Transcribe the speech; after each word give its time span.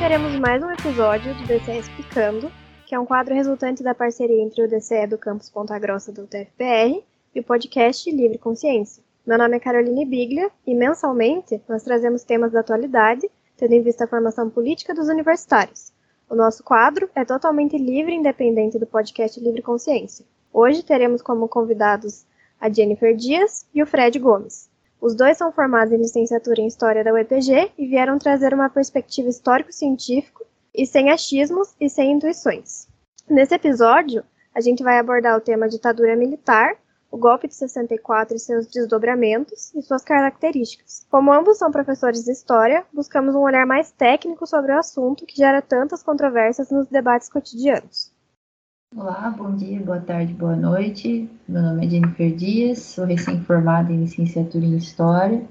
teremos 0.00 0.34
mais 0.36 0.62
um 0.62 0.70
episódio 0.70 1.34
do 1.34 1.42
DCE 1.46 1.76
Explicando, 1.78 2.50
que 2.86 2.94
é 2.94 2.98
um 2.98 3.04
quadro 3.04 3.34
resultante 3.34 3.82
da 3.82 3.94
parceria 3.94 4.42
entre 4.42 4.64
o 4.64 4.66
DCE 4.66 5.06
do 5.06 5.18
Campus 5.18 5.50
Ponta 5.50 5.78
Grossa 5.78 6.10
do 6.10 6.22
UTFPR 6.22 7.04
e 7.34 7.40
o 7.40 7.44
podcast 7.44 8.10
Livre 8.10 8.38
Consciência. 8.38 9.04
Meu 9.26 9.36
nome 9.36 9.58
é 9.58 9.60
Caroline 9.60 10.06
Biglia 10.06 10.50
e 10.66 10.74
mensalmente 10.74 11.60
nós 11.68 11.82
trazemos 11.82 12.24
temas 12.24 12.50
da 12.50 12.60
atualidade, 12.60 13.30
tendo 13.58 13.74
em 13.74 13.82
vista 13.82 14.04
a 14.04 14.08
formação 14.08 14.48
política 14.48 14.94
dos 14.94 15.06
universitários. 15.10 15.92
O 16.30 16.34
nosso 16.34 16.64
quadro 16.64 17.10
é 17.14 17.22
totalmente 17.22 17.76
livre 17.76 18.12
e 18.12 18.16
independente 18.16 18.78
do 18.78 18.86
podcast 18.86 19.38
Livre 19.38 19.60
Consciência. 19.60 20.24
Hoje 20.50 20.82
teremos 20.82 21.20
como 21.20 21.46
convidados 21.46 22.24
a 22.58 22.70
Jennifer 22.72 23.14
Dias 23.14 23.66
e 23.74 23.82
o 23.82 23.86
Fred 23.86 24.18
Gomes. 24.18 24.69
Os 25.00 25.14
dois 25.14 25.38
são 25.38 25.50
formados 25.50 25.94
em 25.94 25.96
licenciatura 25.96 26.60
em 26.60 26.66
História 26.66 27.02
da 27.02 27.12
UEPG 27.12 27.72
e 27.78 27.86
vieram 27.86 28.18
trazer 28.18 28.52
uma 28.52 28.68
perspectiva 28.68 29.30
histórico-científico 29.30 30.44
e 30.74 30.84
sem 30.84 31.10
achismos 31.10 31.74
e 31.80 31.88
sem 31.88 32.12
intuições. 32.12 32.86
Nesse 33.28 33.54
episódio, 33.54 34.22
a 34.54 34.60
gente 34.60 34.82
vai 34.82 34.98
abordar 34.98 35.38
o 35.38 35.40
tema 35.40 35.68
ditadura 35.68 36.14
militar, 36.16 36.76
o 37.10 37.16
golpe 37.16 37.48
de 37.48 37.54
64 37.54 38.36
e 38.36 38.38
seus 38.38 38.66
desdobramentos 38.66 39.74
e 39.74 39.80
suas 39.80 40.04
características. 40.04 41.06
Como 41.10 41.32
ambos 41.32 41.56
são 41.56 41.72
professores 41.72 42.24
de 42.24 42.32
história, 42.32 42.84
buscamos 42.92 43.34
um 43.34 43.40
olhar 43.40 43.64
mais 43.64 43.90
técnico 43.90 44.46
sobre 44.46 44.72
o 44.72 44.78
assunto 44.78 45.24
que 45.24 45.36
gera 45.36 45.62
tantas 45.62 46.02
controvérsias 46.02 46.70
nos 46.70 46.86
debates 46.88 47.30
cotidianos. 47.30 48.12
Olá, 48.96 49.30
bom 49.30 49.54
dia, 49.54 49.80
boa 49.80 50.00
tarde, 50.00 50.34
boa 50.34 50.56
noite. 50.56 51.30
Meu 51.46 51.62
nome 51.62 51.86
é 51.86 51.90
Jennifer 51.90 52.34
Dias, 52.34 52.80
sou 52.80 53.04
recém-formada 53.04 53.92
em 53.92 54.00
licenciatura 54.00 54.64
em 54.64 54.76
História. 54.76 55.44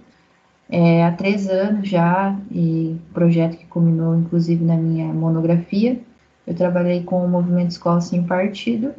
É, 0.70 1.06
há 1.06 1.14
três 1.14 1.48
anos 1.48 1.88
já, 1.88 2.38
e 2.52 3.00
projeto 3.14 3.56
que 3.56 3.66
culminou 3.68 4.14
inclusive 4.14 4.62
na 4.66 4.76
minha 4.76 5.14
monografia. 5.14 5.98
Eu 6.46 6.54
trabalhei 6.54 7.02
com 7.04 7.24
o 7.24 7.30
movimento 7.30 7.72
Escola 7.72 8.02
Sem 8.02 8.28
Partido 8.28 8.94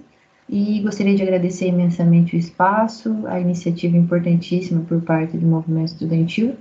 e 0.48 0.80
gostaria 0.80 1.14
de 1.14 1.22
agradecer 1.22 1.66
imensamente 1.66 2.34
o 2.34 2.38
espaço, 2.38 3.27
a 3.27 3.38
iniciativa 3.38 3.94
importantíssima 3.94 4.82
por 4.88 5.02
parte 5.02 5.36
do 5.36 5.47
movimento 5.47 5.88
estudantil 5.88 6.56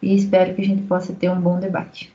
e 0.00 0.14
espero 0.14 0.54
que 0.54 0.62
a 0.62 0.66
gente 0.66 0.82
possa 0.82 1.12
ter 1.12 1.30
um 1.30 1.40
bom 1.40 1.58
debate. 1.58 2.14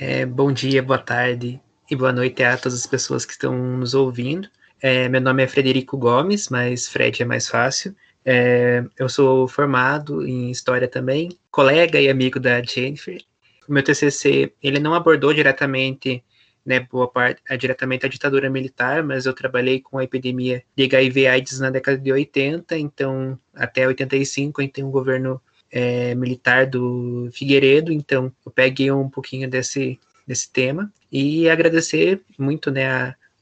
É, 0.00 0.24
bom 0.24 0.50
dia, 0.50 0.82
boa 0.82 0.98
tarde, 0.98 1.60
e 1.90 1.96
boa 1.96 2.12
noite 2.12 2.40
a 2.44 2.56
todas 2.56 2.78
as 2.78 2.86
pessoas 2.86 3.26
que 3.26 3.32
estão 3.32 3.52
nos 3.76 3.94
ouvindo. 3.94 4.48
É, 4.80 5.08
meu 5.08 5.20
nome 5.20 5.42
é 5.42 5.48
Frederico 5.48 5.98
Gomes, 5.98 6.48
mas 6.48 6.86
Fred 6.86 7.20
é 7.20 7.26
mais 7.26 7.48
fácil. 7.48 7.96
É, 8.24 8.84
eu 8.96 9.08
sou 9.08 9.48
formado 9.48 10.24
em 10.24 10.52
História 10.52 10.86
também, 10.86 11.36
colega 11.50 12.00
e 12.00 12.08
amigo 12.08 12.38
da 12.38 12.62
Jennifer. 12.62 13.20
O 13.68 13.72
meu 13.72 13.82
TCC, 13.82 14.52
ele 14.62 14.78
não 14.78 14.94
abordou 14.94 15.34
diretamente, 15.34 16.22
né, 16.64 16.78
boa 16.78 17.08
parte, 17.08 17.42
é, 17.48 17.56
diretamente 17.56 18.06
a 18.06 18.08
ditadura 18.08 18.48
militar, 18.48 19.02
mas 19.02 19.26
eu 19.26 19.32
trabalhei 19.32 19.80
com 19.80 19.98
a 19.98 20.04
epidemia 20.04 20.62
de 20.76 20.84
HIV 20.84 21.26
AIDS 21.26 21.58
na 21.58 21.70
década 21.70 21.98
de 21.98 22.12
80, 22.12 22.78
então 22.78 23.36
até 23.52 23.84
85, 23.84 24.60
a 24.60 24.64
gente 24.64 24.74
tem 24.74 24.84
um 24.84 24.92
governo 24.92 25.40
é, 25.72 26.14
militar 26.14 26.66
do 26.66 27.28
Figueiredo, 27.32 27.92
então 27.92 28.32
eu 28.46 28.52
peguei 28.52 28.92
um 28.92 29.08
pouquinho 29.08 29.50
desse, 29.50 29.98
desse 30.30 30.48
tema 30.48 30.92
e 31.10 31.50
agradecer 31.50 32.22
muito 32.38 32.70
né, 32.70 32.88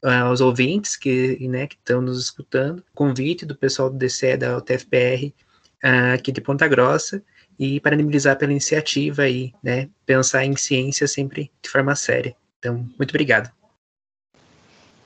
a, 0.03 0.21
aos 0.21 0.41
ouvintes 0.41 0.97
que 0.97 1.47
né, 1.47 1.65
estão 1.65 2.01
nos 2.01 2.19
escutando, 2.19 2.83
convite 2.95 3.45
do 3.45 3.55
pessoal 3.55 3.91
do 3.91 3.97
DCE 3.97 4.35
da 4.35 4.57
UTFPR 4.57 5.31
aqui 6.13 6.31
de 6.31 6.41
Ponta 6.41 6.67
Grossa 6.67 7.21
e 7.59 7.79
parabenizar 7.79 8.37
pela 8.39 8.51
iniciativa 8.51 9.29
e 9.29 9.53
né, 9.61 9.87
pensar 10.03 10.45
em 10.45 10.55
ciência 10.55 11.07
sempre 11.07 11.51
de 11.61 11.69
forma 11.69 11.95
séria. 11.95 12.35
Então, 12.57 12.89
muito 12.97 13.11
obrigado. 13.11 13.51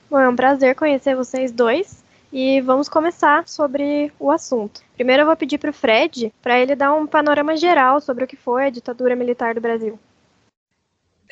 Bom, 0.10 0.20
é 0.20 0.30
um 0.30 0.36
prazer 0.36 0.76
conhecer 0.76 1.16
vocês 1.16 1.52
dois 1.52 2.02
e 2.32 2.62
vamos 2.62 2.88
começar 2.88 3.46
sobre 3.46 4.10
o 4.18 4.32
assunto. 4.32 4.82
Primeiro 4.96 5.24
eu 5.24 5.28
vou 5.28 5.36
pedir 5.36 5.58
para 5.58 5.70
o 5.70 5.74
Fred 5.74 6.34
para 6.42 6.58
ele 6.60 6.76
dar 6.76 6.94
um 6.94 7.06
panorama 7.06 7.58
geral 7.58 8.00
sobre 8.00 8.24
o 8.24 8.28
que 8.28 8.38
foi 8.38 8.68
a 8.68 8.70
ditadura 8.70 9.18
militar 9.18 9.54
do 9.54 9.62
Brasil. 9.62 10.00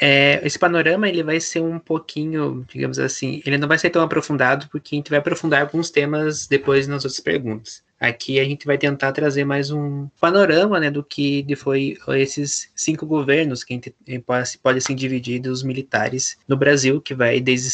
É, 0.04 0.42
esse 0.44 0.58
panorama 0.58 1.08
ele 1.08 1.22
vai 1.22 1.40
ser 1.40 1.62
um 1.62 1.78
pouquinho, 1.78 2.66
digamos 2.68 2.98
assim, 2.98 3.40
ele 3.46 3.60
não 3.60 3.68
vai 3.68 3.78
ser 3.78 3.92
tão 3.92 4.02
aprofundado, 4.02 4.68
porque 4.72 4.96
a 4.96 4.98
gente 4.98 5.12
vai 5.12 5.20
aprofundar 5.20 5.62
alguns 5.62 5.92
temas 5.92 6.48
depois 6.48 6.88
nas 6.88 7.06
outras 7.06 7.20
perguntas. 7.20 7.84
Aqui 8.00 8.40
a 8.40 8.44
gente 8.44 8.66
vai 8.66 8.80
tentar 8.80 9.12
trazer 9.12 9.46
mais 9.46 9.70
um 9.70 10.08
panorama 10.20 10.80
né, 10.80 10.90
do 10.90 11.04
que 11.04 11.46
foi 11.56 12.00
esses 12.16 12.72
cinco 12.76 13.06
governos 13.06 13.64
que 13.64 13.74
a 13.74 13.76
gente 13.76 13.94
pode, 14.26 14.58
pode 14.58 14.78
assim, 14.80 14.96
dividir 14.96 15.40
dos 15.40 15.62
militares 15.62 16.36
no 16.48 16.58
Brasil, 16.58 17.00
que 17.00 17.14
vai 17.14 17.40
desde 17.40 17.70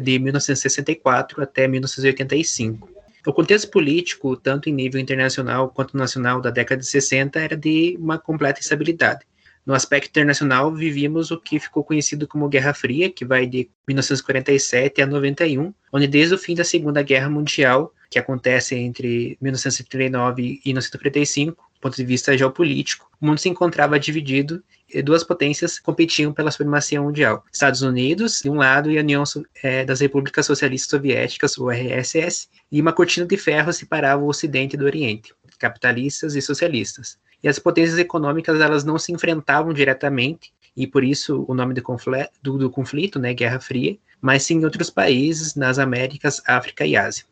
de 0.00 0.18
1964 0.18 1.40
até 1.40 1.68
1985. 1.68 2.90
O 3.24 3.32
contexto 3.32 3.70
político, 3.70 4.36
tanto 4.36 4.68
em 4.68 4.72
nível 4.72 5.00
internacional 5.00 5.68
quanto 5.68 5.96
nacional 5.96 6.40
da 6.40 6.50
década 6.50 6.80
de 6.80 6.86
60, 6.88 7.38
era 7.38 7.56
de 7.56 7.96
uma 8.00 8.18
completa 8.18 8.58
instabilidade. 8.58 9.27
No 9.68 9.74
aspecto 9.74 10.08
internacional, 10.08 10.74
vivíamos 10.74 11.30
o 11.30 11.38
que 11.38 11.60
ficou 11.60 11.84
conhecido 11.84 12.26
como 12.26 12.48
Guerra 12.48 12.72
Fria, 12.72 13.10
que 13.10 13.22
vai 13.22 13.46
de 13.46 13.68
1947 13.86 15.02
a 15.02 15.06
91, 15.06 15.74
onde 15.92 16.06
desde 16.06 16.34
o 16.34 16.38
fim 16.38 16.54
da 16.54 16.64
Segunda 16.64 17.02
Guerra 17.02 17.28
Mundial, 17.28 17.92
que 18.08 18.18
acontece 18.18 18.74
entre 18.76 19.36
1939 19.42 20.62
e 20.64 20.68
1945, 20.68 21.70
do 21.74 21.80
ponto 21.82 21.94
de 21.94 22.02
vista 22.02 22.34
geopolítico, 22.34 23.10
o 23.20 23.26
mundo 23.26 23.36
se 23.36 23.50
encontrava 23.50 24.00
dividido 24.00 24.64
e 24.88 25.02
duas 25.02 25.22
potências 25.22 25.78
competiam 25.78 26.32
pela 26.32 26.50
supremacia 26.50 27.02
mundial. 27.02 27.44
Estados 27.52 27.82
Unidos, 27.82 28.40
de 28.40 28.48
um 28.48 28.54
lado, 28.54 28.90
e 28.90 28.96
a 28.96 29.02
União 29.02 29.22
é, 29.62 29.84
das 29.84 30.00
Repúblicas 30.00 30.46
Socialistas 30.46 30.88
Soviéticas, 30.88 31.58
o 31.58 31.70
RSS, 31.70 32.48
e 32.72 32.80
uma 32.80 32.94
cortina 32.94 33.26
de 33.26 33.36
ferro 33.36 33.70
separava 33.70 34.22
o 34.22 34.28
Ocidente 34.28 34.78
do 34.78 34.86
Oriente, 34.86 35.34
capitalistas 35.58 36.34
e 36.34 36.40
socialistas. 36.40 37.18
E 37.42 37.48
as 37.48 37.58
potências 37.58 37.98
econômicas 37.98 38.60
elas 38.60 38.84
não 38.84 38.98
se 38.98 39.12
enfrentavam 39.12 39.72
diretamente, 39.72 40.52
e 40.76 40.86
por 40.86 41.04
isso 41.04 41.44
o 41.48 41.54
nome 41.54 41.74
do, 41.74 41.82
conflito, 41.82 42.30
do, 42.42 42.58
do 42.58 42.70
conflito, 42.70 43.18
né, 43.18 43.34
Guerra 43.34 43.60
Fria, 43.60 43.96
mas 44.20 44.42
sim 44.42 44.56
em 44.56 44.64
outros 44.64 44.90
países, 44.90 45.54
nas 45.54 45.78
Américas, 45.78 46.42
África 46.46 46.84
e 46.84 46.96
Ásia. 46.96 47.24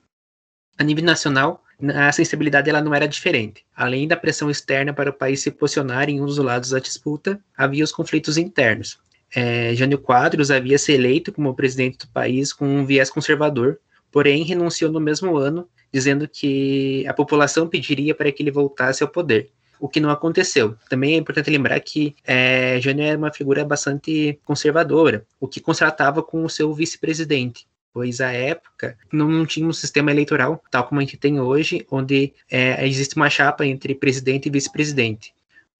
A 0.79 0.85
nível 0.85 1.05
nacional, 1.05 1.63
a 1.95 2.13
sensibilidade 2.13 2.71
ela 2.71 2.81
não 2.81 2.95
era 2.95 3.09
diferente. 3.09 3.65
Além 3.75 4.07
da 4.07 4.17
pressão 4.17 4.51
externa 4.51 4.93
para 4.93 5.11
o 5.11 5.13
país 5.13 5.43
se 5.43 5.51
posicionar 5.51 6.09
em 6.09 6.21
um 6.21 6.27
dos 6.27 6.39
lados 6.39 6.71
da 6.71 6.79
disputa, 6.79 7.41
havia 7.57 7.85
os 7.85 7.93
conflitos 7.93 8.37
internos. 8.37 8.99
É, 9.35 9.75
Jânio 9.75 9.99
Quadros 9.99 10.51
havia 10.51 10.79
se 10.79 10.93
eleito 10.93 11.33
como 11.33 11.55
presidente 11.55 11.99
do 11.99 12.09
país 12.09 12.53
com 12.53 12.67
um 12.67 12.87
viés 12.87 13.11
conservador, 13.11 13.79
porém 14.13 14.45
renunciou 14.45 14.93
no 14.93 15.01
mesmo 15.01 15.37
ano, 15.37 15.69
dizendo 15.93 16.29
que 16.29 17.07
a 17.07 17.15
população 17.15 17.69
pediria 17.69 18.15
para 18.15 18.31
que 18.31 18.43
ele 18.43 18.51
voltasse 18.51 19.03
ao 19.03 19.09
poder 19.09 19.51
o 19.79 19.89
que 19.89 20.01
não 20.01 20.11
aconteceu. 20.11 20.77
Também 20.89 21.15
é 21.15 21.17
importante 21.17 21.51
lembrar 21.51 21.79
que 21.81 22.15
é, 22.25 22.79
Jânio 22.81 23.05
era 23.05 23.19
uma 23.19 23.33
figura 23.33 23.65
bastante 23.65 24.39
conservadora, 24.45 25.25
o 25.41 25.49
que 25.49 25.61
contratava 25.61 26.23
com 26.23 26.45
o 26.45 26.51
seu 26.51 26.73
vice-presidente, 26.73 27.67
pois 27.93 28.21
à 28.21 28.33
época 28.33 28.97
não, 29.13 29.29
não, 29.29 29.47
tinha 29.47 29.67
um 29.67 29.73
sistema 29.73 30.11
eleitoral 30.11 30.63
tal 30.71 30.85
como 30.85 31.01
a 31.01 31.05
gente 31.05 31.17
tem 31.17 31.41
hoje, 31.41 31.87
onde 31.91 32.33
é, 32.51 32.87
existe 32.87 33.17
uma 33.17 33.31
chapa 33.31 33.67
entre 33.67 33.95
presidente 33.95 34.47
e 34.47 34.51
vice-presidente. 34.51 35.35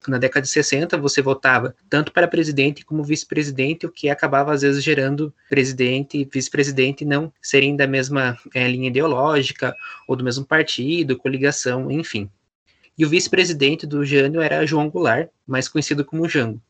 Na 0.07 0.17
década 0.17 0.43
de 0.43 0.49
60, 0.49 0.97
você 0.97 1.21
votava 1.21 1.75
tanto 1.89 2.13
para 2.13 2.27
presidente 2.27 2.85
como 2.85 3.03
vice-presidente, 3.03 3.85
o 3.85 3.91
que 3.91 4.09
acabava 4.09 4.53
às 4.53 4.61
vezes 4.61 4.81
gerando 4.81 5.33
presidente 5.49 6.17
e 6.17 6.23
vice-presidente 6.23 7.03
não 7.03 7.33
serem 7.41 7.75
da 7.75 7.85
mesma 7.85 8.37
é, 8.53 8.67
linha 8.67 8.87
ideológica 8.87 9.75
ou 10.07 10.15
do 10.15 10.23
mesmo 10.23 10.45
partido, 10.45 11.17
coligação, 11.17 11.91
enfim 11.91 12.29
e 12.97 13.05
o 13.05 13.09
vice-presidente 13.09 13.85
do 13.85 14.03
Jânio 14.03 14.41
era 14.41 14.65
João 14.65 14.89
Goulart, 14.89 15.29
mais 15.45 15.67
conhecido 15.69 16.03
como 16.03 16.27
Jango. 16.27 16.61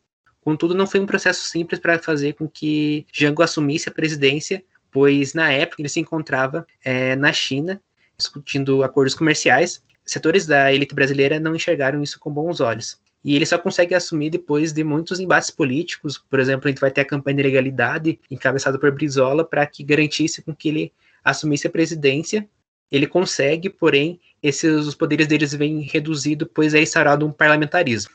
Contudo, 0.41 0.75
não 0.75 0.85
foi 0.85 0.99
um 0.99 1.05
processo 1.05 1.41
simples 1.45 1.79
para 1.79 1.99
fazer 1.99 2.33
com 2.33 2.47
que 2.47 3.05
Jango 3.13 3.41
assumisse 3.41 3.87
a 3.87 3.91
presidência, 3.91 4.63
pois 4.91 5.33
na 5.33 5.51
época 5.51 5.81
ele 5.81 5.89
se 5.89 5.99
encontrava 5.99 6.65
é, 6.83 7.15
na 7.15 7.31
China, 7.31 7.81
discutindo 8.17 8.83
acordos 8.83 9.15
comerciais. 9.15 9.81
Setores 10.05 10.45
da 10.45 10.73
elite 10.73 10.95
brasileira 10.95 11.39
não 11.39 11.55
enxergaram 11.55 12.01
isso 12.01 12.19
com 12.19 12.31
bons 12.31 12.59
olhos. 12.59 12.99
E 13.23 13.35
ele 13.35 13.45
só 13.45 13.57
consegue 13.57 13.93
assumir 13.93 14.29
depois 14.29 14.71
de 14.71 14.83
muitos 14.83 15.19
embates 15.19 15.49
políticos. 15.49 16.17
Por 16.29 16.39
exemplo, 16.39 16.67
a 16.67 16.71
gente 16.71 16.79
vai 16.79 16.91
ter 16.91 17.01
a 17.01 17.05
campanha 17.05 17.37
de 17.37 17.43
legalidade 17.43 18.19
encabeçada 18.31 18.79
por 18.79 18.91
Brizola 18.91 19.43
para 19.43 19.65
que 19.65 19.83
garantisse 19.83 20.41
com 20.41 20.55
que 20.55 20.69
ele 20.69 20.93
assumisse 21.23 21.67
a 21.67 21.69
presidência 21.69 22.47
ele 22.91 23.07
consegue, 23.07 23.69
porém, 23.69 24.19
esses 24.41 24.85
os 24.85 24.95
poderes 24.95 25.27
deles 25.27 25.53
vêm 25.53 25.81
reduzidos, 25.81 26.47
pois 26.53 26.73
é 26.73 26.81
instaurado 26.81 27.25
um 27.25 27.31
parlamentarismo, 27.31 28.11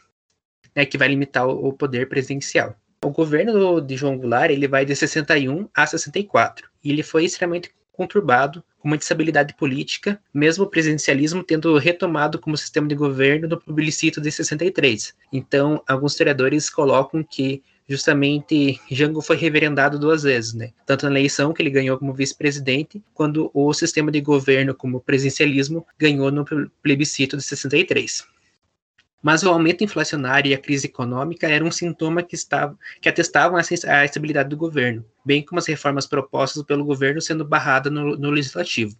né, 0.75 0.85
que 0.85 0.99
vai 0.99 1.09
limitar 1.09 1.47
o, 1.47 1.69
o 1.69 1.73
poder 1.73 2.09
presidencial. 2.09 2.77
O 3.05 3.11
governo 3.11 3.81
de 3.81 3.97
João 3.97 4.17
Goulart 4.17 4.51
ele 4.51 4.69
vai 4.69 4.85
de 4.85 4.95
61 4.95 5.69
a 5.75 5.87
64 5.87 6.69
e 6.85 6.91
ele 6.91 7.03
foi 7.03 7.25
extremamente 7.25 7.73
conturbado, 7.93 8.65
com 8.79 8.89
uma 8.89 8.97
instabilidade 8.97 9.55
política, 9.55 10.21
mesmo 10.35 10.65
o 10.65 10.67
presidencialismo 10.67 11.45
tendo 11.45 11.77
retomado 11.79 12.39
como 12.39 12.57
sistema 12.57 12.89
de 12.89 12.95
governo 12.95 13.47
no 13.47 13.61
plebiscito 13.61 14.21
de 14.21 14.31
63. 14.31 15.15
Então, 15.33 15.83
alguns 15.87 16.13
historiadores 16.13 16.69
colocam 16.69 17.23
que 17.23 17.63
justamente 17.93 18.81
Jango 18.91 19.21
foi 19.21 19.37
reverendado 19.37 19.99
duas 19.99 20.23
vezes, 20.23 20.55
né? 20.55 20.71
Tanto 20.87 21.05
na 21.05 21.11
eleição 21.11 21.53
que 21.53 21.61
ele 21.61 21.69
ganhou 21.69 21.99
como 21.99 22.15
vice-presidente, 22.15 23.03
quando 23.13 23.51
o 23.53 23.73
sistema 23.75 24.11
de 24.11 24.21
governo 24.21 24.75
como 24.75 25.01
presidencialismo 25.01 25.87
ganhou 25.99 26.31
no 26.31 26.45
plebiscito 26.83 27.37
de 27.37 27.43
63. 27.43 28.25
Mas 29.23 29.43
o 29.43 29.51
aumento 29.51 29.85
inflacionário 29.85 30.51
e 30.51 30.55
a 30.55 30.59
crise 30.59 30.87
econômica 30.87 31.47
eram 31.47 31.67
um 31.67 31.71
sintoma 31.71 32.23
que, 32.23 32.35
estava, 32.35 32.77
que 33.01 33.09
atestavam 33.09 33.59
a 33.59 34.05
estabilidade 34.05 34.49
do 34.49 34.57
governo, 34.57 35.05
bem 35.25 35.45
como 35.45 35.59
as 35.59 35.67
reformas 35.67 36.07
propostas 36.07 36.63
pelo 36.65 36.85
governo 36.85 37.21
sendo 37.21 37.45
barradas 37.45 37.93
no, 37.93 38.17
no 38.17 38.31
legislativo. 38.31 38.97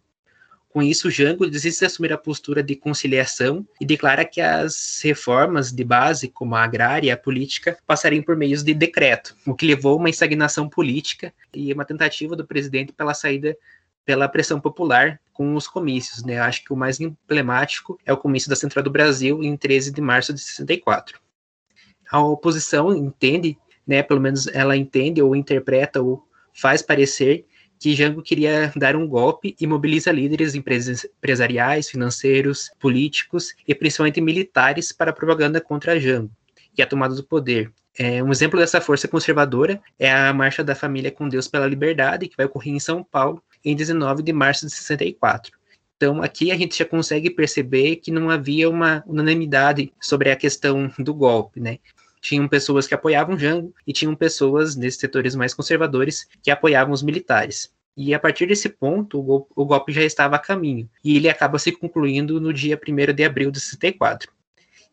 Com 0.73 0.81
isso, 0.81 1.11
Jango 1.11 1.47
desiste 1.51 1.85
assumir 1.85 2.15
a 2.15 2.19
postura 2.19 2.63
de 2.63 2.75
conciliação 2.75 3.67
e 3.79 3.85
declara 3.85 4.25
que 4.25 4.41
as 4.41 4.99
reformas 5.05 5.71
de 5.71 5.85
base, 5.85 6.29
como 6.29 6.55
a 6.55 6.65
agrária 6.65 7.09
e 7.09 7.11
a 7.11 7.17
política, 7.17 7.77
passariam 7.87 8.23
por 8.23 8.37
meios 8.37 8.63
de 8.63 8.73
decreto, 8.73 9.37
o 9.47 9.55
que 9.55 9.67
levou 9.67 9.93
a 9.93 9.97
uma 9.97 10.09
estagnação 10.09 10.71
política 10.71 11.31
e 11.53 11.71
uma 11.75 11.85
tentativa 11.85 12.35
do 12.35 12.47
presidente 12.47 12.91
pela 12.91 13.13
saída 13.13 13.55
pela 14.03 14.29
pressão 14.31 14.59
popular 14.59 15.21
com 15.35 15.55
os 15.55 15.69
comícios. 15.69 16.25
Né? 16.25 16.41
Acho 16.41 16.65
que 16.65 16.73
o 16.73 16.77
mais 16.77 16.99
emblemático 16.99 18.01
é 18.07 18.13
o 18.13 18.17
comício 18.17 18.49
da 18.49 18.57
Central 18.57 18.83
do 18.83 18.91
Brasil 18.91 19.43
em 19.45 19.55
13 19.55 19.93
de 19.93 20.01
março 20.01 20.33
de 20.33 20.41
64. 20.41 21.21
A 22.11 22.19
oposição 22.19 22.97
entende, 22.97 23.59
né, 23.87 24.03
pelo 24.03 24.21
menos 24.23 24.47
ela 24.47 24.75
entende 24.75 25.21
ou 25.21 25.37
interpreta 25.37 26.01
ou 26.01 26.27
faz 26.55 26.81
parecer 26.81 27.45
que 27.83 27.97
Jango 27.97 28.23
queria 28.23 28.73
dar 28.77 28.95
um 28.95 29.09
golpe 29.09 29.57
e 29.61 29.67
mobiliza 29.67 30.13
líderes 30.13 30.55
empresariais, 30.55 31.91
financeiros, 31.91 32.71
políticos 32.79 33.57
e 33.67 33.75
principalmente 33.75 34.21
militares 34.21 34.93
para 34.93 35.11
a 35.11 35.13
propaganda 35.13 35.61
contra 35.61 35.99
Jango 35.99 36.31
e 36.79 36.81
a 36.81 36.87
tomada 36.87 37.13
do 37.13 37.25
poder. 37.25 37.73
É, 37.99 38.23
um 38.23 38.31
exemplo 38.31 38.57
dessa 38.57 38.81
força 38.81 39.09
conservadora 39.09 39.83
é 39.99 40.13
a 40.13 40.33
Marcha 40.33 40.63
da 40.63 40.77
Família 40.77 41.11
com 41.11 41.29
Deus 41.29 41.49
pela 41.49 41.67
Liberdade, 41.67 42.29
que 42.29 42.37
vai 42.37 42.47
ocorrer 42.47 42.73
em 42.73 42.79
São 42.79 43.03
Paulo 43.03 43.43
em 43.65 43.75
19 43.75 44.23
de 44.23 44.33
março 44.33 44.65
de 44.65 44.73
64. 44.73 45.59
Então, 45.97 46.23
aqui 46.23 46.53
a 46.53 46.57
gente 46.57 46.79
já 46.79 46.85
consegue 46.85 47.31
perceber 47.31 47.97
que 47.97 48.13
não 48.13 48.31
havia 48.31 48.71
uma 48.71 49.03
unanimidade 49.09 49.93
sobre 50.01 50.31
a 50.31 50.37
questão 50.37 50.89
do 51.01 51.13
golpe, 51.13 51.59
né? 51.59 51.79
Tinham 52.23 52.47
pessoas 52.47 52.87
que 52.87 52.95
apoiavam 52.95 53.37
Jango 53.37 53.75
e 53.85 53.93
tinham 53.93 54.15
pessoas 54.15 54.77
nesses 54.77 55.01
setores 55.01 55.35
mais 55.35 55.53
conservadores 55.53 56.29
que 56.41 56.53
apoiavam 56.53 56.95
os 56.95 57.03
militares. 57.03 57.75
E 57.97 58.15
a 58.15 58.19
partir 58.19 58.47
desse 58.47 58.69
ponto, 58.69 59.19
o, 59.21 59.65
golpe, 59.67 59.93
já 59.93 60.03
estava 60.03 60.37
a 60.37 60.39
caminho, 60.39 60.89
e 61.05 61.17
ele 61.17 61.29
acaba 61.29 61.59
se 61.59 61.73
concluindo 61.73 62.41
no 62.41 62.53
dia 62.53 62.81
1 62.81 63.13
de 63.13 63.25
abril 63.25 63.51
de 63.51 63.61
64. 63.61 64.33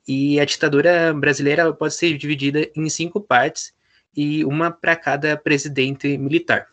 E 0.06 0.40
a 0.40 0.44
ditadura 0.44 1.14
brasileira 1.14 1.72
pode 1.72 1.94
ser 1.94 2.18
dividida 2.18 2.68
em 2.76 2.90
cinco 2.90 3.22
partes, 3.22 3.74
e 4.18 4.44
uma 4.44 4.72
para 4.72 4.96
cada 4.96 5.38
presidente 5.38 6.18
militar. 6.18 6.68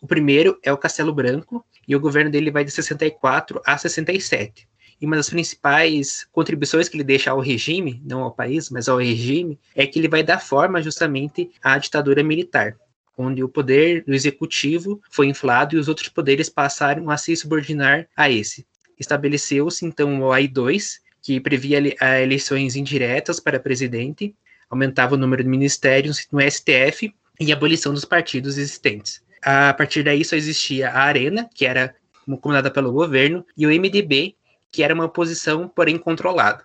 O 0.00 0.06
primeiro 0.06 0.58
é 0.62 0.72
o 0.72 0.78
Castelo 0.78 1.12
Branco, 1.12 1.66
e 1.86 1.94
o 1.94 2.00
governo 2.00 2.30
dele 2.30 2.50
vai 2.50 2.64
de 2.64 2.70
64 2.70 3.60
a 3.66 3.76
67. 3.76 4.68
E 5.00 5.06
uma 5.06 5.16
das 5.16 5.28
principais 5.28 6.26
contribuições 6.32 6.88
que 6.88 6.96
ele 6.96 7.04
deixa 7.04 7.30
ao 7.30 7.40
regime, 7.40 8.02
não 8.04 8.22
ao 8.22 8.32
país, 8.32 8.70
mas 8.70 8.88
ao 8.88 8.98
regime, 8.98 9.58
é 9.74 9.86
que 9.86 9.98
ele 9.98 10.08
vai 10.08 10.22
dar 10.22 10.40
forma 10.40 10.82
justamente 10.82 11.50
à 11.62 11.76
ditadura 11.76 12.22
militar, 12.22 12.76
onde 13.16 13.42
o 13.42 13.48
poder 13.48 14.04
do 14.04 14.14
executivo 14.14 15.00
foi 15.10 15.26
inflado 15.26 15.76
e 15.76 15.78
os 15.78 15.88
outros 15.88 16.08
poderes 16.08 16.48
passaram 16.48 17.10
a 17.10 17.16
se 17.16 17.36
subordinar 17.36 18.08
a 18.16 18.30
esse. 18.30 18.66
Estabeleceu-se 18.98 19.84
então 19.84 20.20
o 20.22 20.32
AI-2, 20.32 21.00
que 21.20 21.40
previa 21.40 21.78
eleições 22.22 22.76
indiretas 22.76 23.38
para 23.38 23.60
presidente, 23.60 24.34
aumentava 24.70 25.14
o 25.14 25.18
número 25.18 25.42
de 25.42 25.48
ministérios 25.48 26.26
no 26.32 26.40
STF 26.40 27.14
e 27.38 27.52
a 27.52 27.54
abolição 27.54 27.92
dos 27.92 28.04
partidos 28.04 28.56
existentes. 28.56 29.22
A 29.42 29.74
partir 29.74 30.02
daí 30.02 30.24
só 30.24 30.34
existia 30.34 30.90
a 30.90 31.02
Arena, 31.02 31.48
que 31.54 31.66
era 31.66 31.94
comandada 32.40 32.70
pelo 32.70 32.92
governo, 32.92 33.44
e 33.56 33.66
o 33.66 33.70
MDB, 33.70 34.34
que 34.76 34.82
era 34.82 34.92
uma 34.92 35.06
oposição, 35.06 35.66
porém 35.74 35.96
controlada. 35.96 36.62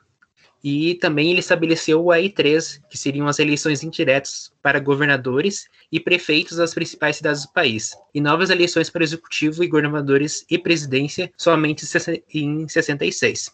E 0.62 0.96
também 0.96 1.32
ele 1.32 1.40
estabeleceu 1.40 2.04
o 2.04 2.10
AI3, 2.10 2.82
que 2.90 2.98
seriam 2.98 3.26
as 3.26 3.40
eleições 3.40 3.84
indiretas 3.84 4.52
para 4.62 4.82
governadores 4.82 5.70
e 5.90 5.98
prefeitos 5.98 6.58
das 6.58 6.74
principais 6.74 7.16
cidades 7.16 7.44
do 7.44 7.54
país, 7.54 7.96
e 8.14 8.20
novas 8.20 8.50
eleições 8.50 8.90
para 8.90 9.02
executivo 9.02 9.64
e 9.64 9.68
governadores 9.68 10.46
e 10.52 10.58
presidência 10.58 11.32
somente 11.38 11.86
em 12.34 12.68
66. 12.68 13.50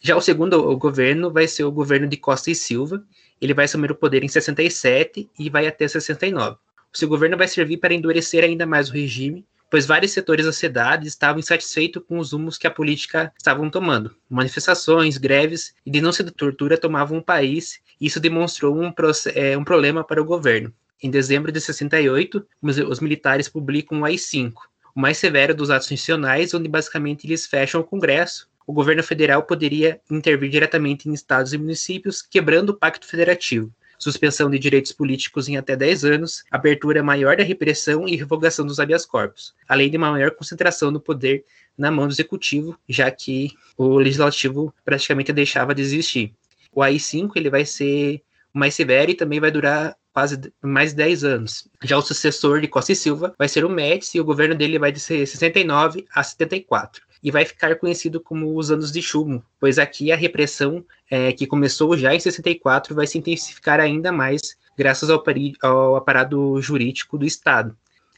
Já 0.00 0.16
o 0.16 0.20
segundo 0.20 0.76
governo 0.76 1.30
vai 1.32 1.46
ser 1.46 1.62
o 1.62 1.70
governo 1.70 2.08
de 2.08 2.16
Costa 2.16 2.50
e 2.50 2.54
Silva, 2.54 3.04
ele 3.40 3.54
vai 3.54 3.66
assumir 3.66 3.92
o 3.92 3.94
poder 3.94 4.24
em 4.24 4.28
67 4.28 5.30
e 5.38 5.48
vai 5.48 5.68
até 5.68 5.86
69. 5.86 6.56
O 6.92 6.98
seu 6.98 7.08
governo 7.08 7.36
vai 7.36 7.46
servir 7.46 7.76
para 7.76 7.94
endurecer 7.94 8.42
ainda 8.42 8.66
mais 8.66 8.90
o 8.90 8.92
regime, 8.92 9.46
pois 9.70 9.86
vários 9.86 10.10
setores 10.10 10.44
da 10.44 10.52
sociedade 10.52 11.06
estavam 11.06 11.38
insatisfeitos 11.38 12.02
com 12.06 12.18
os 12.18 12.32
rumos 12.32 12.58
que 12.58 12.66
a 12.66 12.70
política 12.70 13.32
estavam 13.38 13.70
tomando. 13.70 14.14
Manifestações, 14.28 15.16
greves 15.16 15.72
e 15.86 15.90
denúncia 15.90 16.24
de 16.24 16.32
tortura 16.32 16.76
tomavam 16.76 17.18
o 17.18 17.22
país, 17.22 17.78
e 18.00 18.06
isso 18.06 18.18
demonstrou 18.18 18.76
um, 18.76 18.92
é, 19.34 19.56
um 19.56 19.62
problema 19.62 20.02
para 20.02 20.20
o 20.20 20.24
governo. 20.24 20.74
Em 21.00 21.08
dezembro 21.08 21.52
de 21.52 21.60
68, 21.60 22.44
os 22.60 23.00
militares 23.00 23.48
publicam 23.48 24.00
o 24.00 24.04
AI-5, 24.04 24.52
o 24.94 25.00
mais 25.00 25.16
severo 25.16 25.54
dos 25.54 25.70
atos 25.70 25.90
institucionais, 25.90 26.52
onde 26.52 26.68
basicamente 26.68 27.26
eles 27.26 27.46
fecham 27.46 27.80
o 27.80 27.84
Congresso. 27.84 28.50
O 28.66 28.72
governo 28.72 29.02
federal 29.02 29.44
poderia 29.44 30.00
intervir 30.10 30.50
diretamente 30.50 31.08
em 31.08 31.14
estados 31.14 31.52
e 31.52 31.58
municípios, 31.58 32.20
quebrando 32.20 32.70
o 32.70 32.76
pacto 32.76 33.06
federativo 33.06 33.72
suspensão 34.00 34.50
de 34.50 34.58
direitos 34.58 34.90
políticos 34.90 35.48
em 35.48 35.56
até 35.56 35.76
10 35.76 36.04
anos, 36.04 36.42
abertura 36.50 37.02
maior 37.02 37.36
da 37.36 37.44
repressão 37.44 38.08
e 38.08 38.16
revogação 38.16 38.66
dos 38.66 38.80
habeas 38.80 39.04
corpus, 39.04 39.54
além 39.68 39.90
de 39.90 39.98
uma 39.98 40.10
maior 40.10 40.30
concentração 40.30 40.90
do 40.90 40.98
poder 40.98 41.44
na 41.76 41.90
mão 41.90 42.08
do 42.08 42.12
executivo, 42.12 42.76
já 42.88 43.10
que 43.10 43.50
o 43.76 43.98
legislativo 43.98 44.74
praticamente 44.84 45.32
deixava 45.32 45.74
de 45.74 45.82
existir. 45.82 46.34
O 46.72 46.82
AI-5 46.82 47.32
ele 47.36 47.50
vai 47.50 47.64
ser 47.64 48.22
mais 48.52 48.74
severo 48.74 49.10
e 49.10 49.14
também 49.14 49.38
vai 49.38 49.50
durar 49.50 49.96
quase 50.12 50.52
mais 50.62 50.90
de 50.90 50.96
10 50.96 51.24
anos. 51.24 51.68
Já 51.82 51.96
o 51.96 52.02
sucessor 52.02 52.60
de 52.60 52.68
Costa 52.68 52.92
e 52.92 52.96
Silva 52.96 53.34
vai 53.38 53.48
ser 53.48 53.64
o 53.64 53.70
Médici 53.70 54.18
e 54.18 54.20
o 54.20 54.24
governo 54.24 54.54
dele 54.54 54.78
vai 54.78 54.92
de 54.92 55.00
69 55.00 56.06
a 56.14 56.22
74 56.22 57.02
e 57.22 57.30
vai 57.30 57.44
ficar 57.44 57.76
conhecido 57.76 58.20
como 58.20 58.56
os 58.56 58.70
anos 58.70 58.90
de 58.90 59.02
chumbo, 59.02 59.44
pois 59.58 59.78
aqui 59.78 60.10
a 60.10 60.16
repressão 60.16 60.84
é, 61.10 61.32
que 61.32 61.46
começou 61.46 61.96
já 61.96 62.14
em 62.14 62.20
64 62.20 62.94
vai 62.94 63.06
se 63.06 63.18
intensificar 63.18 63.78
ainda 63.78 64.10
mais 64.10 64.56
graças 64.76 65.10
ao, 65.10 65.22
ao 65.62 65.96
aparato 65.96 66.60
jurídico 66.62 67.18
do 67.18 67.26
Estado. 67.26 67.76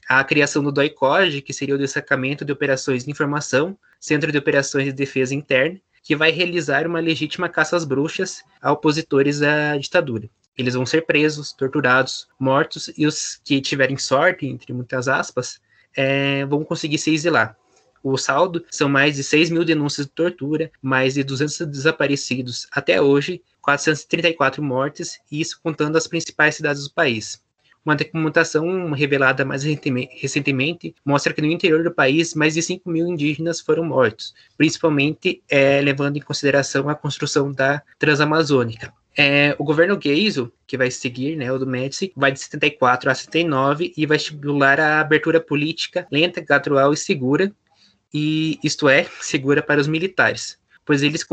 A 0.09 0.23
criação 0.23 0.63
do 0.63 0.71
DOICOD, 0.71 1.43
que 1.43 1.53
seria 1.53 1.75
o 1.75 1.79
destacamento 1.79 2.45
de 2.45 2.53
operações 2.53 3.05
de 3.05 3.11
informação, 3.11 3.77
Centro 4.01 4.31
de 4.31 4.39
Operações 4.39 4.85
de 4.85 4.93
Defesa 4.93 5.35
Interna, 5.35 5.81
que 6.03 6.17
vai 6.17 6.31
realizar 6.31 6.87
uma 6.87 7.01
legítima 7.01 7.49
caça 7.49 7.77
às 7.77 7.85
bruxas 7.85 8.43
a 8.61 8.73
opositores 8.73 9.43
à 9.43 9.77
ditadura. 9.77 10.29
Eles 10.57 10.75
vão 10.75 10.85
ser 10.85 11.07
presos, 11.07 11.53
torturados, 11.53 12.29
mortos, 12.39 12.91
e 12.97 13.07
os 13.07 13.41
que 13.45 13.61
tiverem 13.61 13.97
sorte, 13.97 14.47
entre 14.47 14.73
muitas 14.73 15.09
aspas, 15.09 15.61
é, 15.97 16.45
vão 16.47 16.65
conseguir 16.65 16.99
se 16.99 17.13
exilar. 17.13 17.57
O 18.03 18.17
saldo 18.19 18.65
são 18.71 18.89
mais 18.89 19.15
de 19.15 19.23
6 19.23 19.51
mil 19.51 19.65
denúncias 19.65 20.07
de 20.07 20.13
tortura, 20.13 20.71
mais 20.83 21.15
de 21.15 21.23
200 21.23 21.67
desaparecidos 21.69 22.67
até 22.73 23.01
hoje, 23.01 23.41
434 23.61 24.63
mortes, 24.63 25.21
e 25.31 25.41
isso 25.41 25.61
contando 25.63 25.97
as 25.97 26.09
principais 26.09 26.57
cidades 26.57 26.83
do 26.83 26.93
país. 26.93 27.41
Uma 27.85 27.97
documentação 27.97 28.93
revelada 28.93 29.45
mais 29.45 29.65
recentemente 29.65 30.95
mostra 31.05 31.33
que 31.33 31.41
no 31.41 31.49
interior 31.49 31.83
do 31.83 31.93
país 31.93 32.35
mais 32.35 32.55
de 32.55 32.63
5 32.63 32.89
mil 32.89 33.07
indígenas 33.07 33.61
foram 33.61 33.85
mortos, 33.85 34.35
principalmente 34.57 35.43
é, 35.49 35.81
levando 35.81 36.17
em 36.17 36.21
consideração 36.21 36.89
a 36.89 36.95
construção 36.95 37.53
da 37.53 37.83
Transamazônica. 37.99 38.93
É, 39.17 39.55
o 39.59 39.65
governo 39.65 39.99
Geisel, 40.03 40.51
que 40.67 40.77
vai 40.77 40.91
seguir, 40.91 41.37
né, 41.37 41.53
o 41.53 41.59
do 41.59 41.67
Médici, 41.67 42.13
vai 42.17 42.33
de 42.33 42.41
74 42.41 43.11
a 43.11 43.15
79 43.15 43.93
e 43.97 44.07
vai 44.07 44.17
estimular 44.17 44.81
a 44.81 45.01
abertura 45.01 45.41
política 45.41 46.07
lenta, 46.11 46.41
gradual 46.41 46.93
e 46.93 46.97
segura, 46.97 47.53
e 48.13 48.59
isto 48.65 48.89
é, 48.89 49.07
segura 49.21 49.63
para 49.63 49.81
os 49.81 49.87
militares, 49.87 50.59
pois 50.85 51.03
eles 51.03 51.25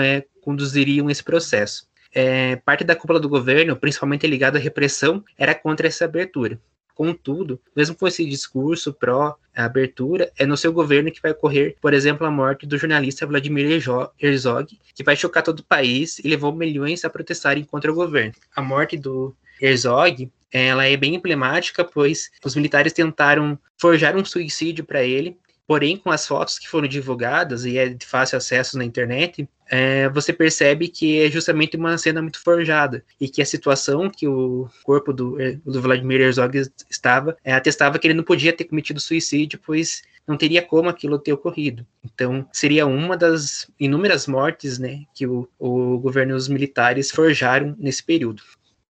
é, 0.00 0.24
conduziriam 0.40 1.10
esse 1.10 1.22
processo. 1.22 1.86
É, 2.14 2.56
parte 2.56 2.82
da 2.82 2.96
cúpula 2.96 3.20
do 3.20 3.28
governo, 3.28 3.76
principalmente 3.76 4.26
ligada 4.26 4.58
à 4.58 4.60
repressão, 4.60 5.22
era 5.36 5.54
contra 5.54 5.86
essa 5.86 6.06
abertura. 6.06 6.58
Contudo, 6.96 7.60
mesmo 7.76 7.94
com 7.94 8.08
esse 8.08 8.24
discurso 8.24 8.90
pró-abertura, 8.90 10.32
é 10.38 10.46
no 10.46 10.56
seu 10.56 10.72
governo 10.72 11.12
que 11.12 11.20
vai 11.20 11.32
ocorrer, 11.32 11.76
por 11.78 11.92
exemplo, 11.92 12.26
a 12.26 12.30
morte 12.30 12.66
do 12.66 12.78
jornalista 12.78 13.26
Vladimir 13.26 13.70
Herzog, 14.18 14.80
que 14.94 15.04
vai 15.04 15.14
chocar 15.14 15.42
todo 15.42 15.60
o 15.60 15.64
país 15.64 16.18
e 16.18 16.26
levou 16.26 16.54
milhões 16.54 17.04
a 17.04 17.10
protestarem 17.10 17.64
contra 17.64 17.92
o 17.92 17.94
governo. 17.94 18.32
A 18.56 18.62
morte 18.62 18.96
do 18.96 19.36
Herzog 19.60 20.32
ela 20.50 20.86
é 20.86 20.96
bem 20.96 21.16
emblemática, 21.16 21.84
pois 21.84 22.30
os 22.42 22.56
militares 22.56 22.94
tentaram 22.94 23.58
forjar 23.76 24.16
um 24.16 24.24
suicídio 24.24 24.82
para 24.82 25.02
ele 25.02 25.36
Porém, 25.66 25.96
com 25.96 26.10
as 26.10 26.26
fotos 26.26 26.58
que 26.58 26.68
foram 26.68 26.86
divulgadas 26.86 27.64
e 27.64 27.76
é 27.76 27.88
de 27.88 28.06
fácil 28.06 28.38
acesso 28.38 28.78
na 28.78 28.84
internet, 28.84 29.48
é, 29.68 30.08
você 30.10 30.32
percebe 30.32 30.86
que 30.86 31.24
é 31.24 31.30
justamente 31.30 31.76
uma 31.76 31.98
cena 31.98 32.22
muito 32.22 32.40
forjada 32.40 33.04
e 33.20 33.28
que 33.28 33.42
a 33.42 33.46
situação 33.46 34.08
que 34.08 34.28
o 34.28 34.68
corpo 34.84 35.12
do, 35.12 35.36
do 35.64 35.82
Vladimir 35.82 36.20
Herzog 36.20 36.56
estava 36.88 37.36
é, 37.44 37.52
atestava 37.52 37.98
que 37.98 38.06
ele 38.06 38.14
não 38.14 38.22
podia 38.22 38.52
ter 38.52 38.64
cometido 38.64 39.00
suicídio, 39.00 39.58
pois 39.64 40.02
não 40.26 40.36
teria 40.36 40.62
como 40.62 40.88
aquilo 40.88 41.18
ter 41.18 41.32
ocorrido. 41.32 41.86
Então, 42.04 42.46
seria 42.52 42.86
uma 42.86 43.16
das 43.16 43.70
inúmeras 43.78 44.26
mortes 44.26 44.78
né, 44.78 45.04
que 45.14 45.26
o, 45.26 45.48
o 45.58 45.98
governo 45.98 46.34
os 46.36 46.48
militares 46.48 47.10
forjaram 47.10 47.74
nesse 47.78 48.02
período. 48.02 48.42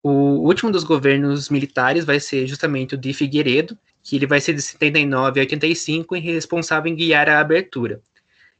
O 0.02 0.46
último 0.46 0.70
dos 0.70 0.84
governos 0.84 1.48
militares 1.48 2.04
vai 2.04 2.18
ser 2.18 2.46
justamente 2.46 2.94
o 2.94 2.98
de 2.98 3.14
Figueiredo, 3.14 3.78
que 4.02 4.16
ele 4.16 4.26
vai 4.26 4.40
ser 4.40 4.54
de 4.54 4.62
79 4.62 5.40
a 5.40 5.42
85 5.42 6.16
e 6.16 6.20
responsável 6.20 6.90
em 6.90 6.96
guiar 6.96 7.28
a 7.28 7.40
abertura. 7.40 8.00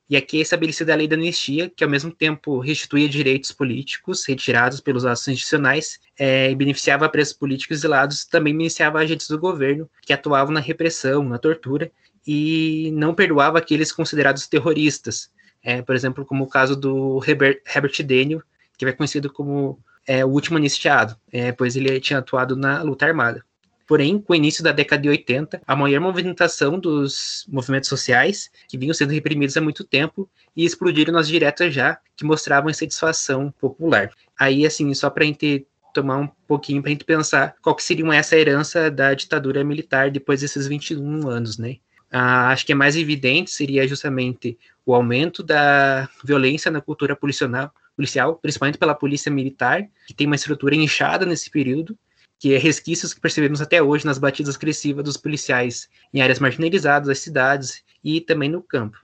E 0.09 0.17
aqui 0.17 0.39
é 0.39 0.43
estabelecida 0.43 0.93
a 0.93 0.97
lei 0.97 1.09
da 1.09 1.17
anistia, 1.17 1.71
que 1.75 1.83
ao 1.83 1.89
mesmo 1.89 2.11
tempo 2.11 2.59
restituía 2.59 3.09
direitos 3.09 3.51
políticos 3.51 4.27
retirados 4.27 4.79
pelos 4.79 5.07
atos 5.07 5.27
institucionais 5.27 5.99
é, 6.19 6.51
e 6.51 6.55
beneficiava 6.55 7.09
presos 7.09 7.33
políticos 7.33 7.79
exilados, 7.79 8.27
também 8.27 8.55
beneficiava 8.55 8.99
agentes 8.99 9.29
do 9.29 9.39
governo 9.39 9.89
que 10.03 10.13
atuavam 10.13 10.53
na 10.53 10.61
repressão, 10.61 11.25
na 11.25 11.39
tortura, 11.39 11.91
e 12.27 12.91
não 12.93 13.15
perdoava 13.15 13.59
aqueles 13.59 13.91
considerados 13.91 14.47
terroristas. 14.47 15.31
É, 15.63 15.81
por 15.81 15.95
exemplo, 15.95 16.27
como 16.27 16.45
o 16.45 16.49
caso 16.49 16.77
do 16.77 17.23
Herbert, 17.27 17.63
Herbert 17.75 18.03
Daniel, 18.05 18.43
que 18.77 18.85
vai 18.85 18.93
conhecido 18.93 19.33
como 19.33 19.79
é, 20.07 20.25
o 20.25 20.29
último 20.29 20.59
anistiado, 20.59 21.17
é, 21.33 21.53
pois 21.53 21.77
ele 21.77 21.99
tinha 22.01 22.19
atuado 22.19 22.55
na 22.57 22.83
luta 22.83 23.07
armada. 23.07 23.45
Porém, 23.93 24.19
com 24.19 24.33
o 24.33 24.37
início 24.37 24.65
da 24.65 24.73
década 24.73 25.03
de 25.03 25.11
80, 25.11 25.61
a 25.67 25.77
maior 25.77 26.01
movimentação 26.01 26.79
dos 26.79 27.45
movimentos 27.47 27.91
sociais, 27.91 28.51
que 28.67 28.79
vinham 28.79 28.95
sendo 28.95 29.13
reprimidos 29.13 29.55
há 29.55 29.61
muito 29.61 29.85
tempo, 29.85 30.27
e 30.57 30.65
explodiram 30.65 31.13
nas 31.13 31.29
diretas 31.29 31.75
já, 31.75 31.99
que 32.17 32.25
mostravam 32.25 32.71
insatisfação 32.71 33.53
popular. 33.61 34.11
Aí, 34.41 34.65
assim, 34.65 34.95
só 34.95 35.11
para 35.11 35.25
a 35.25 35.27
gente 35.27 35.67
tomar 35.93 36.17
um 36.17 36.27
pouquinho 36.49 36.81
para 36.81 36.89
a 36.89 36.93
gente 36.95 37.05
pensar 37.05 37.55
qual 37.61 37.77
que 37.77 37.83
seria 37.83 38.15
essa 38.15 38.35
herança 38.35 38.91
da 38.91 39.13
ditadura 39.13 39.63
militar 39.63 40.11
depois 40.11 40.41
desses 40.41 40.67
21 40.67 41.29
anos, 41.29 41.59
né? 41.59 41.77
Ah, 42.11 42.49
acho 42.49 42.65
que 42.65 42.73
é 42.73 42.75
mais 42.75 42.97
evidente 42.97 43.51
seria 43.51 43.87
justamente 43.87 44.59
o 44.87 44.95
aumento 44.95 45.43
da 45.43 46.09
violência 46.25 46.71
na 46.71 46.81
cultura 46.81 47.15
policial, 47.15 47.71
policial, 47.95 48.37
principalmente 48.37 48.79
pela 48.79 48.95
polícia 48.95 49.31
militar, 49.31 49.87
que 50.07 50.15
tem 50.15 50.27
uma 50.27 50.37
estrutura 50.37 50.75
inchada 50.75 51.27
nesse 51.27 51.51
período, 51.51 51.95
que 52.43 52.53
é 52.53 52.59
resquícios 52.59 53.15
que 53.15 53.21
percebemos 53.21 53.63
até 53.63 53.81
hoje 53.81 54.05
nas 54.05 54.19
batidas 54.19 54.57
agressivas 54.57 55.05
dos 55.05 55.17
policiais 55.17 55.89
em 56.13 56.21
áreas 56.21 56.41
marginalizadas 56.41 57.07
das 57.07 57.21
cidades 57.21 57.85
e 58.03 58.21
também 58.21 58.49
no 58.49 58.61
campo. 58.61 58.99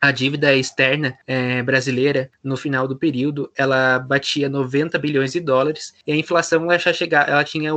A 0.00 0.10
dívida 0.10 0.52
externa 0.52 1.16
é, 1.24 1.62
brasileira, 1.62 2.28
no 2.42 2.56
final 2.56 2.88
do 2.88 2.96
período, 2.98 3.48
ela 3.56 4.00
batia 4.00 4.48
90 4.48 4.98
bilhões 4.98 5.30
de 5.30 5.38
dólares 5.38 5.94
e 6.04 6.10
a 6.10 6.16
inflação 6.16 6.64
ela, 6.64 6.76
já 6.76 6.92
chega, 6.92 7.20
ela 7.20 7.44
tinha 7.44 7.70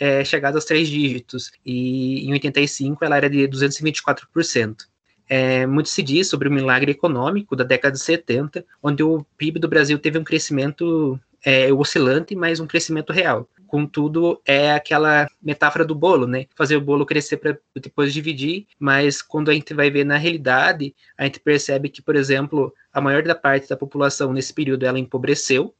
é, 0.00 0.24
chegado 0.24 0.54
aos 0.54 0.64
três 0.64 0.88
dígitos 0.88 1.52
e 1.62 2.26
em 2.26 2.32
85 2.32 3.04
ela 3.04 3.18
era 3.18 3.28
de 3.28 3.46
224%. 3.46 4.86
É, 5.28 5.66
muito 5.66 5.90
se 5.90 6.02
diz 6.02 6.26
sobre 6.26 6.48
o 6.48 6.50
milagre 6.52 6.90
econômico 6.90 7.54
da 7.54 7.64
década 7.64 7.92
de 7.92 8.00
70, 8.00 8.64
onde 8.82 9.02
o 9.02 9.26
PIB 9.36 9.60
do 9.60 9.68
Brasil 9.68 9.98
teve 9.98 10.18
um 10.18 10.24
crescimento 10.24 11.20
é, 11.44 11.72
oscilante, 11.72 12.34
mas 12.34 12.60
um 12.60 12.66
crescimento 12.66 13.12
real. 13.12 13.48
Contudo, 13.66 14.40
é 14.46 14.72
aquela 14.72 15.28
metáfora 15.42 15.84
do 15.84 15.94
bolo, 15.94 16.26
né? 16.26 16.46
Fazer 16.56 16.76
o 16.76 16.80
bolo 16.80 17.04
crescer 17.04 17.36
para 17.36 17.58
depois 17.76 18.14
dividir, 18.14 18.66
mas 18.78 19.20
quando 19.20 19.50
a 19.50 19.54
gente 19.54 19.74
vai 19.74 19.90
ver 19.90 20.04
na 20.04 20.16
realidade, 20.16 20.94
a 21.16 21.24
gente 21.24 21.38
percebe 21.38 21.88
que, 21.88 22.00
por 22.00 22.16
exemplo, 22.16 22.72
a 22.92 23.00
maior 23.00 23.22
da 23.22 23.34
parte 23.34 23.68
da 23.68 23.76
população 23.76 24.32
nesse 24.32 24.54
período 24.54 24.86
ela 24.86 24.98
empobreceu 24.98 25.74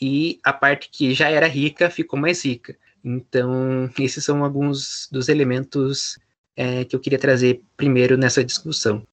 e 0.00 0.40
a 0.44 0.52
parte 0.52 0.88
que 0.90 1.14
já 1.14 1.28
era 1.30 1.46
rica 1.46 1.90
ficou 1.90 2.18
mais 2.18 2.44
rica. 2.44 2.76
Então, 3.04 3.88
esses 3.98 4.24
são 4.24 4.44
alguns 4.44 5.08
dos 5.10 5.28
elementos 5.28 6.18
é, 6.56 6.84
que 6.84 6.94
eu 6.94 7.00
queria 7.00 7.18
trazer 7.18 7.62
primeiro 7.76 8.16
nessa 8.16 8.44
discussão. 8.44 9.06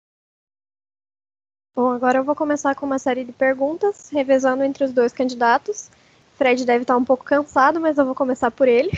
Bom, 1.76 1.90
agora 1.92 2.20
eu 2.20 2.24
vou 2.24 2.36
começar 2.36 2.74
com 2.74 2.86
uma 2.86 2.98
série 2.98 3.26
de 3.26 3.34
perguntas, 3.34 4.10
revezando 4.10 4.64
entre 4.64 4.86
os 4.86 4.94
dois 4.94 5.12
candidatos. 5.12 5.92
Fred 6.38 6.66
deve 6.66 6.84
estar 6.84 6.96
um 6.96 7.04
pouco 7.04 7.26
cansado, 7.26 7.82
mas 7.82 7.98
eu 7.98 8.06
vou 8.06 8.16
começar 8.16 8.50
por 8.50 8.66
ele. 8.66 8.92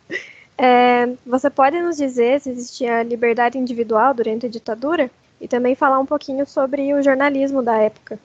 é, 0.56 1.06
você 1.26 1.50
pode 1.50 1.78
nos 1.82 1.98
dizer 1.98 2.40
se 2.40 2.48
existia 2.48 3.02
liberdade 3.02 3.58
individual 3.58 4.14
durante 4.14 4.46
a 4.46 4.48
ditadura? 4.48 5.10
E 5.38 5.46
também 5.46 5.74
falar 5.74 5.98
um 5.98 6.06
pouquinho 6.06 6.46
sobre 6.46 6.94
o 6.94 7.02
jornalismo 7.02 7.62
da 7.62 7.76
época. 7.76 8.18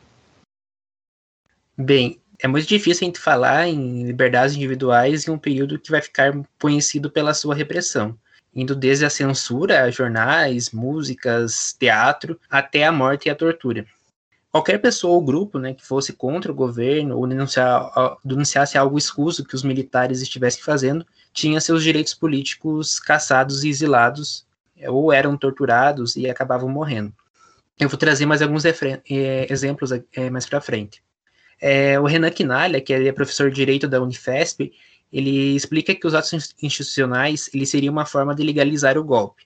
Bem, 1.78 2.22
é 2.42 2.48
muito 2.48 2.68
difícil 2.68 3.04
a 3.04 3.08
gente 3.08 3.20
falar 3.20 3.68
em 3.68 4.04
liberdades 4.04 4.56
individuais 4.56 5.28
em 5.28 5.32
um 5.32 5.38
período 5.38 5.78
que 5.78 5.92
vai 5.92 6.02
ficar 6.02 6.34
conhecido 6.58 7.12
pela 7.12 7.34
sua 7.34 7.54
repressão 7.54 8.18
indo 8.60 8.76
desde 8.76 9.06
a 9.06 9.10
censura 9.10 9.84
a 9.84 9.92
jornais, 9.92 10.72
músicas, 10.72 11.76
teatro, 11.80 12.40
até 12.50 12.86
a 12.86 12.92
morte 12.92 13.28
e 13.28 13.30
a 13.30 13.36
tortura. 13.36 13.86
Qualquer 14.52 14.80
pessoa 14.80 15.14
ou 15.14 15.24
grupo 15.24 15.60
né, 15.60 15.74
que 15.74 15.86
fosse 15.86 16.12
contra 16.12 16.52
o 16.52 16.56
governo 16.56 17.18
ou 17.18 17.28
denunciasse 18.24 18.78
algo 18.78 18.98
escuso 18.98 19.46
que 19.46 19.56
os 19.56 19.64
militares 19.64 20.22
estivessem 20.22 20.64
fazendo, 20.64 21.06
tinha 21.32 21.62
seus 21.62 21.84
direitos 21.84 22.16
políticos 22.16 23.00
caçados 23.00 23.64
e 23.64 23.70
exilados, 23.70 24.46
é, 24.76 24.90
ou 24.90 25.14
eram 25.14 25.38
torturados 25.38 26.16
e 26.16 26.28
acabavam 26.28 26.68
morrendo. 26.68 27.14
Eu 27.80 27.88
vou 27.88 27.98
trazer 27.98 28.26
mais 28.26 28.42
alguns 28.42 28.66
é, 28.66 28.74
exemplos 29.50 29.92
é, 29.92 30.30
mais 30.30 30.46
para 30.46 30.60
frente. 30.60 31.02
É, 31.62 32.00
o 32.00 32.06
Renan 32.06 32.32
Quinalha, 32.32 32.82
que 32.82 32.94
é 32.94 33.12
professor 33.12 33.50
de 33.50 33.56
Direito 33.56 33.88
da 33.88 34.02
Unifesp, 34.02 34.72
ele 35.12 35.56
explica 35.56 35.96
que 35.96 36.06
os 36.06 36.14
atos 36.14 36.56
institucionais 36.62 37.50
ele 37.54 37.66
seria 37.66 37.92
uma 37.92 38.06
forma 38.06 38.36
de 38.36 38.44
legalizar 38.44 38.98
o 38.98 39.04
golpe. 39.04 39.44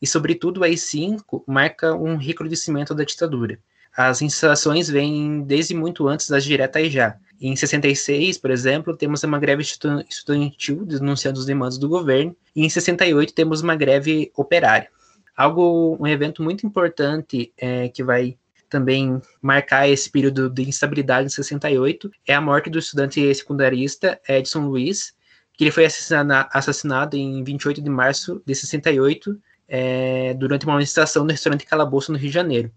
E, 0.00 0.06
sobretudo, 0.06 0.60
o 0.60 0.64
AI-5 0.64 1.42
marca 1.46 1.94
um 1.94 2.16
recrudescimento 2.16 2.94
da 2.94 3.04
ditadura. 3.04 3.58
As 3.96 4.20
instalações 4.20 4.90
vêm 4.90 5.42
desde 5.42 5.74
muito 5.74 6.06
antes 6.06 6.28
das 6.28 6.44
diretas 6.44 6.92
já. 6.92 7.16
Em 7.40 7.56
66, 7.56 8.36
por 8.36 8.50
exemplo, 8.50 8.96
temos 8.96 9.22
uma 9.22 9.38
greve 9.38 9.62
estudantil 9.62 10.84
denunciando 10.84 11.38
os 11.38 11.46
demandas 11.46 11.78
do 11.78 11.88
governo, 11.88 12.36
e 12.54 12.64
em 12.64 12.68
68 12.68 13.32
temos 13.32 13.62
uma 13.62 13.74
greve 13.74 14.30
operária. 14.36 14.88
Algo, 15.34 15.96
um 16.00 16.06
evento 16.06 16.42
muito 16.42 16.66
importante 16.66 17.52
é, 17.56 17.88
que 17.88 18.02
vai 18.02 18.36
também 18.68 19.20
marcar 19.40 19.88
esse 19.88 20.10
período 20.10 20.50
de 20.50 20.68
instabilidade 20.68 21.26
em 21.26 21.30
68 21.30 22.10
é 22.26 22.34
a 22.34 22.40
morte 22.40 22.70
do 22.70 22.78
estudante 22.78 23.34
secundarista 23.34 24.20
Edson 24.28 24.66
Luiz, 24.66 25.14
que 25.54 25.64
ele 25.64 25.70
foi 25.70 25.86
assassinado 25.86 27.16
em 27.16 27.42
28 27.42 27.80
de 27.80 27.90
março 27.90 28.42
de 28.44 28.54
68 28.54 29.40
é, 29.68 30.34
durante 30.34 30.66
uma 30.66 30.74
manifestação 30.74 31.24
no 31.24 31.30
restaurante 31.30 31.66
Calabouço, 31.66 32.12
no 32.12 32.18
Rio 32.18 32.28
de 32.28 32.34
Janeiro. 32.34 32.70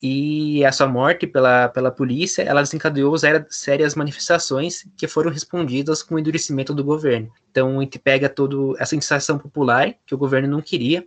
E 0.00 0.64
a 0.64 0.70
sua 0.70 0.86
morte 0.86 1.26
pela, 1.26 1.68
pela 1.68 1.90
polícia, 1.90 2.42
ela 2.42 2.62
desencadeou 2.62 3.16
sérias 3.50 3.96
manifestações 3.96 4.86
que 4.96 5.08
foram 5.08 5.30
respondidas 5.30 6.04
com 6.04 6.14
o 6.14 6.18
endurecimento 6.18 6.72
do 6.72 6.84
governo. 6.84 7.32
Então, 7.50 7.80
a 7.80 7.82
gente 7.82 7.98
pega 7.98 8.28
toda 8.28 8.80
essa 8.80 8.90
sensação 8.90 9.38
popular 9.38 9.92
que 10.06 10.14
o 10.14 10.18
governo 10.18 10.48
não 10.48 10.62
queria, 10.62 11.04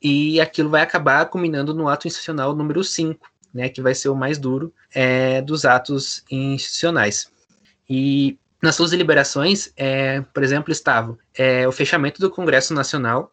e 0.00 0.40
aquilo 0.40 0.70
vai 0.70 0.82
acabar 0.82 1.26
culminando 1.26 1.74
no 1.74 1.88
ato 1.88 2.06
institucional 2.06 2.54
número 2.54 2.82
5, 2.82 3.26
né, 3.52 3.68
que 3.68 3.82
vai 3.82 3.94
ser 3.94 4.08
o 4.08 4.14
mais 4.14 4.38
duro 4.38 4.72
é, 4.94 5.42
dos 5.42 5.64
atos 5.64 6.24
institucionais. 6.30 7.30
E 7.88 8.38
nas 8.62 8.76
suas 8.76 8.90
deliberações, 8.90 9.72
é, 9.76 10.20
por 10.20 10.42
exemplo, 10.42 10.72
estavam 10.72 11.18
é, 11.34 11.66
o 11.66 11.72
fechamento 11.72 12.20
do 12.20 12.30
Congresso 12.30 12.74
Nacional, 12.74 13.32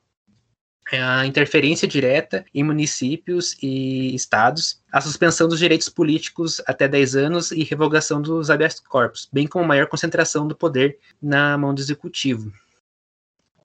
é, 0.92 1.02
a 1.02 1.26
interferência 1.26 1.88
direta 1.88 2.46
em 2.54 2.64
municípios 2.64 3.58
e 3.62 4.14
estados, 4.16 4.82
a 4.92 5.02
suspensão 5.02 5.48
dos 5.48 5.60
direitos 5.60 5.90
políticos 5.90 6.62
até 6.68 6.88
10 6.88 7.16
anos 7.16 7.52
e 7.52 7.64
revogação 7.64 8.22
dos 8.22 8.52
habeas 8.52 8.80
corpus, 8.80 9.28
bem 9.34 9.48
como 9.48 9.66
maior 9.66 9.88
concentração 9.88 10.48
do 10.48 10.56
poder 10.56 11.00
na 11.22 11.58
mão 11.58 11.74
do 11.74 11.82
executivo 11.82 12.52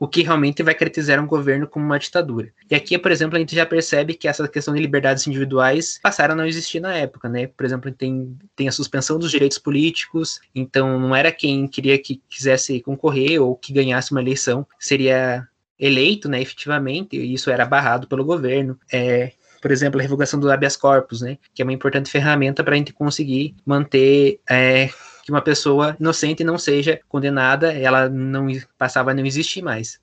o 0.01 0.09
que 0.09 0.23
realmente 0.23 0.63
vai 0.63 0.75
caracterizar 0.75 1.23
um 1.23 1.27
governo 1.27 1.69
como 1.69 1.85
uma 1.85 1.99
ditadura. 1.99 2.51
E 2.71 2.75
aqui, 2.75 2.97
por 2.97 3.13
exemplo, 3.13 3.37
a 3.37 3.39
gente 3.39 3.55
já 3.55 3.67
percebe 3.67 4.15
que 4.15 4.27
essa 4.27 4.49
questão 4.49 4.73
de 4.73 4.81
liberdades 4.81 5.27
individuais 5.27 6.01
passaram 6.03 6.33
a 6.33 6.37
não 6.39 6.47
existir 6.47 6.81
na 6.81 6.97
época, 6.97 7.29
né? 7.29 7.49
Por 7.49 7.67
exemplo, 7.67 7.93
tem, 7.93 8.35
tem 8.57 8.67
a 8.67 8.73
suspensão 8.73 9.19
dos 9.19 9.31
direitos 9.31 9.59
políticos, 9.59 10.41
então 10.55 10.99
não 10.99 11.15
era 11.15 11.31
quem 11.31 11.69
queria 11.69 11.99
que 11.99 12.23
quisesse 12.31 12.81
concorrer 12.81 13.43
ou 13.43 13.55
que 13.55 13.75
ganhasse 13.75 14.11
uma 14.11 14.23
eleição, 14.23 14.67
seria 14.79 15.47
eleito, 15.79 16.29
né, 16.29 16.41
efetivamente, 16.41 17.17
e 17.17 17.35
isso 17.35 17.51
era 17.51 17.67
barrado 17.67 18.07
pelo 18.07 18.25
governo. 18.25 18.79
É, 18.91 19.33
por 19.61 19.71
exemplo, 19.71 19.99
a 19.99 20.03
revogação 20.03 20.41
do 20.41 20.51
habeas 20.51 20.77
corpus, 20.77 21.21
né, 21.21 21.37
que 21.55 21.61
é 21.61 21.65
uma 21.65 21.73
importante 21.73 22.11
ferramenta 22.11 22.65
para 22.65 22.75
a 22.75 22.79
gente 22.79 22.93
conseguir 22.93 23.55
manter 23.67 24.41
é, 24.49 24.91
que 25.31 25.35
uma 25.35 25.41
pessoa 25.41 25.97
inocente 26.01 26.43
não 26.43 26.59
seja 26.59 27.01
condenada, 27.09 27.73
ela 27.73 28.09
não 28.09 28.49
passava 28.77 29.13
a 29.13 29.15
não 29.15 29.25
existir 29.25 29.63
mais. 29.63 30.01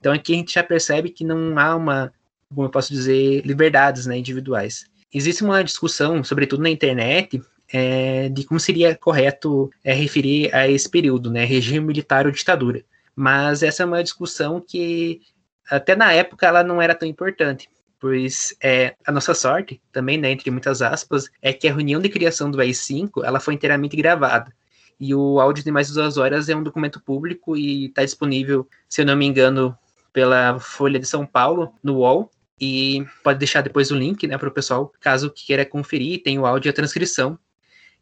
Então 0.00 0.12
aqui 0.12 0.32
a 0.32 0.36
gente 0.36 0.54
já 0.54 0.62
percebe 0.62 1.10
que 1.10 1.24
não 1.24 1.58
há 1.58 1.76
uma 1.76 2.12
como 2.54 2.66
eu 2.66 2.70
posso 2.70 2.92
dizer, 2.92 3.42
liberdades 3.44 4.06
né, 4.06 4.16
individuais. 4.16 4.86
Existe 5.12 5.42
uma 5.42 5.62
discussão, 5.62 6.22
sobretudo 6.22 6.62
na 6.62 6.70
internet, 6.70 7.42
é, 7.72 8.28
de 8.28 8.44
como 8.44 8.60
seria 8.60 8.94
correto 8.94 9.70
é, 9.82 9.92
referir 9.92 10.54
a 10.54 10.68
esse 10.68 10.88
período, 10.88 11.30
né, 11.30 11.44
regime 11.44 11.86
militar 11.86 12.26
ou 12.26 12.32
ditadura. 12.32 12.84
Mas 13.14 13.62
essa 13.62 13.82
é 13.82 13.86
uma 13.86 14.02
discussão 14.02 14.60
que, 14.60 15.20
até 15.68 15.96
na 15.96 16.12
época, 16.12 16.46
ela 16.46 16.62
não 16.62 16.80
era 16.80 16.94
tão 16.94 17.08
importante, 17.08 17.68
pois 18.04 18.54
é, 18.62 18.94
a 19.06 19.10
nossa 19.10 19.32
sorte, 19.32 19.80
também, 19.90 20.18
né, 20.18 20.30
entre 20.30 20.50
muitas 20.50 20.82
aspas, 20.82 21.30
é 21.40 21.54
que 21.54 21.66
a 21.66 21.72
reunião 21.72 22.02
de 22.02 22.10
criação 22.10 22.50
do 22.50 22.60
AI-5 22.60 23.24
ela 23.24 23.40
foi 23.40 23.54
inteiramente 23.54 23.96
gravada. 23.96 24.52
E 25.00 25.14
o 25.14 25.40
áudio 25.40 25.64
de 25.64 25.70
mais 25.70 25.86
de 25.88 25.94
duas 25.94 26.18
horas 26.18 26.50
é 26.50 26.54
um 26.54 26.62
documento 26.62 27.00
público 27.00 27.56
e 27.56 27.86
está 27.86 28.04
disponível, 28.04 28.68
se 28.90 29.00
eu 29.00 29.06
não 29.06 29.16
me 29.16 29.24
engano, 29.24 29.74
pela 30.12 30.60
Folha 30.60 31.00
de 31.00 31.06
São 31.06 31.24
Paulo, 31.24 31.72
no 31.82 32.00
UOL. 32.00 32.30
E 32.60 33.06
pode 33.22 33.38
deixar 33.38 33.62
depois 33.62 33.90
o 33.90 33.96
link 33.96 34.26
né, 34.26 34.36
para 34.36 34.50
o 34.50 34.52
pessoal, 34.52 34.92
caso 35.00 35.30
queira 35.30 35.64
conferir, 35.64 36.22
tem 36.22 36.38
o 36.38 36.44
áudio 36.44 36.68
e 36.68 36.72
a 36.72 36.74
transcrição 36.74 37.38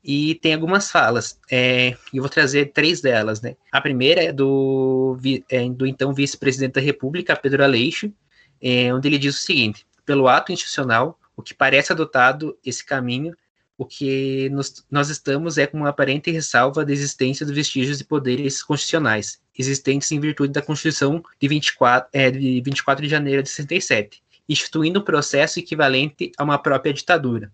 e 0.03 0.35
tem 0.35 0.53
algumas 0.53 0.91
falas. 0.91 1.39
É, 1.49 1.97
eu 2.13 2.23
vou 2.23 2.29
trazer 2.29 2.73
três 2.73 3.01
delas, 3.01 3.41
né? 3.41 3.55
A 3.71 3.81
primeira 3.81 4.21
é 4.21 4.33
do, 4.33 5.17
é, 5.49 5.69
do 5.69 5.87
então 5.87 6.13
vice-presidente 6.13 6.73
da 6.73 6.81
República, 6.81 7.37
Pedro 7.37 7.63
Aleixo, 7.63 8.13
é, 8.61 8.93
onde 8.93 9.07
ele 9.07 9.19
diz 9.19 9.37
o 9.37 9.39
seguinte: 9.39 9.87
pelo 10.05 10.29
ato 10.29 10.53
institucional, 10.53 11.19
o 11.37 11.43
que 11.43 11.55
parece 11.55 11.93
adotado 11.93 12.57
esse 12.65 12.85
caminho, 12.85 13.37
o 13.77 13.85
que 13.85 14.49
nos, 14.51 14.85
nós 14.91 15.09
estamos 15.09 15.59
é 15.59 15.67
com 15.67 15.79
uma 15.79 15.89
aparente 15.89 16.31
ressalva 16.31 16.85
da 16.85 16.93
existência 16.93 17.45
dos 17.45 17.55
vestígios 17.55 17.99
de 17.99 18.05
poderes 18.05 18.63
constitucionais, 18.63 19.41
existentes 19.59 20.13
em 20.13 20.21
virtude 20.21 20.53
da 20.53 20.63
Constituição 20.63 21.23
de 21.41 21.49
24, 21.49 22.09
é, 22.13 22.31
de 22.31 22.61
24 22.61 23.03
de 23.03 23.11
janeiro 23.11 23.43
de 23.43 23.49
67, 23.49 24.23
instituindo 24.49 25.01
um 25.01 25.05
processo 25.05 25.59
equivalente 25.59 26.33
a 26.37 26.45
uma 26.45 26.59
própria 26.59 26.93
ditadura 26.93 27.53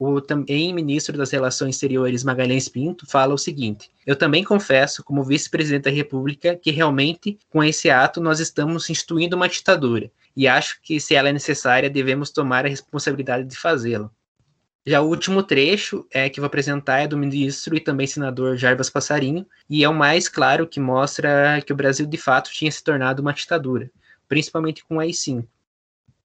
o 0.00 0.18
também 0.18 0.72
ministro 0.72 1.18
das 1.18 1.30
Relações 1.30 1.74
Exteriores 1.74 2.24
Magalhães 2.24 2.68
Pinto 2.68 3.06
fala 3.06 3.34
o 3.34 3.38
seguinte: 3.38 3.90
Eu 4.06 4.16
também 4.16 4.42
confesso, 4.42 5.04
como 5.04 5.22
vice-presidente 5.22 5.84
da 5.84 5.90
República, 5.90 6.56
que 6.56 6.70
realmente 6.70 7.38
com 7.50 7.62
esse 7.62 7.90
ato 7.90 8.18
nós 8.18 8.40
estamos 8.40 8.88
instituindo 8.88 9.36
uma 9.36 9.46
ditadura 9.46 10.10
e 10.34 10.48
acho 10.48 10.80
que 10.82 10.98
se 10.98 11.14
ela 11.14 11.28
é 11.28 11.32
necessária 11.32 11.90
devemos 11.90 12.30
tomar 12.30 12.64
a 12.64 12.68
responsabilidade 12.68 13.46
de 13.46 13.56
fazê-lo. 13.56 14.10
Já 14.86 15.02
o 15.02 15.08
último 15.08 15.42
trecho 15.42 16.06
é 16.10 16.30
que 16.30 16.40
vou 16.40 16.46
apresentar 16.46 17.00
é 17.00 17.06
do 17.06 17.18
ministro 17.18 17.76
e 17.76 17.80
também 17.80 18.06
senador 18.06 18.56
Jarbas 18.56 18.88
Passarinho, 18.88 19.46
e 19.68 19.84
é 19.84 19.88
o 19.88 19.94
mais 19.94 20.30
claro 20.30 20.66
que 20.66 20.80
mostra 20.80 21.60
que 21.60 21.74
o 21.74 21.76
Brasil 21.76 22.06
de 22.06 22.16
fato 22.16 22.50
tinha 22.50 22.72
se 22.72 22.82
tornado 22.82 23.20
uma 23.20 23.34
ditadura, 23.34 23.90
principalmente 24.26 24.82
com 24.82 24.96
o 24.96 25.00
AI-5, 25.00 25.46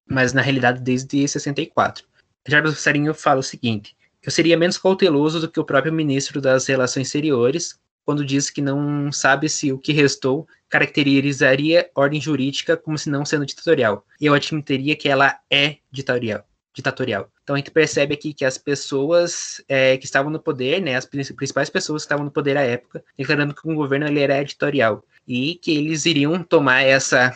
mas 0.10 0.32
na 0.32 0.41
realidade 0.41 0.79
desde 0.79 1.27
64. 1.27 2.05
Jarbas 2.48 2.75
Passarinho 2.75 3.14
fala 3.14 3.40
o 3.40 3.44
seguinte: 3.44 3.96
Eu 4.24 4.32
seria 4.32 4.58
menos 4.58 4.78
cauteloso 4.78 5.40
do 5.40 5.50
que 5.50 5.60
o 5.60 5.66
próprio 5.66 5.94
ministro 5.94 6.40
das 6.40 6.68
Relações 6.68 7.08
Exteriores 7.08 7.80
quando 8.06 8.24
diz 8.24 8.52
que 8.52 8.62
não 8.62 9.12
sabe 9.12 9.50
se 9.50 9.72
o 9.74 9.80
que 9.80 9.92
restou 9.92 10.48
caracterizaria 10.70 11.90
ordem 11.96 12.22
jurídica 12.22 12.78
como 12.78 12.98
se 12.98 13.10
não 13.10 13.25
sendo 13.25 13.46
ditatorial. 13.46 14.06
Eu 14.22 14.34
admitiria 14.34 14.96
que 14.96 15.10
ela 15.10 15.40
é 15.50 15.78
ditatorial. 15.92 16.46
ditatorial. 16.72 17.32
Então 17.44 17.56
a 17.56 17.58
gente 17.58 17.72
percebe 17.72 18.14
aqui 18.14 18.34
que 18.34 18.46
as 18.46 18.58
pessoas 18.58 19.64
é, 19.68 19.98
que 19.98 20.06
estavam 20.06 20.32
no 20.32 20.40
poder, 20.40 20.82
né, 20.82 20.96
as 20.96 21.06
principais 21.06 21.70
pessoas 21.70 22.04
que 22.04 22.06
estavam 22.06 22.25
no 22.25 22.32
poder 22.32 22.58
à 22.58 22.62
época, 22.62 23.04
declarando 23.18 23.56
que 23.56 23.68
o 23.68 23.74
governo 23.74 24.08
ele 24.08 24.20
era 24.20 24.42
editorial 24.42 25.04
e 25.28 25.56
que 25.56 25.75
eles 25.75 26.06
iriam 26.06 26.44
tomar 26.44 26.82
essa 26.82 27.36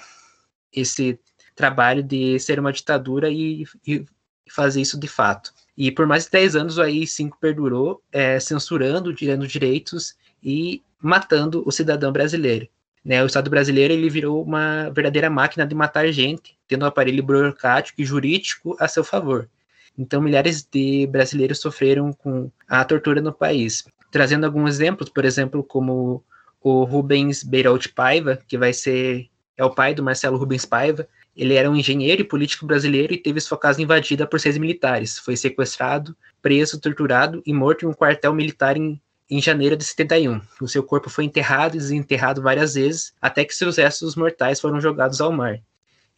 esse 0.71 1.19
trabalho 1.55 2.03
de 2.03 2.39
ser 2.39 2.59
uma 2.59 2.71
ditadura 2.71 3.29
e, 3.29 3.65
e 3.87 4.05
fazer 4.49 4.81
isso 4.81 4.99
de 4.99 5.07
fato. 5.07 5.53
E 5.77 5.91
por 5.91 6.05
mais 6.05 6.25
de 6.25 6.31
10 6.31 6.55
anos 6.55 6.77
o 6.77 6.81
AI-5 6.81 7.31
perdurou, 7.39 8.01
é, 8.11 8.39
censurando, 8.39 9.13
tirando 9.13 9.47
direitos 9.47 10.15
e 10.43 10.81
matando 11.01 11.63
o 11.65 11.71
cidadão 11.71 12.11
brasileiro. 12.11 12.67
Né, 13.03 13.23
o 13.23 13.27
Estado 13.27 13.49
brasileiro 13.49 13.93
ele 13.93 14.09
virou 14.09 14.43
uma 14.43 14.89
verdadeira 14.89 15.29
máquina 15.29 15.65
de 15.65 15.73
matar 15.73 16.11
gente, 16.11 16.57
tendo 16.67 16.83
um 16.83 16.87
aparelho 16.87 17.23
burocrático 17.23 18.01
e 18.01 18.05
jurídico 18.05 18.75
a 18.77 18.87
seu 18.87 19.05
favor. 19.05 19.49
Então, 19.97 20.21
milhares 20.21 20.67
de 20.69 21.07
brasileiros 21.07 21.59
sofreram 21.59 22.13
com 22.13 22.51
a 22.67 22.83
tortura 22.83 23.21
no 23.21 23.33
país. 23.33 23.85
Trazendo 24.11 24.45
alguns 24.45 24.71
exemplos, 24.71 25.09
por 25.09 25.23
exemplo, 25.25 25.63
como 25.63 26.23
o 26.61 26.83
Rubens 26.83 27.43
Beiraut 27.43 27.89
Paiva, 27.89 28.37
que 28.47 28.57
vai 28.57 28.73
ser 28.73 29.29
é 29.59 29.63
o 29.65 29.69
pai 29.69 29.93
do 29.93 30.01
Marcelo 30.01 30.37
Rubens 30.37 30.65
Paiva, 30.65 31.05
ele 31.39 31.53
era 31.53 31.71
um 31.71 31.75
engenheiro 31.75 32.21
e 32.21 32.25
político 32.25 32.65
brasileiro 32.65 33.13
e 33.13 33.17
teve 33.17 33.39
sua 33.39 33.57
casa 33.57 33.81
invadida 33.81 34.27
por 34.27 34.41
seis 34.41 34.57
militares. 34.57 35.17
Foi 35.17 35.37
sequestrado, 35.37 36.13
preso, 36.41 36.81
torturado 36.81 37.41
e 37.45 37.53
morto 37.53 37.85
em 37.85 37.87
um 37.87 37.93
quartel 37.93 38.33
militar 38.33 38.75
em, 38.75 39.01
em 39.29 39.41
janeiro 39.41 39.77
de 39.77 39.85
71. 39.85 40.41
O 40.59 40.67
seu 40.67 40.83
corpo 40.83 41.09
foi 41.09 41.23
enterrado 41.23 41.75
e 41.75 41.79
desenterrado 41.79 42.41
várias 42.41 42.73
vezes, 42.73 43.13
até 43.21 43.45
que 43.45 43.55
seus 43.55 43.77
restos 43.77 44.17
mortais 44.17 44.59
foram 44.59 44.81
jogados 44.81 45.21
ao 45.21 45.31
mar. 45.31 45.61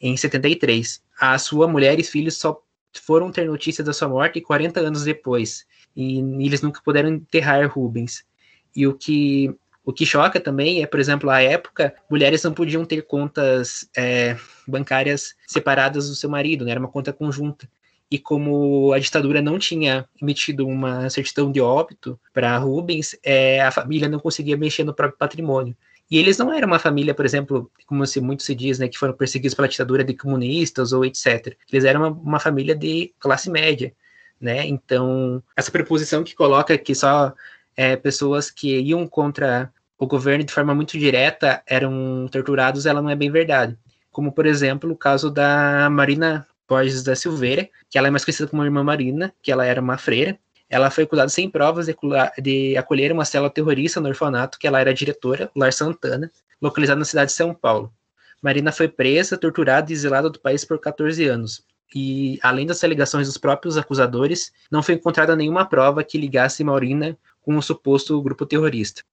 Em 0.02 0.18
73, 0.18 1.04
a 1.20 1.38
sua 1.38 1.68
mulher 1.68 2.00
e 2.00 2.04
filhos 2.04 2.40
só 2.40 2.60
foram 2.92 3.32
ter 3.32 3.46
notícia 3.46 3.84
da 3.84 3.94
sua 3.94 4.10
morte 4.10 4.42
40 4.42 4.80
anos 4.80 5.04
depois, 5.04 5.68
e 5.96 6.18
eles 6.44 6.64
nunca 6.64 6.82
puderam 6.84 7.10
enterrar 7.10 7.72
Rubens. 7.72 8.24
E 8.76 8.88
o 8.88 8.96
que 8.96 9.54
o 9.84 9.92
que 9.92 10.06
choca 10.06 10.40
também 10.40 10.84
é, 10.84 10.88
por 10.88 11.00
exemplo, 11.00 11.30
a 11.30 11.42
época, 11.42 11.94
mulheres 12.10 12.44
não 12.44 12.54
podiam 12.54 12.86
ter 12.86 13.02
contas 13.04 13.90
é, 13.96 14.38
bancárias 14.68 15.36
separadas 15.48 16.08
do 16.08 16.16
seu 16.16 16.30
marido, 16.30 16.66
né? 16.66 16.72
era 16.72 16.80
uma 16.80 16.90
conta 16.90 17.12
conjunta. 17.12 17.68
E 18.10 18.20
como 18.20 18.92
a 18.94 19.00
ditadura 19.00 19.42
não 19.42 19.58
tinha 19.58 20.06
emitido 20.22 20.68
uma 20.68 21.10
certidão 21.10 21.52
de 21.52 21.62
óbito 21.62 22.20
para 22.34 22.58
Rubens, 22.58 23.16
é, 23.24 23.62
a 23.62 23.72
família 23.72 24.10
não 24.10 24.20
conseguia 24.20 24.58
mexer 24.58 24.84
no 24.84 24.94
próprio 24.94 25.18
patrimônio. 25.18 25.76
E 26.10 26.18
eles 26.18 26.38
não 26.38 26.52
eram 26.52 26.68
uma 26.68 26.78
família, 26.78 27.16
por 27.16 27.24
exemplo, 27.24 27.72
como 27.88 28.06
se 28.06 28.20
muito 28.20 28.44
se 28.44 28.54
diz, 28.54 28.78
né, 28.78 28.90
que 28.90 28.98
foram 28.98 29.14
perseguidos 29.14 29.56
pela 29.56 29.70
ditadura 29.70 30.04
de 30.04 30.14
comunistas 30.14 30.92
ou 30.92 31.06
etc. 31.06 31.56
Eles 31.72 31.86
eram 31.86 32.02
uma, 32.02 32.10
uma 32.10 32.40
família 32.40 32.76
de 32.76 33.14
classe 33.18 33.50
média, 33.50 33.94
né? 34.40 34.68
Então, 34.68 35.42
essa 35.56 35.72
preposição 35.72 36.22
que 36.22 36.36
coloca 36.36 36.78
que 36.78 36.94
só 36.94 37.34
é, 37.76 37.96
pessoas 37.96 38.50
que 38.52 38.80
iam 38.80 39.08
contra 39.08 39.72
o 39.98 40.08
governo 40.08 40.44
de 40.44 40.52
forma 40.52 40.74
muito 40.74 40.98
direta 40.98 41.62
eram 41.68 42.28
torturados, 42.32 42.86
ela 42.86 43.02
não 43.02 43.10
é 43.10 43.16
bem 43.16 43.30
verdade. 43.30 43.78
Como, 44.12 44.32
por 44.32 44.46
exemplo, 44.46 44.92
o 44.92 44.96
caso 44.96 45.30
da 45.30 45.90
Marina 45.90 46.48
Borges 46.68 47.04
da 47.04 47.16
Silveira, 47.16 47.70
que 47.90 47.98
ela 47.98 48.08
é 48.08 48.12
mais 48.12 48.26
conhecida 48.26 48.50
como 48.50 48.64
Irmã 48.64 48.84
Marina, 48.84 49.34
que 49.44 49.52
ela 49.52 49.66
era 49.66 49.80
uma 49.80 49.98
freira. 49.98 50.40
Ela 50.70 50.90
foi 50.90 51.04
acusada 51.04 51.30
sem 51.30 51.50
provas 51.50 51.88
de, 52.42 52.78
acolher 52.78 53.12
uma 53.12 53.26
célula 53.26 53.50
terrorista 53.50 54.00
no 54.00 54.08
orfanato, 54.08 54.58
que 54.58 54.66
ela 54.66 54.80
era 54.80 54.94
diretora, 54.94 55.52
Lar 55.56 55.74
Santana, 55.74 56.32
localizada 56.62 57.00
na 57.00 57.06
cidade 57.06 57.32
de 57.32 57.36
São 57.36 57.54
Paulo. 57.54 57.94
Marina 58.42 58.72
foi 58.72 58.88
presa, 58.88 59.38
torturada 59.38 59.92
e 59.92 59.94
exilada 59.94 60.30
do 60.30 60.40
país 60.40 60.66
por 60.66 60.80
14 60.80 61.26
anos. 61.28 61.64
E, 61.94 62.40
além 62.42 62.66
das 62.66 62.84
alegações 62.84 63.28
dos 63.28 63.38
próprios 63.38 63.78
acusadores, 63.78 64.52
não 64.72 64.82
foi 64.82 64.96
encontrada 64.96 65.36
nenhuma 65.36 65.66
prova 65.66 66.04
que 66.04 66.18
ligasse 66.18 66.64
Marina 66.64 67.18
com 67.42 67.58
o 67.58 67.62
suposto 67.62 68.22
grupo 68.22 68.46
terrorista. 68.46 69.04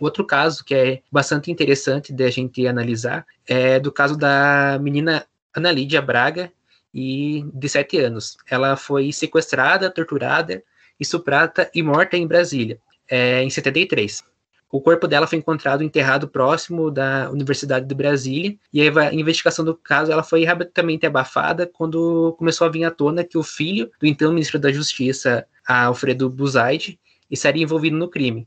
Outro 0.00 0.24
caso 0.24 0.64
que 0.64 0.74
é 0.74 1.02
bastante 1.10 1.50
interessante 1.50 2.12
de 2.12 2.24
a 2.24 2.30
gente 2.30 2.66
analisar 2.66 3.26
é 3.46 3.80
do 3.80 3.90
caso 3.90 4.16
da 4.16 4.78
menina 4.80 5.26
Ana 5.54 5.72
Lídia 5.72 6.00
Braga, 6.00 6.52
e 6.92 7.44
de 7.52 7.68
7 7.68 7.98
anos. 7.98 8.36
Ela 8.48 8.76
foi 8.76 9.12
sequestrada, 9.12 9.90
torturada, 9.90 10.62
estuprada 10.98 11.70
e 11.74 11.82
morta 11.82 12.16
em 12.16 12.26
Brasília, 12.26 12.78
é, 13.08 13.42
em 13.42 13.50
73. 13.50 14.22
O 14.70 14.82
corpo 14.82 15.08
dela 15.08 15.26
foi 15.26 15.38
encontrado 15.38 15.82
enterrado 15.82 16.28
próximo 16.28 16.90
da 16.90 17.30
Universidade 17.30 17.86
de 17.86 17.94
Brasília 17.94 18.56
e 18.70 18.82
a 18.82 19.14
investigação 19.14 19.64
do 19.64 19.74
caso 19.74 20.12
ela 20.12 20.22
foi 20.22 20.44
rapidamente 20.44 21.06
abafada 21.06 21.66
quando 21.66 22.34
começou 22.38 22.66
a 22.66 22.70
vir 22.70 22.84
à 22.84 22.90
tona 22.90 23.24
que 23.24 23.38
o 23.38 23.42
filho 23.42 23.90
do 23.98 24.06
então 24.06 24.30
ministro 24.30 24.58
da 24.58 24.70
Justiça, 24.70 25.46
Alfredo 25.66 26.28
Buzaide, 26.28 27.00
estaria 27.30 27.62
envolvido 27.62 27.96
no 27.96 28.08
crime. 28.08 28.46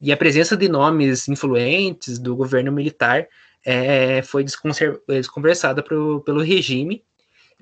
E 0.00 0.12
a 0.12 0.16
presença 0.16 0.56
de 0.56 0.68
nomes 0.68 1.28
influentes 1.28 2.18
do 2.18 2.34
governo 2.34 2.72
militar 2.72 3.28
é, 3.64 4.22
foi 4.22 4.44
desconversada 4.44 5.82
pro, 5.82 6.22
pelo 6.22 6.42
regime, 6.42 7.04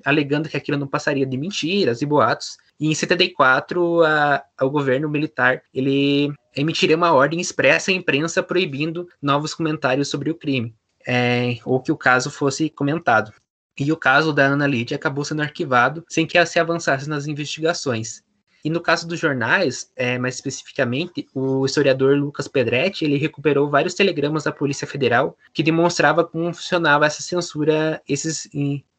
alegando 0.05 0.47
que 0.47 0.55
aquilo 0.55 0.77
não 0.77 0.87
passaria 0.87 1.25
de 1.25 1.37
mentiras 1.37 2.01
e 2.01 2.05
boatos. 2.05 2.57
E 2.79 2.87
em 2.87 2.95
74, 2.95 4.03
a, 4.03 4.43
o 4.61 4.69
governo 4.69 5.09
militar 5.09 5.61
ele 5.73 6.31
emitiria 6.55 6.95
uma 6.95 7.11
ordem 7.11 7.39
expressa 7.39 7.91
à 7.91 7.93
imprensa 7.93 8.41
proibindo 8.41 9.07
novos 9.21 9.53
comentários 9.53 10.07
sobre 10.07 10.29
o 10.29 10.35
crime, 10.35 10.73
é, 11.05 11.57
ou 11.65 11.81
que 11.81 11.91
o 11.91 11.97
caso 11.97 12.31
fosse 12.31 12.69
comentado. 12.69 13.33
E 13.77 13.91
o 13.91 13.97
caso 13.97 14.33
da 14.33 14.43
Ana 14.43 14.67
Lídia 14.67 14.95
acabou 14.95 15.23
sendo 15.23 15.41
arquivado 15.41 16.03
sem 16.09 16.25
que 16.25 16.43
se 16.45 16.59
avançasse 16.59 17.07
nas 17.07 17.27
investigações. 17.27 18.21
E 18.63 18.69
no 18.69 18.81
caso 18.81 19.07
dos 19.07 19.19
jornais, 19.19 19.91
é, 19.95 20.17
mais 20.17 20.35
especificamente, 20.35 21.27
o 21.33 21.65
historiador 21.65 22.17
Lucas 22.17 22.47
Pedretti 22.47 23.05
ele 23.05 23.17
recuperou 23.17 23.69
vários 23.69 23.93
telegramas 23.93 24.43
da 24.43 24.51
Polícia 24.51 24.85
Federal 24.85 25.37
que 25.53 25.63
demonstrava 25.63 26.25
como 26.25 26.53
funcionava 26.53 27.05
essa 27.05 27.21
censura 27.21 28.01
esses, 28.07 28.49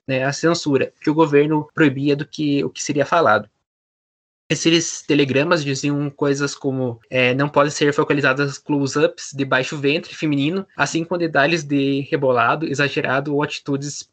né, 0.06 0.24
a 0.24 0.32
censura, 0.32 0.92
que 1.00 1.10
o 1.10 1.14
governo 1.14 1.68
proibia 1.74 2.16
do 2.16 2.26
que 2.26 2.64
o 2.64 2.70
que 2.70 2.82
seria 2.82 3.04
falado. 3.04 3.48
Esses 4.48 5.02
telegramas 5.02 5.62
diziam 5.62 6.10
coisas 6.10 6.56
como 6.56 7.00
é, 7.08 7.32
não 7.34 7.48
podem 7.48 7.70
ser 7.70 7.94
focalizadas 7.94 8.58
close-ups 8.58 9.32
de 9.32 9.44
baixo 9.44 9.78
ventre 9.78 10.12
feminino, 10.12 10.66
assim 10.76 11.04
como 11.04 11.20
detalhes 11.20 11.62
de 11.62 12.00
rebolado 12.10 12.66
exagerado 12.66 13.32
ou 13.32 13.44
atitudes 13.44 14.10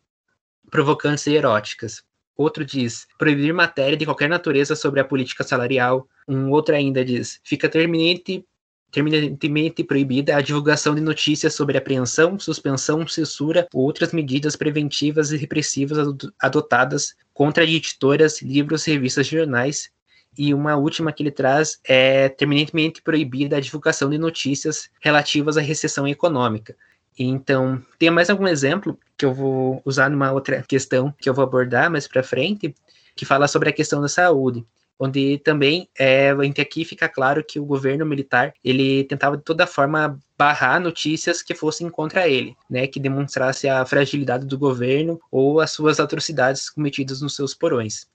provocantes 0.69 1.25
e 1.25 1.35
eróticas. 1.35 2.03
Outro 2.37 2.63
diz 2.63 3.07
proibir 3.17 3.51
matéria 3.51 3.97
de 3.97 4.05
qualquer 4.05 4.29
natureza 4.29 4.75
sobre 4.75 4.99
a 4.99 5.03
política 5.03 5.43
salarial. 5.43 6.07
Um 6.27 6.51
outro 6.51 6.75
ainda 6.75 7.03
diz 7.03 7.39
fica 7.43 7.67
terminante 7.67 8.45
terminantemente 8.91 9.83
proibida 9.83 10.37
a 10.37 10.41
divulgação 10.41 10.95
de 10.95 11.01
notícias 11.01 11.53
sobre 11.53 11.77
apreensão, 11.77 12.39
suspensão, 12.39 13.05
censura 13.05 13.67
ou 13.73 13.83
outras 13.83 14.13
medidas 14.13 14.55
preventivas 14.55 15.31
e 15.31 15.37
repressivas 15.37 15.97
adotadas 16.39 17.13
contra 17.33 17.65
editoras, 17.65 18.41
livros, 18.41 18.85
revistas 18.85 19.27
jornais. 19.27 19.89
E 20.37 20.53
uma 20.53 20.75
última 20.77 21.11
que 21.11 21.23
ele 21.23 21.31
traz 21.31 21.79
é 21.83 22.29
terminantemente 22.29 23.01
proibida 23.01 23.57
a 23.57 23.59
divulgação 23.59 24.09
de 24.09 24.17
notícias 24.17 24.89
relativas 25.01 25.57
à 25.57 25.61
recessão 25.61 26.07
econômica. 26.07 26.75
Então, 27.17 27.83
tem 27.97 28.09
mais 28.11 28.29
algum 28.29 28.47
exemplo 28.47 28.97
que 29.17 29.25
eu 29.25 29.33
vou 29.33 29.81
usar 29.83 30.09
numa 30.09 30.31
outra 30.31 30.61
questão 30.61 31.13
que 31.19 31.29
eu 31.29 31.33
vou 31.33 31.43
abordar 31.43 31.89
mais 31.89 32.07
para 32.07 32.21
frente, 32.21 32.75
que 33.15 33.25
fala 33.25 33.47
sobre 33.47 33.69
a 33.69 33.73
questão 33.73 34.01
da 34.01 34.07
saúde 34.07 34.65
onde 34.99 35.37
também 35.39 35.87
é, 35.97 36.31
aqui 36.59 36.83
fica 36.83 37.07
claro 37.07 37.43
que 37.43 37.59
o 37.59 37.65
governo 37.65 38.05
militar 38.05 38.53
ele 38.63 39.03
tentava 39.03 39.37
de 39.37 39.43
toda 39.43 39.67
forma 39.67 40.19
barrar 40.37 40.79
notícias 40.79 41.41
que 41.41 41.53
fossem 41.53 41.89
contra 41.89 42.27
ele, 42.27 42.55
né, 42.69 42.87
que 42.87 42.99
demonstrasse 42.99 43.67
a 43.67 43.85
fragilidade 43.85 44.45
do 44.45 44.57
governo 44.57 45.19
ou 45.31 45.59
as 45.59 45.71
suas 45.71 45.99
atrocidades 45.99 46.69
cometidas 46.69 47.21
nos 47.21 47.35
seus 47.35 47.53
porões. 47.53 48.07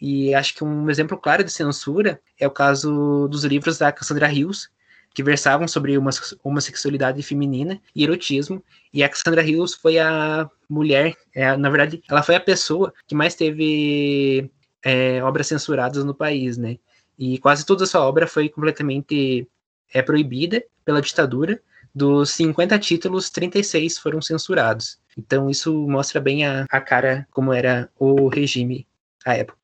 E 0.00 0.34
acho 0.34 0.54
que 0.54 0.62
um 0.62 0.88
exemplo 0.88 1.18
claro 1.18 1.42
de 1.42 1.50
censura 1.50 2.20
é 2.38 2.46
o 2.46 2.50
caso 2.50 3.26
dos 3.28 3.44
livros 3.44 3.78
da 3.78 3.90
Cassandra 3.90 4.32
Hills, 4.32 4.68
que 5.14 5.22
versavam 5.22 5.66
sobre 5.66 5.96
uma 5.98 6.10
homossexualidade 6.42 7.22
feminina 7.22 7.80
e 7.94 8.04
erotismo. 8.04 8.62
E 8.92 9.02
a 9.02 9.08
Cassandra 9.08 9.42
Hills 9.42 9.76
foi 9.76 9.98
a 9.98 10.48
mulher, 10.68 11.16
é, 11.34 11.56
na 11.56 11.70
verdade, 11.70 12.02
ela 12.08 12.22
foi 12.22 12.34
a 12.34 12.40
pessoa 12.40 12.92
que 13.06 13.14
mais 13.14 13.34
teve 13.34 14.50
é, 14.82 15.22
obras 15.22 15.46
censuradas 15.46 16.04
no 16.04 16.14
país, 16.14 16.56
né? 16.56 16.78
E 17.18 17.38
quase 17.38 17.66
toda 17.66 17.84
a 17.84 17.86
sua 17.86 18.02
obra 18.02 18.26
foi 18.26 18.48
completamente 18.48 19.48
é, 19.92 20.02
proibida 20.02 20.62
pela 20.84 21.02
ditadura. 21.02 21.60
Dos 21.94 22.30
50 22.30 22.78
títulos, 22.78 23.28
36 23.30 23.98
foram 23.98 24.22
censurados. 24.22 25.00
Então 25.16 25.50
isso 25.50 25.74
mostra 25.88 26.20
bem 26.20 26.46
a, 26.46 26.64
a 26.70 26.80
cara 26.80 27.26
como 27.32 27.52
era 27.52 27.90
o 27.98 28.28
regime 28.28 28.86
à 29.24 29.36
época. 29.36 29.58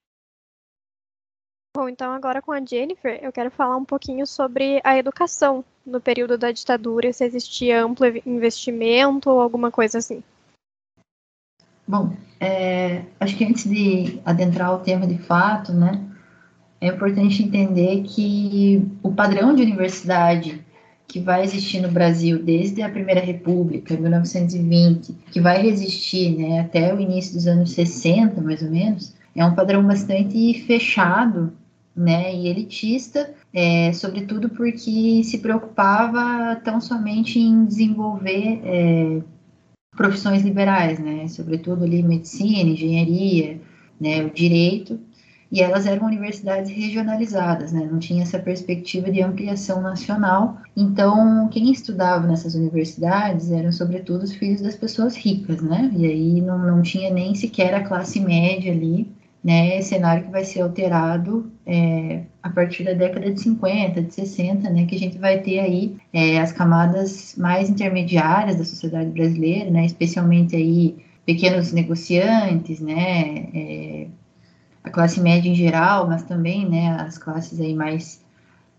Bom, 1.77 1.89
então 1.89 2.13
agora 2.13 2.41
com 2.41 2.53
a 2.53 2.65
Jennifer, 2.65 3.19
eu 3.21 3.33
quero 3.33 3.51
falar 3.51 3.77
um 3.77 3.85
pouquinho 3.85 4.25
sobre 4.29 4.81
a 4.85 4.97
educação 4.97 5.65
no 5.85 6.01
período 6.01 6.39
da 6.39 6.53
ditadura, 6.53 7.13
se 7.13 7.25
existia 7.25 7.83
amplo 7.83 8.07
investimento 8.25 9.29
ou 9.29 9.41
alguma 9.41 9.73
coisa 9.73 9.99
assim. 9.99 10.23
Bom, 11.87 12.15
é, 12.39 13.03
acho 13.19 13.37
que 13.37 13.45
antes 13.45 13.69
de 13.69 14.21
adentrar 14.25 14.73
o 14.73 14.79
tema 14.79 15.05
de 15.05 15.19
fato, 15.19 15.73
né, 15.73 16.01
é 16.81 16.87
importante 16.87 17.43
entender 17.43 18.05
que 18.05 18.89
o 19.03 19.13
padrão 19.13 19.53
de 19.53 19.63
universidade 19.63 20.65
que 21.09 21.19
vai 21.19 21.43
existir 21.43 21.81
no 21.81 21.91
Brasil 21.91 22.41
desde 22.41 22.83
a 22.83 22.89
Primeira 22.89 23.21
República, 23.21 23.97
1920, 23.97 25.13
que 25.33 25.41
vai 25.41 25.61
resistir 25.61 26.37
né, 26.37 26.61
até 26.61 26.95
o 26.95 27.01
início 27.01 27.35
dos 27.35 27.49
anos 27.49 27.73
60, 27.73 28.41
mais 28.41 28.63
ou 28.63 28.71
menos, 28.71 29.13
é 29.35 29.45
um 29.45 29.57
padrão 29.57 29.85
bastante 29.85 30.63
fechado 30.69 31.53
né, 31.97 32.35
e 32.35 32.49
elitista, 32.49 33.33
é, 33.53 33.93
sobretudo 33.93 34.49
porque 34.49 35.23
se 35.23 35.39
preocupava 35.39 36.57
tão 36.65 36.81
somente 36.81 37.39
em 37.39 37.65
desenvolver 37.65 38.61
é, 38.65 39.23
profissões 39.97 40.43
liberais, 40.43 40.99
né, 40.99 41.29
sobretudo 41.29 41.85
ali 41.85 42.03
medicina, 42.03 42.71
engenharia, 42.71 43.61
né, 44.01 44.25
o 44.25 44.31
direito, 44.31 44.99
e 45.53 45.63
elas 45.63 45.87
eram 45.87 46.05
universidades 46.05 46.69
regionalizadas, 46.69 47.73
né, 47.73 47.89
não 47.89 48.01
tinha 48.01 48.25
essa 48.25 48.41
perspectiva 48.41 49.09
de 49.09 49.23
ampliação 49.23 49.81
nacional. 49.81 50.59
Então, 50.77 51.49
quem 51.49 51.71
estudava 51.71 52.27
nessas 52.27 52.57
universidades 52.57 53.53
eram 53.53 53.71
sobretudo 53.71 54.25
os 54.25 54.35
filhos 54.35 54.63
das 54.63 54.75
pessoas 54.75 55.15
ricas, 55.15 55.63
né, 55.63 55.93
e 55.97 56.07
aí 56.07 56.41
não, 56.41 56.59
não 56.59 56.83
tinha 56.83 57.13
nem 57.13 57.37
sequer 57.37 57.73
a 57.73 57.85
classe 57.85 58.19
média 58.19 58.73
ali, 58.73 59.09
né, 59.45 59.83
cenário 59.83 60.25
que 60.25 60.31
vai 60.31 60.43
ser 60.43 60.63
alterado 60.63 61.53
é, 61.67 62.23
a 62.43 62.49
partir 62.49 62.83
da 62.83 62.95
década 62.95 63.31
de 63.31 63.39
50, 63.39 64.01
de 64.01 64.15
60, 64.15 64.71
né, 64.71 64.87
que 64.87 64.95
a 64.95 64.99
gente 64.99 65.19
vai 65.19 65.39
ter 65.41 65.59
aí 65.59 65.97
é, 66.15 66.41
as 66.41 66.51
camadas 66.51 67.35
mais 67.37 67.69
intermediárias 67.69 68.57
da 68.57 68.65
sociedade 68.65 69.11
brasileira, 69.11 69.71
né, 69.71 69.85
especialmente 69.85 70.57
aí 70.57 70.97
pequenos 71.27 71.73
negociantes, 71.73 72.81
né, 72.81 73.51
é, 73.55 74.07
a 74.83 74.89
classe 74.89 75.21
média 75.21 75.51
em 75.51 75.55
geral, 75.55 76.09
mas 76.09 76.23
também, 76.23 76.67
né, 76.67 76.97
as 77.01 77.19
classes 77.19 77.61
aí 77.61 77.75
mais 77.75 78.25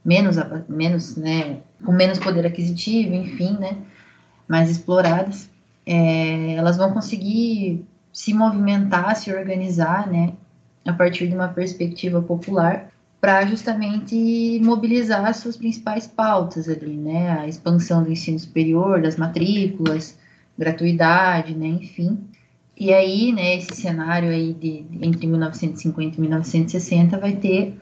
menos, 0.03 0.35
menos, 0.67 1.15
né, 1.15 1.59
com 1.83 1.91
menos 1.91 2.17
poder 2.17 2.43
aquisitivo, 2.43 3.13
enfim, 3.13 3.55
né, 3.59 3.77
mais 4.47 4.71
exploradas, 4.71 5.47
é, 5.85 6.55
elas 6.55 6.75
vão 6.75 6.91
conseguir 6.91 7.85
se 8.11 8.33
movimentar, 8.33 9.15
se 9.15 9.31
organizar, 9.31 10.07
né, 10.07 10.33
a 10.85 10.93
partir 10.93 11.27
de 11.27 11.35
uma 11.35 11.47
perspectiva 11.47 12.21
popular 12.21 12.89
para 13.19 13.45
justamente 13.45 14.59
mobilizar 14.63 15.25
as 15.25 15.37
suas 15.37 15.57
principais 15.57 16.05
pautas 16.05 16.69
ali, 16.69 16.95
né? 16.95 17.31
A 17.39 17.47
expansão 17.47 18.03
do 18.03 18.11
ensino 18.11 18.37
superior, 18.37 19.01
das 19.01 19.15
matrículas, 19.15 20.17
gratuidade, 20.57 21.55
né? 21.55 21.67
Enfim. 21.67 22.19
E 22.77 22.93
aí, 22.93 23.31
né, 23.31 23.57
esse 23.57 23.73
cenário 23.75 24.29
aí 24.29 24.53
de, 24.53 24.85
entre 25.01 25.25
1950 25.25 26.17
e 26.17 26.21
1960 26.21 27.17
vai 27.17 27.35
ter 27.37 27.79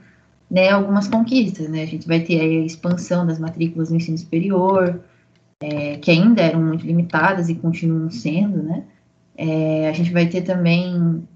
né, 0.49 0.69
algumas 0.69 1.07
conquistas, 1.07 1.67
né? 1.67 1.81
A 1.81 1.87
gente 1.87 2.07
vai 2.07 2.19
ter 2.19 2.39
a 2.39 2.45
expansão 2.65 3.25
das 3.25 3.39
matrículas 3.39 3.89
no 3.89 3.97
ensino 3.97 4.17
superior, 4.17 5.01
é, 5.59 5.97
que 5.97 6.11
ainda 6.11 6.41
eram 6.41 6.61
muito 6.61 6.85
limitadas 6.85 7.49
e 7.49 7.55
continuam 7.55 8.09
sendo, 8.11 8.61
né? 8.61 8.83
É, 9.35 9.89
a 9.89 9.93
gente 9.93 10.13
vai 10.13 10.27
ter 10.27 10.43
também 10.43 11.27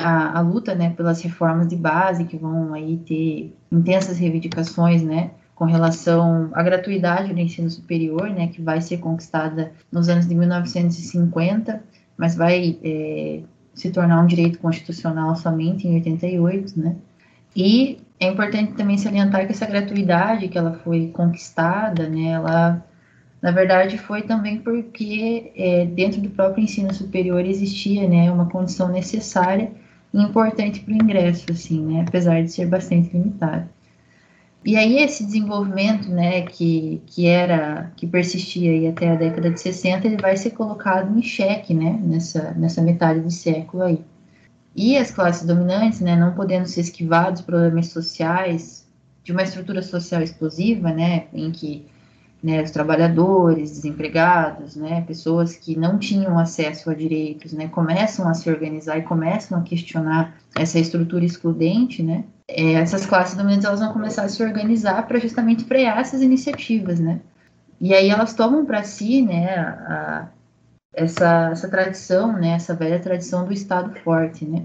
a, 0.00 0.38
a, 0.38 0.40
luta 0.40 0.74
né, 0.74 0.90
pelas 0.90 1.20
reformas 1.20 1.68
de 1.68 1.76
base, 1.76 2.24
que 2.24 2.36
vão 2.36 2.72
aí 2.72 2.96
ter 2.96 3.54
intensas 3.70 4.18
reivindicações, 4.18 5.02
né, 5.02 5.32
com 5.54 5.64
relação 5.66 6.50
à 6.54 6.62
gratuidade 6.62 7.34
do 7.34 7.38
ensino 7.38 7.68
superior, 7.68 8.30
né, 8.30 8.48
que 8.48 8.62
vai 8.62 8.80
ser 8.80 8.98
conquistada 8.98 9.72
nos 9.92 10.08
anos 10.08 10.26
de 10.26 10.34
1950, 10.34 11.82
mas 12.16 12.34
vai 12.34 12.78
é, 12.82 13.40
se 13.74 13.90
tornar 13.90 14.22
um 14.22 14.26
direito 14.26 14.58
constitucional 14.58 15.36
somente 15.36 15.86
em 15.86 15.94
88, 15.96 16.80
né, 16.80 16.96
e 17.54 18.00
é 18.18 18.26
importante 18.26 18.72
também 18.72 18.96
salientar 18.96 19.46
que 19.46 19.52
essa 19.52 19.66
gratuidade 19.66 20.48
que 20.48 20.56
ela 20.56 20.72
foi 20.72 21.08
conquistada, 21.08 22.08
né, 22.08 22.30
ela 22.30 22.84
na 23.42 23.50
verdade 23.50 23.96
foi 23.96 24.22
também 24.22 24.58
porque 24.58 25.52
é, 25.56 25.86
dentro 25.86 26.20
do 26.20 26.30
próprio 26.30 26.62
ensino 26.62 26.92
superior 26.92 27.44
existia 27.44 28.06
né, 28.06 28.30
uma 28.30 28.46
condição 28.46 28.88
necessária 28.88 29.72
importante 30.12 30.80
para 30.80 30.92
o 30.92 30.96
ingresso, 30.96 31.46
assim, 31.50 31.80
né, 31.80 32.04
apesar 32.06 32.42
de 32.42 32.50
ser 32.50 32.66
bastante 32.66 33.12
limitado. 33.12 33.68
E 34.64 34.76
aí 34.76 34.98
esse 34.98 35.24
desenvolvimento, 35.24 36.10
né, 36.10 36.42
que, 36.42 37.00
que 37.06 37.26
era, 37.26 37.92
que 37.96 38.06
persistia 38.06 38.70
aí 38.70 38.88
até 38.88 39.10
a 39.10 39.14
década 39.14 39.50
de 39.50 39.58
60, 39.58 40.06
ele 40.06 40.18
vai 40.18 40.36
ser 40.36 40.50
colocado 40.50 41.16
em 41.18 41.22
xeque, 41.22 41.72
né, 41.72 41.98
nessa, 42.02 42.52
nessa 42.52 42.82
metade 42.82 43.20
do 43.20 43.30
século 43.30 43.84
aí. 43.84 44.04
E 44.76 44.96
as 44.98 45.10
classes 45.10 45.46
dominantes, 45.46 46.00
né, 46.00 46.14
não 46.14 46.34
podendo 46.34 46.66
se 46.66 46.80
esquivar 46.80 47.32
dos 47.32 47.40
problemas 47.40 47.88
sociais, 47.88 48.86
de 49.24 49.32
uma 49.32 49.42
estrutura 49.42 49.82
social 49.82 50.22
explosiva, 50.22 50.92
né, 50.92 51.26
em 51.32 51.50
que 51.50 51.86
né, 52.42 52.62
os 52.62 52.70
trabalhadores, 52.70 53.70
desempregados, 53.70 54.74
né, 54.74 55.02
pessoas 55.02 55.56
que 55.56 55.76
não 55.76 55.98
tinham 55.98 56.38
acesso 56.38 56.90
a 56.90 56.94
direitos, 56.94 57.52
né, 57.52 57.68
começam 57.68 58.26
a 58.26 58.34
se 58.34 58.48
organizar 58.48 58.98
e 58.98 59.02
começam 59.02 59.58
a 59.58 59.62
questionar 59.62 60.34
essa 60.56 60.78
estrutura 60.78 61.24
excludente, 61.24 62.02
né, 62.02 62.24
é, 62.48 62.72
essas 62.72 63.04
classes 63.04 63.36
dominantes 63.36 63.66
elas 63.66 63.80
vão 63.80 63.92
começar 63.92 64.22
a 64.22 64.28
se 64.28 64.42
organizar 64.42 65.06
para 65.06 65.18
justamente 65.18 65.64
frear 65.64 65.98
essas 65.98 66.22
iniciativas, 66.22 66.98
né, 66.98 67.20
e 67.78 67.94
aí 67.94 68.08
elas 68.08 68.32
tomam 68.32 68.64
para 68.64 68.82
si, 68.84 69.20
né, 69.20 69.54
a, 69.58 70.28
essa, 70.94 71.50
essa 71.52 71.68
tradição, 71.68 72.32
né, 72.32 72.52
essa 72.52 72.74
velha 72.74 72.98
tradição 72.98 73.44
do 73.44 73.52
Estado 73.52 73.94
forte, 74.00 74.46
né, 74.46 74.64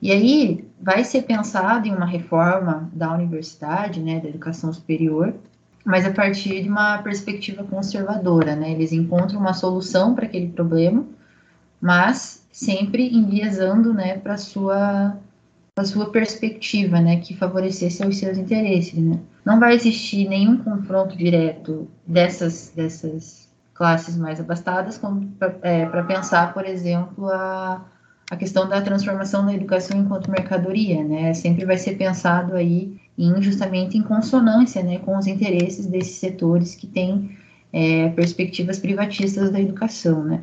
e 0.00 0.12
aí 0.12 0.64
vai 0.80 1.02
ser 1.02 1.22
pensado 1.22 1.88
em 1.88 1.94
uma 1.94 2.06
reforma 2.06 2.88
da 2.92 3.12
universidade, 3.12 4.00
né, 4.00 4.20
da 4.20 4.28
educação 4.28 4.72
superior, 4.72 5.34
mas 5.84 6.06
a 6.06 6.12
partir 6.12 6.62
de 6.62 6.68
uma 6.68 6.98
perspectiva 6.98 7.64
conservadora, 7.64 8.54
né? 8.54 8.70
Eles 8.70 8.92
encontram 8.92 9.40
uma 9.40 9.52
solução 9.52 10.14
para 10.14 10.26
aquele 10.26 10.48
problema, 10.48 11.04
mas 11.80 12.46
sempre 12.52 13.08
enviesando, 13.14 13.92
né, 13.92 14.18
para 14.18 14.36
sua 14.36 15.16
a 15.74 15.84
sua 15.84 16.10
perspectiva, 16.10 17.00
né, 17.00 17.16
que 17.16 17.34
favorecesse 17.34 18.04
os 18.06 18.18
seus 18.18 18.36
interesses, 18.36 18.94
né. 18.94 19.18
Não 19.44 19.58
vai 19.58 19.74
existir 19.74 20.28
nenhum 20.28 20.58
confronto 20.58 21.16
direto 21.16 21.88
dessas 22.06 22.72
dessas 22.76 23.48
classes 23.74 24.16
mais 24.16 24.38
abastadas 24.38 25.00
para 25.38 25.58
é, 25.62 25.86
pensar, 26.02 26.52
por 26.52 26.66
exemplo, 26.66 27.28
a, 27.28 27.82
a 28.30 28.36
questão 28.36 28.68
da 28.68 28.82
transformação 28.82 29.44
da 29.46 29.54
educação 29.54 29.98
enquanto 29.98 30.30
mercadoria, 30.30 31.02
né, 31.02 31.34
sempre 31.34 31.64
vai 31.64 31.78
ser 31.78 31.96
pensado 31.96 32.54
aí 32.54 33.00
em 33.18 33.40
justamente 33.42 33.96
em 33.96 34.02
consonância, 34.02 34.82
né, 34.82 34.98
com 34.98 35.16
os 35.16 35.26
interesses 35.26 35.86
desses 35.86 36.16
setores 36.16 36.74
que 36.74 36.86
têm 36.86 37.36
é, 37.72 38.08
perspectivas 38.10 38.78
privatistas 38.78 39.50
da 39.50 39.60
educação, 39.60 40.24
né. 40.24 40.42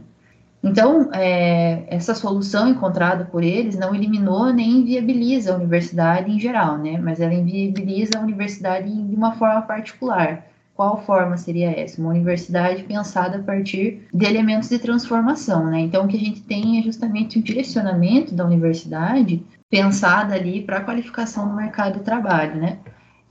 Então, 0.61 1.09
é, 1.13 1.83
essa 1.87 2.13
solução 2.13 2.67
encontrada 2.67 3.23
por 3.25 3.43
eles 3.43 3.77
não 3.77 3.95
eliminou 3.95 4.51
nem 4.51 4.79
inviabiliza 4.79 5.53
a 5.53 5.55
universidade 5.55 6.29
em 6.29 6.39
geral, 6.39 6.77
né? 6.77 6.97
Mas 6.97 7.21
ela 7.21 7.33
inviabiliza 7.33 8.17
a 8.17 8.21
universidade 8.21 8.89
de 8.91 9.15
uma 9.15 9.31
forma 9.33 9.61
particular. 9.61 10.45
Qual 10.75 11.01
forma 11.03 11.37
seria 11.37 11.71
essa? 11.71 12.01
Uma 12.01 12.11
universidade 12.11 12.83
pensada 12.83 13.37
a 13.37 13.43
partir 13.43 14.01
de 14.13 14.25
elementos 14.25 14.69
de 14.69 14.79
transformação, 14.79 15.65
né? 15.67 15.79
Então, 15.79 16.03
o 16.03 16.07
que 16.07 16.17
a 16.17 16.19
gente 16.19 16.41
tem 16.41 16.79
é 16.79 16.83
justamente 16.83 17.39
o 17.39 17.43
direcionamento 17.43 18.35
da 18.35 18.45
universidade 18.45 19.41
pensada 19.69 20.33
ali 20.33 20.61
para 20.61 20.77
a 20.77 20.83
qualificação 20.83 21.47
do 21.47 21.55
mercado 21.55 21.99
de 21.99 22.05
trabalho, 22.05 22.55
né? 22.55 22.79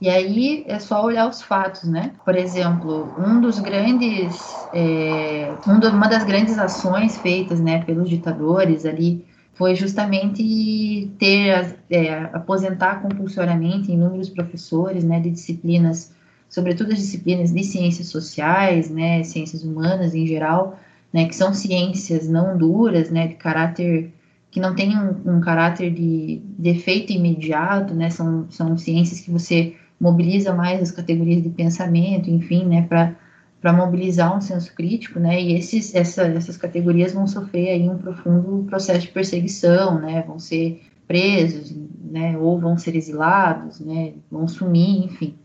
E 0.01 0.07
aí 0.07 0.63
é 0.65 0.79
só 0.79 1.03
olhar 1.03 1.27
os 1.27 1.41
fatos, 1.41 1.83
né? 1.83 2.13
Por 2.23 2.35
exemplo, 2.35 3.13
um 3.17 3.41
dos 3.41 3.59
grandes, 3.59 4.33
é, 4.73 5.53
uma 5.65 6.07
das 6.07 6.23
grandes 6.23 6.57
ações 6.57 7.17
feitas, 7.17 7.59
né, 7.59 7.83
pelos 7.83 8.09
ditadores 8.09 8.85
ali 8.85 9.25
foi 9.53 9.75
justamente 9.75 11.11
ter 11.19 11.75
é, 11.89 12.13
aposentar 12.31 13.01
compulsoriamente 13.01 13.91
inúmeros 13.91 14.29
professores, 14.29 15.03
né, 15.03 15.19
de 15.19 15.31
disciplinas, 15.31 16.13
sobretudo 16.47 16.93
as 16.93 16.97
disciplinas 16.97 17.51
de 17.51 17.61
ciências 17.65 18.07
sociais, 18.07 18.89
né, 18.89 19.21
ciências 19.25 19.61
humanas 19.65 20.15
em 20.15 20.25
geral, 20.25 20.79
né, 21.11 21.25
que 21.25 21.35
são 21.35 21.53
ciências 21.53 22.29
não 22.29 22.57
duras, 22.57 23.09
né, 23.09 23.27
de 23.27 23.33
caráter 23.33 24.13
que 24.51 24.59
não 24.59 24.73
tem 24.73 24.97
um, 24.97 25.37
um 25.37 25.41
caráter 25.41 25.93
de, 25.93 26.41
de 26.57 26.69
efeito 26.69 27.13
imediato, 27.13 27.93
né, 27.93 28.09
são, 28.09 28.49
são 28.49 28.77
ciências 28.77 29.19
que 29.19 29.31
você 29.31 29.75
mobiliza 29.99 30.53
mais 30.53 30.81
as 30.81 30.91
categorias 30.91 31.43
de 31.43 31.49
pensamento, 31.49 32.29
enfim, 32.29 32.65
né, 32.65 32.87
para 32.87 33.73
mobilizar 33.73 34.35
um 34.35 34.41
senso 34.41 34.73
crítico, 34.73 35.19
né, 35.19 35.39
e 35.41 35.53
esses, 35.53 35.93
essa, 35.93 36.23
essas 36.23 36.57
categorias 36.57 37.13
vão 37.13 37.27
sofrer 37.27 37.69
aí 37.69 37.87
um 37.87 37.97
profundo 37.97 38.65
processo 38.67 39.01
de 39.01 39.09
perseguição, 39.09 39.99
né, 39.99 40.23
vão 40.25 40.39
ser 40.39 40.81
presos, 41.07 41.75
né, 42.01 42.37
ou 42.37 42.59
vão 42.59 42.77
ser 42.77 42.95
exilados, 42.95 43.79
né, 43.79 44.13
vão 44.31 44.47
sumir, 44.47 45.05
enfim. 45.05 45.35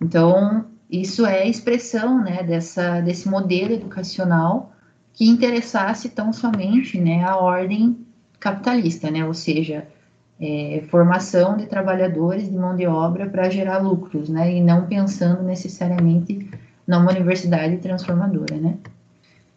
Então, 0.00 0.64
isso 0.90 1.24
é 1.24 1.46
expressão, 1.46 2.22
né, 2.24 2.42
dessa, 2.42 3.00
desse 3.00 3.28
modelo 3.28 3.74
educacional 3.74 4.72
que 5.12 5.28
interessasse 5.28 6.08
tão 6.08 6.32
somente, 6.32 6.98
né, 6.98 7.22
a 7.22 7.36
ordem 7.36 8.06
capitalista, 8.40 9.10
né, 9.10 9.24
ou 9.24 9.34
seja, 9.34 9.86
é, 10.40 10.82
formação 10.90 11.56
de 11.56 11.66
trabalhadores 11.66 12.50
de 12.50 12.56
mão 12.56 12.74
de 12.74 12.86
obra 12.86 13.28
para 13.28 13.50
gerar 13.50 13.78
lucros, 13.78 14.30
né, 14.30 14.56
e 14.56 14.62
não 14.62 14.86
pensando 14.86 15.42
necessariamente 15.42 16.50
numa 16.86 17.10
universidade 17.10 17.76
transformadora, 17.76 18.56
né. 18.56 18.78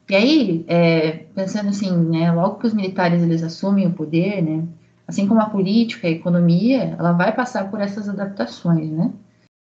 E 0.09 0.15
aí, 0.15 0.65
é, 0.67 1.11
pensando 1.33 1.69
assim, 1.69 1.89
né, 1.89 2.29
logo 2.31 2.59
que 2.59 2.67
os 2.67 2.73
militares 2.73 3.23
eles 3.23 3.41
assumem 3.41 3.87
o 3.87 3.93
poder, 3.93 4.43
né, 4.43 4.63
assim 5.07 5.25
como 5.27 5.39
a 5.39 5.49
política, 5.49 6.07
a 6.07 6.11
economia, 6.11 6.95
ela 6.99 7.13
vai 7.13 7.33
passar 7.33 7.71
por 7.71 7.79
essas 7.79 8.09
adaptações, 8.09 8.91
né. 8.91 9.11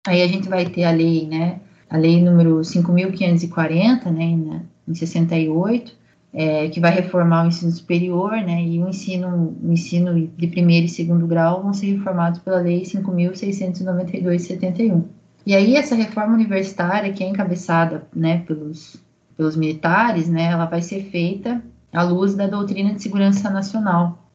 Aí 0.07 0.23
a 0.23 0.29
gente 0.29 0.49
vai 0.49 0.65
ter 0.65 0.85
a 0.85 0.93
lei, 0.93 1.27
né, 1.27 1.61
a 1.91 1.97
lei 1.97 2.23
número 2.23 2.61
5.540, 2.61 4.11
né, 4.13 4.61
em 4.87 4.95
68, 4.95 6.00
é, 6.33 6.69
que 6.69 6.81
vai 6.81 6.93
reformar 6.93 7.45
o 7.45 7.49
ensino 7.49 7.73
superior, 7.73 8.33
né, 8.33 8.63
e 8.63 8.81
o 8.81 8.89
ensino, 8.89 9.57
o 9.63 9.73
ensino 9.73 10.29
de 10.37 10.47
primeiro 10.47 10.87
e 10.87 10.89
segundo 10.89 11.27
grau 11.27 11.63
vão 11.63 11.73
ser 11.73 11.97
reformados 11.97 12.39
pela 12.41 12.61
Lei 12.61 12.83
5.692 12.83 14.37
de 14.37 14.43
71. 14.43 15.09
E 15.45 15.55
aí 15.55 15.75
essa 15.75 15.95
reforma 15.95 16.35
universitária, 16.35 17.13
que 17.13 17.25
é 17.25 17.29
encabeçada, 17.29 18.07
né, 18.15 18.43
pelos, 18.47 18.97
pelos 19.37 19.57
militares, 19.57 20.29
né, 20.29 20.45
ela 20.45 20.67
vai 20.67 20.83
ser 20.83 21.05
feita 21.05 21.63
à 21.93 22.03
luz 22.03 22.35
da 22.35 22.47
doutrina 22.47 22.95
de 22.95 23.03
segurança 23.03 23.51
nacional, 23.51 24.29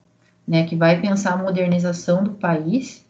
né, 0.46 0.66
que 0.66 0.76
vai 0.76 1.00
pensar 1.00 1.34
a 1.34 1.38
modernização 1.44 2.24
do 2.24 2.32
país, 2.32 3.06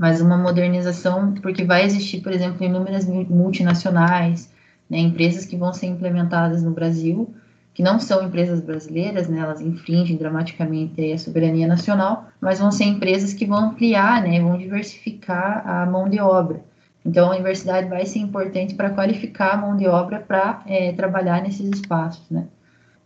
mas 0.00 0.20
uma 0.20 0.38
modernização 0.38 1.34
porque 1.34 1.64
vai 1.64 1.84
existir, 1.84 2.20
por 2.20 2.32
exemplo, 2.32 2.64
inúmeras 2.64 3.06
multinacionais, 3.06 4.50
né, 4.88 4.98
empresas 4.98 5.44
que 5.44 5.56
vão 5.56 5.72
ser 5.72 5.86
implementadas 5.86 6.62
no 6.62 6.70
Brasil, 6.70 7.34
que 7.74 7.82
não 7.82 7.98
são 7.98 8.24
empresas 8.24 8.60
brasileiras, 8.60 9.28
né, 9.28 9.40
elas 9.40 9.60
infringem 9.60 10.16
dramaticamente 10.16 11.12
a 11.12 11.18
soberania 11.18 11.66
nacional, 11.66 12.28
mas 12.40 12.60
vão 12.60 12.70
ser 12.70 12.84
empresas 12.84 13.34
que 13.34 13.44
vão 13.44 13.70
ampliar, 13.70 14.22
né, 14.22 14.40
vão 14.40 14.56
diversificar 14.56 15.68
a 15.68 15.84
mão 15.84 16.08
de 16.08 16.20
obra. 16.20 16.62
Então, 17.04 17.26
a 17.26 17.34
universidade 17.34 17.88
vai 17.88 18.06
ser 18.06 18.20
importante 18.20 18.74
para 18.74 18.90
qualificar 18.90 19.54
a 19.54 19.56
mão 19.56 19.76
de 19.76 19.86
obra 19.88 20.20
para 20.20 20.62
é, 20.66 20.92
trabalhar 20.92 21.42
nesses 21.42 21.68
espaços, 21.68 22.24
né. 22.30 22.46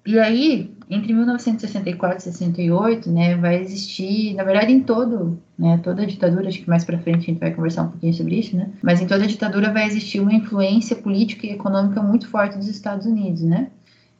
E 0.07 0.18
aí, 0.18 0.70
entre 0.88 1.12
1964 1.12 2.18
e 2.18 2.22
68, 2.22 3.11
né, 3.11 3.37
vai 3.37 3.61
existir, 3.61 4.35
na 4.35 4.44
verdade, 4.44 4.72
em 4.72 4.81
todo, 4.81 5.38
né, 5.59 5.81
toda 5.83 6.07
ditadura, 6.07 6.48
acho 6.48 6.61
que 6.61 6.68
mais 6.68 6.85
para 6.85 6.98
frente 6.98 7.24
a 7.24 7.26
gente 7.26 7.40
vai 7.40 7.52
conversar 7.52 7.83
um 7.83 7.88
pouquinho 7.88 8.14
sobre 8.14 8.38
isso, 8.38 8.57
né, 8.57 8.70
mas 8.83 9.00
em 9.00 9.07
toda 9.07 9.26
ditadura 9.26 9.72
vai 9.72 9.87
existir 9.87 10.20
uma 10.20 10.33
influência 10.33 10.94
política 10.96 11.46
e 11.46 11.50
econômica 11.50 12.02
muito 12.02 12.28
forte 12.28 12.57
dos 12.57 12.68
Estados 12.68 13.07
Unidos, 13.07 13.42
né, 13.42 13.70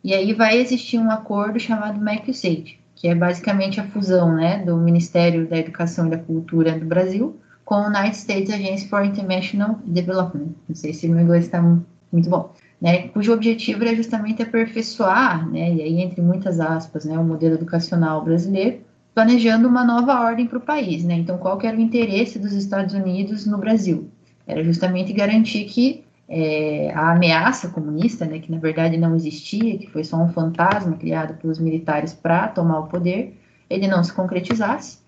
e 0.02 0.14
aí 0.14 0.32
vai 0.32 0.58
existir 0.58 0.98
um 0.98 1.11
acordo 1.11 1.58
chamado 1.58 2.00
MacUSAID, 2.00 2.78
que 2.94 3.08
é 3.08 3.14
basicamente 3.14 3.80
a 3.80 3.84
fusão 3.84 4.34
né, 4.34 4.58
do 4.64 4.76
Ministério 4.76 5.46
da 5.46 5.58
Educação 5.58 6.06
e 6.06 6.11
da 6.11 6.18
Cultura 6.18 6.78
do 6.78 6.87
Brasil 6.87 7.38
com 7.64 7.74
o 7.74 7.87
United 7.87 8.16
States 8.16 8.50
Agency 8.50 8.88
for 8.88 9.04
International 9.04 9.78
Development. 9.84 10.54
Não 10.68 10.74
sei 10.74 10.94
se 10.94 11.06
meu 11.06 11.20
inglês 11.20 11.44
está 11.44 11.61
muito 11.61 12.30
bom. 12.30 12.54
Né, 12.80 13.08
cujo 13.08 13.32
objetivo 13.32 13.84
é 13.84 13.94
justamente 13.94 14.40
aperfeiçoar, 14.40 15.50
né, 15.50 15.74
e 15.74 15.82
aí 15.82 16.00
entre 16.00 16.22
muitas 16.22 16.61
aspas, 16.61 17.04
né, 17.04 17.18
o 17.18 17.24
modelo 17.24 17.56
educacional 17.56 18.24
brasileiro, 18.24 18.78
planejando 19.12 19.66
uma 19.66 19.84
nova 19.84 20.20
ordem 20.20 20.46
para 20.46 20.58
o 20.58 20.61
país. 20.61 21.02
Né? 21.02 21.14
Então, 21.14 21.38
qual 21.38 21.61
era 21.62 21.76
o 21.76 21.80
interesse 21.80 22.38
dos 22.38 22.52
Estados 22.52 22.94
Unidos 22.94 23.44
no 23.44 23.58
Brasil? 23.58 24.08
Era 24.46 24.62
justamente 24.62 25.12
garantir 25.12 25.64
que 25.64 26.04
é, 26.29 26.93
a 26.95 27.12
ameaça 27.12 27.69
comunista, 27.69 28.27
né, 28.27 28.38
que 28.38 28.53
na 28.53 28.59
verdade 28.59 28.97
não 28.97 29.17
existia, 29.17 29.79
que 29.79 29.91
foi 29.91 30.05
só 30.05 30.17
um 30.19 30.29
fantasma 30.29 30.97
criado 30.97 31.35
pelos 31.41 31.59
militares 31.59 32.12
para 32.12 32.49
tomar 32.49 32.81
o 32.81 32.87
poder, 32.88 33.38
ele 33.71 33.87
não 33.87 34.05
se 34.05 34.12
concretizasse, 34.12 34.99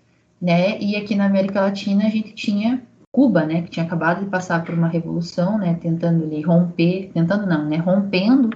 né, 0.41 0.79
e 0.79 0.95
aqui 0.95 1.15
na 1.15 1.25
América 1.25 1.61
Latina 1.61 2.05
a 2.05 2.09
gente 2.09 2.33
tinha 2.33 2.81
Cuba, 3.11 3.45
né, 3.45 3.61
que 3.61 3.69
tinha 3.69 3.85
acabado 3.85 4.23
de 4.23 4.29
passar 4.29 4.63
por 4.63 4.73
uma 4.73 4.87
revolução, 4.87 5.57
né, 5.57 5.77
tentando 5.79 6.23
ali 6.23 6.41
romper, 6.41 7.11
tentando 7.13 7.45
não, 7.45 7.67
né, 7.67 7.75
rompendo 7.75 8.49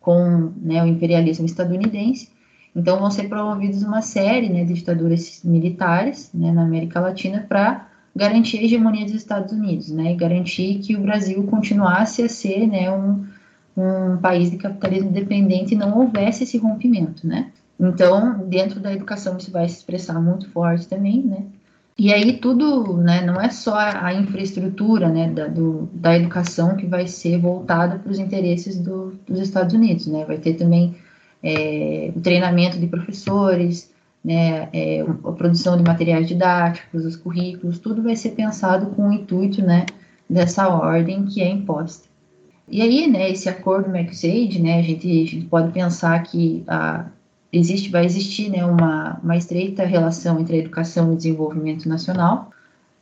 com 0.00 0.52
né, 0.56 0.82
o 0.82 0.86
imperialismo 0.86 1.46
estadunidense. 1.46 2.28
Então 2.74 2.98
vão 2.98 3.10
ser 3.10 3.28
promovidos 3.28 3.82
uma 3.82 4.02
série 4.02 4.48
né, 4.48 4.64
de 4.64 4.74
ditaduras 4.74 5.42
militares 5.44 6.30
né, 6.34 6.50
na 6.50 6.62
América 6.62 7.00
Latina 7.00 7.46
para 7.48 7.89
garantir 8.14 8.58
a 8.58 8.62
hegemonia 8.62 9.04
dos 9.04 9.14
Estados 9.14 9.52
Unidos, 9.52 9.90
né, 9.90 10.12
e 10.12 10.16
garantir 10.16 10.80
que 10.80 10.96
o 10.96 11.00
Brasil 11.00 11.42
continuasse 11.44 12.22
a 12.22 12.28
ser, 12.28 12.66
né, 12.66 12.90
um, 12.90 13.24
um 13.76 14.16
país 14.18 14.50
de 14.50 14.56
capitalismo 14.56 15.10
dependente 15.10 15.74
e 15.74 15.76
não 15.76 15.98
houvesse 15.98 16.44
esse 16.44 16.58
rompimento, 16.58 17.26
né. 17.26 17.50
Então, 17.78 18.44
dentro 18.46 18.78
da 18.78 18.92
educação 18.92 19.38
isso 19.38 19.50
vai 19.50 19.68
se 19.68 19.76
expressar 19.76 20.20
muito 20.20 20.48
forte 20.50 20.86
também, 20.86 21.22
né. 21.22 21.44
E 21.96 22.12
aí 22.12 22.38
tudo, 22.38 22.96
né, 22.96 23.20
não 23.24 23.40
é 23.40 23.50
só 23.50 23.76
a 23.76 24.12
infraestrutura, 24.14 25.08
né, 25.08 25.30
da, 25.30 25.46
do, 25.46 25.88
da 25.92 26.16
educação 26.16 26.76
que 26.76 26.86
vai 26.86 27.06
ser 27.06 27.38
voltada 27.38 27.98
para 27.98 28.10
os 28.10 28.18
interesses 28.18 28.78
do, 28.78 29.14
dos 29.28 29.38
Estados 29.38 29.74
Unidos, 29.74 30.06
né, 30.06 30.24
vai 30.24 30.38
ter 30.38 30.54
também 30.54 30.96
é, 31.42 32.10
o 32.14 32.20
treinamento 32.20 32.78
de 32.78 32.86
professores, 32.86 33.90
né, 34.24 34.68
é, 34.72 35.00
a 35.00 35.32
produção 35.32 35.76
de 35.76 35.82
materiais 35.82 36.28
didáticos, 36.28 37.04
os 37.04 37.16
currículos, 37.16 37.78
tudo 37.78 38.02
vai 38.02 38.14
ser 38.14 38.30
pensado 38.30 38.86
com 38.94 39.08
o 39.08 39.12
intuito, 39.12 39.62
né, 39.62 39.86
dessa 40.28 40.68
ordem 40.68 41.24
que 41.26 41.42
é 41.42 41.48
imposta. 41.48 42.08
E 42.68 42.82
aí, 42.82 43.10
né, 43.10 43.30
esse 43.30 43.48
acordo 43.48 43.90
McSaid, 43.90 44.60
né, 44.62 44.78
a 44.78 44.82
gente, 44.82 45.08
a 45.08 45.26
gente 45.26 45.46
pode 45.46 45.72
pensar 45.72 46.22
que 46.22 46.62
a, 46.68 47.06
existe, 47.52 47.88
vai 47.88 48.04
existir, 48.04 48.48
né, 48.48 48.64
uma, 48.64 49.18
uma 49.22 49.36
estreita 49.36 49.84
relação 49.84 50.38
entre 50.38 50.56
a 50.56 50.58
educação 50.60 51.10
e 51.10 51.14
o 51.14 51.16
desenvolvimento 51.16 51.88
nacional, 51.88 52.50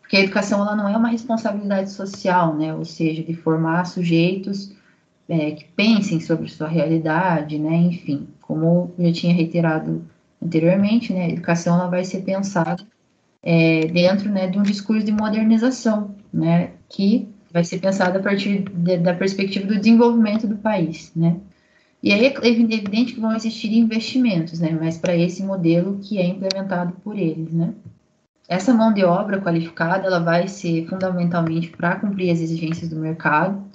porque 0.01 0.17
a 0.17 0.21
educação 0.21 0.63
ela 0.63 0.75
não 0.75 0.89
é 0.89 0.97
uma 0.97 1.09
responsabilidade 1.09 1.91
social, 1.91 2.57
né, 2.57 2.75
ou 2.75 2.85
seja, 2.85 3.23
de 3.23 3.35
formar 3.35 3.85
sujeitos 3.85 4.73
é, 5.29 5.51
que 5.51 5.65
pensem 5.77 6.19
sobre 6.21 6.49
sua 6.49 6.69
realidade, 6.69 7.59
né, 7.59 7.77
enfim, 7.77 8.27
como 8.41 8.95
eu 8.99 9.07
já 9.09 9.13
tinha 9.13 9.35
reiterado 9.35 10.03
anteriormente, 10.43 11.13
né, 11.13 11.25
a 11.25 11.31
educação 11.31 11.75
ela 11.75 11.89
vai 11.89 12.05
ser 12.05 12.23
pensada 12.23 12.85
é, 13.43 13.87
dentro 13.87 14.29
né, 14.31 14.47
de 14.47 14.59
um 14.59 14.63
discurso 14.63 15.05
de 15.05 15.13
modernização, 15.13 16.15
né, 16.33 16.73
que 16.89 17.29
vai 17.53 17.65
ser 17.65 17.79
pensado 17.79 18.19
a 18.19 18.23
partir 18.23 18.65
de, 18.65 18.99
da 18.99 19.15
perspectiva 19.15 19.67
do 19.67 19.79
desenvolvimento 19.79 20.47
do 20.47 20.57
país, 20.57 21.13
né. 21.15 21.37
E 22.01 22.13
aí 22.13 22.27
é 22.27 22.49
evidente 22.49 23.15
que 23.15 23.21
vão 23.21 23.35
existir 23.35 23.73
investimentos, 23.75 24.61
né, 24.61 24.77
mas 24.81 24.97
para 24.99 25.17
esse 25.17 25.43
modelo 25.43 25.99
que 26.01 26.19
é 26.19 26.27
implementado 26.27 26.93
por 27.03 27.19
eles, 27.19 27.53
né. 27.53 27.75
Essa 28.49 28.73
mão 28.73 28.95
de 28.95 29.05
obra 29.05 29.41
qualificada, 29.41 30.07
ela 30.07 30.21
vai 30.21 30.49
ser 30.49 30.87
fundamentalmente 30.87 31.69
para 31.69 31.97
cumprir 31.97 32.31
as 32.31 32.41
exigências 32.41 32.89
do 32.89 32.97
mercado, 32.97 33.68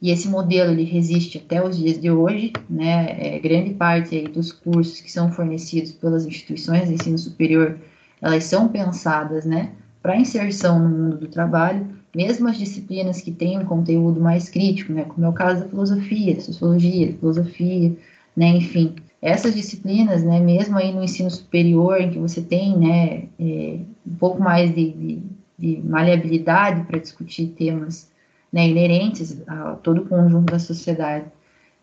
e 0.00 0.10
esse 0.10 0.28
modelo 0.28 0.72
ele 0.72 0.84
resiste 0.84 1.38
até 1.38 1.64
os 1.64 1.76
dias 1.78 1.98
de 2.00 2.10
hoje, 2.10 2.52
né? 2.68 3.16
É, 3.18 3.38
grande 3.38 3.74
parte 3.74 4.14
aí 4.14 4.28
dos 4.28 4.52
cursos 4.52 5.00
que 5.00 5.10
são 5.10 5.32
fornecidos 5.32 5.92
pelas 5.92 6.26
instituições 6.26 6.88
de 6.88 6.94
ensino 6.94 7.16
superior, 7.16 7.78
elas 8.20 8.44
são 8.44 8.68
pensadas, 8.68 9.44
né, 9.44 9.72
para 10.02 10.16
inserção 10.16 10.78
no 10.78 10.88
mundo 10.88 11.16
do 11.18 11.28
trabalho, 11.28 11.86
mesmo 12.14 12.48
as 12.48 12.56
disciplinas 12.56 13.20
que 13.20 13.30
têm 13.30 13.58
um 13.58 13.64
conteúdo 13.64 14.20
mais 14.20 14.48
crítico, 14.48 14.92
né, 14.92 15.04
como 15.04 15.26
é 15.26 15.28
o 15.28 15.32
caso 15.32 15.64
da 15.64 15.68
filosofia, 15.68 16.40
sociologia, 16.40 17.12
filosofia, 17.18 17.94
né, 18.36 18.48
enfim, 18.48 18.94
essas 19.20 19.54
disciplinas, 19.54 20.22
né, 20.22 20.40
mesmo 20.40 20.78
aí 20.78 20.92
no 20.92 21.02
ensino 21.02 21.30
superior, 21.30 22.00
em 22.00 22.10
que 22.10 22.18
você 22.18 22.40
tem, 22.40 22.76
né, 22.78 23.24
é, 23.38 23.80
um 24.06 24.14
pouco 24.18 24.42
mais 24.42 24.74
de, 24.74 24.92
de, 24.92 25.22
de 25.58 25.82
maleabilidade 25.82 26.84
para 26.84 26.98
discutir 26.98 27.48
temas 27.48 28.10
né, 28.52 28.68
inerentes 28.68 29.42
a 29.46 29.74
todo 29.82 30.02
o 30.02 30.06
conjunto 30.06 30.50
da 30.52 30.58
sociedade, 30.58 31.26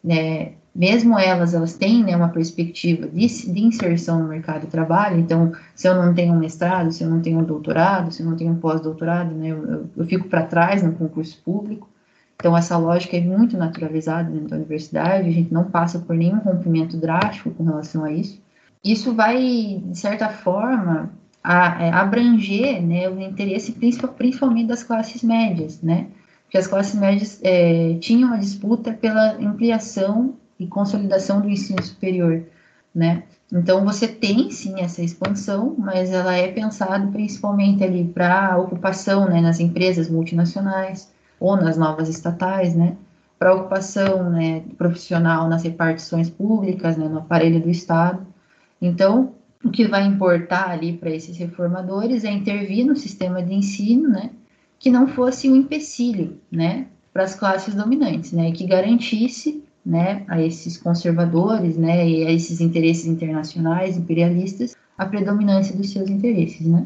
né, 0.04 0.54
mesmo 0.76 1.19
elas, 1.19 1.54
elas 1.54 1.73
têm 1.73 2.04
né, 2.04 2.15
uma 2.15 2.30
perspectiva 2.30 3.08
de, 3.08 3.28
de, 3.28 3.62
inserção 3.63 4.19
no 4.19 4.30
mercado 4.30 4.62
de 4.62 4.67
trabalho, 4.67 5.19
então, 5.19 5.54
se 5.76 5.88
eu 5.88 5.93
não 5.95 6.13
tenho 6.13 6.34
um 6.34 6.39
mestrado, 6.39 6.91
se 6.91 7.04
eu 7.04 7.10
não 7.10 7.21
tenho 7.21 7.39
um 7.39 7.43
doutorado, 7.43 8.12
se 8.12 8.23
eu 8.23 8.26
não 8.30 8.36
tenho 8.36 8.52
um 8.52 8.58
pós-doutorado, 8.58 9.34
né, 9.36 9.49
eu, 9.49 9.88
eu, 9.95 10.06
fico 10.06 10.28
para 10.28 10.43
trás 10.43 10.82
no 10.82 10.93
concurso 10.93 11.39
público, 11.43 11.88
então 12.36 12.58
essa 12.58 12.76
lógica 12.78 13.15
é 13.15 13.21
muito 13.21 13.56
naturalizada 13.56 14.32
dentro 14.32 14.49
da 14.49 14.56
universidade, 14.56 15.30
a 15.30 15.32
gente 15.32 15.54
não 15.54 15.65
passa 15.65 15.99
por 15.99 16.15
nenhum 16.15 16.39
rompimento 16.39 16.97
drástico 16.97 17.52
com 17.52 17.63
relação 17.63 18.04
a 18.04 18.12
isso. 18.12 18.41
Isso 18.84 19.13
vai, 19.13 19.82
de 19.86 19.97
certa 19.97 20.28
forma, 20.28 21.12
a, 21.43 21.78
a 21.78 21.84
é, 21.84 21.91
abranger 21.91 22.82
né, 22.82 23.08
o 23.08 23.21
interesse 23.21 23.73
principalmente 23.73 24.67
das 24.67 24.84
classes 24.84 25.21
médias, 25.23 25.82
né, 25.82 26.08
que 26.53 26.57
as 26.59 26.67
classes 26.67 26.93
médias 26.93 27.39
é, 27.41 27.97
tinham 27.99 28.31
a 28.31 28.37
disputa 28.37 28.93
pela 28.93 29.33
ampliação 29.37 30.35
e 30.59 30.67
consolidação 30.67 31.41
do 31.41 31.49
ensino 31.49 31.81
superior, 31.81 32.43
né? 32.93 33.23
Então 33.51 33.83
você 33.83 34.07
tem 34.07 34.51
sim 34.51 34.79
essa 34.79 35.01
expansão, 35.01 35.73
mas 35.75 36.11
ela 36.11 36.35
é 36.35 36.51
pensada 36.51 37.07
principalmente 37.07 37.83
ali 37.83 38.03
para 38.03 38.55
ocupação, 38.59 39.27
né, 39.27 39.41
nas 39.41 39.59
empresas 39.59 40.07
multinacionais 40.07 41.11
ou 41.39 41.57
nas 41.57 41.75
novas 41.75 42.07
estatais, 42.07 42.75
né? 42.75 42.97
Para 43.39 43.55
ocupação, 43.55 44.29
né, 44.29 44.61
profissional 44.77 45.49
nas 45.49 45.63
repartições 45.63 46.29
públicas, 46.29 46.97
né, 46.97 47.07
no 47.07 47.17
aparelho 47.17 47.61
do 47.61 47.69
Estado. 47.71 48.27
Então, 48.79 49.33
o 49.65 49.71
que 49.71 49.87
vai 49.87 50.05
importar 50.05 50.69
ali 50.69 50.93
para 50.93 51.09
esses 51.09 51.35
reformadores 51.35 52.23
é 52.23 52.29
intervir 52.29 52.85
no 52.85 52.95
sistema 52.95 53.41
de 53.41 53.55
ensino, 53.55 54.07
né, 54.07 54.29
que 54.83 54.91
não 54.91 55.07
fosse 55.07 55.49
um 55.49 55.55
empecilho, 55.55 56.37
né, 56.51 56.87
para 57.13 57.23
as 57.23 57.33
classes 57.33 57.73
dominantes, 57.73 58.33
né, 58.33 58.51
que 58.51 58.65
garantisse, 58.67 59.63
né, 59.85 60.25
a 60.27 60.41
esses 60.41 60.75
conservadores, 60.75 61.77
né, 61.77 62.05
e 62.05 62.27
a 62.27 62.31
esses 62.31 62.59
interesses 62.59 63.05
internacionais, 63.05 63.95
imperialistas, 63.95 64.75
a 64.97 65.05
predominância 65.05 65.73
dos 65.73 65.89
seus 65.89 66.09
interesses, 66.09 66.67
né. 66.67 66.85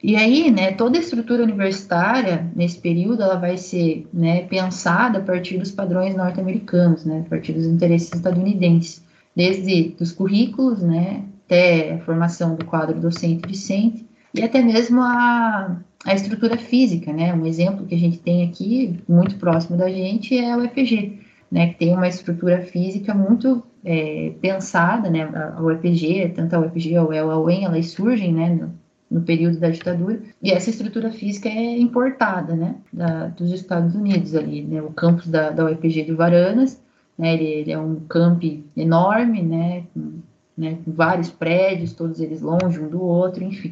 E 0.00 0.14
aí, 0.14 0.52
né, 0.52 0.70
toda 0.70 0.98
a 0.98 1.00
estrutura 1.00 1.42
universitária 1.42 2.48
nesse 2.54 2.78
período 2.78 3.24
ela 3.24 3.34
vai 3.34 3.56
ser, 3.56 4.06
né, 4.14 4.42
pensada 4.42 5.18
a 5.18 5.22
partir 5.22 5.58
dos 5.58 5.72
padrões 5.72 6.14
norte-americanos, 6.14 7.04
né, 7.04 7.24
a 7.26 7.28
partir 7.28 7.54
dos 7.54 7.66
interesses 7.66 8.12
estadunidenses, 8.12 9.02
desde 9.34 9.96
os 9.98 10.12
currículos, 10.12 10.80
né, 10.80 11.24
até 11.44 11.94
a 11.94 11.98
formação 12.04 12.54
do 12.54 12.64
quadro 12.64 13.00
docente-discente 13.00 14.06
e 14.32 14.42
até 14.42 14.62
mesmo 14.62 15.02
a, 15.02 15.76
a 16.06 16.14
estrutura 16.14 16.56
física, 16.56 17.12
né? 17.12 17.34
Um 17.34 17.44
exemplo 17.44 17.84
que 17.84 17.94
a 17.94 17.98
gente 17.98 18.18
tem 18.18 18.48
aqui, 18.48 18.96
muito 19.08 19.34
próximo 19.36 19.76
da 19.76 19.90
gente, 19.90 20.38
é 20.38 20.56
o 20.56 20.62
EPG, 20.62 21.18
né? 21.50 21.70
Que 21.70 21.78
tem 21.80 21.94
uma 21.94 22.06
estrutura 22.06 22.62
física 22.62 23.12
muito 23.12 23.60
é, 23.84 24.32
pensada, 24.40 25.10
né? 25.10 25.28
A 25.56 25.60
UEPG, 25.60 26.32
tanto 26.36 26.54
a 26.54 26.60
UEPG 26.60 26.96
ou 26.98 27.10
a 27.10 27.40
UEM, 27.40 27.64
elas 27.64 27.90
surgem, 27.90 28.32
né? 28.32 28.50
No, 28.54 28.72
no, 29.10 29.22
período 29.22 29.58
da 29.58 29.68
ditadura, 29.68 30.20
e 30.40 30.52
essa 30.52 30.70
estrutura 30.70 31.10
física 31.10 31.48
é 31.48 31.76
importada, 31.76 32.54
né? 32.54 32.76
Da, 32.92 33.26
dos 33.26 33.50
Estados 33.50 33.96
Unidos 33.96 34.32
ali, 34.36 34.62
né? 34.62 34.80
O 34.80 34.92
campus 34.92 35.26
da, 35.26 35.50
da 35.50 35.64
UEPG 35.64 36.04
de 36.04 36.12
Varanas, 36.12 36.80
né? 37.18 37.34
Ele, 37.34 37.46
ele 37.46 37.72
é 37.72 37.78
um 37.78 37.96
camp 38.08 38.44
enorme, 38.76 39.42
né? 39.42 39.82
Com, 39.92 40.20
né? 40.56 40.78
Com 40.84 40.92
vários 40.92 41.30
prédios, 41.30 41.94
todos 41.94 42.20
eles 42.20 42.42
longe 42.42 42.78
um 42.78 42.88
do 42.88 43.02
outro, 43.02 43.42
enfim. 43.42 43.70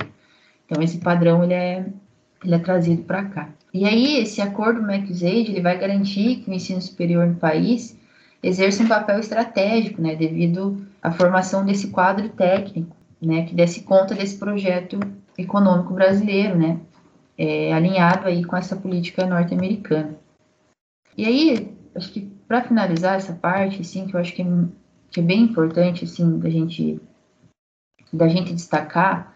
Então, 0.66 0.82
esse 0.82 0.98
padrão, 0.98 1.44
ele 1.44 1.54
é 1.54 1.86
ele 2.44 2.54
é 2.54 2.58
trazido 2.58 3.02
para 3.02 3.24
cá. 3.24 3.48
E 3.72 3.84
aí, 3.84 4.18
esse 4.18 4.40
acordo 4.40 4.82
MacUSAID, 4.82 5.50
ele 5.50 5.60
vai 5.60 5.78
garantir 5.78 6.36
que 6.36 6.50
o 6.50 6.54
ensino 6.54 6.80
superior 6.80 7.26
no 7.26 7.34
país 7.34 7.98
exerça 8.42 8.82
um 8.82 8.88
papel 8.88 9.18
estratégico, 9.18 10.00
né, 10.00 10.14
devido 10.14 10.86
à 11.02 11.10
formação 11.10 11.64
desse 11.64 11.88
quadro 11.88 12.28
técnico, 12.28 12.94
né, 13.20 13.46
que 13.46 13.54
desse 13.54 13.82
conta 13.82 14.14
desse 14.14 14.36
projeto 14.36 15.00
econômico 15.36 15.94
brasileiro, 15.94 16.56
né, 16.56 16.78
é, 17.36 17.72
alinhado 17.72 18.28
aí 18.28 18.44
com 18.44 18.56
essa 18.56 18.76
política 18.76 19.26
norte-americana. 19.26 20.14
E 21.16 21.24
aí, 21.24 21.74
acho 21.94 22.12
que 22.12 22.20
para 22.46 22.62
finalizar 22.62 23.16
essa 23.16 23.32
parte, 23.32 23.80
assim, 23.80 24.06
que 24.06 24.14
eu 24.14 24.20
acho 24.20 24.34
que 24.34 24.42
é, 24.42 24.46
que 25.10 25.20
é 25.20 25.22
bem 25.22 25.42
importante, 25.42 26.04
assim, 26.04 26.38
da 26.38 26.50
gente 26.50 27.00
da 28.12 28.28
gente 28.28 28.54
destacar 28.54 29.33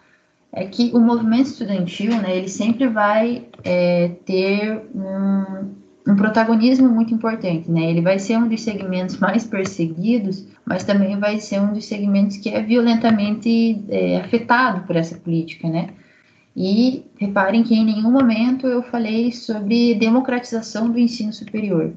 é 0.53 0.65
que 0.65 0.91
o 0.95 1.01
movimento 1.01 1.47
estudantil, 1.47 2.11
né, 2.21 2.37
ele 2.37 2.49
sempre 2.49 2.89
vai 2.89 3.47
é, 3.63 4.09
ter 4.25 4.83
um, 4.95 6.11
um, 6.11 6.17
protagonismo 6.17 6.89
muito 6.89 7.13
importante, 7.13 7.71
né? 7.71 7.91
Ele 7.91 8.01
vai 8.01 8.19
ser 8.19 8.39
um 8.39 8.49
dos 8.49 8.63
segmentos 8.63 9.19
mais 9.19 9.45
perseguidos, 9.45 10.47
mas 10.65 10.85
também 10.85 11.19
vai 11.19 11.39
ser 11.39 11.61
um 11.61 11.73
dos 11.73 11.85
segmentos 11.85 12.39
que 12.39 12.49
é 12.49 12.63
violentamente 12.63 13.85
é, 13.91 14.21
afetado 14.21 14.87
por 14.87 14.97
essa 14.97 15.17
política, 15.19 15.69
né? 15.69 15.91
E 16.57 17.05
reparem 17.19 17.63
que 17.63 17.75
em 17.75 17.85
nenhum 17.85 18.11
momento 18.11 18.67
eu 18.67 18.83
falei 18.83 19.31
sobre 19.31 19.95
democratização 19.95 20.91
do 20.91 20.99
ensino 20.99 21.33
superior. 21.33 21.93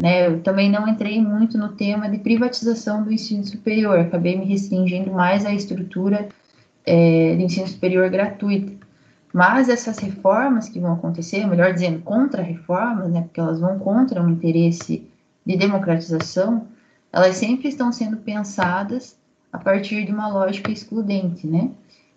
Né, 0.00 0.26
eu 0.26 0.40
também 0.40 0.68
não 0.68 0.88
entrei 0.88 1.22
muito 1.22 1.56
no 1.56 1.68
tema 1.68 2.08
de 2.08 2.18
privatização 2.18 3.04
do 3.04 3.12
ensino 3.12 3.44
superior, 3.44 4.00
acabei 4.00 4.36
me 4.36 4.44
restringindo 4.44 5.12
mais 5.12 5.46
à 5.46 5.54
estrutura 5.54 6.28
é, 6.84 7.36
de 7.36 7.42
ensino 7.42 7.66
superior 7.66 8.08
gratuita. 8.10 8.72
Mas 9.32 9.68
essas 9.68 9.98
reformas 9.98 10.68
que 10.68 10.78
vão 10.78 10.92
acontecer, 10.92 11.46
melhor 11.46 11.72
dizendo, 11.72 12.00
contra-reformas, 12.02 13.10
né, 13.10 13.22
porque 13.22 13.40
elas 13.40 13.58
vão 13.58 13.78
contra 13.78 14.22
o 14.22 14.30
interesse 14.30 15.08
de 15.44 15.56
democratização, 15.56 16.68
elas 17.12 17.36
sempre 17.36 17.68
estão 17.68 17.90
sendo 17.90 18.18
pensadas 18.18 19.16
a 19.52 19.58
partir 19.58 20.04
de 20.04 20.12
uma 20.12 20.28
lógica 20.28 20.70
excludente, 20.70 21.46
né? 21.46 21.70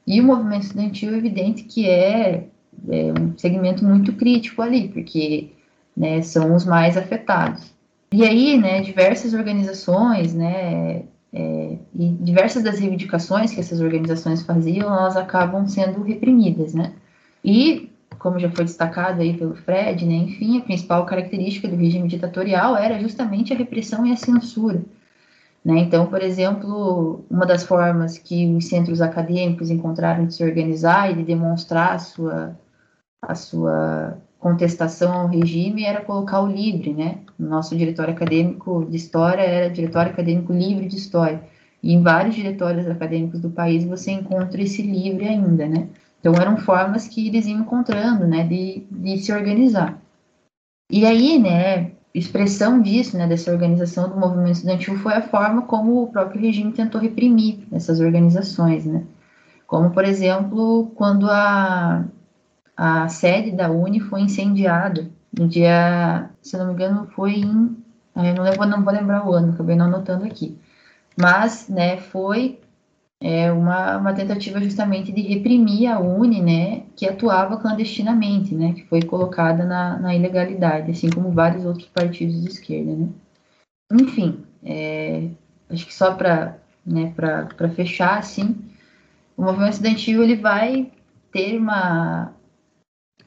E 0.05 0.21
o 0.21 0.23
movimento 0.23 0.63
estudantil 0.63 1.13
é 1.13 1.17
evidente 1.17 1.63
que 1.63 1.87
é, 1.87 2.47
é 2.89 3.13
um 3.19 3.37
segmento 3.37 3.83
muito 3.83 4.13
crítico 4.13 4.61
ali, 4.61 4.87
porque 4.87 5.51
né, 5.95 6.21
são 6.21 6.55
os 6.55 6.65
mais 6.65 6.95
afetados. 6.95 7.73
E 8.11 8.23
aí, 8.23 8.57
né, 8.57 8.81
diversas 8.81 9.33
organizações, 9.33 10.33
né, 10.33 11.03
é, 11.33 11.77
e 11.93 12.09
diversas 12.09 12.63
das 12.63 12.79
reivindicações 12.79 13.53
que 13.53 13.59
essas 13.59 13.81
organizações 13.81 14.41
faziam, 14.41 14.87
elas 14.87 15.17
acabam 15.17 15.67
sendo 15.67 16.01
reprimidas, 16.01 16.73
né? 16.73 16.93
E, 17.43 17.91
como 18.17 18.39
já 18.39 18.49
foi 18.49 18.65
destacado 18.65 19.21
aí 19.21 19.37
pelo 19.37 19.55
Fred, 19.55 20.05
né, 20.05 20.15
enfim, 20.15 20.57
a 20.57 20.61
principal 20.61 21.05
característica 21.05 21.67
do 21.67 21.75
regime 21.75 22.07
ditatorial 22.07 22.75
era 22.75 22.99
justamente 22.99 23.53
a 23.53 23.57
repressão 23.57 24.05
e 24.05 24.11
a 24.11 24.17
censura. 24.17 24.81
Né? 25.63 25.79
Então, 25.79 26.07
por 26.07 26.21
exemplo, 26.21 27.25
uma 27.29 27.45
das 27.45 27.63
formas 27.63 28.17
que 28.17 28.47
os 28.55 28.67
centros 28.67 29.01
acadêmicos 29.01 29.69
encontraram 29.69 30.25
de 30.25 30.33
se 30.33 30.43
organizar 30.43 31.11
e 31.11 31.15
de 31.15 31.23
demonstrar 31.23 31.93
a 31.93 31.99
sua, 31.99 32.59
a 33.21 33.35
sua 33.35 34.17
contestação 34.39 35.13
ao 35.13 35.27
regime 35.27 35.83
era 35.83 36.01
colocar 36.01 36.41
o 36.41 36.47
livre, 36.47 36.93
né? 36.93 37.19
Nosso 37.37 37.75
diretório 37.75 38.13
acadêmico 38.13 38.85
de 38.85 38.97
história 38.97 39.41
era 39.41 39.69
diretório 39.69 40.11
acadêmico 40.11 40.53
livre 40.53 40.87
de 40.87 40.95
história. 40.95 41.41
E 41.81 41.93
em 41.93 42.01
vários 42.01 42.35
diretórios 42.35 42.87
acadêmicos 42.87 43.39
do 43.39 43.49
país 43.49 43.83
você 43.83 44.11
encontra 44.11 44.61
esse 44.61 44.81
livre 44.81 45.27
ainda, 45.27 45.67
né? 45.67 45.87
Então 46.19 46.33
eram 46.33 46.57
formas 46.57 47.07
que 47.07 47.27
eles 47.27 47.45
iam 47.45 47.61
encontrando, 47.61 48.27
né, 48.27 48.45
de, 48.45 48.83
de 48.89 49.17
se 49.19 49.31
organizar. 49.31 50.01
E 50.91 51.05
aí, 51.05 51.37
né, 51.37 51.91
expressão 52.13 52.81
disso, 52.81 53.17
né, 53.17 53.27
dessa 53.27 53.51
organização 53.51 54.09
do 54.09 54.17
movimento 54.17 54.55
estudantil 54.55 54.97
foi 54.97 55.13
a 55.13 55.21
forma 55.21 55.61
como 55.63 56.03
o 56.03 56.07
próprio 56.07 56.41
regime 56.41 56.71
tentou 56.71 56.99
reprimir 56.99 57.59
essas 57.71 57.99
organizações, 57.99 58.85
né? 58.85 59.03
Como, 59.67 59.91
por 59.91 60.05
exemplo, 60.05 60.91
quando 60.95 61.29
a, 61.29 62.05
a 62.77 63.09
sede 63.09 63.51
da 63.51 63.71
Uni 63.71 63.99
foi 63.99 64.21
incendiada 64.21 65.09
no 65.37 65.47
dia, 65.47 66.29
se 66.41 66.55
não 66.57 66.67
me 66.67 66.73
engano, 66.73 67.07
foi 67.07 67.33
em, 67.33 67.75
eu 68.15 68.35
não, 68.35 68.43
lembro, 68.43 68.65
não 68.67 68.83
vou 68.83 68.93
lembrar 68.93 69.27
o 69.27 69.33
ano, 69.33 69.53
acabei 69.53 69.75
não 69.75 69.85
anotando 69.85 70.25
aqui, 70.25 70.57
mas, 71.19 71.67
né, 71.67 71.97
foi 71.97 72.59
é, 73.19 73.51
uma, 73.51 73.97
uma 73.97 74.13
tentativa 74.13 74.61
justamente 74.61 75.11
de 75.11 75.21
reprimir 75.21 75.91
a 75.91 75.99
Uni, 75.99 76.41
né, 76.41 76.83
que 76.95 77.07
atuava 77.07 77.57
clandestinamente, 77.57 78.53
né, 78.53 78.73
que 78.73 78.85
foi 78.85 79.01
colocada 79.01 79.65
na, 79.65 79.97
na 79.99 80.15
ilegalidade, 80.15 80.91
assim 80.91 81.09
como 81.09 81.31
vários 81.31 81.65
outros 81.65 81.87
partidos 81.87 82.41
de 82.41 82.49
esquerda, 82.49 82.95
né. 82.95 83.09
Enfim, 83.91 84.43
é, 84.63 85.29
acho 85.69 85.85
que 85.85 85.93
só 85.93 86.13
para 86.13 86.57
né, 86.85 87.13
fechar, 87.75 88.19
assim, 88.19 88.55
o 89.35 89.43
movimento 89.43 89.73
estudantil 89.73 90.23
ele 90.23 90.35
vai 90.35 90.91
ter 91.31 91.57
uma, 91.57 92.33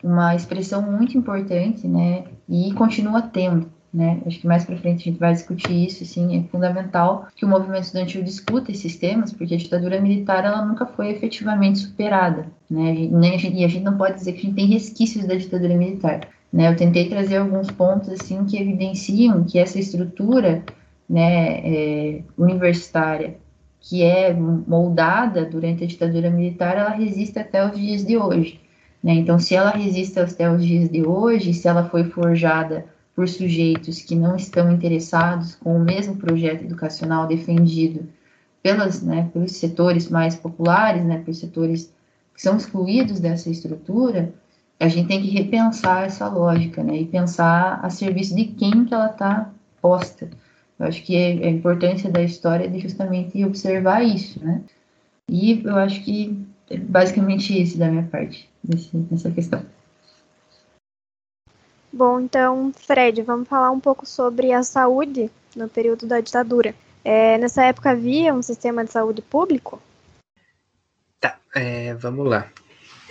uma 0.02 0.34
expressão 0.34 0.82
muito 0.82 1.16
importante, 1.16 1.86
né, 1.86 2.24
e 2.48 2.72
continua 2.72 3.22
tendo, 3.22 3.70
né? 3.92 4.20
Acho 4.24 4.40
que 4.40 4.46
mais 4.46 4.64
para 4.64 4.76
frente 4.76 5.02
a 5.02 5.10
gente 5.10 5.18
vai 5.18 5.32
discutir 5.32 5.86
isso, 5.86 6.04
assim, 6.04 6.38
é 6.38 6.42
fundamental 6.48 7.26
que 7.34 7.44
o 7.44 7.48
movimento 7.48 7.84
estudantil 7.84 8.22
discuta 8.22 8.70
esses 8.70 8.96
temas, 8.96 9.32
porque 9.32 9.54
a 9.54 9.58
ditadura 9.58 10.00
militar 10.00 10.44
ela 10.44 10.64
nunca 10.64 10.86
foi 10.86 11.10
efetivamente 11.10 11.80
superada, 11.80 12.46
né? 12.70 12.94
E 12.94 13.64
a 13.64 13.68
gente, 13.68 13.80
não 13.80 13.96
pode 13.96 14.14
dizer 14.14 14.32
que 14.32 14.38
a 14.38 14.42
gente 14.42 14.54
tem 14.54 14.66
resquícios 14.66 15.26
da 15.26 15.34
ditadura 15.34 15.76
militar, 15.76 16.28
né? 16.52 16.68
Eu 16.68 16.76
tentei 16.76 17.08
trazer 17.08 17.38
alguns 17.38 17.70
pontos 17.70 18.08
assim 18.10 18.44
que 18.44 18.56
evidenciam 18.56 19.44
que 19.44 19.58
essa 19.58 19.78
estrutura, 19.78 20.64
né, 21.08 21.58
é, 21.64 22.22
universitária 22.38 23.36
que 23.80 24.02
é 24.02 24.32
moldada 24.32 25.44
durante 25.44 25.82
a 25.82 25.86
ditadura 25.86 26.30
militar, 26.30 26.76
ela 26.76 26.90
resiste 26.90 27.38
até 27.38 27.66
os 27.66 27.76
dias 27.76 28.04
de 28.04 28.16
hoje. 28.16 28.60
Né? 29.02 29.14
Então, 29.14 29.38
se 29.38 29.54
ela 29.54 29.70
resiste 29.70 30.18
até 30.18 30.50
os 30.50 30.64
dias 30.64 30.88
de 30.88 31.06
hoje, 31.06 31.54
se 31.54 31.66
ela 31.66 31.88
foi 31.88 32.04
forjada 32.04 32.84
por 33.14 33.28
sujeitos 33.28 34.02
que 34.02 34.14
não 34.14 34.36
estão 34.36 34.70
interessados 34.72 35.54
com 35.54 35.76
o 35.76 35.80
mesmo 35.80 36.16
projeto 36.16 36.64
educacional 36.64 37.26
defendido 37.26 38.08
pelas, 38.62 39.02
né, 39.02 39.28
pelos 39.32 39.52
setores 39.52 40.08
mais 40.08 40.36
populares, 40.36 41.04
né, 41.04 41.18
pelos 41.18 41.38
setores 41.38 41.92
que 42.34 42.42
são 42.42 42.56
excluídos 42.56 43.20
dessa 43.20 43.50
estrutura, 43.50 44.32
a 44.78 44.88
gente 44.88 45.08
tem 45.08 45.20
que 45.20 45.28
repensar 45.28 46.04
essa 46.04 46.28
lógica, 46.28 46.82
né, 46.82 46.96
e 46.96 47.04
pensar 47.04 47.80
a 47.82 47.90
serviço 47.90 48.34
de 48.34 48.46
quem 48.46 48.84
que 48.84 48.94
ela 48.94 49.10
está 49.10 49.50
posta. 49.80 50.30
Eu 50.78 50.86
acho 50.86 51.02
que 51.02 51.14
é, 51.14 51.42
é 51.42 51.48
a 51.48 51.50
importância 51.50 52.10
da 52.10 52.22
história 52.22 52.68
de 52.68 52.78
justamente 52.78 53.44
observar 53.44 54.02
isso, 54.02 54.42
né? 54.42 54.62
E 55.28 55.62
eu 55.62 55.76
acho 55.76 56.02
que 56.02 56.42
é 56.70 56.76
basicamente 56.78 57.60
isso 57.60 57.76
da 57.76 57.88
minha 57.88 58.04
parte 58.04 58.48
nessa 59.10 59.30
questão. 59.32 59.66
Bom, 61.92 62.20
então, 62.20 62.72
Fred, 62.72 63.20
vamos 63.22 63.48
falar 63.48 63.72
um 63.72 63.80
pouco 63.80 64.06
sobre 64.06 64.52
a 64.52 64.62
saúde 64.62 65.28
no 65.56 65.68
período 65.68 66.06
da 66.06 66.20
ditadura. 66.20 66.72
É, 67.04 67.36
nessa 67.38 67.64
época 67.64 67.90
havia 67.90 68.32
um 68.32 68.42
sistema 68.42 68.84
de 68.84 68.92
saúde 68.92 69.20
público? 69.20 69.82
Tá, 71.18 71.36
é, 71.54 71.92
vamos 71.94 72.28
lá. 72.28 72.48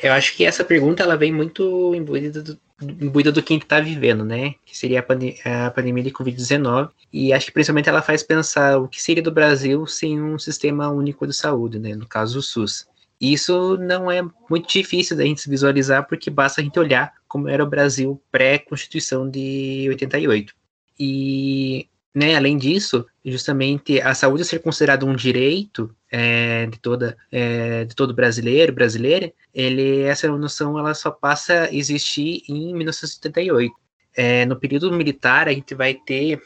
Eu 0.02 0.14
acho 0.14 0.36
que 0.38 0.46
essa 0.46 0.64
pergunta 0.64 1.04
ela 1.04 1.18
vem 1.18 1.34
muito 1.34 1.94
imbuída 1.94 2.42
do, 2.42 2.58
imbuída 2.82 3.32
do 3.32 3.44
que 3.44 3.52
a 3.52 3.56
gente 3.56 3.64
está 3.64 3.82
vivendo, 3.82 4.24
né? 4.24 4.56
Que 4.66 4.78
seria 4.78 5.02
a, 5.02 5.04
pandem 5.04 5.38
a 5.44 5.70
pandemia 5.72 6.04
de 6.04 6.12
Covid-19. 6.12 6.90
E 7.12 7.34
acho 7.34 7.48
que 7.48 7.52
principalmente 7.52 7.90
ela 7.90 8.02
faz 8.02 8.24
pensar 8.24 8.78
o 8.78 8.88
que 8.88 9.02
seria 9.02 9.22
do 9.22 9.32
Brasil 9.32 9.86
sem 9.86 10.22
um 10.22 10.40
sistema 10.40 10.90
único 10.90 11.28
de 11.28 11.34
saúde, 11.34 11.80
né? 11.80 11.96
No 11.96 12.08
caso, 12.08 12.40
o 12.40 12.42
SUS. 12.42 12.88
Isso 13.20 13.78
não 13.78 14.10
é 14.10 14.22
muito 14.50 14.70
difícil 14.70 15.18
da 15.18 15.24
gente 15.24 15.50
visualizar, 15.50 16.08
porque 16.08 16.30
basta 16.30 16.62
a 16.62 16.64
gente 16.64 16.80
olhar 16.80 17.14
como 17.28 17.50
era 17.50 17.64
o 17.64 17.70
Brasil 17.70 18.22
pré-Constituição 18.32 19.30
de 19.30 19.88
88. 19.90 20.54
E, 20.98 21.88
né, 22.16 22.36
além 22.36 22.58
disso, 22.58 23.06
justamente 23.24 24.02
a 24.02 24.14
saúde 24.14 24.46
ser 24.46 24.60
considerada 24.60 25.06
um 25.06 25.16
direito 25.16 25.94
é, 26.12 26.66
de, 26.66 26.80
toda, 26.80 27.18
é, 27.32 27.86
de 27.86 27.96
todo 27.96 28.14
brasileiro, 28.14 28.74
brasileira, 28.74 29.32
ele, 29.54 30.02
essa 30.02 30.28
noção 30.30 30.80
ela 30.80 30.94
só 30.94 31.12
passa 31.12 31.64
a 31.64 31.74
existir 31.74 32.44
em 32.48 32.74
1978. 32.74 33.74
É, 34.16 34.46
no 34.46 34.56
período 34.56 34.92
militar, 34.92 35.48
a 35.48 35.54
gente 35.54 35.76
vai 35.76 35.94
ter 35.94 36.42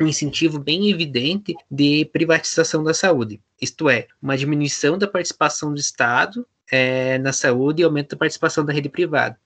um 0.00 0.06
incentivo 0.06 0.58
bem 0.58 0.90
evidente 0.90 1.54
de 1.70 2.04
privatização 2.06 2.82
da 2.82 2.92
saúde, 2.92 3.40
isto 3.60 3.88
é, 3.88 4.08
uma 4.20 4.36
diminuição 4.36 4.98
da 4.98 5.06
participação 5.06 5.72
do 5.72 5.78
Estado 5.78 6.46
é, 6.70 7.18
na 7.18 7.32
saúde 7.32 7.82
e 7.82 7.84
aumento 7.84 8.10
da 8.10 8.16
participação 8.16 8.64
da 8.64 8.72
rede 8.72 8.88
privada. 8.88 9.38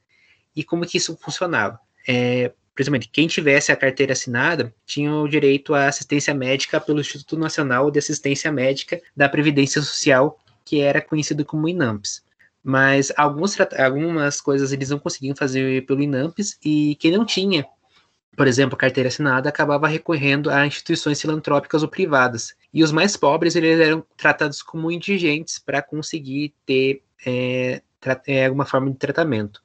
E 0.57 0.65
como 0.65 0.87
que 0.87 0.97
isso 0.97 1.17
funcionava? 1.21 1.79
É, 2.07 2.53
principalmente, 2.75 3.09
quem 3.09 3.27
tivesse 3.27 3.71
a 3.71 3.77
carteira 3.77 4.13
assinada 4.13 4.75
tinha 4.87 5.15
o 5.15 5.29
direito 5.29 5.75
à 5.75 5.87
assistência 5.87 6.33
médica 6.33 6.81
pelo 6.81 7.01
Instituto 7.01 7.39
Nacional 7.39 7.91
de 7.91 7.99
Assistência 7.99 8.51
Médica 8.51 9.01
da 9.17 9.29
Previdência 9.29 9.83
Social, 9.83 10.39
que 10.65 10.81
era 10.81 11.01
conhecido 11.01 11.45
como 11.45 11.69
INAMPS. 11.69 12.25
Mas 12.63 13.13
alguns, 13.17 13.57
algumas 13.79 14.41
coisas 14.41 14.73
eles 14.73 14.91
não 14.91 14.99
conseguiam 14.99 15.37
fazer 15.37 15.87
pelo 15.87 16.03
INAMPS 16.03 16.59
e 16.65 16.97
quem 16.97 17.13
não 17.13 17.25
tinha 17.25 17.67
por 18.39 18.47
exemplo, 18.47 18.78
carteira 18.78 19.09
assinada, 19.09 19.49
acabava 19.49 19.89
recorrendo 19.89 20.49
a 20.49 20.64
instituições 20.64 21.20
filantrópicas 21.20 21.82
ou 21.82 21.89
privadas. 21.89 22.55
E 22.72 22.84
os 22.84 22.93
mais 22.93 23.16
pobres 23.16 23.57
eles 23.57 23.80
eram 23.80 24.07
tratados 24.16 24.62
como 24.62 24.93
indigentes 24.93 25.59
para 25.59 25.82
conseguir 25.82 26.55
ter 26.64 27.03
é, 27.26 27.82
é, 28.28 28.47
alguma 28.47 28.64
forma 28.64 28.93
de 28.93 28.97
tratamento. 28.97 29.61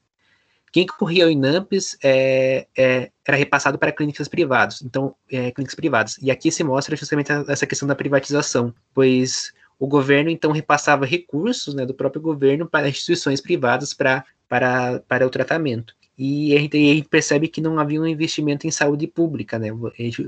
Quem 0.72 0.88
corria 0.88 1.26
ao 1.26 1.30
INAMPS 1.30 2.00
é, 2.04 2.66
é, 2.76 3.12
era 3.24 3.38
repassado 3.38 3.78
para 3.78 3.92
clínicas 3.92 4.28
privadas, 4.28 4.82
então 4.82 5.14
é, 5.32 5.52
clínicas 5.52 5.76
privadas. 5.76 6.18
E 6.20 6.32
aqui 6.32 6.52
se 6.52 6.64
mostra 6.64 6.96
justamente 6.96 7.32
essa 7.48 7.68
questão 7.68 7.88
da 7.88 7.94
privatização, 7.94 8.74
pois 8.92 9.54
o 9.78 9.86
governo 9.86 10.32
então 10.32 10.52
repassava 10.52 11.06
recursos 11.06 11.76
né, 11.76 11.86
do 11.86 11.94
próprio 11.94 12.24
governo 12.24 12.68
para 12.68 12.90
instituições 12.90 13.40
privadas 13.40 13.94
para, 13.94 14.26
para, 14.48 15.00
para 15.08 15.26
o 15.26 15.30
tratamento 15.30 15.96
e 16.18 16.56
a 16.56 16.60
gente, 16.60 16.78
a 16.78 16.94
gente, 16.94 17.10
percebe 17.10 17.48
que 17.48 17.62
não 17.62 17.80
havia 17.80 18.00
um 18.00 18.08
investimento 18.08 18.68
em 18.68 18.72
saúde 18.72 19.08
pública, 19.08 19.58
né? 19.58 19.70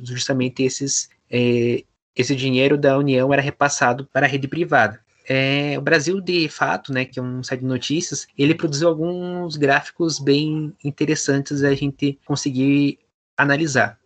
Justamente 0.02 0.64
esses, 0.64 1.10
é, 1.30 1.84
esse 2.16 2.36
dinheiro 2.36 2.78
da 2.78 2.98
União 2.98 3.32
era 3.32 3.42
repassado 3.42 4.06
para 4.12 4.26
a 4.26 4.30
rede 4.30 4.48
privada. 4.48 5.00
É, 5.28 5.76
o 5.78 5.82
Brasil, 5.82 6.22
de 6.22 6.48
fato, 6.50 6.94
né, 6.94 7.04
que 7.04 7.20
é 7.20 7.22
um 7.22 7.42
site 7.44 7.62
de 7.62 7.66
notícias, 7.66 8.28
ele 8.38 8.54
produziu 8.54 8.88
alguns 8.88 9.58
gráficos 9.58 10.20
bem 10.20 10.72
interessantes 10.84 11.64
a 11.64 11.74
gente 11.74 12.20
conseguir 12.26 13.00
analisar. 13.36 13.98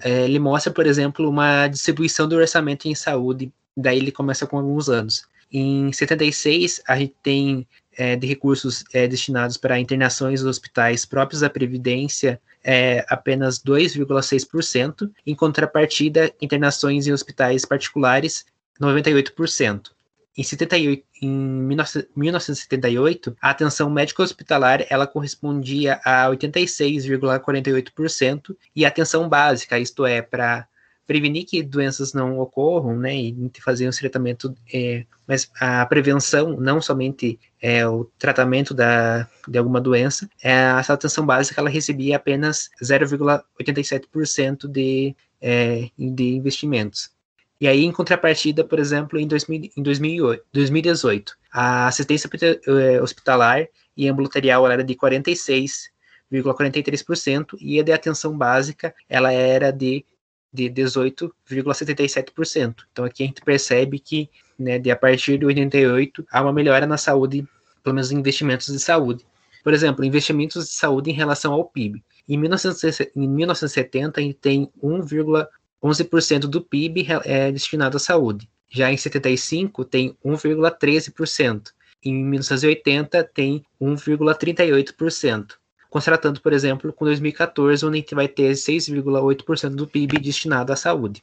É, 0.00 0.24
ele 0.24 0.38
mostra, 0.38 0.72
por 0.72 0.86
exemplo, 0.86 1.28
uma 1.28 1.66
distribuição 1.66 2.28
do 2.28 2.36
orçamento 2.36 2.86
em 2.86 2.94
saúde, 2.94 3.52
daí 3.76 3.98
ele 3.98 4.12
começa 4.12 4.46
com 4.46 4.58
alguns 4.58 4.88
anos. 4.88 5.26
Em 5.50 5.92
76, 5.92 6.82
a 6.86 6.96
gente 6.96 7.14
tem 7.22 7.66
é, 7.98 8.16
de 8.16 8.26
recursos 8.26 8.82
é, 8.94 9.06
destinados 9.08 9.58
para 9.58 9.78
internações 9.78 10.40
nos 10.40 10.48
hospitais 10.48 11.04
próprios 11.04 11.40
da 11.40 11.50
Previdência 11.50 12.40
é 12.62 13.04
apenas 13.08 13.58
2,6%, 13.58 15.10
em 15.26 15.34
contrapartida, 15.34 16.32
internações 16.40 17.08
em 17.08 17.12
hospitais 17.12 17.64
particulares, 17.64 18.46
98%. 18.80 19.90
Em, 20.36 20.42
78, 20.44 21.04
em 21.20 21.28
1978, 21.28 23.36
a 23.42 23.50
atenção 23.50 23.90
médica 23.90 24.22
hospitalar 24.22 24.86
ela 24.88 25.04
correspondia 25.04 26.00
a 26.04 26.28
86,48% 26.28 28.56
e 28.76 28.84
a 28.84 28.88
atenção 28.88 29.28
básica, 29.28 29.80
isto 29.80 30.06
é, 30.06 30.22
para 30.22 30.68
prevenir 31.08 31.44
que 31.46 31.60
doenças 31.62 32.12
não 32.12 32.38
ocorram, 32.38 32.94
né, 32.94 33.16
e 33.16 33.50
fazer 33.64 33.88
um 33.88 33.90
tratamento, 33.90 34.54
é, 34.72 35.04
mas 35.26 35.50
a 35.58 35.84
prevenção, 35.86 36.60
não 36.60 36.82
somente 36.82 37.40
é, 37.62 37.88
o 37.88 38.04
tratamento 38.18 38.74
da, 38.74 39.26
de 39.48 39.56
alguma 39.56 39.80
doença, 39.80 40.28
é, 40.42 40.52
essa 40.78 40.92
atenção 40.92 41.24
básica 41.24 41.62
ela 41.62 41.70
recebia 41.70 42.16
apenas 42.16 42.68
0,87% 42.82 44.68
de, 44.68 45.16
é, 45.40 45.88
de 45.98 46.34
investimentos. 46.34 47.10
E 47.58 47.66
aí, 47.66 47.84
em 47.84 47.90
contrapartida, 47.90 48.62
por 48.62 48.78
exemplo, 48.78 49.18
em, 49.18 49.26
2000, 49.26 49.70
em 49.78 49.82
2008, 49.82 50.44
2018, 50.52 51.38
a 51.50 51.86
assistência 51.86 52.28
é, 52.66 53.00
hospitalar 53.00 53.66
e 53.96 54.06
ambulatorial 54.06 54.70
era 54.70 54.84
de 54.84 54.94
46,43% 54.94 57.56
e 57.58 57.80
a 57.80 57.82
de 57.82 57.92
atenção 57.92 58.36
básica 58.36 58.94
ela 59.08 59.32
era 59.32 59.72
de 59.72 60.04
de 60.52 60.70
18,77%. 60.70 62.74
Então 62.90 63.04
aqui 63.04 63.22
a 63.22 63.26
gente 63.26 63.42
percebe 63.42 63.98
que, 63.98 64.30
né, 64.58 64.78
de 64.78 64.90
a 64.90 64.96
partir 64.96 65.38
de 65.38 65.46
88 65.46 66.26
há 66.30 66.42
uma 66.42 66.52
melhora 66.52 66.86
na 66.86 66.96
saúde, 66.96 67.46
pelo 67.82 67.94
menos 67.94 68.12
investimentos 68.12 68.66
de 68.66 68.78
saúde. 68.78 69.26
Por 69.62 69.74
exemplo, 69.74 70.04
investimentos 70.04 70.68
de 70.68 70.74
saúde 70.74 71.10
em 71.10 71.14
relação 71.14 71.52
ao 71.52 71.64
PIB. 71.64 72.02
Em, 72.28 72.36
1970, 72.36 74.20
a 74.20 74.22
gente 74.22 74.36
tem 74.36 74.70
1,11% 74.82 76.40
do 76.40 76.62
PIB 76.62 77.06
é 77.24 77.52
destinado 77.52 77.96
à 77.96 78.00
saúde. 78.00 78.48
Já 78.70 78.92
em 78.92 78.96
75, 78.96 79.84
tem 79.84 80.16
1,13%. 80.24 81.72
Em 82.04 82.24
1980, 82.24 83.24
tem 83.24 83.64
1,38%. 83.80 85.54
Contratando, 85.90 86.40
por 86.40 86.52
exemplo, 86.52 86.92
com 86.92 87.04
2014, 87.04 87.84
onde 87.86 87.98
a 87.98 88.00
gente 88.00 88.14
vai 88.14 88.28
ter 88.28 88.52
6,8% 88.52 89.70
do 89.70 89.86
PIB 89.86 90.18
destinado 90.18 90.72
à 90.72 90.76
saúde. 90.76 91.22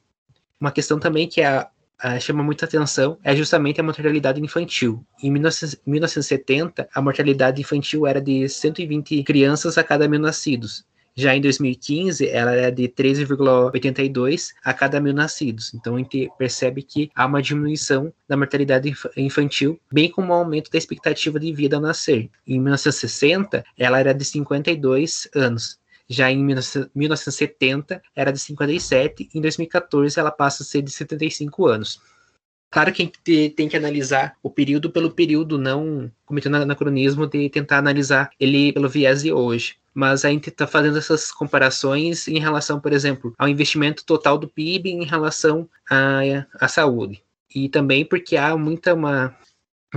Uma 0.60 0.72
questão 0.72 1.00
também 1.00 1.28
que 1.28 1.42
é 1.42 1.62
uh, 1.62 2.20
chama 2.20 2.44
muita 2.44 2.66
atenção 2.66 3.18
é 3.24 3.36
justamente 3.36 3.80
a 3.80 3.84
mortalidade 3.84 4.42
infantil. 4.42 5.06
Em 5.22 5.32
1970, 5.32 6.90
a 6.94 7.02
mortalidade 7.02 7.62
infantil 7.62 8.08
era 8.08 8.20
de 8.20 8.50
120 8.50 9.24
crianças 9.24 9.78
a 9.78 9.84
cada 9.84 10.08
mil 10.08 10.20
nascidos. 10.20 10.86
Já 11.18 11.34
em 11.34 11.40
2015, 11.40 12.28
ela 12.28 12.54
é 12.54 12.70
de 12.70 12.90
13,82 12.90 14.50
a 14.62 14.74
cada 14.74 15.00
mil 15.00 15.14
nascidos. 15.14 15.74
Então, 15.74 15.96
a 15.96 16.00
gente 16.00 16.30
percebe 16.38 16.84
que 16.84 17.10
há 17.16 17.26
uma 17.26 17.42
diminuição 17.42 18.14
da 18.28 18.36
mortalidade 18.36 18.94
infantil, 19.16 19.80
bem 19.90 20.12
como 20.12 20.34
um 20.34 20.34
aumento 20.34 20.70
da 20.70 20.78
expectativa 20.78 21.40
de 21.40 21.54
vida 21.54 21.78
ao 21.78 21.82
nascer. 21.82 22.30
Em 22.46 22.60
1960, 22.60 23.64
ela 23.78 23.98
era 23.98 24.14
de 24.14 24.26
52 24.26 25.30
anos. 25.34 25.80
Já 26.08 26.30
em 26.30 26.44
1970 26.44 28.02
era 28.14 28.32
de 28.32 28.40
57, 28.40 29.30
em 29.34 29.42
2014 29.42 30.20
ela 30.20 30.32
passa 30.32 30.64
a 30.64 30.66
ser 30.66 30.82
de 30.82 30.92
75 30.92 31.66
anos. 31.66 32.00
Claro 32.70 32.92
que 32.92 33.02
a 33.02 33.06
gente 33.06 33.50
tem 33.52 33.70
que 33.70 33.78
analisar 33.78 34.36
o 34.44 34.50
período 34.50 34.90
pelo 34.90 35.12
período, 35.12 35.58
não 35.58 36.12
cometendo 36.26 36.56
anacronismo 36.56 37.26
de 37.26 37.50
tentar 37.50 37.78
analisar 37.78 38.30
ele 38.40 38.74
pelo 38.74 38.90
viés 38.90 39.22
de 39.24 39.32
hoje. 39.32 39.76
Mas 39.94 40.26
a 40.26 40.30
gente 40.30 40.50
está 40.50 40.68
fazendo 40.68 40.98
essas 40.98 41.32
comparações 41.32 42.28
em 42.28 42.38
relação, 42.38 42.80
por 42.80 42.92
exemplo, 42.92 43.34
ao 43.38 43.48
investimento 43.48 44.04
total 44.04 44.38
do 44.38 44.50
PIB 44.50 44.90
em 44.90 45.06
relação 45.06 45.70
à, 45.90 46.20
à 46.60 46.68
saúde. 46.68 47.24
E 47.54 47.70
também 47.70 48.04
porque 48.04 48.36
há 48.36 48.58
muita 48.58 48.94
uma 48.94 49.34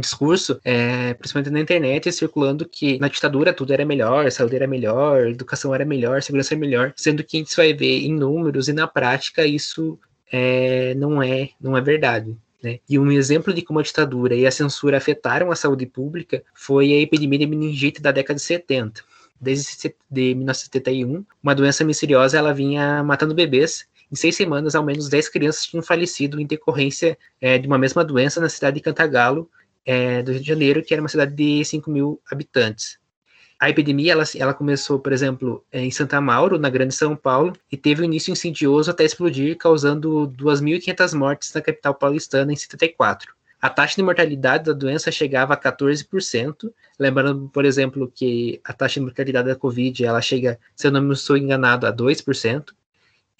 discurso, 0.01 0.61
é, 0.65 1.15
principalmente 1.15 1.53
na 1.53 1.61
internet, 1.61 2.13
circulando 2.13 2.69
que 2.69 2.99
na 2.99 3.09
ditadura 3.09 3.53
tudo 3.53 3.73
era 3.73 3.85
melhor, 3.85 4.31
saúde 4.31 4.57
era 4.57 4.67
melhor, 4.67 5.27
educação 5.27 5.75
era 5.75 5.85
melhor, 5.85 6.23
segurança 6.23 6.55
era 6.55 6.61
melhor, 6.61 6.93
sendo 6.97 7.25
que 7.25 7.37
a 7.37 7.41
gente 7.41 7.57
vai 7.57 7.73
ver 7.73 8.05
em 8.05 8.15
números 8.15 8.69
e 8.69 8.73
na 8.73 8.87
prática 8.87 9.45
isso 9.45 9.99
é, 10.31 10.95
não 10.95 11.23
é 11.23 11.51
não 11.61 11.77
é 11.77 11.81
verdade. 11.81 12.37
Né? 12.63 12.81
E 12.89 12.99
um 12.99 13.11
exemplo 13.11 13.53
de 13.55 13.63
como 13.63 13.79
a 13.79 13.83
ditadura 13.83 14.35
e 14.35 14.47
a 14.47 14.51
censura 14.51 14.97
afetaram 14.97 15.51
a 15.51 15.57
saúde 15.57 15.87
pública 15.87 16.43
foi 16.55 16.93
a 16.93 17.01
epidemia 17.01 17.39
de 17.39 17.47
meningite 17.47 18.03
da 18.03 18.11
década 18.11 18.37
de 18.37 18.43
70. 18.43 19.03
Desde 19.41 19.95
de 20.11 20.35
1971, 20.35 21.25
uma 21.41 21.55
doença 21.55 21.85
misteriosa 21.85 22.37
ela 22.37 22.53
vinha 22.53 23.03
matando 23.05 23.35
bebês 23.35 23.87
em 24.11 24.17
seis 24.17 24.35
semanas, 24.37 24.75
ao 24.75 24.83
menos 24.83 25.09
10 25.09 25.29
crianças 25.29 25.67
tinham 25.67 25.83
falecido 25.83 26.41
em 26.41 26.47
decorrência 26.47 27.17
é, 27.41 27.59
de 27.59 27.67
uma 27.67 27.79
mesma 27.79 28.05
doença 28.05 28.41
na 28.41 28.49
cidade 28.49 28.77
de 28.77 28.81
Cantagalo, 28.81 29.51
é, 29.85 30.23
do 30.23 30.33
Rio 30.33 30.41
de 30.41 30.47
Janeiro, 30.47 30.83
que 30.83 30.93
era 30.93 31.03
uma 31.03 31.09
cidade 31.09 31.35
de 31.35 31.65
5 31.65 31.91
mil 31.91 32.21
habitantes. 32.31 32.99
A 33.59 33.69
epidemia 33.69 34.13
ela, 34.13 34.23
ela 34.37 34.55
começou, 34.55 35.01
por 35.01 35.13
exemplo, 35.13 35.65
é, 35.73 35.81
em 35.81 35.91
Santa 35.91 36.21
Mauro, 36.21 36.59
na 36.59 36.71
Grande 36.71 36.95
São 36.95 37.17
Paulo, 37.17 37.53
e 37.73 37.77
teve 37.77 38.03
um 38.03 38.05
início 38.05 38.31
insidioso 38.31 38.91
até 38.91 39.05
explodir, 39.05 39.57
causando 39.57 40.33
2.500 40.37 41.15
mortes 41.15 41.53
na 41.53 41.61
capital 41.61 41.95
paulistana 41.95 42.53
em 42.53 42.57
74. 42.57 43.35
A 43.61 43.69
taxa 43.69 43.97
de 43.97 44.03
mortalidade 44.03 44.65
da 44.65 44.73
doença 44.73 45.11
chegava 45.11 45.55
a 45.55 45.57
14%, 45.57 46.73
lembrando, 46.97 47.49
por 47.49 47.65
exemplo, 47.65 48.11
que 48.15 48.61
a 48.63 48.73
taxa 48.73 49.01
de 49.01 49.07
mortalidade 49.07 49.49
da 49.49 49.57
Covid, 49.57 50.05
ela 50.05 50.21
chega, 50.23 50.61
se 50.77 50.87
eu 50.87 50.93
não 50.93 51.03
me 51.03 51.13
estou 51.13 51.37
enganado, 51.37 51.85
a 51.85 51.93
2%. 51.93 52.73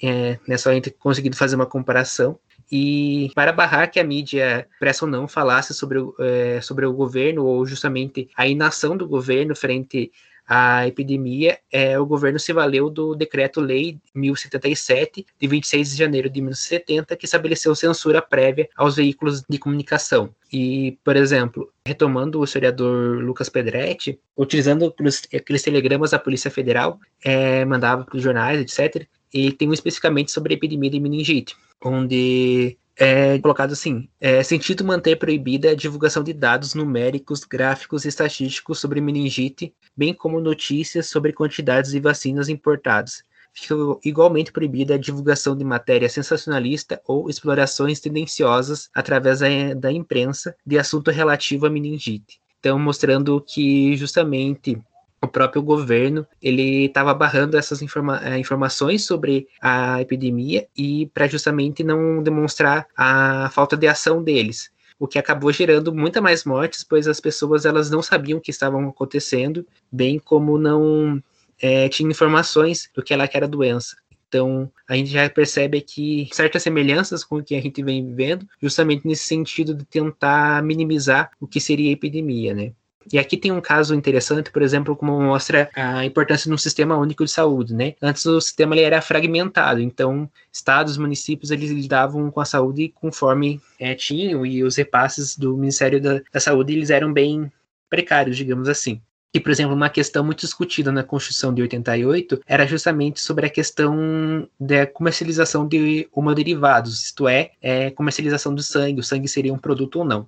É, 0.03 0.39
né, 0.47 0.57
só 0.57 0.71
a 0.71 0.75
gente 0.75 0.91
conseguindo 0.91 1.37
fazer 1.37 1.55
uma 1.55 1.67
comparação. 1.67 2.39
E 2.71 3.31
para 3.35 3.53
barrar 3.53 3.91
que 3.91 3.99
a 3.99 4.05
mídia, 4.05 4.69
pressa 4.79 5.05
ou 5.05 5.11
não, 5.11 5.27
falasse 5.27 5.73
sobre, 5.73 5.99
é, 6.21 6.61
sobre 6.61 6.85
o 6.85 6.93
governo, 6.93 7.45
ou 7.45 7.65
justamente 7.67 8.29
a 8.37 8.47
inação 8.47 8.97
do 8.97 9.09
governo 9.09 9.57
frente 9.57 10.13
à 10.47 10.87
epidemia, 10.87 11.59
é, 11.71 11.99
o 11.99 12.07
governo 12.07 12.39
se 12.39 12.55
valeu 12.55 12.89
do 12.89 13.15
Decreto-Lei 13.15 13.99
1077, 14.15 15.27
de 15.39 15.47
26 15.47 15.91
de 15.91 15.97
janeiro 15.97 16.31
de 16.31 16.41
1970, 16.41 17.17
que 17.17 17.27
estabeleceu 17.27 17.75
censura 17.75 18.23
prévia 18.23 18.67
aos 18.75 18.97
veículos 18.97 19.43
de 19.47 19.59
comunicação. 19.59 20.35
E, 20.51 20.99
por 21.05 21.17
exemplo, 21.17 21.71
retomando 21.85 22.41
o 22.41 22.45
historiador 22.45 23.23
Lucas 23.23 23.51
Pedretti, 23.51 24.19
utilizando 24.35 24.95
aqueles 25.35 25.63
telegramas 25.63 26.13
da 26.13 26.19
Polícia 26.19 26.51
Federal, 26.51 26.99
é, 27.23 27.63
mandava 27.67 28.05
para 28.05 28.17
os 28.17 28.23
jornais, 28.23 28.59
etc., 28.59 29.07
e 29.33 29.53
tem 29.53 29.69
um 29.69 29.73
especificamente 29.73 30.31
sobre 30.31 30.55
a 30.55 30.57
epidemia 30.57 30.91
de 30.91 31.01
meningite 31.01 31.57
onde 31.85 32.77
é 32.97 33.39
colocado 33.39 33.73
assim: 33.73 34.09
é 34.21 34.43
sentido 34.43 34.85
manter 34.85 35.17
proibida 35.17 35.71
a 35.71 35.75
divulgação 35.75 36.23
de 36.23 36.33
dados 36.33 36.75
numéricos, 36.75 37.45
gráficos 37.45 38.05
e 38.05 38.09
estatísticos 38.09 38.81
sobre 38.81 39.01
meningite, 39.01 39.75
bem 39.97 40.13
como 40.13 40.41
notícias 40.41 41.07
sobre 41.07 41.33
quantidades 41.33 41.93
de 41.93 42.01
vacinas 42.01 42.49
importadas. 42.49 43.23
Fica 43.55 43.75
igualmente 44.05 44.53
proibida 44.53 44.95
a 44.95 44.99
divulgação 44.99 45.57
de 45.57 45.65
matéria 45.65 46.09
sensacionalista 46.09 47.01
ou 47.07 47.29
explorações 47.29 47.99
tendenciosas 47.99 48.89
através 48.95 49.41
da 49.77 49.91
imprensa 49.91 50.55
de 50.65 50.79
assunto 50.79 51.11
relativo 51.11 51.67
à 51.67 51.71
meningite. 51.71 52.41
Então, 52.61 52.79
mostrando 52.79 53.41
que 53.41 53.97
justamente 53.97 54.79
o 55.21 55.27
próprio 55.27 55.63
governo 55.63 56.27
ele 56.41 56.87
estava 56.87 57.13
barrando 57.15 57.57
essas 57.57 57.83
informa 57.83 58.21
eh, 58.25 58.39
informações 58.39 59.05
sobre 59.05 59.49
a 59.61 60.01
epidemia 60.01 60.67
e 60.77 61.07
para 61.13 61.27
justamente 61.27 61.83
não 61.83 62.23
demonstrar 62.23 62.87
a 62.97 63.51
falta 63.53 63.77
de 63.77 63.87
ação 63.87 64.23
deles 64.23 64.71
o 64.99 65.07
que 65.07 65.19
acabou 65.19 65.53
gerando 65.53 65.95
muita 65.95 66.21
mais 66.21 66.45
mortes 66.45 66.85
pois 66.85 67.09
as 67.09 67.21
pessoas 67.21 67.65
elas 67.65 67.91
não 67.91 68.03
sabiam 68.03 68.39
o 68.39 68.41
que 68.43 68.51
estavam 68.51 68.89
acontecendo 68.89 69.67
bem 69.91 70.19
como 70.19 70.59
não 70.59 71.23
é, 71.61 71.89
tinham 71.89 72.11
informações 72.11 72.89
do 72.95 73.03
que 73.03 73.13
ela 73.13 73.27
que 73.27 73.37
era 73.37 73.49
doença 73.49 73.97
então, 74.29 74.71
a 74.87 74.95
gente 74.95 75.11
já 75.11 75.29
percebe 75.31 75.79
aqui 75.79 76.29
certas 76.33 76.63
semelhanças 76.63 77.25
com 77.25 77.37
o 77.39 77.43
que 77.43 77.55
a 77.55 77.63
gente 77.63 77.83
vem 77.83 78.05
vivendo, 78.05 78.47
justamente 78.61 79.07
nesse 79.07 79.25
sentido 79.25 79.75
de 79.75 79.85
tentar 79.87 80.63
minimizar 80.63 81.31
o 81.41 81.47
que 81.47 81.59
seria 81.59 81.89
a 81.89 81.93
epidemia, 81.95 82.53
né? 82.53 82.73
E 83.13 83.19
aqui 83.19 83.37
tem 83.37 83.51
um 83.53 83.61
caso 83.61 83.95
interessante, 83.95 84.51
por 84.51 84.63
exemplo, 84.63 84.97
como 84.97 85.21
mostra 85.21 85.71
a 85.75 86.05
importância 86.05 86.49
de 86.49 86.55
um 86.55 86.59
sistema 86.59 86.97
único 86.97 87.25
de 87.25 87.31
saúde, 87.31 87.75
né? 87.75 87.95
Antes 88.03 88.25
o 88.27 88.41
sistema 88.41 88.75
ele 88.75 88.85
era 88.85 89.01
fragmentado, 89.01 89.81
então 89.81 90.31
estados, 90.53 90.97
municípios, 90.97 91.51
eles 91.51 91.71
lidavam 91.71 92.31
com 92.31 92.41
a 92.41 92.45
saúde 92.45 92.93
conforme 92.95 93.61
é, 93.79 93.95
tinham 93.95 94.45
e 94.45 94.63
os 94.63 94.77
repasses 94.77 95.37
do 95.37 95.57
Ministério 95.57 96.01
da, 96.01 96.21
da 96.33 96.41
Saúde, 96.41 96.73
eles 96.75 96.91
eram 96.91 97.13
bem 97.13 97.51
precários, 97.89 98.37
digamos 98.37 98.69
assim. 98.69 99.01
E, 99.33 99.39
por 99.39 99.51
exemplo, 99.51 99.75
uma 99.75 99.91
questão 99.91 100.25
muito 100.25 100.41
discutida 100.41 100.91
na 100.91 101.03
Constituição 101.03 101.53
de 101.53 101.61
88 101.61 102.41
era 102.47 102.67
justamente 102.67 103.21
sobre 103.21 103.47
a 103.47 103.51
questão 103.51 104.49
da 104.59 104.87
comercialização 104.87 105.69
de 105.69 106.09
homoderivados, 106.13 107.05
isto 107.05 107.29
é, 107.29 107.53
é 107.61 107.91
comercialização 107.91 108.55
do 108.55 108.63
sangue, 108.63 109.01
o 109.01 109.05
sangue 109.05 109.29
seria 109.29 109.53
um 109.53 109.59
produto 109.59 109.97
ou 109.97 110.05
não 110.05 110.27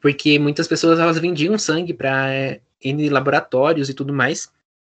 porque 0.00 0.38
muitas 0.38 0.68
pessoas 0.68 0.98
elas 0.98 1.18
vendiam 1.18 1.58
sangue 1.58 1.92
para 1.92 2.32
é, 2.32 2.60
em 2.82 3.08
laboratórios 3.08 3.88
e 3.88 3.94
tudo 3.94 4.12
mais. 4.12 4.50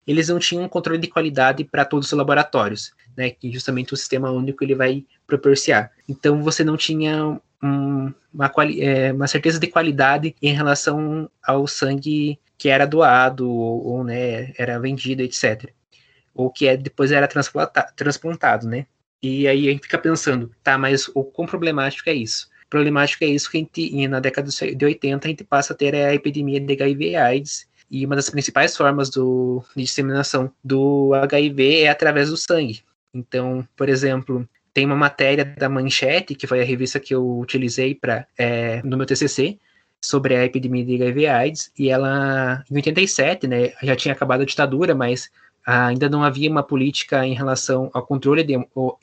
Eles 0.06 0.30
não 0.30 0.40
tinham 0.40 0.68
controle 0.68 1.00
de 1.00 1.08
qualidade 1.08 1.64
para 1.64 1.86
todos 1.86 2.08
os 2.08 2.18
laboratórios, 2.18 2.92
né? 3.16 3.30
Que 3.30 3.52
justamente 3.52 3.94
o 3.94 3.98
sistema 3.98 4.32
único 4.32 4.64
ele 4.64 4.76
vai 4.76 5.06
proporcionar. 5.28 5.92
Então 6.08 6.42
você 6.42 6.64
não 6.64 6.76
tinha 6.76 7.40
um, 7.62 8.14
uma, 8.34 8.52
é, 8.80 9.12
uma 9.12 9.28
certeza 9.28 9.60
de 9.60 9.68
qualidade 9.68 10.36
em 10.42 10.54
relação 10.54 11.30
ao 11.44 11.68
sangue 11.68 12.40
que 12.58 12.70
era 12.70 12.86
doado 12.86 13.50
ou, 13.50 13.86
ou 13.86 14.04
né, 14.04 14.54
era 14.58 14.80
vendido, 14.80 15.22
etc. 15.22 15.72
Ou 16.34 16.50
que 16.50 16.68
é, 16.68 16.76
depois 16.76 17.12
era 17.12 17.28
transplantado, 17.96 18.68
né? 18.68 18.86
E 19.22 19.48
aí 19.48 19.68
a 19.68 19.72
gente 19.72 19.84
fica 19.84 19.98
pensando, 19.98 20.52
tá, 20.64 20.78
mas 20.78 21.10
o 21.14 21.24
quão 21.24 21.48
problemático 21.48 22.10
é 22.10 22.14
isso? 22.14 22.50
Problemático 22.70 23.24
é 23.24 23.28
isso 23.28 23.50
que 23.50 23.58
a 23.58 23.60
gente, 23.60 24.08
na 24.08 24.20
década 24.20 24.50
de 24.50 24.86
80, 24.86 25.28
a 25.28 25.30
gente 25.30 25.44
passa 25.44 25.74
a 25.74 25.76
ter 25.76 25.96
a 25.96 26.14
epidemia 26.14 26.60
de 26.60 26.74
HIV 26.74 27.10
e 27.10 27.16
AIDS, 27.16 27.68
e 27.90 28.06
uma 28.06 28.16
das 28.16 28.30
principais 28.30 28.78
formas 28.78 29.10
do, 29.10 29.64
de 29.76 29.84
disseminação 29.84 30.52
do 30.64 31.14
HIV 31.16 31.82
é 31.82 31.90
através 31.90 32.30
do 32.30 32.38
sangue. 32.38 32.84
Então, 33.14 33.68
por 33.76 33.90
exemplo, 33.90 34.48
tem 34.74 34.86
uma 34.86 34.96
matéria 34.96 35.44
da 35.44 35.68
Manchete, 35.68 36.36
que 36.36 36.46
foi 36.46 36.62
a 36.62 36.66
revista 36.66 37.00
que 37.00 37.14
eu 37.14 37.40
utilizei 37.40 37.96
para 37.96 38.28
é, 38.38 38.82
no 38.84 38.96
meu 38.96 39.06
TCC, 39.06 39.58
sobre 40.02 40.36
a 40.36 40.46
epidemia 40.46 40.86
de 40.86 40.96
HIV 40.96 41.22
e 41.22 41.28
AIDS, 41.28 41.72
e 41.78 41.90
ela, 41.90 42.64
em 42.70 42.76
87, 42.76 43.48
né, 43.48 43.74
já 43.84 43.96
tinha 43.96 44.14
acabado 44.14 44.42
a 44.42 44.46
ditadura, 44.46 44.96
mas 44.96 45.30
ainda 45.66 46.08
não 46.08 46.24
havia 46.24 46.50
uma 46.50 46.64
política 46.64 47.26
em 47.26 47.34
relação 47.34 47.90
ao 47.94 48.06
controle 48.06 48.44
de 48.44 48.56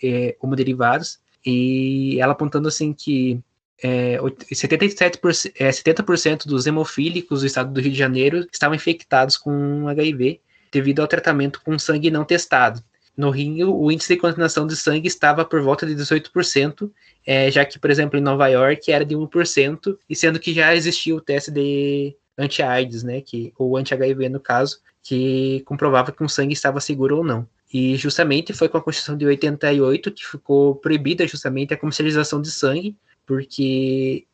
é, 0.03 0.37
homoderivados, 0.41 1.19
e 1.45 2.19
ela 2.21 2.33
apontando 2.33 2.67
assim 2.69 2.93
que 2.93 3.39
é, 3.83 4.18
77%, 4.18 5.53
é, 5.59 5.70
70% 5.70 6.47
dos 6.47 6.66
hemofílicos 6.66 7.41
do 7.41 7.47
estado 7.47 7.72
do 7.72 7.81
Rio 7.81 7.93
de 7.93 7.99
Janeiro 7.99 8.47
estavam 8.53 8.74
infectados 8.74 9.37
com 9.37 9.89
HIV 9.89 10.41
devido 10.72 11.01
ao 11.01 11.09
tratamento 11.09 11.61
com 11.62 11.79
sangue 11.79 12.11
não 12.11 12.24
testado. 12.24 12.83
No 13.16 13.31
Rio, 13.31 13.74
o 13.74 13.91
índice 13.91 14.14
de 14.14 14.20
contaminação 14.20 14.66
de 14.66 14.77
sangue 14.77 15.09
estava 15.09 15.45
por 15.45 15.62
volta 15.62 15.87
de 15.87 15.95
18%, 15.95 16.91
é, 17.27 17.51
já 17.51 17.64
que, 17.64 17.79
por 17.79 17.91
exemplo, 17.91 18.18
em 18.18 18.22
Nova 18.22 18.47
York 18.49 18.93
era 18.93 19.05
de 19.05 19.14
1%, 19.14 19.99
e 20.09 20.14
sendo 20.14 20.39
que 20.39 20.53
já 20.53 20.74
existia 20.74 21.14
o 21.14 21.20
teste 21.20 21.51
de 21.51 22.14
anti-AIDS, 22.37 23.03
né, 23.03 23.22
que, 23.22 23.55
ou 23.59 23.77
anti-HIV 23.77 24.29
no 24.29 24.39
caso, 24.39 24.81
que 25.03 25.62
comprovava 25.64 26.12
que 26.12 26.22
o 26.22 26.29
sangue 26.29 26.53
estava 26.53 26.81
seguro 26.81 27.18
ou 27.18 27.24
não. 27.24 27.49
E 27.72 27.97
justamente 27.97 28.53
foi 28.53 28.68
com 28.68 28.77
a 28.77 28.83
Constituição 28.83 29.16
de 29.16 29.27
88 29.27 30.12
que 30.12 30.27
ficou 30.27 30.74
proibida 30.74 31.27
justamente 31.27 31.72
a 31.72 31.77
comercialização 31.77 32.41
de 32.41 32.51
sangue, 32.51 32.95
porque 33.27 34.27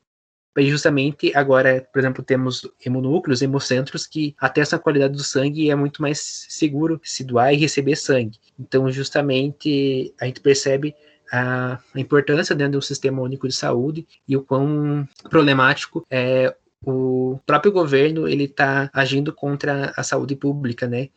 justamente 0.59 1.32
agora, 1.34 1.88
por 1.93 1.99
exemplo, 1.99 2.22
temos 2.22 2.68
hemonúcleos, 2.84 3.40
hemocentros 3.40 4.07
que 4.07 4.34
atestam 4.38 4.78
a 4.78 4.82
qualidade 4.82 5.14
do 5.14 5.24
sangue 5.24 5.64
e 5.64 5.70
é 5.70 5.74
muito 5.74 6.03
mais 6.03 6.47
seguro 6.51 7.01
se 7.03 7.24
doar 7.24 7.55
e 7.55 7.57
receber 7.57 7.97
sangue. 7.97 8.38
Então, 8.59 8.90
justamente, 8.93 10.14
a 10.20 10.26
gente 10.26 10.40
percebe 10.40 10.95
a, 11.32 11.78
importância 11.97 12.55
dentro 12.55 12.78
do 12.78 12.82
sistema 12.82 13.22
único 13.22 13.49
de 13.49 13.55
saúde 13.55 14.07
e 14.28 14.36
o 14.36 14.43
quão 14.43 15.09
problemático 15.30 16.07
é 16.11 16.55
o 16.84 17.38
próprio 17.47 17.72
governo 17.72 18.28
ele 18.28 18.45
está 18.45 18.90
agindo 18.93 19.32
contra 19.32 19.93
a 19.97 20.03
saúde 20.03 20.34
pública, 20.34 20.86
né? 20.86 21.09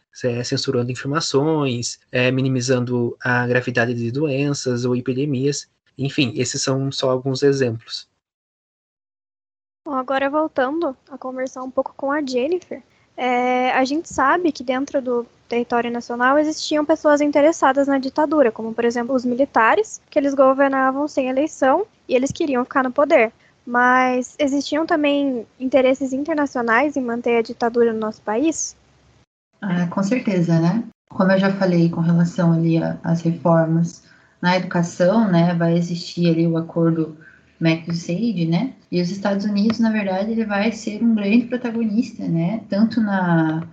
Censurando 0.44 0.92
informações, 0.92 2.00
é, 2.12 2.32
minimizando 2.32 3.18
a 3.22 3.46
gravidade 3.48 3.94
de 3.94 4.12
doenças 4.12 4.86
ou 4.86 4.96
epidemias. 4.96 5.68
Enfim, 5.98 6.34
esses 6.36 6.62
são 6.62 6.92
só 6.92 7.10
alguns 7.10 7.44
exemplos. 7.44 8.08
Bom, 9.86 9.94
agora 9.94 10.30
voltando 10.30 10.98
a 11.12 11.18
conversar 11.18 11.62
um 11.62 11.70
pouco 11.70 11.94
com 11.96 12.12
a 12.12 12.20
Jennifer, 12.26 12.82
é, 13.16 13.72
a 13.72 13.86
gente 13.86 14.12
sabe 14.12 14.52
que 14.52 14.64
dentro 14.64 15.02
do 15.02 15.26
território 15.48 15.92
nacional 15.92 16.38
existiam 16.38 16.84
pessoas 16.84 17.22
interessadas 17.22 17.88
na 17.88 18.00
ditadura, 18.00 18.52
como 18.52 18.74
por 18.74 18.84
exemplo 18.84 19.16
os 19.16 19.24
militares, 19.24 20.02
que 20.10 20.18
eles 20.18 20.34
governavam 20.34 21.08
sem 21.08 21.30
eleição 21.30 21.86
e 22.10 22.16
eles 22.16 22.32
queriam 22.32 22.64
ficar 22.64 22.84
no 22.84 22.92
poder. 22.92 23.32
Mas 23.66 24.36
existiam 24.38 24.86
também 24.86 25.46
interesses 25.60 26.14
internacionais 26.14 26.98
em 26.98 27.02
manter 27.02 27.38
a 27.38 27.42
ditadura 27.42 27.94
no 27.94 28.00
nosso 28.00 28.22
país? 28.22 28.76
Ah, 29.62 29.88
com 29.88 30.04
certeza, 30.04 30.60
né? 30.60 30.84
Como 31.10 31.32
eu 31.32 31.40
já 31.40 31.52
falei 31.54 31.90
com 31.90 32.02
relação 32.02 32.54
ali 32.54 32.78
às 33.04 33.22
reformas 33.22 34.04
na 34.42 34.58
educação, 34.58 35.30
né, 35.32 35.54
vai 35.56 35.78
existir 35.78 36.30
ali 36.30 36.48
o 36.48 36.58
acordo 36.58 37.18
McSaid, 37.60 38.46
né? 38.46 38.74
E 38.92 39.02
os 39.02 39.10
Estados 39.10 39.46
Unidos, 39.46 39.80
na 39.80 39.90
verdade, 39.92 40.32
ele 40.32 40.46
vai 40.46 40.72
ser 40.72 41.02
um 41.04 41.16
grande 41.16 41.46
protagonista, 41.46 42.28
né? 42.28 42.62
Tanto 42.70 43.02
na 43.02 43.64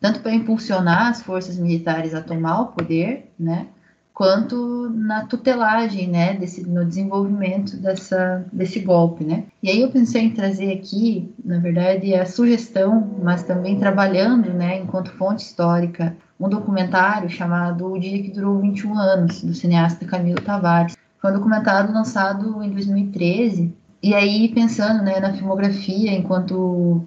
tanto 0.00 0.18
para 0.18 0.34
impulsionar 0.34 1.10
as 1.10 1.22
forças 1.22 1.56
militares 1.56 2.12
a 2.12 2.20
tomar 2.20 2.60
o 2.60 2.66
poder, 2.66 3.30
né? 3.38 3.68
Quanto 4.12 4.90
na 4.90 5.26
tutelagem, 5.26 6.08
né? 6.08 6.34
Desse, 6.34 6.68
no 6.68 6.84
desenvolvimento 6.84 7.76
dessa, 7.76 8.44
desse 8.52 8.80
golpe, 8.80 9.24
né? 9.24 9.44
E 9.62 9.70
aí 9.70 9.80
eu 9.80 9.90
pensei 9.90 10.22
em 10.22 10.34
trazer 10.34 10.72
aqui, 10.72 11.32
na 11.44 11.58
verdade, 11.60 12.14
a 12.14 12.26
sugestão, 12.26 13.16
mas 13.22 13.44
também 13.44 13.78
trabalhando, 13.78 14.52
né? 14.52 14.78
Enquanto 14.78 15.12
fonte 15.12 15.44
histórica, 15.44 16.16
um 16.42 16.48
documentário 16.48 17.30
chamado 17.30 17.92
O 17.92 17.98
Dia 17.98 18.20
que 18.20 18.30
Durou 18.30 18.58
21 18.58 18.98
Anos, 18.98 19.44
do 19.44 19.54
cineasta 19.54 20.04
Camilo 20.04 20.40
Tavares. 20.40 20.96
Foi 21.20 21.30
um 21.30 21.34
documentário 21.34 21.92
lançado 21.92 22.60
em 22.64 22.70
2013. 22.70 23.72
E 24.02 24.12
aí, 24.12 24.48
pensando 24.48 25.04
né, 25.04 25.20
na 25.20 25.32
filmografia 25.32 26.12
enquanto 26.12 27.06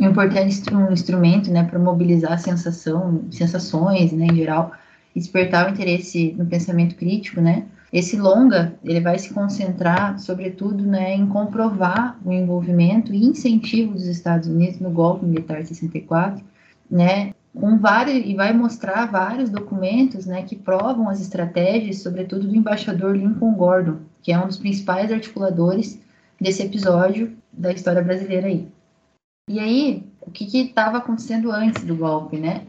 um 0.00 0.06
importante 0.06 0.74
um 0.74 0.90
instrumento 0.90 1.50
né, 1.50 1.64
para 1.64 1.78
mobilizar 1.78 2.38
sensação, 2.38 3.24
sensações 3.30 4.10
né, 4.10 4.26
em 4.32 4.36
geral, 4.36 4.72
despertar 5.14 5.66
o 5.66 5.70
interesse 5.70 6.34
no 6.38 6.46
pensamento 6.46 6.96
crítico, 6.96 7.42
né? 7.42 7.66
Esse 7.92 8.16
longa, 8.16 8.72
ele 8.82 9.00
vai 9.02 9.18
se 9.18 9.34
concentrar, 9.34 10.18
sobretudo, 10.18 10.82
né, 10.86 11.14
em 11.14 11.26
comprovar 11.26 12.18
o 12.24 12.32
envolvimento 12.32 13.12
e 13.12 13.22
incentivo 13.22 13.92
dos 13.92 14.06
Estados 14.06 14.48
Unidos 14.48 14.80
no 14.80 14.90
golpe 14.90 15.26
militar 15.26 15.60
de 15.60 15.68
64, 15.68 16.42
né, 16.90 17.34
com 17.54 17.78
vários, 17.78 18.26
e 18.26 18.34
vai 18.34 18.52
mostrar 18.52 19.06
vários 19.06 19.50
documentos 19.50 20.26
né, 20.26 20.42
que 20.42 20.56
provam 20.56 21.08
as 21.08 21.20
estratégias, 21.20 22.02
sobretudo 22.02 22.48
do 22.48 22.56
embaixador 22.56 23.16
Lincoln 23.16 23.54
Gordon, 23.54 23.98
que 24.22 24.32
é 24.32 24.38
um 24.38 24.46
dos 24.46 24.56
principais 24.56 25.12
articuladores 25.12 26.00
desse 26.40 26.62
episódio 26.62 27.36
da 27.52 27.72
história 27.72 28.02
brasileira 28.02 28.46
aí. 28.46 28.68
E 29.48 29.58
aí, 29.58 30.06
o 30.20 30.30
que 30.30 30.44
estava 30.56 30.98
acontecendo 30.98 31.50
antes 31.50 31.84
do 31.84 31.96
golpe, 31.96 32.38
né? 32.38 32.64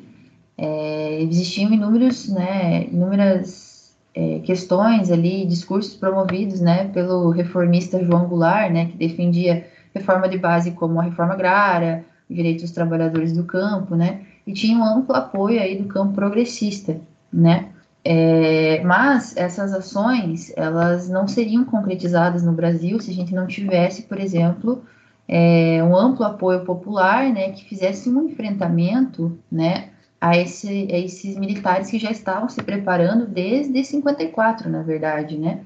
É, 0.58 1.22
existiam 1.22 1.72
inúmeros, 1.72 2.30
né, 2.30 2.86
inúmeras 2.86 3.96
é, 4.14 4.40
questões 4.40 5.10
ali, 5.10 5.46
discursos 5.46 5.96
promovidos, 5.96 6.60
né, 6.62 6.90
pelo 6.90 7.32
reformista 7.32 8.04
João 8.04 8.28
Goulart, 8.28 8.72
né, 8.72 8.86
que 8.88 8.98
defendia 8.98 9.68
reforma 9.94 10.30
de 10.30 10.38
base 10.38 10.72
como 10.72 11.00
a 11.00 11.04
reforma 11.04 11.34
agrária, 11.34 12.06
direitos 12.30 12.64
dos 12.64 12.72
trabalhadores 12.72 13.34
do 13.34 13.44
campo, 13.44 13.96
né, 13.96 14.22
e 14.46 14.54
tinha 14.54 14.78
um 14.78 14.84
amplo 14.84 15.16
apoio 15.16 15.62
aí 15.62 15.78
do 15.78 15.88
campo 15.88 16.14
progressista, 16.14 17.00
né? 17.32 17.70
É, 18.06 18.84
mas 18.84 19.36
essas 19.38 19.74
ações 19.74 20.52
elas 20.58 21.08
não 21.08 21.26
seriam 21.26 21.64
concretizadas 21.64 22.44
no 22.44 22.52
Brasil 22.52 23.00
se 23.00 23.12
a 23.12 23.14
gente 23.14 23.34
não 23.34 23.48
tivesse, 23.48 24.04
por 24.04 24.20
exemplo, 24.20 24.84
é, 25.26 25.82
um 25.82 25.96
amplo 25.96 26.26
apoio 26.26 26.66
popular, 26.66 27.32
né, 27.32 27.52
que 27.52 27.64
fizesse 27.64 28.10
um 28.10 28.28
enfrentamento, 28.28 29.40
né, 29.50 29.92
a, 30.20 30.38
esse, 30.38 30.68
a 30.92 31.00
esses 31.00 31.38
militares 31.38 31.90
que 31.90 31.98
já 31.98 32.12
estavam 32.12 32.50
se 32.50 32.62
preparando 32.62 33.26
desde 33.26 33.82
54, 33.86 34.70
na 34.70 34.84
verdade, 34.84 35.38
né, 35.38 35.62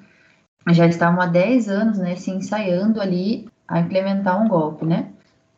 já 0.70 0.86
estavam 0.86 1.20
há 1.20 1.26
10 1.26 1.70
anos, 1.70 1.98
né, 1.98 2.16
se 2.16 2.30
ensaiando 2.30 3.02
ali 3.02 3.48
a 3.68 3.80
implementar 3.80 4.40
um 4.40 4.48
golpe, 4.48 4.86
né 4.86 5.08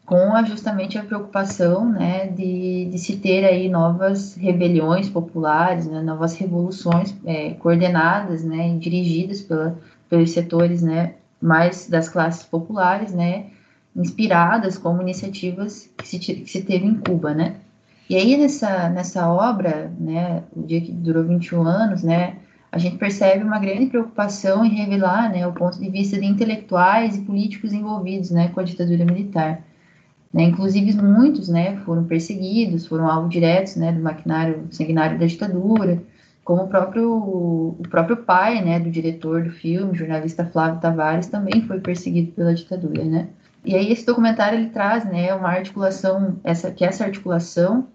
com 0.09 0.35
a, 0.35 0.41
justamente 0.41 0.97
a 0.97 1.03
preocupação 1.03 1.87
né, 1.87 2.25
de, 2.25 2.85
de 2.85 2.97
se 2.97 3.17
ter 3.17 3.45
aí 3.45 3.69
novas 3.69 4.33
rebeliões 4.33 5.07
populares, 5.07 5.85
né, 5.85 6.01
novas 6.01 6.33
revoluções 6.33 7.15
é, 7.23 7.51
coordenadas 7.51 8.43
né, 8.43 8.69
e 8.69 8.79
dirigidas 8.79 9.39
pela, 9.41 9.77
pelos 10.09 10.31
setores 10.31 10.81
né, 10.81 11.13
mais 11.39 11.87
das 11.87 12.09
classes 12.09 12.41
populares, 12.41 13.13
né, 13.13 13.51
inspiradas 13.95 14.79
como 14.79 14.99
iniciativas 14.99 15.87
que 15.95 16.07
se, 16.07 16.17
que 16.17 16.49
se 16.49 16.63
teve 16.63 16.87
em 16.87 16.95
Cuba. 16.95 17.35
Né. 17.35 17.57
E 18.09 18.15
aí 18.15 18.35
nessa, 18.35 18.89
nessa 18.89 19.31
obra, 19.31 19.91
né, 19.99 20.41
o 20.55 20.63
dia 20.63 20.81
que 20.81 20.91
durou 20.91 21.23
21 21.23 21.61
anos, 21.61 22.01
né, 22.01 22.37
a 22.71 22.79
gente 22.79 22.97
percebe 22.97 23.43
uma 23.43 23.59
grande 23.59 23.85
preocupação 23.85 24.65
em 24.65 24.73
revelar 24.73 25.31
né, 25.31 25.45
o 25.45 25.53
ponto 25.53 25.79
de 25.79 25.87
vista 25.87 26.19
de 26.19 26.25
intelectuais 26.25 27.15
e 27.15 27.21
políticos 27.21 27.73
envolvidos 27.73 28.31
né, 28.31 28.47
com 28.47 28.59
a 28.59 28.63
ditadura 28.63 29.05
militar. 29.05 29.68
Né? 30.33 30.43
Inclusive, 30.43 30.93
muitos 31.01 31.49
né, 31.49 31.77
foram 31.77 32.03
perseguidos, 32.03 32.85
foram 32.85 33.09
alvo 33.09 33.29
diretos 33.29 33.75
né, 33.75 33.91
do 33.91 34.01
maquinário 34.01 34.67
sanguinário 34.71 35.17
da 35.17 35.25
ditadura, 35.25 36.01
como 36.43 36.63
o 36.63 36.67
próprio, 36.67 37.11
o 37.11 37.83
próprio 37.89 38.17
pai 38.17 38.63
né, 38.63 38.79
do 38.79 38.89
diretor 38.89 39.43
do 39.43 39.51
filme, 39.51 39.97
jornalista 39.97 40.45
Flávio 40.45 40.79
Tavares, 40.79 41.27
também 41.27 41.61
foi 41.61 41.79
perseguido 41.79 42.31
pela 42.31 42.53
ditadura. 42.53 43.03
Né? 43.03 43.29
E 43.65 43.75
aí 43.75 43.91
esse 43.91 44.05
documentário 44.05 44.59
ele 44.59 44.69
traz 44.69 45.05
né, 45.05 45.33
uma 45.33 45.49
articulação, 45.49 46.39
essa, 46.43 46.71
que 46.71 46.85
essa 46.85 47.05
articulação 47.05 47.87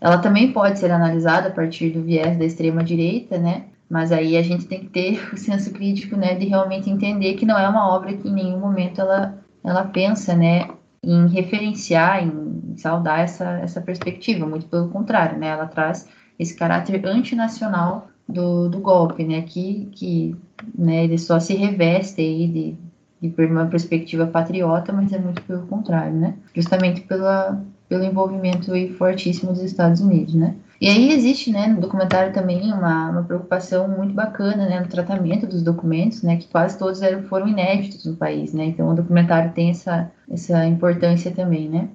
ela 0.00 0.18
também 0.18 0.52
pode 0.52 0.78
ser 0.78 0.90
analisada 0.90 1.48
a 1.48 1.52
partir 1.52 1.90
do 1.90 2.02
viés 2.02 2.36
da 2.38 2.44
extrema 2.44 2.84
direita, 2.84 3.38
né? 3.38 3.64
Mas 3.88 4.12
aí 4.12 4.36
a 4.36 4.42
gente 4.42 4.66
tem 4.66 4.80
que 4.80 4.88
ter 4.88 5.28
o 5.32 5.36
senso 5.36 5.72
crítico, 5.72 6.16
né, 6.16 6.34
de 6.34 6.46
realmente 6.46 6.90
entender 6.90 7.34
que 7.34 7.46
não 7.46 7.58
é 7.58 7.68
uma 7.68 7.88
obra 7.94 8.14
que 8.14 8.28
em 8.28 8.32
nenhum 8.32 8.58
momento 8.58 9.00
ela 9.00 9.38
ela 9.64 9.84
pensa, 9.84 10.36
né, 10.36 10.68
em 11.06 11.28
referenciar, 11.28 12.24
em 12.24 12.76
saudar 12.76 13.20
essa, 13.20 13.44
essa 13.60 13.80
perspectiva, 13.80 14.44
muito 14.44 14.66
pelo 14.66 14.88
contrário, 14.88 15.38
né? 15.38 15.48
Ela 15.48 15.66
traz 15.66 16.08
esse 16.36 16.56
caráter 16.56 17.06
antinacional 17.06 18.08
do, 18.28 18.68
do 18.68 18.80
golpe, 18.80 19.24
né? 19.24 19.42
Que, 19.42 19.88
que 19.92 20.36
né, 20.76 21.04
ele 21.04 21.16
só 21.16 21.38
se 21.38 21.54
reveste 21.54 22.20
aí 22.20 22.76
de, 23.22 23.28
de 23.28 23.44
uma 23.46 23.66
perspectiva 23.66 24.26
patriota, 24.26 24.92
mas 24.92 25.12
é 25.12 25.18
muito 25.18 25.40
pelo 25.42 25.66
contrário, 25.68 26.16
né? 26.16 26.34
Justamente 26.52 27.02
pela, 27.02 27.64
pelo 27.88 28.02
envolvimento 28.02 28.72
aí 28.72 28.92
fortíssimo 28.92 29.52
dos 29.52 29.62
Estados 29.62 30.00
Unidos, 30.00 30.34
né? 30.34 30.56
E 30.80 30.88
aí 30.88 31.10
existe, 31.12 31.50
né, 31.50 31.66
no 31.68 31.80
documentário 31.80 32.32
também 32.34 32.72
uma, 32.72 33.10
uma 33.10 33.22
preocupação 33.22 33.88
muito 33.88 34.12
bacana, 34.12 34.66
né, 34.66 34.80
no 34.80 34.88
tratamento 34.88 35.46
dos 35.46 35.62
documentos, 35.62 36.22
né, 36.22 36.36
que 36.36 36.46
quase 36.48 36.78
todos 36.78 37.00
eram, 37.00 37.22
foram 37.22 37.48
inéditos 37.48 38.04
no 38.04 38.14
país, 38.14 38.52
né, 38.52 38.66
então 38.66 38.90
o 38.90 38.94
documentário 38.94 39.52
tem 39.52 39.70
essa, 39.70 40.10
essa 40.30 40.66
importância 40.66 41.30
também, 41.30 41.68
né. 41.68 41.88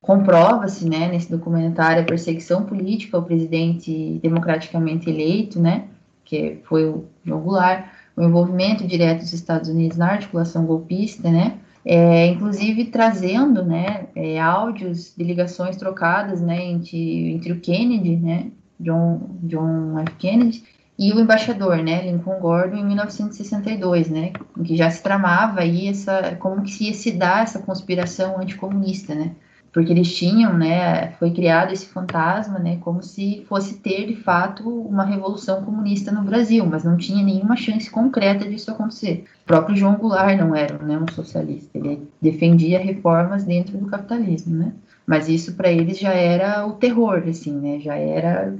Comprova-se, 0.00 0.88
né, 0.88 1.08
nesse 1.08 1.30
documentário 1.30 2.02
a 2.02 2.06
perseguição 2.06 2.64
política 2.64 3.16
ao 3.16 3.22
presidente 3.22 4.18
democraticamente 4.22 5.10
eleito, 5.10 5.60
né, 5.60 5.84
que 6.24 6.58
foi 6.64 6.88
o 6.88 7.04
João 7.24 7.40
Goulart, 7.40 7.84
o 8.16 8.22
envolvimento 8.22 8.86
direto 8.86 9.20
dos 9.20 9.32
Estados 9.32 9.68
Unidos 9.68 9.96
na 9.96 10.12
articulação 10.12 10.64
golpista, 10.64 11.30
né? 11.30 11.58
É, 11.84 12.26
inclusive 12.26 12.86
trazendo, 12.86 13.64
né, 13.64 14.06
é, 14.14 14.40
áudios 14.40 15.14
de 15.16 15.24
ligações 15.24 15.76
trocadas, 15.76 16.40
né, 16.40 16.64
entre, 16.64 17.32
entre 17.32 17.52
o 17.52 17.60
Kennedy, 17.60 18.16
né, 18.16 18.50
John, 18.78 19.36
John 19.42 19.98
F. 19.98 20.14
Kennedy, 20.16 20.64
e 20.98 21.12
o 21.12 21.18
embaixador, 21.18 21.78
né, 21.78 22.02
Lincoln 22.02 22.38
Gordon, 22.38 22.76
em 22.76 22.86
1962, 22.86 24.08
né, 24.08 24.32
que 24.64 24.76
já 24.76 24.88
se 24.90 25.02
tramava 25.02 25.60
aí 25.60 25.88
essa, 25.88 26.36
como 26.36 26.62
que 26.62 26.70
se 26.70 26.84
ia 26.84 26.94
se 26.94 27.10
dar 27.10 27.42
essa 27.42 27.58
conspiração 27.58 28.38
anticomunista, 28.38 29.14
né, 29.14 29.32
porque 29.72 29.90
eles 29.90 30.14
tinham, 30.14 30.52
né, 30.52 31.12
foi 31.12 31.30
criado 31.30 31.72
esse 31.72 31.86
fantasma, 31.86 32.58
né, 32.58 32.76
como 32.82 33.02
se 33.02 33.44
fosse 33.48 33.78
ter 33.78 34.06
de 34.06 34.14
fato 34.14 34.68
uma 34.68 35.04
revolução 35.04 35.62
comunista 35.64 36.12
no 36.12 36.22
Brasil, 36.22 36.66
mas 36.66 36.84
não 36.84 36.96
tinha 36.96 37.24
nenhuma 37.24 37.56
chance 37.56 37.90
concreta 37.90 38.48
disso 38.48 38.70
acontecer. 38.70 39.24
O 39.44 39.46
próprio 39.46 39.74
João 39.74 39.96
Goulart 39.96 40.38
não 40.38 40.54
era, 40.54 40.76
né, 40.78 40.98
um 40.98 41.10
socialista, 41.12 41.78
ele 41.78 42.06
defendia 42.20 42.78
reformas 42.78 43.44
dentro 43.44 43.78
do 43.78 43.86
capitalismo, 43.86 44.54
né, 44.54 44.72
mas 45.06 45.28
isso 45.28 45.54
para 45.54 45.72
eles 45.72 45.98
já 45.98 46.12
era 46.12 46.66
o 46.66 46.74
terror, 46.74 47.22
assim, 47.26 47.52
né, 47.52 47.80
já 47.80 47.96
era 47.96 48.54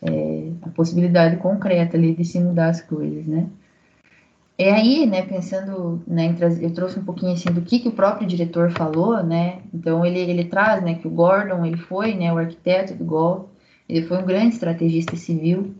é, 0.00 0.48
a 0.62 0.68
possibilidade 0.68 1.36
concreta 1.38 1.96
ali 1.96 2.14
de 2.14 2.24
se 2.24 2.38
mudar 2.38 2.68
as 2.68 2.80
coisas, 2.80 3.26
né. 3.26 3.46
É 4.58 4.70
aí, 4.70 5.06
né, 5.06 5.22
pensando, 5.22 6.02
né, 6.06 6.36
eu 6.60 6.72
trouxe 6.72 6.98
um 6.98 7.04
pouquinho 7.04 7.32
assim 7.32 7.50
do 7.50 7.62
que, 7.62 7.78
que 7.78 7.88
o 7.88 7.92
próprio 7.92 8.26
diretor 8.28 8.70
falou, 8.70 9.22
né, 9.22 9.62
então 9.72 10.04
ele, 10.04 10.18
ele 10.20 10.44
traz, 10.44 10.82
né, 10.82 10.94
que 10.94 11.08
o 11.08 11.10
Gordon, 11.10 11.64
ele 11.64 11.78
foi, 11.78 12.14
né, 12.14 12.32
o 12.32 12.38
arquiteto 12.38 12.94
do 12.94 13.04
golpe, 13.04 13.48
ele 13.88 14.06
foi 14.06 14.18
um 14.18 14.26
grande 14.26 14.54
estrategista 14.54 15.16
civil, 15.16 15.74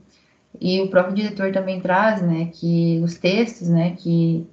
e 0.60 0.80
o 0.80 0.88
próprio 0.88 1.14
diretor 1.14 1.52
também 1.52 1.80
traz, 1.80 2.22
né, 2.22 2.46
que 2.52 3.00
os 3.04 3.16
textos, 3.18 3.68
né, 3.68 3.94
que, 3.96 4.46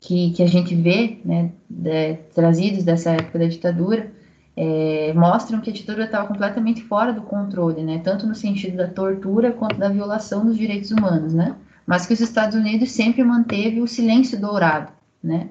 que, 0.00 0.32
que 0.32 0.42
a 0.42 0.46
gente 0.46 0.74
vê, 0.74 1.18
né, 1.24 1.50
de, 1.68 2.14
trazidos 2.34 2.84
dessa 2.84 3.10
época 3.10 3.38
da 3.38 3.46
ditadura, 3.46 4.12
é, 4.54 5.14
mostram 5.14 5.60
que 5.60 5.70
a 5.70 5.72
ditadura 5.72 6.04
estava 6.04 6.28
completamente 6.28 6.82
fora 6.82 7.12
do 7.12 7.22
controle, 7.22 7.82
né, 7.82 8.00
tanto 8.04 8.26
no 8.26 8.34
sentido 8.34 8.76
da 8.76 8.86
tortura 8.86 9.50
quanto 9.50 9.78
da 9.78 9.88
violação 9.88 10.44
dos 10.44 10.58
direitos 10.58 10.90
humanos, 10.90 11.32
né, 11.32 11.56
mas 11.86 12.06
que 12.06 12.12
os 12.12 12.20
Estados 12.20 12.56
Unidos 12.56 12.92
sempre 12.92 13.22
manteve 13.24 13.80
o 13.80 13.88
silêncio 13.88 14.40
dourado, 14.40 14.92
né? 15.22 15.48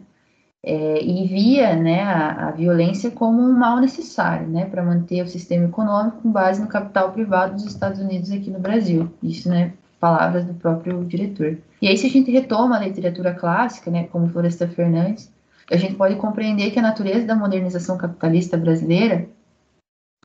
É, 0.63 1.03
e 1.03 1.27
via 1.27 1.75
né, 1.75 2.03
a, 2.03 2.49
a, 2.49 2.51
violência 2.51 3.09
como 3.09 3.41
um 3.41 3.51
mal 3.51 3.79
necessário 3.79 4.47
né, 4.47 4.65
para 4.65 4.83
manter 4.83 5.23
o 5.23 5.27
sistema 5.27 5.65
econômico 5.65 6.21
com 6.21 6.31
base 6.31 6.61
no 6.61 6.67
capital 6.67 7.11
privado 7.11 7.55
dos 7.55 7.65
Estados 7.65 7.99
Unidos 7.99 8.31
aqui 8.31 8.51
no 8.51 8.59
Brasil. 8.59 9.11
Isso, 9.23 9.49
né, 9.49 9.73
palavras 9.99 10.45
do 10.45 10.53
próprio 10.53 11.03
diretor. 11.03 11.57
E 11.81 11.87
aí, 11.87 11.97
se 11.97 12.05
a 12.05 12.09
gente 12.11 12.29
retoma 12.29 12.75
a 12.75 12.79
literatura 12.79 13.33
clássica, 13.33 13.89
né, 13.89 14.03
como 14.03 14.29
Floresta 14.29 14.67
Fernandes, 14.67 15.31
a 15.71 15.77
gente 15.77 15.95
pode 15.95 16.15
compreender 16.15 16.69
que 16.69 16.79
a 16.79 16.83
natureza 16.83 17.25
da 17.25 17.35
modernização 17.35 17.97
capitalista 17.97 18.55
brasileira 18.55 19.27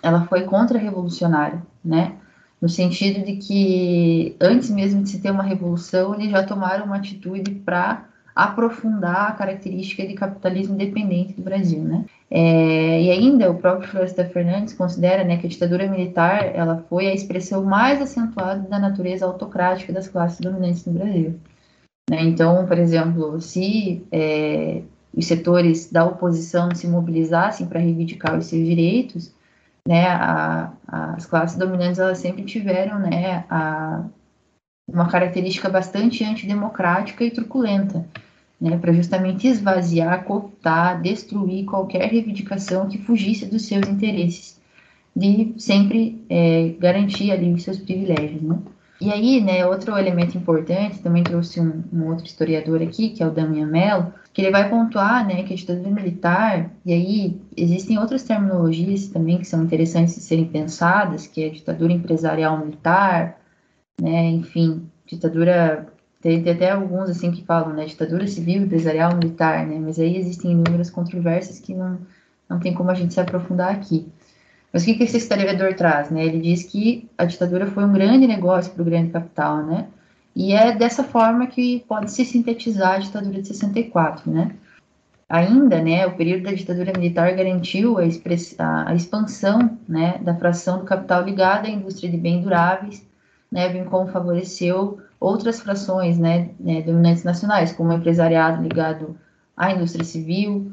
ela 0.02 0.26
foi 0.26 0.42
contra-revolucionária, 0.42 1.62
né? 1.84 2.16
No 2.60 2.68
sentido 2.68 3.24
de 3.24 3.36
que 3.36 4.36
antes 4.40 4.70
mesmo 4.70 5.02
de 5.02 5.10
se 5.10 5.20
ter 5.20 5.30
uma 5.30 5.42
revolução, 5.42 6.14
eles 6.14 6.30
já 6.30 6.42
tomaram 6.42 6.86
uma 6.86 6.96
atitude 6.96 7.50
para 7.52 8.06
aprofundar 8.34 9.30
a 9.30 9.32
característica 9.32 10.06
de 10.06 10.12
capitalismo 10.12 10.76
dependente 10.76 11.32
do 11.32 11.42
Brasil, 11.42 11.82
né? 11.82 12.04
É, 12.30 13.02
e 13.02 13.10
ainda 13.10 13.50
o 13.50 13.54
próprio 13.54 13.88
Floresta 13.88 14.24
Fernandes 14.26 14.74
considera, 14.74 15.24
né, 15.24 15.38
que 15.38 15.46
a 15.46 15.50
ditadura 15.50 15.88
militar 15.88 16.44
ela 16.54 16.84
foi 16.88 17.06
a 17.06 17.14
expressão 17.14 17.64
mais 17.64 18.02
acentuada 18.02 18.68
da 18.68 18.78
natureza 18.78 19.24
autocrática 19.24 19.92
das 19.92 20.08
classes 20.08 20.40
dominantes 20.40 20.84
no 20.84 20.92
Brasil. 20.92 21.38
Né? 22.10 22.22
Então, 22.24 22.66
por 22.66 22.78
exemplo, 22.78 23.40
se 23.40 24.04
é, 24.12 24.82
os 25.14 25.24
setores 25.26 25.90
da 25.90 26.04
oposição 26.04 26.68
se 26.74 26.86
mobilizassem 26.86 27.66
para 27.66 27.80
reivindicar 27.80 28.36
os 28.36 28.46
seus 28.46 28.66
direitos, 28.66 29.32
né, 29.86 30.08
a, 30.08 30.72
as 30.88 31.26
classes 31.26 31.56
dominantes 31.56 31.98
elas 31.98 32.18
sempre 32.18 32.42
tiveram, 32.44 32.98
né, 32.98 33.44
a, 33.48 34.04
uma 34.88 35.08
característica 35.08 35.68
bastante 35.68 36.24
antidemocrática 36.24 37.24
e 37.24 37.30
truculenta, 37.30 38.04
né, 38.60 38.76
para 38.78 38.92
justamente 38.92 39.46
esvaziar, 39.46 40.24
cooptar, 40.24 41.00
destruir 41.00 41.64
qualquer 41.64 42.10
reivindicação 42.10 42.88
que 42.88 42.98
fugisse 42.98 43.46
dos 43.46 43.66
seus 43.66 43.86
interesses, 43.88 44.60
de 45.14 45.54
sempre 45.58 46.24
é, 46.28 46.74
garantir 46.78 47.30
ali 47.30 47.52
os 47.52 47.62
seus 47.62 47.78
privilégios, 47.78 48.42
né. 48.42 48.58
E 48.98 49.12
aí, 49.12 49.42
né, 49.42 49.66
outro 49.66 49.96
elemento 49.98 50.38
importante, 50.38 51.00
também 51.00 51.22
trouxe 51.22 51.60
um, 51.60 51.84
um 51.92 52.06
outro 52.06 52.24
historiador 52.24 52.82
aqui, 52.82 53.10
que 53.10 53.22
é 53.22 53.26
o 53.26 53.30
Damian 53.30 53.66
Mello, 53.66 54.12
que 54.36 54.42
ele 54.42 54.50
vai 54.50 54.68
pontuar, 54.68 55.26
né, 55.26 55.44
que 55.44 55.54
a 55.54 55.56
ditadura 55.56 55.88
militar, 55.88 56.70
e 56.84 56.92
aí 56.92 57.40
existem 57.56 57.98
outras 57.98 58.22
terminologias 58.22 59.08
também 59.08 59.38
que 59.38 59.46
são 59.46 59.64
interessantes 59.64 60.14
de 60.14 60.20
serem 60.20 60.44
pensadas, 60.44 61.26
que 61.26 61.42
é 61.42 61.48
ditadura 61.48 61.90
empresarial 61.90 62.58
militar, 62.58 63.40
né, 63.98 64.28
enfim, 64.28 64.90
ditadura, 65.06 65.86
tem, 66.20 66.42
tem 66.42 66.52
até 66.52 66.70
alguns 66.70 67.08
assim 67.08 67.32
que 67.32 67.46
falam, 67.46 67.72
né, 67.72 67.86
ditadura 67.86 68.26
civil, 68.26 68.64
empresarial, 68.64 69.16
militar, 69.16 69.66
né, 69.66 69.78
mas 69.80 69.98
aí 69.98 70.18
existem 70.18 70.52
inúmeras 70.52 70.90
controvérsias 70.90 71.58
que 71.58 71.72
não, 71.72 71.98
não 72.46 72.60
tem 72.60 72.74
como 72.74 72.90
a 72.90 72.94
gente 72.94 73.14
se 73.14 73.20
aprofundar 73.20 73.72
aqui. 73.72 74.06
Mas 74.70 74.82
o 74.82 74.84
que, 74.84 74.96
que 74.96 75.04
esse 75.04 75.16
historiador 75.16 75.72
traz? 75.72 76.10
Né? 76.10 76.26
Ele 76.26 76.40
diz 76.40 76.62
que 76.64 77.08
a 77.16 77.24
ditadura 77.24 77.68
foi 77.68 77.86
um 77.86 77.92
grande 77.94 78.26
negócio 78.26 78.70
para 78.70 78.82
o 78.82 78.84
grande 78.84 79.12
capital, 79.12 79.64
né? 79.64 79.86
E 80.36 80.52
é 80.52 80.70
dessa 80.70 81.02
forma 81.02 81.46
que 81.46 81.82
pode 81.88 82.12
se 82.12 82.22
sintetizar 82.22 82.96
a 82.96 82.98
ditadura 82.98 83.40
de 83.40 83.48
64, 83.48 84.30
né? 84.30 84.54
Ainda, 85.26 85.82
né, 85.82 86.06
o 86.06 86.14
período 86.14 86.44
da 86.44 86.52
ditadura 86.52 86.92
militar 86.92 87.34
garantiu 87.34 87.96
a, 87.98 88.02
a, 88.02 88.94
expansão, 88.94 89.78
né, 89.88 90.18
da 90.18 90.36
fração 90.36 90.78
do 90.78 90.84
capital 90.84 91.24
ligada 91.24 91.66
à 91.66 91.70
indústria 91.70 92.10
de 92.10 92.18
bens 92.18 92.44
duráveis, 92.44 93.04
né, 93.50 93.68
bem 93.70 93.86
como 93.86 94.12
favoreceu 94.12 95.00
outras 95.18 95.60
frações, 95.60 96.18
né, 96.18 96.50
né 96.60 96.82
dominantes 96.82 97.24
nacionais, 97.24 97.72
como 97.72 97.90
o 97.90 97.94
empresariado 97.94 98.62
ligado 98.62 99.18
à 99.56 99.72
indústria 99.72 100.04
civil, 100.04 100.70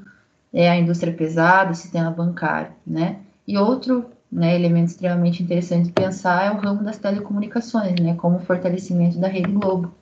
é, 0.54 0.70
à 0.70 0.78
indústria 0.78 1.14
pesada, 1.14 1.74
sistema 1.74 2.12
bancário, 2.12 2.74
né? 2.86 3.22
E 3.48 3.58
outro 3.58 4.06
né, 4.34 4.56
elemento 4.56 4.88
extremamente 4.88 5.44
interessante 5.44 5.86
de 5.86 5.92
pensar 5.92 6.46
é 6.46 6.52
o 6.52 6.58
ramo 6.58 6.84
das 6.84 6.98
telecomunicações, 6.98 8.00
né, 8.00 8.16
como 8.16 8.40
fortalecimento 8.40 9.20
da 9.20 9.28
Rede 9.28 9.52
Globo. 9.52 9.94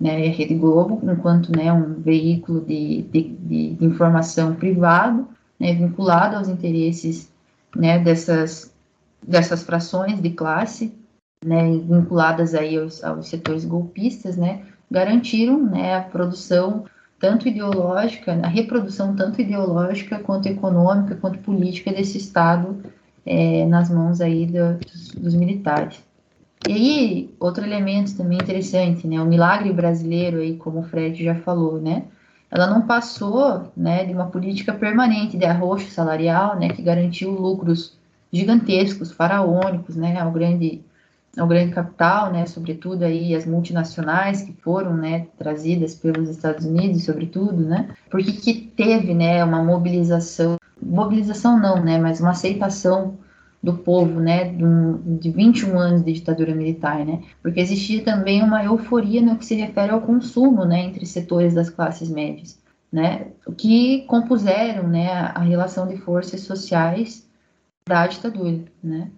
Né, 0.00 0.16
a 0.26 0.30
Rede 0.30 0.54
Globo, 0.54 1.00
enquanto 1.08 1.56
né, 1.56 1.72
um 1.72 1.94
veículo 1.94 2.60
de, 2.60 3.02
de, 3.02 3.22
de 3.22 3.84
informação 3.84 4.54
privado, 4.54 5.28
né, 5.60 5.72
vinculado 5.74 6.36
aos 6.36 6.48
interesses 6.48 7.30
né, 7.76 8.00
dessas, 8.00 8.74
dessas 9.22 9.62
frações 9.62 10.20
de 10.20 10.30
classe, 10.30 10.92
né, 11.44 11.70
vinculadas 11.70 12.54
aí 12.54 12.76
aos, 12.76 13.04
aos 13.04 13.28
setores 13.28 13.64
golpistas, 13.64 14.36
né, 14.36 14.62
garantiram 14.90 15.62
né, 15.62 15.96
a 15.96 16.02
produção 16.02 16.84
tanto 17.20 17.46
ideológica, 17.46 18.32
a 18.42 18.48
reprodução 18.48 19.14
tanto 19.14 19.40
ideológica 19.40 20.18
quanto 20.18 20.48
econômica, 20.48 21.14
quanto 21.14 21.38
política 21.38 21.92
desse 21.92 22.18
Estado 22.18 22.82
é, 23.24 23.66
nas 23.66 23.90
mãos 23.90 24.20
aí 24.20 24.46
do, 24.46 24.78
dos, 24.78 25.08
dos, 25.10 25.34
militares. 25.34 26.02
E 26.68 26.72
aí, 26.72 27.34
outro 27.40 27.64
elemento 27.64 28.16
também 28.16 28.38
interessante, 28.38 29.06
né, 29.06 29.20
o 29.20 29.26
milagre 29.26 29.72
brasileiro 29.72 30.38
aí, 30.38 30.56
como 30.56 30.80
o 30.80 30.82
Fred 30.84 31.22
já 31.22 31.34
falou, 31.34 31.80
né, 31.80 32.04
ela 32.50 32.66
não 32.66 32.82
passou, 32.86 33.72
né, 33.76 34.04
de 34.04 34.12
uma 34.12 34.26
política 34.26 34.72
permanente 34.72 35.36
de 35.36 35.44
arroxo 35.44 35.90
salarial, 35.90 36.58
né, 36.58 36.68
que 36.68 36.82
garantiu 36.82 37.30
lucros 37.30 37.96
gigantescos, 38.32 39.10
faraônicos, 39.10 39.96
né, 39.96 40.18
ao 40.20 40.30
grande 40.30 40.82
ao 41.36 41.46
grande 41.46 41.72
capital, 41.72 42.30
né, 42.30 42.44
sobretudo 42.46 43.04
aí 43.04 43.34
as 43.34 43.46
multinacionais 43.46 44.42
que 44.42 44.52
foram, 44.52 44.96
né, 44.96 45.26
trazidas 45.38 45.94
pelos 45.94 46.28
Estados 46.28 46.66
Unidos, 46.66 47.04
sobretudo, 47.04 47.56
né, 47.56 47.88
porque 48.10 48.32
que 48.32 48.54
teve, 48.54 49.14
né, 49.14 49.42
uma 49.42 49.62
mobilização, 49.62 50.56
mobilização 50.80 51.58
não, 51.58 51.82
né, 51.82 51.98
mas 51.98 52.20
uma 52.20 52.30
aceitação 52.30 53.18
do 53.62 53.74
povo, 53.74 54.20
né, 54.20 54.52
de, 54.52 54.64
um, 54.64 55.16
de 55.16 55.30
21 55.30 55.78
anos 55.78 56.04
de 56.04 56.12
ditadura 56.12 56.54
militar, 56.54 57.04
né, 57.04 57.22
porque 57.42 57.60
existia 57.60 58.04
também 58.04 58.42
uma 58.42 58.62
euforia 58.64 59.22
no 59.22 59.36
que 59.38 59.46
se 59.46 59.54
refere 59.54 59.90
ao 59.90 60.02
consumo, 60.02 60.64
né, 60.66 60.80
entre 60.84 61.06
setores 61.06 61.54
das 61.54 61.70
classes 61.70 62.10
médias, 62.10 62.58
né, 62.92 63.28
que 63.56 64.02
compuseram, 64.02 64.86
né, 64.86 65.10
a 65.10 65.40
relação 65.40 65.88
de 65.88 65.96
forças 65.96 66.42
sociais 66.42 67.26
da 67.86 68.06
ditadura, 68.06 68.64
né 68.82 69.10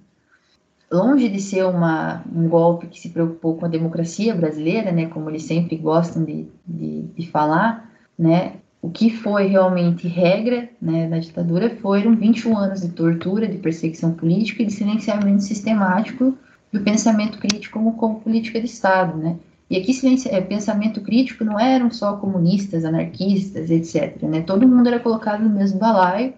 longe 0.94 1.28
de 1.28 1.40
ser 1.40 1.64
uma, 1.64 2.22
um 2.32 2.48
golpe 2.48 2.86
que 2.86 3.00
se 3.00 3.08
preocupou 3.08 3.56
com 3.56 3.66
a 3.66 3.68
democracia 3.68 4.34
brasileira, 4.34 4.92
né, 4.92 5.06
como 5.06 5.28
eles 5.28 5.42
sempre 5.42 5.76
gostam 5.76 6.24
de, 6.24 6.46
de, 6.66 7.02
de 7.02 7.30
falar, 7.30 7.90
né, 8.18 8.54
o 8.80 8.90
que 8.90 9.10
foi 9.10 9.46
realmente 9.46 10.06
regra 10.06 10.68
né, 10.80 11.08
da 11.08 11.18
ditadura 11.18 11.70
foram 11.80 12.14
21 12.14 12.56
anos 12.56 12.82
de 12.82 12.90
tortura, 12.90 13.48
de 13.48 13.58
perseguição 13.58 14.12
política 14.12 14.62
e 14.62 14.66
de 14.66 14.72
silenciamento 14.72 15.42
sistemático 15.42 16.36
do 16.70 16.80
pensamento 16.80 17.38
crítico 17.38 17.78
como, 17.78 17.94
como 17.94 18.20
política 18.20 18.60
de 18.60 18.66
Estado, 18.66 19.16
né? 19.16 19.36
E 19.70 19.78
aqui 19.78 19.92
é, 20.28 20.40
pensamento 20.42 21.00
crítico 21.00 21.44
não 21.44 21.58
eram 21.58 21.90
só 21.90 22.16
comunistas, 22.16 22.84
anarquistas, 22.84 23.70
etc. 23.70 24.22
Né? 24.22 24.42
Todo 24.42 24.68
mundo 24.68 24.86
era 24.86 25.00
colocado 25.00 25.42
no 25.42 25.50
mesmo 25.50 25.78
balaio, 25.78 26.34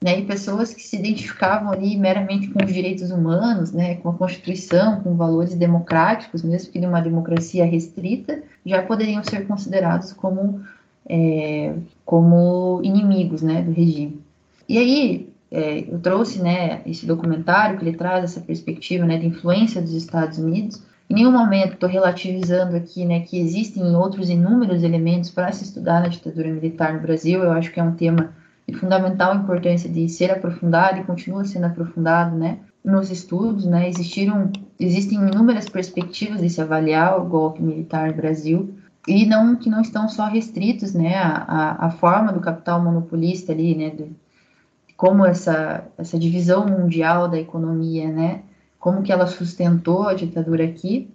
né? 0.00 0.20
E 0.20 0.24
pessoas 0.24 0.72
que 0.72 0.82
se 0.82 0.96
identificavam 0.96 1.72
ali 1.72 1.96
meramente 1.96 2.48
com 2.48 2.64
os 2.64 2.72
direitos 2.72 3.10
humanos, 3.10 3.72
né? 3.72 3.96
Com 3.96 4.10
a 4.10 4.14
Constituição, 4.14 5.00
com 5.00 5.16
valores 5.16 5.54
democráticos, 5.54 6.42
mesmo 6.42 6.72
que 6.72 6.78
de 6.78 6.86
uma 6.86 7.00
democracia 7.00 7.64
restrita, 7.64 8.42
já 8.64 8.82
poderiam 8.82 9.22
ser 9.24 9.46
considerados 9.46 10.12
como 10.12 10.62
é, 11.08 11.74
como 12.04 12.80
inimigos, 12.82 13.42
né? 13.42 13.62
Do 13.62 13.72
regime. 13.72 14.20
E 14.68 14.78
aí 14.78 15.28
é, 15.50 15.80
eu 15.92 15.98
trouxe, 15.98 16.40
né? 16.40 16.82
Esse 16.86 17.06
documentário 17.06 17.78
que 17.78 17.84
ele 17.84 17.96
traz 17.96 18.24
essa 18.24 18.40
perspectiva, 18.40 19.04
né? 19.04 19.18
De 19.18 19.26
influência 19.26 19.80
dos 19.80 19.94
Estados 19.94 20.38
Unidos 20.38 20.82
em 21.10 21.14
nenhum 21.14 21.32
momento 21.32 21.72
estou 21.72 21.88
relativizando 21.88 22.76
aqui 22.76 23.04
né, 23.06 23.20
que 23.20 23.38
existem 23.38 23.82
outros 23.96 24.28
inúmeros 24.28 24.82
elementos 24.82 25.30
para 25.30 25.50
se 25.52 25.64
estudar 25.64 26.02
na 26.02 26.08
ditadura 26.08 26.48
militar 26.48 26.92
no 26.92 27.00
Brasil. 27.00 27.42
Eu 27.42 27.52
acho 27.52 27.72
que 27.72 27.80
é 27.80 27.82
um 27.82 27.94
tema 27.94 28.34
de 28.68 28.74
fundamental 28.74 29.34
importância 29.34 29.88
de 29.88 30.08
ser 30.10 30.30
aprofundado 30.30 30.98
e 30.98 31.04
continua 31.04 31.44
sendo 31.44 31.64
aprofundado 31.64 32.36
né, 32.36 32.58
nos 32.84 33.10
estudos. 33.10 33.64
Né, 33.64 33.88
existiram, 33.88 34.52
existem 34.78 35.18
inúmeras 35.18 35.68
perspectivas 35.68 36.42
de 36.42 36.50
se 36.50 36.60
avaliar 36.60 37.18
o 37.18 37.24
golpe 37.24 37.62
militar 37.62 38.08
no 38.08 38.14
Brasil 38.14 38.74
e 39.06 39.24
não 39.24 39.56
que 39.56 39.70
não 39.70 39.80
estão 39.80 40.06
só 40.06 40.26
restritos 40.26 40.92
né, 40.92 41.16
à, 41.16 41.86
à 41.86 41.90
forma 41.90 42.30
do 42.30 42.40
capital 42.40 42.82
monopolista 42.82 43.52
ali, 43.52 43.74
né, 43.74 43.96
como 44.98 45.24
essa, 45.24 45.86
essa 45.96 46.18
divisão 46.18 46.66
mundial 46.66 47.26
da 47.26 47.38
economia, 47.38 48.12
né, 48.12 48.42
como 48.78 49.02
que 49.02 49.10
ela 49.10 49.26
sustentou 49.26 50.06
a 50.08 50.14
ditadura 50.14 50.64
aqui, 50.64 51.10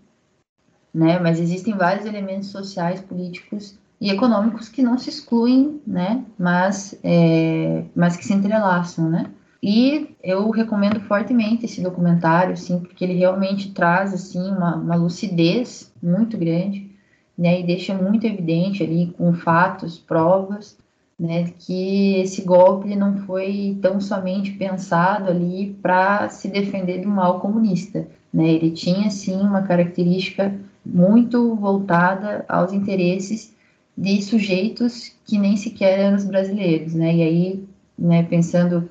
né? 0.94 1.18
Mas 1.18 1.40
existem 1.40 1.76
vários 1.76 2.06
elementos 2.06 2.50
sociais, 2.50 3.02
políticos 3.02 3.78
e 4.04 4.10
econômicos 4.10 4.68
que 4.68 4.84
não 4.84 4.98
se 4.98 5.10
excluem, 5.10 5.80
né? 5.88 6.26
Mas, 6.38 6.94
é, 7.02 7.86
mas 7.96 8.18
que 8.18 8.26
se 8.26 8.34
entrelaçam, 8.34 9.10
né? 9.10 9.28
E 9.64 10.10
eu 10.22 10.50
recomendo 10.50 11.00
fortemente 11.00 11.64
esse 11.64 11.82
documentário, 11.82 12.58
sim, 12.58 12.82
porque 12.82 13.02
ele 13.02 13.14
realmente 13.14 13.72
traz 13.72 14.14
assim 14.14 14.42
uma, 14.42 14.76
uma 14.76 14.96
lucidez 14.96 15.90
muito 16.04 16.38
grande, 16.38 16.92
né? 17.38 17.62
E 17.62 17.66
deixa 17.66 17.94
muito 17.94 18.28
evidente 18.28 18.84
ali 18.84 19.08
com 19.18 19.34
fatos, 19.34 19.98
provas, 19.98 20.78
né, 21.18 21.54
que 21.60 22.16
esse 22.16 22.42
golpe 22.42 22.94
não 22.98 23.20
foi 23.20 23.78
tão 23.82 24.02
somente 24.02 24.52
pensado 24.52 25.30
ali 25.30 25.78
para 25.82 26.28
se 26.28 26.50
defender 26.50 27.00
do 27.02 27.08
mal 27.08 27.40
comunista. 27.40 28.06
Né? 28.34 28.50
Ele 28.50 28.72
tinha, 28.72 29.10
sim, 29.10 29.40
uma 29.40 29.62
característica 29.62 30.54
muito 30.86 31.56
voltada 31.56 32.44
aos 32.50 32.74
interesses 32.74 33.53
de 33.98 34.22
sujeitos 34.22 35.12
que 35.26 35.38
nem 35.38 35.56
sequer 35.56 36.00
eram 36.00 36.18
os 36.18 36.26
brasileiros. 36.26 36.94
Né? 36.94 37.16
E 37.16 37.22
aí, 37.22 37.64
né, 37.98 38.24
pensando 38.24 38.90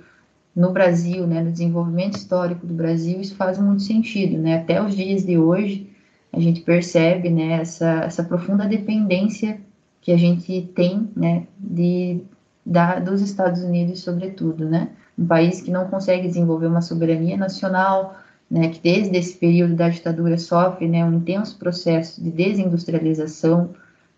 no 0.55 0.70
Brasil, 0.70 1.26
né, 1.26 1.42
no 1.42 1.50
desenvolvimento 1.50 2.16
histórico 2.16 2.66
do 2.66 2.74
Brasil, 2.74 3.20
isso 3.20 3.34
faz 3.34 3.59
muito 3.59 3.82
sentido. 3.82 4.38
Né? 4.38 4.59
Até 4.59 4.82
os 4.82 4.94
dias 4.94 5.24
de 5.24 5.38
hoje, 5.38 5.90
a 6.32 6.40
gente 6.40 6.61
percebe 6.61 7.30
né, 7.30 7.61
essa, 7.61 8.05
essa 8.05 8.24
profunda 8.24 8.66
dependência 8.66 9.61
que 10.00 10.11
a 10.11 10.16
gente 10.16 10.70
tem, 10.74 11.09
né, 11.14 11.46
de, 11.59 12.20
da, 12.64 12.98
dos 12.98 13.20
Estados 13.20 13.62
Unidos, 13.62 14.00
sobretudo, 14.00 14.68
né, 14.68 14.88
um 15.16 15.26
país 15.26 15.61
que 15.61 15.70
não 15.70 15.86
consegue 15.86 16.26
desenvolver 16.26 16.66
uma 16.66 16.80
soberania 16.80 17.36
nacional, 17.36 18.16
né, 18.50 18.68
que 18.68 18.80
desde 18.80 19.16
esse 19.16 19.36
período 19.38 19.74
da 19.74 19.88
ditadura 19.88 20.36
sofre, 20.38 20.88
né, 20.88 21.05
um 21.05 21.14
intenso 21.14 21.57
processo 21.59 22.22
de 22.22 22.30
desindustrialização, 22.30 23.70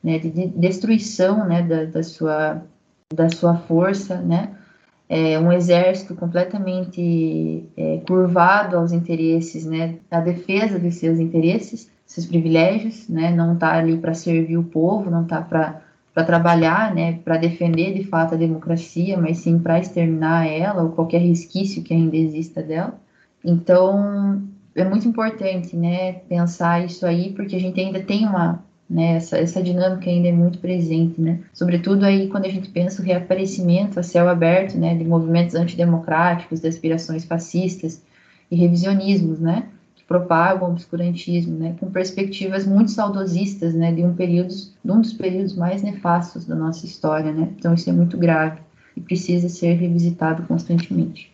né, 0.05 0.19
de, 0.19 0.31
de 0.31 0.47
destruição, 0.49 1.49
né, 1.49 1.63
da, 1.63 1.87
da, 1.87 2.03
sua, 2.03 2.63
da 3.13 3.31
sua 3.31 3.57
força, 3.57 4.21
né, 4.21 4.55
é 5.09 5.39
um 5.39 5.51
exército 5.51 6.15
completamente 6.15 7.69
é, 7.77 8.01
curvado 8.07 8.77
aos 8.77 8.93
interesses, 8.93 9.65
né, 9.65 9.97
à 10.11 10.21
defesa 10.21 10.79
dos 10.79 10.97
seus 10.97 11.19
interesses, 11.19 11.91
seus 12.07 12.27
privilégios, 12.27 13.09
né? 13.09 13.31
Não 13.31 13.55
está 13.55 13.75
ali 13.75 13.97
para 13.97 14.15
servir 14.15 14.57
o 14.57 14.65
povo, 14.65 15.11
não 15.11 15.23
está 15.23 15.41
para 15.41 15.83
trabalhar, 16.25 16.95
né, 16.95 17.19
para 17.25 17.37
defender 17.37 17.95
de 17.95 18.05
fato 18.05 18.35
a 18.35 18.39
democracia, 18.39 19.17
mas 19.17 19.39
sim 19.39 19.59
para 19.59 19.81
exterminar 19.81 20.47
ela 20.47 20.83
ou 20.83 20.91
qualquer 20.91 21.19
resquício 21.19 21.83
que 21.83 21.93
ainda 21.93 22.17
exista 22.17 22.63
dela. 22.63 22.95
Então, 23.45 24.43
é 24.75 24.85
muito 24.85 25.09
importante, 25.09 25.77
né, 25.77 26.13
pensar 26.13 26.85
isso 26.85 27.05
aí, 27.05 27.33
porque 27.33 27.57
a 27.57 27.61
gente 27.61 27.81
ainda 27.81 28.03
tem 28.03 28.27
uma, 28.27 28.63
né, 28.89 29.17
essa, 29.17 29.39
essa 29.39 29.63
dinâmica 29.63 30.11
ainda 30.11 30.29
é 30.29 30.33
muito 30.33 30.59
presente, 30.59 31.21
né, 31.21 31.41
sobretudo 31.53 32.05
aí 32.05 32.29
quando 32.29 32.45
a 32.45 32.51
gente 32.51 32.69
pensa 32.69 33.01
o 33.01 33.05
reaparecimento 33.05 33.99
a 33.99 34.03
céu 34.03 34.29
aberto, 34.29 34.77
né, 34.77 34.95
de 34.95 35.05
movimentos 35.05 35.55
antidemocráticos, 35.55 36.61
de 36.61 36.69
aspirações 36.69 37.25
fascistas 37.25 38.03
e 38.51 38.57
revisionismos, 38.57 39.41
né, 39.41 39.69
propagam 40.07 40.69
o 40.69 40.73
obscurantismo, 40.73 41.59
né, 41.59 41.77
com 41.81 41.91
perspectivas 41.91 42.67
muito 42.67 42.91
saudosistas, 42.91 43.75
né, 43.75 43.93
de 43.93 44.05
um 44.05 44.15
período, 44.15 44.55
de 44.85 44.91
um 44.91 45.01
dos 45.01 45.13
períodos 45.13 45.57
mais 45.57 45.83
nefastos 45.83 46.45
da 46.45 46.55
nossa 46.55 46.85
história, 46.85 47.33
né. 47.33 47.49
Então 47.59 47.75
isso 47.75 47.89
é 47.89 47.93
muito 47.93 48.17
grave 48.19 48.61
e 48.97 49.01
precisa 49.01 49.49
ser 49.49 49.75
revisitado 49.75 50.47
constantemente. 50.47 51.33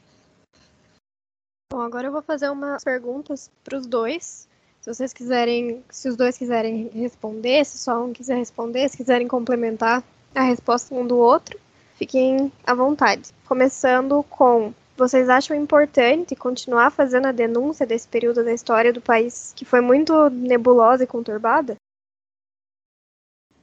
Bom, 1.73 1.81
agora 1.81 2.07
eu 2.09 2.13
vou 2.13 2.23
fazer 2.23 2.49
umas 2.51 2.83
perguntas 2.83 3.51
para 3.63 3.79
os 3.79 3.87
dois. 3.87 4.49
Se 4.81 4.95
vocês 4.95 5.13
quiserem, 5.13 5.85
se 5.91 6.09
os 6.09 6.17
dois 6.17 6.39
quiserem 6.39 6.89
responder, 6.95 7.65
se 7.67 7.77
só 7.77 8.03
um 8.03 8.13
quiser 8.15 8.39
responder, 8.39 8.89
se 8.89 8.97
quiserem 8.97 9.29
complementar 9.29 10.03
a 10.35 10.43
resposta 10.43 10.95
um 10.95 11.07
do 11.07 11.19
outro, 11.19 11.59
fiquem 11.97 12.51
à 12.65 12.73
vontade. 12.73 13.31
Começando 13.47 14.23
com 14.23 14.73
vocês 14.97 15.29
acham 15.29 15.55
importante 15.55 16.35
continuar 16.35 16.91
fazendo 16.91 17.27
a 17.27 17.33
denúncia 17.33 17.87
desse 17.87 18.09
período 18.09 18.43
da 18.43 18.53
história 18.53 18.93
do 18.93 19.03
país 19.03 19.53
que 19.55 19.67
foi 19.67 19.83
muito 19.83 20.31
nebulosa 20.31 21.05
e 21.05 21.07
conturbada? 21.07 21.77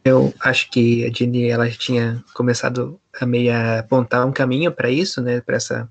Eu 0.05 0.31
acho 0.39 0.69
que 0.69 1.03
a 1.03 1.11
Jenny 1.11 1.49
ela 1.49 1.69
tinha 1.69 2.23
começado 2.33 2.99
a 3.19 3.25
meio 3.25 3.51
apontar 3.79 4.25
um 4.25 4.31
caminho 4.31 4.71
para 4.71 4.89
isso, 4.89 5.21
né, 5.21 5.41
para 5.41 5.57
essa 5.57 5.89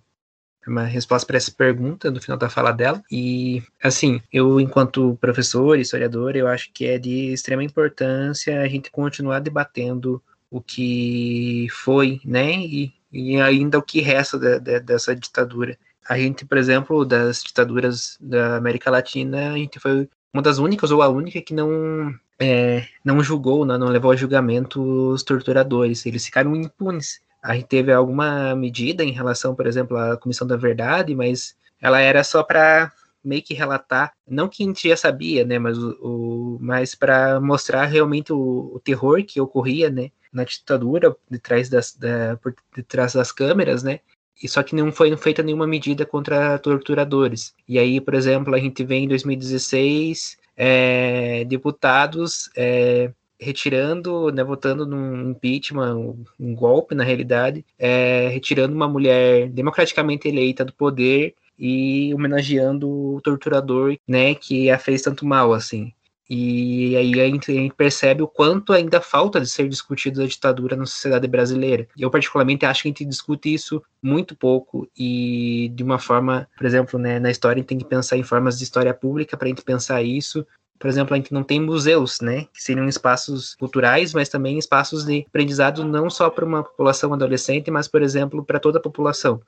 uma 0.71 0.85
resposta 0.85 1.27
para 1.27 1.37
essa 1.37 1.51
pergunta 1.51 2.11
no 2.11 2.21
final 2.21 2.37
da 2.37 2.49
fala 2.49 2.73
dela. 2.73 3.03
E, 3.11 3.63
assim, 3.83 4.21
eu, 4.33 4.61
enquanto 4.61 5.17
professor, 5.21 5.79
historiador, 5.79 6.37
eu 6.37 6.49
acho 6.49 6.71
que 6.73 6.87
é 6.87 6.99
de 6.99 7.33
extrema 7.33 7.65
importância 7.65 8.61
a 8.61 8.69
gente 8.69 8.91
continuar 8.91 9.41
debatendo 9.41 10.23
o 10.51 10.61
que 10.61 11.67
foi, 11.71 12.21
né, 12.25 12.53
e 12.53 12.93
e 13.13 13.41
ainda 13.41 13.79
o 13.79 13.83
que 13.83 14.01
resta 14.01 14.39
de, 14.39 14.61
de, 14.61 14.81
dessa 14.81 15.15
ditadura. 15.15 15.79
A 16.09 16.19
gente, 16.19 16.45
por 16.45 16.59
exemplo, 16.59 17.05
das 17.05 17.43
ditaduras 17.43 18.17
da 18.21 18.57
América 18.57 18.91
Latina, 18.91 19.53
a 19.53 19.57
gente 19.57 19.81
foi 19.81 20.09
uma 20.33 20.43
das 20.43 20.59
únicas 20.59 20.91
ou 20.91 21.03
a 21.03 21.09
única 21.09 21.41
que 21.41 21.55
não 21.55 22.15
é, 22.39 22.87
não 23.05 23.23
julgou, 23.23 23.65
né, 23.65 23.79
não 23.79 23.89
levou 23.89 24.11
a 24.11 24.17
julgamento 24.17 24.83
os 24.83 25.23
torturadores. 25.23 26.05
Eles 26.05 26.27
ficaram 26.27 26.55
impunes. 26.55 27.21
A 27.47 27.55
gente 27.55 27.67
teve 27.67 27.93
alguma 27.93 28.57
medida 28.57 29.05
em 29.05 29.13
relação, 29.13 29.55
por 29.55 29.69
exemplo, 29.69 29.97
à 29.97 30.17
Comissão 30.17 30.45
da 30.45 30.57
Verdade, 30.57 31.15
mas 31.15 31.57
ela 31.81 32.01
era 32.01 32.25
só 32.25 32.43
para 32.43 32.93
meio 33.23 33.41
que 33.41 33.55
relatar, 33.55 34.13
não 34.29 34.49
que 34.49 34.65
a 34.65 34.67
gente 34.67 34.89
já 34.89 34.97
sabia, 34.97 35.45
né, 35.45 35.57
mas 35.57 35.79
o, 35.79 35.91
o 36.01 36.59
mas 36.61 36.97
para 36.97 37.41
mostrar 37.41 37.85
realmente 37.85 38.33
o, 38.33 38.73
o, 38.75 38.81
terror 38.81 39.23
que 39.25 39.41
ocorria, 39.41 39.89
né, 39.91 40.11
na 40.33 40.43
ditadura, 40.43 41.15
de 41.31 41.39
trás 41.39 41.69
das, 41.69 41.95
da, 41.95 42.37
por 42.37 42.53
detrás 42.75 43.13
das 43.15 43.31
câmeras, 43.31 43.83
né? 43.83 44.01
E 44.43 44.49
só 44.49 44.63
que 44.63 44.75
não 44.75 44.91
foi 44.93 45.17
feita 45.17 45.43
nenhuma 45.43 45.67
medida 45.67 46.05
contra 46.05 46.59
torturadores. 46.59 47.55
E 47.67 47.79
aí, 47.79 48.01
por 48.01 48.15
exemplo, 48.15 48.55
a 48.55 48.59
gente 48.59 48.85
vê 48.85 48.97
em 48.97 49.09
2016 49.09 50.37
é, 50.57 51.45
deputados 51.45 52.51
é, 52.57 53.13
retirando, 53.41 54.31
né, 54.31 54.43
votando 54.43 54.87
num 54.87 55.31
impeachment, 55.31 56.17
um, 56.39 56.55
golpe 56.55 56.95
na 56.95 57.05
realidade, 57.05 57.65
é, 57.79 58.29
retirando 58.29 58.75
uma 58.75 58.89
mulher 58.89 59.49
democraticamente 59.49 60.29
eleita 60.29 60.65
do 60.65 60.73
poder 60.73 61.35
e 61.59 62.13
homenageando 62.15 62.89
o 62.89 63.21
torturador, 63.21 63.97
né, 64.07 64.35
que 64.35 64.71
a 64.71 64.79
fez 64.79 65.03
tanto 65.03 65.25
mal, 65.25 65.53
assim. 65.53 65.93
E 66.29 66.97
aí 66.97 67.21
a 67.21 67.27
gente, 67.27 67.73
percebe 67.77 68.21
o 68.21 68.27
quanto 68.27 68.73
ainda 68.73 69.01
falta 69.01 69.41
de 69.41 69.49
ser 69.49 69.69
discutido 69.69 70.23
a 70.23 70.27
ditadura 70.27 70.75
na 70.75 70.85
sociedade 70.85 71.29
brasileira. 71.29 71.87
Eu, 71.97 72.11
particularmente, 72.11 72.67
acho 72.67 72.83
que 72.83 72.89
a 72.89 72.91
gente 72.91 73.05
discute 73.05 73.55
isso 73.55 73.81
muito 74.03 74.35
pouco 74.35 74.89
e 74.99 75.71
de 75.75 75.85
uma 75.85 75.99
forma, 75.99 76.49
por 76.57 76.67
exemplo, 76.67 76.99
né, 76.99 77.21
na 77.21 77.31
história 77.31 77.57
a 77.57 77.61
gente 77.61 77.69
tem 77.69 77.79
que 77.79 77.85
pensar 77.85 78.17
em 78.17 78.25
formas 78.25 78.59
de 78.59 78.65
história 78.65 78.93
pública 78.93 79.37
para 79.37 79.47
a 79.47 79.49
gente 79.49 79.63
pensar 79.63 80.03
isso. 80.03 80.45
Por 80.79 80.89
exemplo, 80.89 81.15
a 81.15 81.17
gente 81.17 81.33
não 81.33 81.43
tem 81.43 81.61
museus, 81.61 82.21
né, 82.21 82.47
que 82.53 82.63
seriam 82.63 82.89
espaços 82.89 83.55
culturais, 83.55 84.13
mas 84.13 84.29
também 84.29 84.59
espaços 84.59 85.05
de 85.05 85.25
aprendizado 85.29 85.85
não 85.85 86.11
só 86.11 86.29
para 86.29 86.45
uma 86.45 86.63
população 86.63 87.13
adolescente, 87.13 87.71
mas, 87.71 87.89
por 87.89 88.03
exemplo, 88.03 88.45
para 88.45 88.61
toda 88.61 88.79
a 88.79 88.83
população. 88.83 89.41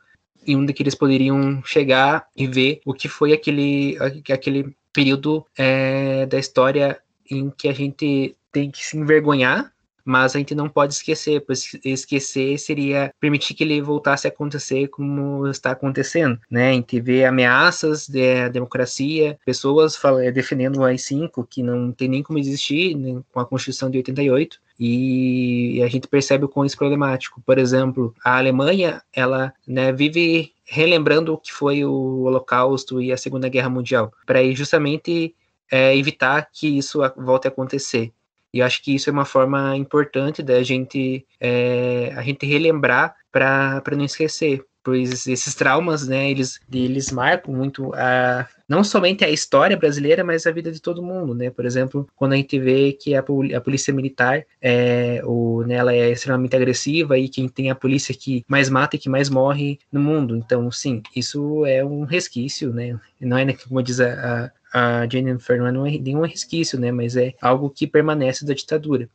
E 0.47 0.57
onde 0.57 0.73
que 0.73 0.83
eles 0.83 0.95
poderiam 0.95 1.63
chegar 1.65 2.27
e 2.37 2.47
ver 2.47 2.81
o 2.87 2.95
que 2.95 3.09
foi 3.09 3.33
aquele, 3.33 3.99
aquele 4.31 4.75
período 4.93 5.45
é, 5.57 6.25
da 6.27 6.39
história 6.39 6.99
em 7.31 7.51
que 7.51 7.69
a 7.69 7.73
gente 7.73 8.35
tem 8.51 8.71
que 8.71 8.85
se 8.85 8.97
envergonhar 8.97 9.71
mas 10.09 10.35
a 10.35 10.39
gente 10.39 10.55
não 10.55 10.71
pode 10.71 10.95
esquecer, 10.95 11.45
pois 11.47 11.77
esquecer 11.85 12.59
seria 12.59 13.13
permitir 13.21 13.53
que 13.53 13.63
ele 13.63 13.83
voltasse 13.83 14.27
a 14.27 14.31
acontecer 14.31 14.89
como 14.89 15.47
está 15.49 15.73
acontecendo, 15.73 16.41
né? 16.51 16.71
A 16.71 16.73
gente 16.73 16.99
vê 16.99 17.27
ameaças 17.27 18.09
da 18.09 18.49
democracia, 18.49 19.39
pessoas 19.45 20.03
eh, 20.23 20.33
defendendo 20.33 20.79
o 20.79 20.85
AI-5, 20.85 21.47
que 21.49 21.63
não 21.63 21.93
tem 21.93 22.09
nem 22.09 22.23
como 22.23 22.39
existir 22.39 22.97
né, 22.97 23.21
com 23.31 23.39
a 23.39 23.45
Constituição 23.45 23.91
de 23.91 23.99
88, 23.99 24.59
e 24.81 25.83
a 25.85 25.89
gente 25.89 26.09
percebe 26.09 26.47
o 26.47 26.49
quão 26.49 26.65
isso 26.65 26.77
é 26.77 26.79
problemático. 26.79 27.43
Por 27.45 27.59
exemplo, 27.59 28.15
a 28.25 28.39
Alemanha, 28.39 29.03
ela 29.13 29.53
né, 29.67 29.93
vive 29.93 30.55
relembrando 30.65 31.35
o 31.35 31.39
que 31.39 31.53
foi 31.53 31.85
o 31.85 32.23
Holocausto 32.23 33.03
e 33.03 33.13
a 33.13 33.17
Segunda 33.19 33.49
Guerra 33.51 33.69
Mundial, 33.69 34.11
para 34.25 34.43
justamente 34.53 35.35
é, 35.71 35.95
evitar 35.95 36.49
que 36.51 36.79
isso 36.79 37.01
volte 37.17 37.47
a 37.47 37.51
acontecer. 37.51 38.11
E 38.53 38.63
acho 38.63 38.83
que 38.83 38.95
isso 38.95 39.11
é 39.11 39.13
uma 39.13 39.25
forma 39.25 39.77
importante 39.77 40.43
da 40.43 40.63
gente 40.63 41.27
é, 41.41 42.13
a 42.17 42.23
gente 42.23 42.47
relembrar 42.47 43.15
para 43.31 43.83
não 43.93 44.05
esquecer, 44.05 44.65
pois 44.83 45.27
esses 45.27 45.55
traumas, 45.55 46.07
né, 46.07 46.31
eles, 46.31 46.61
eles 46.73 47.11
marcam 47.11 47.55
muito 47.55 47.93
a, 47.95 48.49
não 48.69 48.85
somente 48.85 49.25
a 49.25 49.31
história 49.31 49.77
brasileira, 49.77 50.23
mas 50.23 50.47
a 50.47 50.51
vida 50.51 50.71
de 50.71 50.81
todo 50.81 51.03
mundo, 51.03 51.35
né? 51.35 51.51
Por 51.51 51.65
exemplo, 51.65 52.07
quando 52.15 52.35
a 52.35 52.37
gente 52.37 52.59
vê 52.59 52.93
que 52.93 53.15
a, 53.15 53.21
a 53.21 53.61
polícia 53.61 53.95
militar 53.95 54.45
é, 54.61 55.23
o, 55.25 55.63
né, 55.67 55.77
é 55.97 56.11
extremamente 56.11 56.55
agressiva 56.55 57.19
e 57.19 57.29
quem 57.29 57.49
tem 57.49 57.71
a 57.71 57.75
polícia 57.75 58.15
que 58.15 58.45
mais 58.47 58.69
mata 58.69 58.97
e 58.97 58.99
que 58.99 59.09
mais 59.09 59.31
morre 59.31 59.79
no 59.91 60.01
mundo. 60.01 60.37
Então, 60.37 60.71
sim, 60.71 61.03
isso 61.17 61.65
é 61.65 61.85
um 61.85 62.05
resquício, 62.05 62.73
né? 62.73 62.99
Não 63.21 63.39
é, 63.39 63.45
né, 63.45 63.55
como 63.55 63.83
diz 63.83 64.01
a, 64.01 64.53
a 64.73 65.07
Jennifer, 65.11 65.61
não 65.73 65.87
é 65.87 65.91
nenhum 65.99 66.23
resquício, 66.23 66.79
né? 66.79 66.93
Mas 66.93 67.17
é 67.17 67.35
algo 67.41 67.71
que 67.71 67.87
permanece 67.87 68.45
da 68.45 68.53
ditadura. 68.53 69.09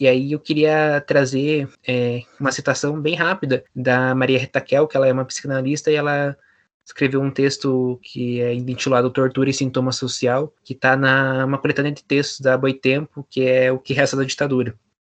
E 0.00 0.08
aí 0.08 0.32
eu 0.32 0.40
queria 0.40 1.04
trazer 1.06 1.68
é, 1.86 2.22
uma 2.40 2.50
citação 2.50 2.98
bem 2.98 3.14
rápida 3.14 3.62
da 3.76 4.14
Maria 4.14 4.38
Retaquel, 4.38 4.88
que 4.88 4.96
ela 4.96 5.06
é 5.06 5.12
uma 5.12 5.26
psicanalista 5.26 5.90
e 5.90 5.94
ela 5.94 6.34
escreveu 6.82 7.20
um 7.20 7.30
texto 7.30 8.00
que 8.02 8.40
é 8.40 8.54
intitulado 8.54 9.10
Tortura 9.10 9.50
e 9.50 9.52
Sintoma 9.52 9.92
Social, 9.92 10.54
que 10.64 10.72
está 10.72 10.96
na 10.96 11.44
uma 11.44 11.58
coletânea 11.58 11.92
de 11.92 12.02
textos 12.02 12.40
da 12.40 12.56
Boitempo, 12.56 13.26
que 13.28 13.42
é 13.42 13.70
o 13.70 13.78
que 13.78 13.92
resta 13.92 14.16
da 14.16 14.24
ditadura. 14.24 14.74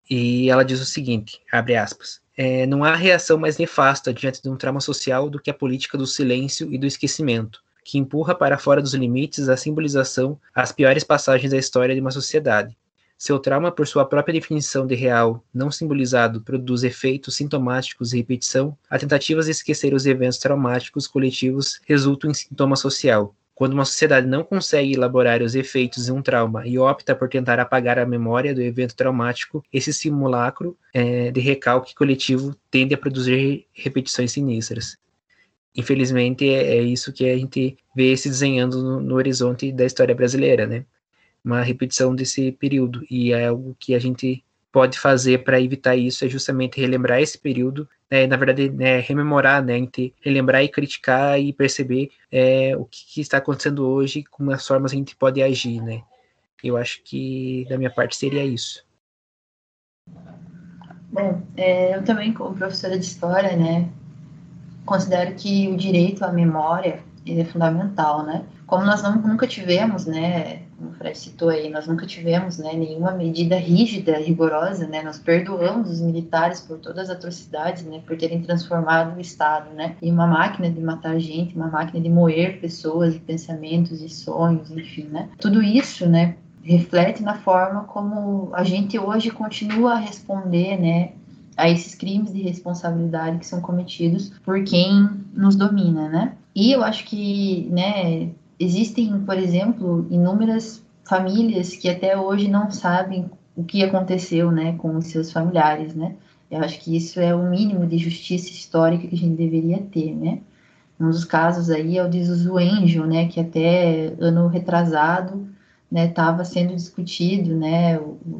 E 0.09 0.49
ela 0.49 0.65
diz 0.65 0.81
o 0.81 0.86
seguinte, 0.86 1.39
abre 1.49 1.77
aspas, 1.77 2.21
é, 2.36 2.65
não 2.65 2.84
há 2.84 2.93
reação 2.93 3.38
mais 3.38 3.57
nefasta 3.57 4.13
diante 4.13 4.43
de 4.43 4.49
um 4.49 4.57
trauma 4.57 4.81
social 4.81 5.29
do 5.29 5.39
que 5.39 5.49
a 5.49 5.53
política 5.53 5.97
do 5.97 6.05
silêncio 6.05 6.71
e 6.73 6.77
do 6.77 6.86
esquecimento 6.86 7.63
que 7.86 7.97
empurra 7.97 8.34
para 8.34 8.57
fora 8.57 8.81
dos 8.81 8.93
limites 8.93 9.49
a 9.49 9.57
simbolização 9.57 10.39
as 10.55 10.71
piores 10.71 11.03
passagens 11.03 11.51
da 11.51 11.57
história 11.57 11.93
de 11.93 12.01
uma 12.01 12.11
sociedade. 12.11 12.77
Seu 13.24 13.39
trauma, 13.39 13.71
por 13.71 13.88
sua 13.88 14.03
própria 14.03 14.34
definição 14.34 14.86
de 14.86 14.95
real 14.95 15.41
não 15.53 15.71
simbolizado, 15.71 16.41
produz 16.41 16.84
efeitos 16.84 17.38
sintomáticos 17.38 18.11
e 18.11 18.17
repetição. 18.17 18.78
As 18.89 18.99
tentativas 18.99 19.45
de 19.45 19.51
esquecer 19.51 19.93
os 19.93 20.05
eventos 20.05 20.39
traumáticos 20.39 21.07
coletivos 21.07 21.80
resultam 21.88 22.32
em 22.32 22.34
sintoma 22.34 22.76
social. 22.76 23.34
Quando 23.55 23.71
uma 23.71 23.86
sociedade 23.86 24.28
não 24.28 24.43
consegue 24.43 24.91
elaborar 24.91 25.41
os 25.41 25.55
efeitos 25.55 26.07
de 26.07 26.11
um 26.11 26.21
trauma 26.21 26.67
e 26.67 26.78
opta 26.78 27.15
por 27.15 27.30
tentar 27.30 27.61
apagar 27.61 27.97
a 27.97 28.05
memória 28.05 28.53
do 28.53 28.61
evento 28.61 28.93
traumático, 28.93 29.63
esse 29.71 29.93
simulacro 29.93 30.78
é, 30.93 31.32
de 31.32 31.39
recalque 31.39 31.95
coletivo 31.95 32.53
tende 32.69 32.93
a 32.93 32.97
produzir 32.97 33.65
repetições 33.71 34.34
sinistras 34.34 34.97
infelizmente 35.76 36.47
é, 36.47 36.78
é, 36.78 36.82
isso 36.82 37.11
que 37.11 37.28
a 37.28 37.36
gente 37.38 37.78
vê 37.95 38.15
se 38.15 38.30
desenhando 38.30 38.82
no, 38.82 38.99
no, 38.99 39.15
horizonte 39.15 39.71
da 39.71 39.86
história 39.86 40.13
brasileira, 40.13 40.67
né? 40.67 40.86
Uma 41.44 41.62
repetição 41.62 42.16
desse 42.16 42.52
período 42.54 43.06
e 43.10 43.34
é 43.34 43.48
algo 43.48 43.76
que 43.80 43.94
a 43.94 44.00
gente 44.00 44.44
pode 44.74 44.98
fazer 44.98 45.44
para 45.44 45.62
evitar 45.62 45.96
isso 45.96 46.26
é 46.26 46.28
justamente 46.28 46.82
relembrar 46.82 47.22
esse 47.22 47.38
período, 47.38 47.88
né? 48.10 48.26
na 48.26 48.36
verdade, 48.36 48.72
né, 48.72 49.00
rememorar, 49.02 49.64
né? 49.64 49.76
A 49.76 49.78
gente 49.78 50.16
relembrar 50.20 50.64
e 50.64 50.68
criticar 50.68 51.39
e 51.39 51.54
perceber 51.54 52.10
é, 52.32 52.76
o 52.76 52.84
que, 52.86 53.06
que, 53.06 53.22
está 53.22 53.38
acontecendo 53.38 53.88
hoje, 53.88 54.24
com 54.24 54.50
as 54.50 54.66
formas 54.66 54.91
a 54.91 54.96
gente 54.96 55.16
pode 55.16 55.44
agir, 55.44 55.80
né? 55.80 56.02
Eu 56.64 56.76
acho 56.76 57.04
que 57.04 57.68
da 57.70 57.78
minha 57.78 57.91
parte 57.91 58.16
seria 58.16 58.44
isso. 58.44 58.84
Bom, 61.12 61.44
é, 61.56 61.96
eu 61.96 62.04
também 62.04 62.34
como 62.34 62.56
professora 62.56 62.98
de 62.98 63.06
história, 63.06 63.56
né, 63.56 63.88
considero 64.84 65.36
que 65.36 65.68
o 65.68 65.78
direito 65.78 66.26
à 66.26 66.32
memória 66.32 67.04
ele 67.26 67.41
é 67.41 67.46
fundamental, 67.46 68.26
né? 68.26 68.44
Como 68.66 68.84
nós 68.84 69.04
não, 69.04 69.22
nunca 69.22 69.46
tivemos, 69.46 70.08
né, 70.08 70.62
como 70.84 70.89
o 70.89 70.93
Fred 70.93 71.17
citou 71.17 71.49
aí, 71.49 71.69
nós 71.69 71.88
nunca 71.88 72.05
tivemos, 72.05 72.57
né, 72.57 72.73
nenhuma 72.73 73.11
medida 73.11 73.55
rígida, 73.55 74.17
rigorosa, 74.17 74.86
né, 74.88 75.01
nós 75.01 75.17
perdoamos 75.17 75.89
os 75.89 76.01
militares 76.01 76.59
por 76.59 76.77
todas 76.79 77.09
as 77.09 77.15
atrocidades, 77.15 77.84
né, 77.86 78.01
por 78.05 78.17
terem 78.17 78.41
transformado 78.41 79.15
o 79.15 79.21
Estado, 79.21 79.73
né, 79.73 79.95
em 80.01 80.11
uma 80.11 80.27
máquina 80.27 80.69
de 80.69 80.81
matar 80.81 81.17
gente, 81.19 81.55
uma 81.55 81.67
máquina 81.67 82.01
de 82.01 82.09
moer 82.09 82.59
pessoas, 82.59 83.15
pensamentos 83.15 84.01
e 84.01 84.09
sonhos, 84.09 84.69
enfim, 84.71 85.03
né. 85.05 85.29
Tudo 85.39 85.63
isso, 85.63 86.07
né, 86.07 86.36
reflete 86.61 87.23
na 87.23 87.36
forma 87.36 87.86
como 87.86 88.49
a 88.53 88.63
gente 88.63 88.99
hoje 88.99 89.29
continua 89.31 89.93
a 89.93 89.99
responder, 89.99 90.77
né, 90.77 91.11
a 91.55 91.69
esses 91.69 91.93
crimes 91.93 92.34
de 92.34 92.41
responsabilidade 92.41 93.38
que 93.38 93.45
são 93.45 93.61
cometidos 93.61 94.31
por 94.43 94.63
quem 94.63 95.07
nos 95.36 95.55
domina, 95.55 96.09
né? 96.09 96.34
E 96.55 96.71
eu 96.71 96.84
acho 96.84 97.05
que, 97.05 97.69
né, 97.71 98.31
existem, 98.60 99.20
por 99.22 99.38
exemplo, 99.38 100.08
inúmeras 100.10 100.84
famílias 101.04 101.76
que 101.76 101.89
até 101.89 102.18
hoje 102.18 102.47
não 102.47 102.72
sabem 102.72 103.30
o 103.56 103.64
que 103.64 103.84
aconteceu, 103.84 104.51
né, 104.51 104.74
com 104.78 104.95
os 104.97 105.08
seus 105.08 105.32
familiares, 105.32 105.93
né? 105.93 106.16
Eu 106.49 106.60
acho 106.60 106.80
que 106.80 106.95
isso 106.95 107.20
é 107.20 107.34
o 107.36 107.49
mínimo 107.49 107.86
de 107.86 107.97
justiça 107.97 108.49
histórica 108.49 109.08
que 109.08 109.16
a 109.16 109.18
gente 109.18 109.36
deveria 109.36 109.80
ter, 109.80 110.16
né? 110.16 110.39
Um 110.99 111.10
dos 111.10 111.26
casos 111.26 111.70
aí 111.70 111.97
é 111.97 112.04
o 112.04 112.10
de 112.10 112.24
Zuzu 112.24 112.58
Angel, 112.58 113.06
né, 113.06 113.28
que 113.28 113.39
até 113.39 114.14
ano 114.20 114.47
retrasado 114.47 115.47
estava 116.02 116.39
né, 116.39 116.44
sendo 116.44 116.76
discutido, 116.76 117.56
né, 117.56 118.00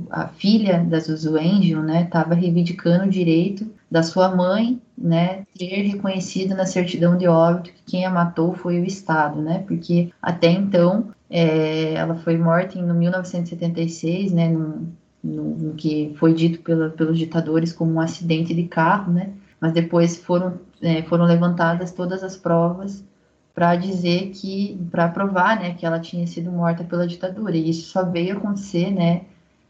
a 0.10 0.28
filha 0.28 0.84
da 0.84 0.99
Zuzu 0.99 1.38
Angel, 1.38 1.82
né, 1.82 2.04
estava 2.04 2.34
reivindicando 2.34 3.06
o 3.06 3.10
direito 3.10 3.70
da 3.89 4.01
sua 4.01 4.36
mãe, 4.36 4.82
né, 4.97 5.45
ter 5.58 5.84
reconhecido 5.84 6.56
na 6.56 6.66
certidão 6.66 7.16
de 7.16 7.28
óbito 7.28 7.72
que 7.72 7.91
quem 7.91 8.06
a 8.06 8.10
matou 8.10 8.54
foi 8.54 8.80
o 8.80 8.86
Estado, 8.86 9.41
né, 9.41 9.64
porque 9.68 10.12
até 10.22 10.49
então 10.49 11.12
é, 11.30 11.93
ela 11.93 12.16
foi 12.16 12.38
morta 12.38 12.78
em 12.78 12.84
1976, 12.84 14.32
né, 14.32 14.49
no 15.24 15.74
que 15.76 16.14
foi 16.18 16.34
dito 16.34 16.60
pela, 16.60 16.89
pelos 16.89 17.18
ditadores 17.18 17.72
como 17.72 17.93
um 17.93 18.01
acidente 18.01 18.54
de 18.54 18.64
carro, 18.64 19.14
né, 19.14 19.30
mas 19.60 19.74
depois 19.74 20.18
foram, 20.18 20.60
é, 20.82 21.04
foram 21.04 21.26
levantadas 21.26 21.91
todas 21.91 22.24
as 22.24 22.36
provas 22.36 23.04
para 23.54 23.76
dizer 23.76 24.32
que, 24.32 24.78
para 24.89 25.08
provar, 25.08 25.60
né, 25.60 25.74
que 25.74 25.86
ela 25.86 25.99
tinha 25.99 26.26
sido 26.26 26.51
morta 26.51 26.84
pela 26.84 27.08
ditadura. 27.08 27.56
E 27.56 27.70
isso 27.70 27.89
só 27.89 28.04
veio 28.04 28.38
acontecer, 28.38 28.89
né, 28.91 29.22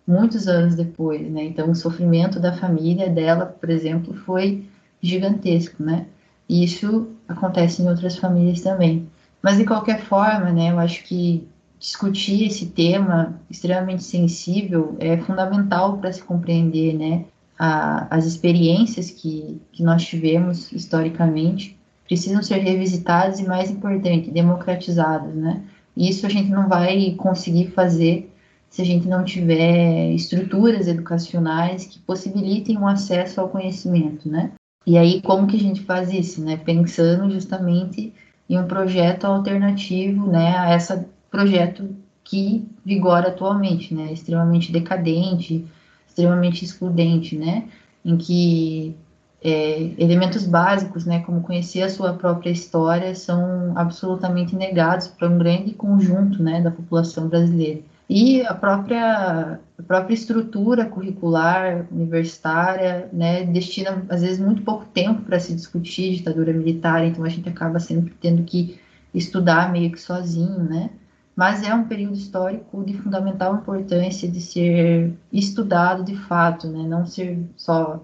muitos 0.08 0.48
anos 0.48 0.76
depois, 0.76 1.22
né. 1.30 1.44
Então, 1.44 1.70
o 1.70 1.76
sofrimento 1.76 2.40
da 2.40 2.54
família 2.54 3.10
dela, 3.10 3.46
por 3.46 3.70
exemplo, 3.70 4.14
foi 4.14 4.66
gigantesco, 5.02 5.84
né. 5.84 6.06
E 6.48 6.64
isso 6.64 7.10
acontece 7.28 7.82
em 7.82 7.90
outras 7.90 8.18
famílias 8.18 8.62
também. 8.62 9.10
Mas 9.42 9.58
de 9.58 9.66
qualquer 9.66 10.02
forma, 10.02 10.52
né, 10.52 10.72
eu 10.72 10.80
acho 10.80 11.04
que 11.04 11.48
discutir 11.78 12.46
esse 12.46 12.68
tema 12.68 13.42
extremamente 13.50 14.04
sensível 14.04 14.96
é 15.00 15.18
fundamental 15.18 15.98
para 15.98 16.14
se 16.14 16.24
compreender, 16.24 16.94
né, 16.94 17.26
a, 17.60 18.08
as 18.16 18.26
experiências 18.26 19.12
que, 19.12 19.62
que 19.74 19.84
nós 19.84 20.06
tivemos 20.06 20.72
historicamente 20.72 21.78
precisam 22.14 22.43
ser 22.43 22.57
revisitados 22.57 23.39
e, 23.39 23.43
mais 23.43 23.72
importante, 23.72 24.30
democratizados, 24.30 25.34
né? 25.34 25.64
Isso 25.97 26.28
a 26.28 26.30
gente 26.30 26.51
não 26.51 26.70
vai 26.70 27.16
conseguir 27.18 27.72
fazer 27.72 28.32
se 28.70 28.84
a 28.84 28.86
gente 28.86 29.07
não 29.07 29.24
tiver 29.24 30.11
estruturas 30.11 30.88
educacionais 30.88 31.88
que 31.88 31.97
possibilitem 31.99 32.78
o 32.78 32.88
acesso 32.88 33.41
ao 33.41 33.49
conhecimento, 33.49 34.30
né? 34.30 34.51
E 34.86 34.95
aí, 34.95 35.22
como 35.24 35.47
que 35.47 35.55
a 35.55 35.59
gente 35.59 35.82
faz 35.82 36.14
isso, 36.14 36.43
né? 36.43 36.55
Pensando 36.55 37.32
justamente 37.32 38.14
em 38.47 38.59
um 38.59 38.68
projeto 38.68 39.26
alternativo, 39.26 40.28
né, 40.28 40.55
a 40.55 40.76
esse 40.76 40.95
projeto 41.32 41.95
que 42.24 42.68
vigora 42.86 43.30
atualmente, 43.30 43.91
né? 43.91 44.14
Extremamente 44.14 44.72
decadente, 44.72 45.66
extremamente 46.07 46.64
excludente, 46.64 47.36
né? 47.36 47.64
Em 48.05 48.18
que 48.18 48.95
é, 49.44 49.91
elementos 49.98 50.46
básicos, 50.46 51.06
né, 51.06 51.20
como 51.22 51.41
conhecer 51.41 51.82
a 51.82 51.89
sua 51.89 52.14
própria 52.14 52.50
história, 52.50 53.14
são 53.14 53.74
absolutamente 53.76 54.56
negados 54.56 55.08
para 55.08 55.30
um 55.30 55.38
grande 55.38 55.74
conjunto, 55.74 56.41
né, 56.41 56.62
da 56.62 56.72
população 56.72 57.28
brasileira. 57.28 57.82
E 58.10 58.41
a 58.46 58.54
própria, 58.54 59.60
a 59.78 59.84
própria 59.84 60.14
estrutura 60.14 60.86
curricular 60.86 61.86
universitária, 61.91 63.10
né, 63.12 63.44
destina 63.44 64.04
às 64.08 64.22
vezes 64.22 64.39
muito 64.39 64.62
pouco 64.62 64.86
tempo 64.86 65.22
para 65.24 65.39
se 65.39 65.54
discutir 65.54 66.16
ditadura 66.16 66.54
militar, 66.54 67.06
então 67.06 67.26
a 67.26 67.30
gente 67.30 67.50
acaba 67.50 67.80
sempre 67.80 68.14
tendo 68.22 68.44
que 68.44 68.80
estudar 69.14 69.72
meio 69.72 69.91
que 69.91 70.00
sozinho, 70.00 70.64
né, 70.64 70.89
mas 71.36 71.64
é 71.64 71.74
um 71.74 71.86
período 71.86 72.16
histórico 72.16 72.84
de 72.86 72.94
fundamental 72.94 73.56
importância 73.56 74.30
de 74.30 74.39
ser 74.39 75.14
estudado 75.32 76.04
de 76.04 76.16
fato, 76.16 76.68
né? 76.68 76.88
Não 76.88 77.08
ser 77.08 77.39
só 77.58 78.04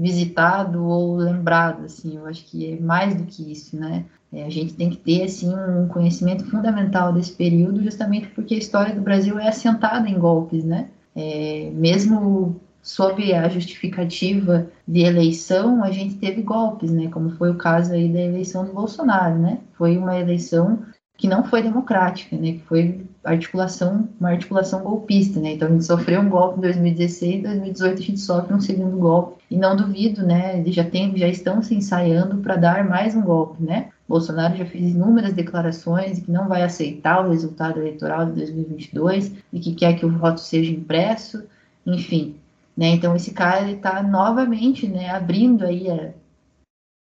visitado 0.00 0.84
ou 0.84 1.16
lembrado, 1.16 1.84
assim, 1.84 2.16
eu 2.16 2.26
acho 2.26 2.44
que 2.46 2.72
é 2.72 2.80
mais 2.80 3.14
do 3.14 3.24
que 3.24 3.52
isso, 3.52 3.76
né? 3.76 4.04
É, 4.32 4.44
a 4.44 4.50
gente 4.50 4.74
tem 4.74 4.88
que 4.90 4.96
ter, 4.96 5.24
assim, 5.24 5.52
um 5.54 5.88
conhecimento 5.88 6.44
fundamental 6.48 7.12
desse 7.12 7.32
período, 7.32 7.82
justamente 7.82 8.28
porque 8.28 8.54
a 8.54 8.58
história 8.58 8.94
do 8.94 9.00
Brasil 9.00 9.38
é 9.38 9.48
assentada 9.48 10.08
em 10.08 10.18
golpes, 10.18 10.64
né? 10.64 10.88
É, 11.14 11.70
mesmo 11.74 12.60
sob 12.82 13.32
a 13.34 13.48
justificativa 13.48 14.70
de 14.86 15.00
eleição, 15.00 15.82
a 15.84 15.90
gente 15.90 16.14
teve 16.16 16.42
golpes, 16.42 16.90
né? 16.90 17.08
Como 17.08 17.30
foi 17.30 17.50
o 17.50 17.56
caso 17.56 17.92
aí 17.92 18.08
da 18.08 18.20
eleição 18.20 18.64
do 18.64 18.72
Bolsonaro, 18.72 19.38
né? 19.38 19.60
Foi 19.74 19.98
uma 19.98 20.16
eleição 20.18 20.82
que 21.20 21.28
não 21.28 21.44
foi 21.44 21.62
democrática, 21.62 22.34
né? 22.34 22.52
Que 22.52 22.60
foi 22.60 23.06
articulação, 23.22 24.08
uma 24.18 24.30
articulação 24.30 24.82
golpista, 24.82 25.38
né? 25.38 25.52
Então 25.52 25.68
a 25.68 25.70
gente 25.70 25.84
sofreu 25.84 26.22
um 26.22 26.30
golpe 26.30 26.56
em 26.56 26.62
2016, 26.62 27.34
em 27.34 27.42
2018 27.42 27.98
a 27.98 28.02
gente 28.02 28.20
sofre 28.20 28.54
um 28.54 28.60
segundo 28.60 28.96
golpe 28.96 29.44
e 29.50 29.58
não 29.58 29.76
duvido, 29.76 30.24
né? 30.24 30.58
Eles 30.58 30.74
já 30.74 30.82
tem, 30.82 31.14
já 31.18 31.28
estão 31.28 31.62
se 31.62 31.74
ensaiando 31.74 32.38
para 32.38 32.56
dar 32.56 32.88
mais 32.88 33.14
um 33.14 33.20
golpe, 33.20 33.62
né? 33.62 33.90
Bolsonaro 34.08 34.56
já 34.56 34.64
fez 34.64 34.94
inúmeras 34.94 35.34
declarações 35.34 36.16
de 36.16 36.22
que 36.22 36.32
não 36.32 36.48
vai 36.48 36.62
aceitar 36.62 37.22
o 37.22 37.30
resultado 37.30 37.78
eleitoral 37.78 38.24
de 38.24 38.32
2022 38.32 39.34
e 39.52 39.60
que 39.60 39.74
quer 39.74 39.96
que 39.96 40.06
o 40.06 40.10
voto 40.10 40.40
seja 40.40 40.72
impresso, 40.72 41.44
enfim, 41.84 42.36
né? 42.74 42.88
Então 42.88 43.14
esse 43.14 43.32
cara 43.32 43.70
está 43.70 44.02
novamente, 44.02 44.88
né? 44.88 45.10
Abrindo 45.10 45.66
aí 45.66 45.90
a, 45.90 46.12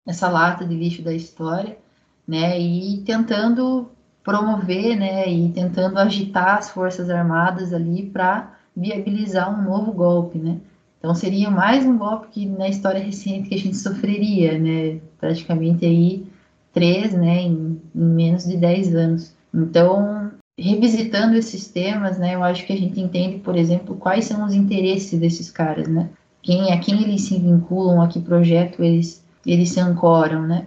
essa 0.05 0.29
lata 0.29 0.65
de 0.65 0.75
lixo 0.75 1.03
da 1.03 1.15
história, 1.15 1.79
né? 2.27 2.59
E 2.61 3.01
tentando 3.07 3.89
promover, 4.29 4.95
né, 4.95 5.27
e 5.27 5.49
tentando 5.53 5.99
agitar 5.99 6.59
as 6.59 6.69
forças 6.69 7.09
armadas 7.09 7.73
ali 7.73 8.05
para 8.05 8.53
viabilizar 8.77 9.59
um 9.59 9.63
novo 9.63 9.91
golpe, 9.91 10.39
né? 10.39 10.59
Então 10.99 11.15
seria 11.15 11.51
mais 11.51 11.87
um 11.87 11.97
golpe 11.97 12.27
que 12.33 12.45
na 12.45 12.69
história 12.69 13.03
recente 13.03 13.49
que 13.49 13.55
a 13.55 13.59
gente 13.59 13.79
sofreria, 13.79 14.59
né? 14.59 15.01
Praticamente 15.19 15.87
aí 15.87 16.27
três, 16.75 17.15
né, 17.15 17.41
em, 17.41 17.81
em 17.95 18.05
menos 18.05 18.45
de 18.45 18.59
dez 18.59 18.95
anos. 18.95 19.33
Então, 19.55 20.31
revisitando 20.59 21.35
esses 21.35 21.67
temas, 21.69 22.19
né, 22.19 22.35
eu 22.35 22.45
acho 22.45 22.67
que 22.67 22.73
a 22.75 22.77
gente 22.77 23.01
entende, 23.01 23.39
por 23.39 23.57
exemplo, 23.57 23.97
quais 23.97 24.27
são 24.27 24.45
os 24.45 24.53
interesses 24.53 25.19
desses 25.19 25.51
caras, 25.51 25.89
né? 25.89 26.11
Quem, 26.43 26.71
a 26.71 26.79
quem 26.79 27.03
eles 27.03 27.23
se 27.23 27.39
vinculam, 27.39 28.03
a 28.03 28.09
que 28.09 28.21
projeto 28.21 28.85
eles, 28.85 29.25
eles 29.47 29.71
se 29.71 29.81
ancoram, 29.81 30.47
né? 30.47 30.67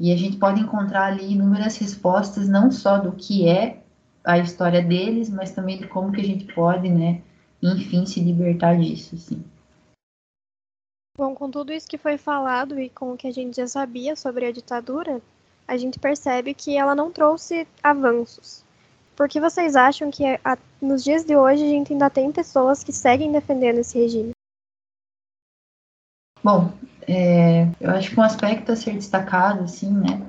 E 0.00 0.14
a 0.14 0.16
gente 0.16 0.38
pode 0.38 0.62
encontrar 0.62 1.08
ali 1.08 1.34
inúmeras 1.34 1.76
respostas, 1.76 2.48
não 2.48 2.70
só 2.70 2.98
do 2.98 3.12
que 3.12 3.46
é 3.46 3.82
a 4.24 4.38
história 4.38 4.82
deles, 4.82 5.28
mas 5.28 5.52
também 5.52 5.76
de 5.76 5.86
como 5.86 6.10
que 6.10 6.22
a 6.22 6.24
gente 6.24 6.52
pode, 6.54 6.88
né, 6.88 7.20
enfim, 7.62 8.06
se 8.06 8.18
libertar 8.18 8.78
disso, 8.78 9.14
assim. 9.14 9.44
Bom, 11.18 11.34
com 11.34 11.50
tudo 11.50 11.70
isso 11.70 11.86
que 11.86 11.98
foi 11.98 12.16
falado 12.16 12.80
e 12.80 12.88
com 12.88 13.12
o 13.12 13.16
que 13.16 13.26
a 13.26 13.30
gente 13.30 13.58
já 13.58 13.66
sabia 13.66 14.16
sobre 14.16 14.46
a 14.46 14.52
ditadura, 14.52 15.20
a 15.68 15.76
gente 15.76 15.98
percebe 15.98 16.54
que 16.54 16.78
ela 16.78 16.94
não 16.94 17.12
trouxe 17.12 17.68
avanços. 17.82 18.64
Por 19.14 19.28
que 19.28 19.38
vocês 19.38 19.76
acham 19.76 20.10
que 20.10 20.24
a, 20.42 20.56
nos 20.80 21.04
dias 21.04 21.26
de 21.26 21.36
hoje 21.36 21.62
a 21.62 21.68
gente 21.68 21.92
ainda 21.92 22.08
tem 22.08 22.32
pessoas 22.32 22.82
que 22.82 22.90
seguem 22.90 23.30
defendendo 23.30 23.78
esse 23.78 23.98
regime? 23.98 24.30
Bom, 26.42 26.72
é, 27.06 27.68
eu 27.80 27.90
acho 27.90 28.10
que 28.10 28.20
um 28.20 28.22
aspecto 28.22 28.72
a 28.72 28.76
ser 28.76 28.94
destacado, 28.94 29.64
assim, 29.64 29.90
né, 29.92 30.20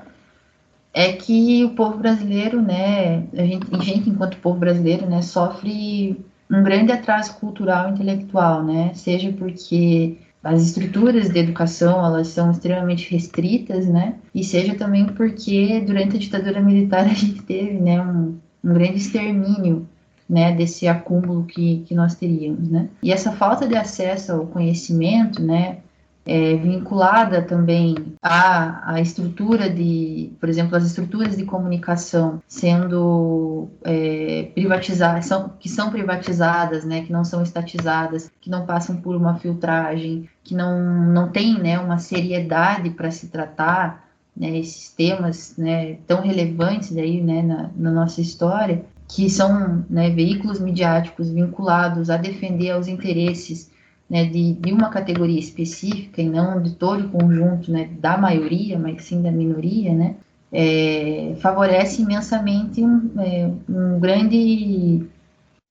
é 0.93 1.13
que 1.13 1.63
o 1.63 1.71
povo 1.71 1.97
brasileiro, 1.97 2.61
né, 2.61 3.23
a 3.33 3.45
gente, 3.45 3.67
a 3.73 3.79
gente 3.79 4.09
enquanto 4.09 4.37
povo 4.37 4.59
brasileiro, 4.59 5.07
né, 5.07 5.21
sofre 5.21 6.19
um 6.49 6.63
grande 6.63 6.91
atraso 6.91 7.35
cultural 7.35 7.89
e 7.89 7.91
intelectual, 7.91 8.63
né, 8.63 8.91
seja 8.93 9.31
porque 9.31 10.17
as 10.43 10.61
estruturas 10.63 11.29
de 11.29 11.39
educação 11.39 12.03
elas 12.03 12.27
são 12.27 12.51
extremamente 12.51 13.09
restritas, 13.11 13.87
né, 13.87 14.15
e 14.33 14.43
seja 14.43 14.75
também 14.75 15.05
porque 15.05 15.81
durante 15.81 16.15
a 16.17 16.19
ditadura 16.19 16.61
militar 16.61 17.05
a 17.05 17.13
gente 17.13 17.41
teve, 17.43 17.79
né, 17.79 18.01
um, 18.01 18.37
um 18.63 18.73
grande 18.73 18.97
extermínio 18.97 19.87
né, 20.31 20.55
desse 20.55 20.87
acúmulo 20.87 21.43
que, 21.43 21.83
que 21.85 21.93
nós 21.93 22.15
teríamos, 22.15 22.69
né? 22.69 22.87
E 23.03 23.11
essa 23.11 23.33
falta 23.33 23.67
de 23.67 23.75
acesso 23.75 24.31
ao 24.31 24.47
conhecimento, 24.47 25.43
né, 25.43 25.79
é, 26.25 26.55
vinculada 26.55 27.41
também 27.41 27.95
à, 28.21 28.93
à 28.93 29.01
estrutura 29.01 29.69
de, 29.69 30.31
por 30.39 30.49
exemplo, 30.49 30.75
as 30.75 30.85
estruturas 30.85 31.35
de 31.35 31.45
comunicação 31.45 32.41
sendo 32.47 33.69
é, 33.83 34.51
privatizadas, 34.53 35.25
são, 35.25 35.49
que 35.59 35.67
são 35.67 35.89
privatizadas, 35.89 36.85
né, 36.85 37.01
que 37.01 37.11
não 37.11 37.23
são 37.23 37.41
estatizadas, 37.41 38.31
que 38.39 38.49
não 38.49 38.65
passam 38.65 38.97
por 38.97 39.15
uma 39.15 39.39
filtragem, 39.39 40.29
que 40.43 40.53
não, 40.53 40.79
não 41.11 41.29
tem 41.29 41.59
né, 41.59 41.79
uma 41.79 41.97
seriedade 41.97 42.91
para 42.91 43.09
se 43.09 43.27
tratar 43.27 44.07
né, 44.35 44.57
esses 44.59 44.89
temas 44.89 45.55
né, 45.57 45.95
tão 46.07 46.21
relevantes 46.21 46.95
aí, 46.95 47.21
né, 47.21 47.41
na, 47.41 47.69
na 47.75 47.91
nossa 47.91 48.21
história, 48.21 48.85
que 49.07 49.29
são 49.29 49.83
né, 49.89 50.09
veículos 50.09 50.59
midiáticos 50.59 51.29
vinculados 51.29 52.09
a 52.09 52.17
defender 52.17 52.77
os 52.77 52.87
interesses 52.87 53.70
né, 54.11 54.25
de, 54.25 54.51
de, 54.55 54.73
uma 54.73 54.89
categoria 54.89 55.39
específica 55.39 56.21
e 56.21 56.29
não 56.29 56.61
de 56.61 56.71
todo 56.71 57.05
o 57.05 57.09
conjunto 57.09 57.71
né, 57.71 57.89
da 57.97 58.17
maioria, 58.17 58.77
mas 58.77 59.05
sim 59.05 59.21
da 59.21 59.31
minoria, 59.31 59.93
né, 59.93 60.15
é, 60.51 61.33
favorece 61.39 62.01
imensamente 62.01 62.83
um, 62.83 63.09
é, 63.17 63.49
um 63.69 63.97
grande 64.01 65.07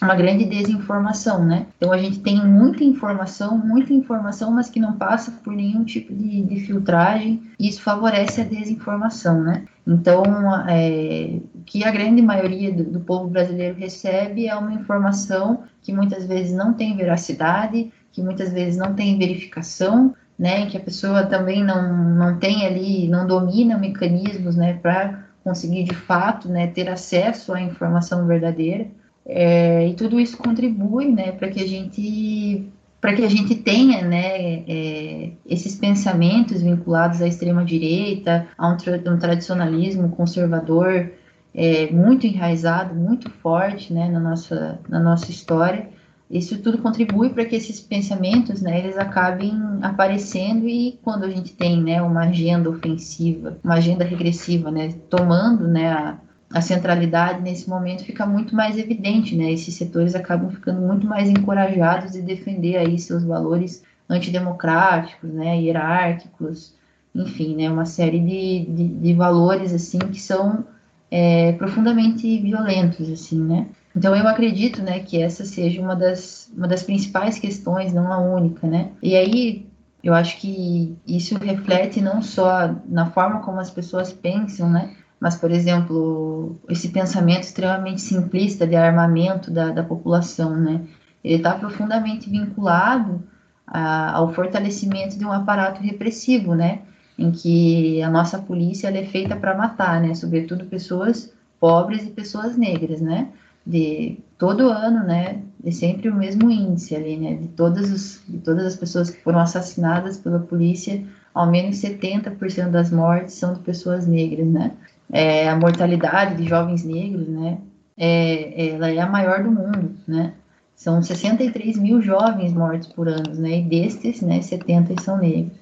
uma 0.03 0.15
grande 0.15 0.47
desinformação, 0.47 1.45
né? 1.45 1.67
Então 1.77 1.93
a 1.93 1.99
gente 1.99 2.21
tem 2.21 2.43
muita 2.43 2.83
informação, 2.83 3.59
muita 3.59 3.93
informação, 3.93 4.51
mas 4.51 4.71
que 4.71 4.81
não 4.81 4.95
passa 4.95 5.31
por 5.31 5.53
nenhum 5.53 5.85
tipo 5.85 6.15
de, 6.15 6.41
de 6.41 6.61
filtragem, 6.61 7.43
isso 7.59 7.83
favorece 7.83 8.41
a 8.41 8.45
desinformação, 8.45 9.43
né? 9.43 9.67
Então, 9.87 10.23
é, 10.67 11.39
o 11.55 11.63
que 11.67 11.85
a 11.85 11.91
grande 11.91 12.23
maioria 12.23 12.73
do, 12.73 12.85
do 12.85 13.01
povo 13.01 13.29
brasileiro 13.29 13.77
recebe 13.77 14.47
é 14.47 14.57
uma 14.57 14.73
informação 14.73 15.65
que 15.83 15.93
muitas 15.93 16.25
vezes 16.25 16.53
não 16.53 16.73
tem 16.73 16.97
veracidade, 16.97 17.93
que 18.13 18.23
muitas 18.23 18.53
vezes 18.53 18.77
não 18.77 18.95
tem 18.95 19.19
verificação, 19.19 20.15
né, 20.39 20.67
que 20.67 20.77
a 20.77 20.81
pessoa 20.81 21.27
também 21.27 21.63
não, 21.63 22.15
não 22.15 22.39
tem 22.39 22.67
ali, 22.67 23.07
não 23.09 23.27
domina 23.27 23.77
mecanismos, 23.77 24.57
né, 24.57 24.75
para 24.75 25.27
conseguir 25.45 25.85
de 25.85 25.95
fato, 25.95 26.49
né, 26.49 26.67
ter 26.67 26.89
acesso 26.89 27.53
à 27.53 27.61
informação 27.61 28.27
verdadeira, 28.27 28.87
é, 29.27 29.87
e 29.87 29.95
tudo 29.95 30.19
isso 30.19 30.37
contribui, 30.39 31.13
né, 31.13 31.33
para 31.33 31.49
que 31.49 31.63
a 31.63 31.67
gente 31.67 32.71
para 33.01 33.15
que 33.15 33.25
a 33.25 33.29
gente 33.31 33.55
tenha 33.55 34.03
né, 34.03 34.63
é, 34.69 35.31
esses 35.47 35.75
pensamentos 35.75 36.61
vinculados 36.61 37.23
à 37.23 37.27
extrema-direita, 37.27 38.47
a 38.59 38.69
um, 38.69 38.77
tra 38.77 39.01
um, 39.11 39.19
tradicionalismo 39.19 40.11
conservador 40.11 41.11
é, 41.55 41.91
muito 41.91 42.27
enraizado, 42.27 42.95
muito 42.95 43.31
forte 43.31 43.93
né, 43.93 44.07
na, 44.09 44.21
nossa, 44.21 44.79
na 44.87 45.01
nossa 45.01 45.31
história, 45.31 45.89
isso 46.31 46.59
tudo 46.59 46.79
contribui 46.79 47.31
para 47.31 47.45
que 47.45 47.57
esses 47.57 47.81
pensamentos, 47.81 48.63
né, 48.63 48.79
eles 48.79 48.97
acabem 48.97 49.53
aparecendo 49.83 50.69
e 50.69 50.97
quando 51.03 51.25
a 51.25 51.29
gente 51.29 51.53
tem, 51.53 51.83
né, 51.83 52.01
uma 52.01 52.27
agenda 52.27 52.71
ofensiva, 52.71 53.59
uma 53.65 53.75
agenda 53.75 54.05
regressiva, 54.05 54.71
né, 54.71 54.95
tomando, 55.09 55.67
né, 55.67 55.91
a, 55.91 56.19
a 56.53 56.61
centralidade 56.61 57.43
nesse 57.43 57.69
momento 57.69 58.05
fica 58.05 58.25
muito 58.25 58.55
mais 58.55 58.79
evidente, 58.79 59.35
né, 59.35 59.53
esses 59.53 59.75
setores 59.75 60.15
acabam 60.15 60.51
ficando 60.51 60.81
muito 60.81 61.05
mais 61.05 61.29
encorajados 61.29 62.13
de 62.13 62.23
defender 62.23 62.77
aí 62.77 62.97
seus 62.97 63.25
valores 63.25 63.83
antidemocráticos, 64.09 65.33
né, 65.33 65.61
hierárquicos, 65.61 66.75
enfim, 67.13 67.57
né, 67.57 67.69
uma 67.69 67.87
série 67.87 68.21
de, 68.21 68.67
de, 68.73 68.89
de 68.89 69.15
valores, 69.15 69.75
assim, 69.75 69.99
que 69.99 70.21
são 70.21 70.65
é, 71.11 71.53
profundamente 71.55 72.39
violentos, 72.39 73.11
assim, 73.11 73.41
né, 73.43 73.67
então 73.95 74.15
eu 74.15 74.27
acredito, 74.29 74.83
né, 74.83 75.01
que 75.01 75.21
essa 75.21 75.45
seja 75.45 75.81
uma 75.81 75.97
das, 75.97 76.51
uma 76.57 76.69
das 76.69 76.83
principais 76.83 77.39
questões, 77.39 77.93
não 77.93 78.13
a 78.13 78.19
única, 78.19 78.67
né? 78.67 78.93
E 79.03 79.17
aí 79.17 79.71
eu 80.03 80.15
acho 80.15 80.39
que 80.39 80.97
isso 81.07 81.37
reflete 81.39 82.01
não 82.01 82.23
só 82.23 82.75
na 82.87 83.11
forma 83.11 83.41
como 83.41 83.61
as 83.61 83.71
pessoas 83.71 84.13
pensam, 84.13 84.71
né? 84.71 84.95
Mas, 85.19 85.37
por 85.37 85.51
exemplo, 85.51 86.59
esse 86.69 86.89
pensamento 86.89 87.43
extremamente 87.43 88.01
simplista 88.01 88.67
de 88.67 88.75
armamento 88.75 89.51
da, 89.51 89.71
da 89.71 89.83
população, 89.83 90.57
né? 90.57 90.81
Ele 91.23 91.35
está 91.35 91.55
profundamente 91.55 92.31
vinculado 92.31 93.23
a, 93.67 94.17
ao 94.17 94.33
fortalecimento 94.33 95.19
de 95.19 95.25
um 95.25 95.33
aparato 95.33 95.83
repressivo, 95.83 96.55
né? 96.55 96.81
Em 97.19 97.31
que 97.31 98.03
a 98.03 98.09
nossa 98.09 98.39
polícia 98.39 98.89
é 98.89 99.05
feita 99.05 99.37
para 99.37 99.55
matar, 99.55 100.01
né? 100.01 100.15
Sobretudo 100.15 100.65
pessoas 100.65 101.31
pobres 101.59 102.05
e 102.05 102.11
pessoas 102.11 102.57
negras, 102.57 103.03
né? 103.03 103.29
De 103.71 104.19
todo 104.37 104.71
ano, 104.71 105.05
né, 105.05 105.43
é 105.65 105.71
sempre 105.71 106.09
o 106.09 106.15
mesmo 106.15 106.51
índice 106.51 106.97
ali, 106.97 107.17
né, 107.17 107.35
de 107.35 107.49
todas, 107.49 107.91
os, 107.91 108.23
de 108.27 108.39
todas 108.39 108.67
as 108.67 108.77
pessoas 108.77 109.11
que 109.11 109.23
foram 109.23 109.39
assassinadas 109.39 110.17
pela 110.17 110.41
polícia, 110.41 111.05
ao 111.33 111.49
menos 111.49 111.77
70% 111.77 112.71
das 112.71 112.91
mortes 112.91 113.35
são 113.35 113.55
de 113.55 113.61
pessoas 113.61 114.07
negras, 114.07 114.47
né. 114.47 114.73
É, 115.13 115.49
a 115.49 115.57
mortalidade 115.57 116.37
de 116.37 116.49
jovens 116.49 116.85
negros, 116.85 117.29
né, 117.29 117.59
é, 117.97 118.71
ela 118.71 118.91
é 118.91 118.99
a 118.99 119.07
maior 119.07 119.43
do 119.43 119.51
mundo, 119.51 119.95
né? 120.09 120.33
São 120.75 121.03
63 121.03 121.77
mil 121.79 122.01
jovens 122.01 122.55
mortos 122.55 122.89
por 122.89 123.07
ano, 123.07 123.35
né? 123.35 123.59
E 123.59 123.63
destes, 123.63 124.23
né, 124.23 124.41
70 124.41 125.03
são 125.03 125.19
negros. 125.19 125.59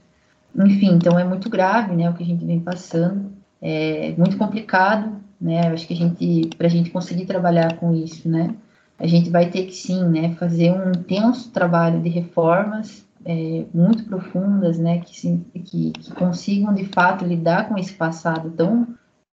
Enfim, 0.55 0.95
então 0.95 1.19
é 1.19 1.25
muito 1.25 1.51
grave, 1.51 1.97
né, 1.97 2.09
o 2.09 2.15
que 2.15 2.23
a 2.23 2.27
gente 2.27 2.45
vem 2.45 2.61
passando. 2.61 3.33
É 3.61 4.15
muito 4.17 4.37
complicado, 4.37 5.17
né? 5.41 5.69
Eu 5.69 5.75
acho 5.75 5.87
que 5.87 5.95
a 5.95 5.97
gente, 5.97 6.51
para 6.57 6.67
a 6.67 6.71
gente 6.71 6.91
conseguir 6.91 7.27
trabalhar 7.27 7.77
com 7.77 7.95
isso, 7.95 8.29
né, 8.29 8.55
a 8.99 9.07
gente 9.07 9.31
vai 9.31 9.49
ter 9.49 9.65
que 9.67 9.75
sim, 9.75 10.05
né, 10.05 10.35
fazer 10.35 10.73
um 10.73 10.91
intenso 10.91 11.51
trabalho 11.51 12.03
de 12.03 12.09
reformas 12.09 13.07
é, 13.25 13.65
muito 13.73 14.05
profundas, 14.05 14.79
né, 14.79 14.99
que, 14.99 15.39
que, 15.65 15.93
que 15.93 16.13
consigam 16.15 16.75
de 16.75 16.85
fato 16.85 17.25
lidar 17.25 17.69
com 17.69 17.79
esse 17.79 17.93
passado 17.93 18.51
tão 18.51 18.89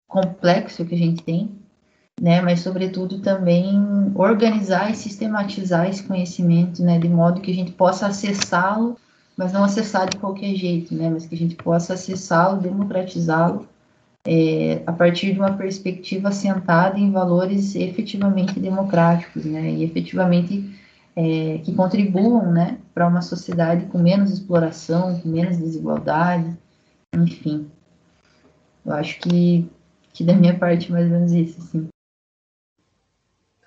complexo 0.07 0.85
que 0.85 0.93
a 0.93 0.97
gente 0.97 1.23
tem, 1.23 1.51
né, 2.21 2.41
mas 2.41 2.59
sobretudo 2.59 3.19
também 3.21 4.11
organizar 4.13 4.91
e 4.91 4.95
sistematizar 4.95 5.89
esse 5.89 6.03
conhecimento, 6.03 6.83
né, 6.83 6.99
de 6.99 7.09
modo 7.09 7.41
que 7.41 7.51
a 7.51 7.55
gente 7.55 7.71
possa 7.71 8.07
acessá-lo, 8.07 8.97
mas 9.35 9.51
não 9.51 9.63
acessar 9.63 10.07
de 10.07 10.17
qualquer 10.17 10.53
jeito, 10.55 10.93
né, 10.93 11.09
mas 11.09 11.25
que 11.25 11.33
a 11.33 11.37
gente 11.37 11.55
possa 11.55 11.95
acessá-lo, 11.95 12.61
democratizá-lo 12.61 13.67
é, 14.25 14.81
a 14.85 14.91
partir 14.91 15.33
de 15.33 15.39
uma 15.39 15.53
perspectiva 15.53 16.29
assentada 16.29 16.97
em 16.97 17.11
valores 17.11 17.75
efetivamente 17.75 18.59
democráticos, 18.59 19.45
né, 19.45 19.71
e 19.71 19.83
efetivamente 19.83 20.75
é, 21.15 21.59
que 21.63 21.73
contribuam, 21.73 22.51
né, 22.51 22.79
para 22.93 23.07
uma 23.07 23.21
sociedade 23.21 23.85
com 23.85 23.99
menos 23.99 24.31
exploração, 24.31 25.19
com 25.19 25.29
menos 25.29 25.57
desigualdade, 25.57 26.57
enfim. 27.13 27.69
Eu 28.85 28.93
acho 28.93 29.19
que, 29.19 29.69
que 30.13 30.23
da 30.23 30.33
minha 30.33 30.57
parte 30.57 30.91
mais 30.91 31.05
ou 31.05 31.11
menos 31.11 31.31
isso, 31.31 31.61
sim 31.61 31.87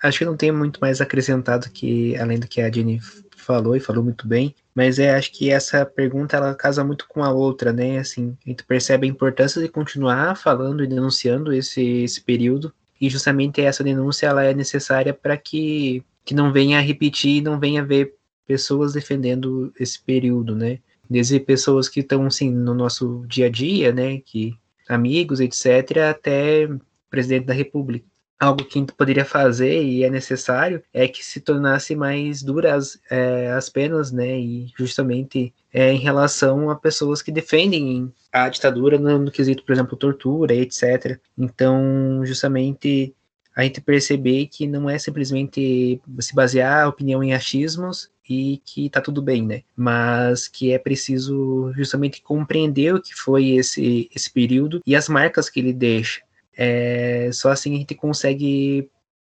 acho 0.01 0.19
que 0.19 0.25
não 0.25 0.37
tem 0.37 0.51
muito 0.51 0.79
mais 0.79 1.01
acrescentado 1.01 1.69
que 1.69 2.15
além 2.17 2.39
do 2.39 2.47
que 2.47 2.61
a 2.61 2.71
Jenny 2.71 2.99
falou 3.35 3.75
e 3.75 3.79
falou 3.79 4.03
muito 4.03 4.27
bem, 4.27 4.55
mas 4.75 4.99
é 4.99 5.15
acho 5.15 5.31
que 5.31 5.49
essa 5.49 5.85
pergunta 5.85 6.37
ela 6.37 6.53
casa 6.53 6.83
muito 6.83 7.07
com 7.07 7.23
a 7.23 7.31
outra, 7.31 7.73
né? 7.73 7.97
Assim, 7.97 8.37
a 8.45 8.49
gente 8.49 8.63
percebe 8.63 9.07
a 9.07 9.09
importância 9.09 9.61
de 9.61 9.67
continuar 9.67 10.35
falando 10.35 10.83
e 10.83 10.87
denunciando 10.87 11.51
esse, 11.51 12.03
esse 12.03 12.21
período 12.21 12.73
e 13.01 13.09
justamente 13.09 13.61
essa 13.61 13.83
denúncia 13.83 14.27
ela 14.27 14.43
é 14.43 14.53
necessária 14.53 15.13
para 15.13 15.35
que 15.37 16.03
que 16.23 16.35
não 16.35 16.51
venha 16.53 16.77
a 16.77 16.81
repetir 16.81 17.37
e 17.37 17.41
não 17.41 17.59
venha 17.59 17.81
a 17.81 17.85
ver 17.85 18.13
pessoas 18.45 18.93
defendendo 18.93 19.73
esse 19.79 19.99
período, 19.99 20.55
né? 20.55 20.79
Desde 21.09 21.39
pessoas 21.39 21.89
que 21.89 22.01
estão 22.01 22.27
assim 22.27 22.51
no 22.51 22.75
nosso 22.75 23.25
dia 23.27 23.47
a 23.47 23.49
dia, 23.49 23.91
né? 23.91 24.19
Que 24.19 24.55
amigos, 24.87 25.39
etc., 25.39 25.97
até 26.09 26.69
presidente 27.09 27.45
da 27.45 27.53
República 27.53 28.05
algo 28.39 28.63
que 28.63 28.85
poderia 28.93 29.25
fazer 29.25 29.83
e 29.83 30.03
é 30.03 30.09
necessário 30.09 30.81
é 30.93 31.07
que 31.07 31.23
se 31.23 31.41
tornasse 31.41 31.95
mais 31.95 32.41
duras 32.41 32.99
é, 33.09 33.51
as 33.51 33.69
penas, 33.69 34.11
né? 34.11 34.39
E 34.39 34.71
justamente 34.77 35.53
é, 35.73 35.91
em 35.91 35.99
relação 35.99 36.69
a 36.69 36.75
pessoas 36.75 37.21
que 37.21 37.31
defendem 37.31 38.11
a 38.31 38.47
ditadura 38.47 38.97
no, 38.97 39.19
no 39.19 39.31
quesito, 39.31 39.63
por 39.63 39.73
exemplo, 39.73 39.97
tortura, 39.97 40.55
etc. 40.55 41.19
Então, 41.37 42.21
justamente 42.23 43.13
a 43.55 43.63
gente 43.63 43.81
perceber 43.81 44.47
que 44.47 44.65
não 44.65 44.89
é 44.89 44.97
simplesmente 44.97 46.01
se 46.19 46.33
basear 46.33 46.85
a 46.85 46.87
opinião 46.87 47.21
em 47.21 47.33
achismos 47.33 48.09
e 48.29 48.61
que 48.63 48.89
tá 48.89 49.01
tudo 49.01 49.21
bem, 49.21 49.45
né? 49.45 49.63
Mas 49.75 50.47
que 50.47 50.71
é 50.71 50.79
preciso 50.79 51.73
justamente 51.75 52.21
compreender 52.21 52.93
o 52.93 53.01
que 53.01 53.13
foi 53.13 53.49
esse, 53.49 54.09
esse 54.15 54.31
período 54.31 54.81
e 54.85 54.95
as 54.95 55.09
marcas 55.09 55.49
que 55.49 55.59
ele 55.59 55.73
deixa. 55.73 56.21
É, 56.61 57.31
só 57.31 57.51
assim 57.51 57.73
a 57.73 57.77
gente 57.77 57.95
consegue 57.95 58.91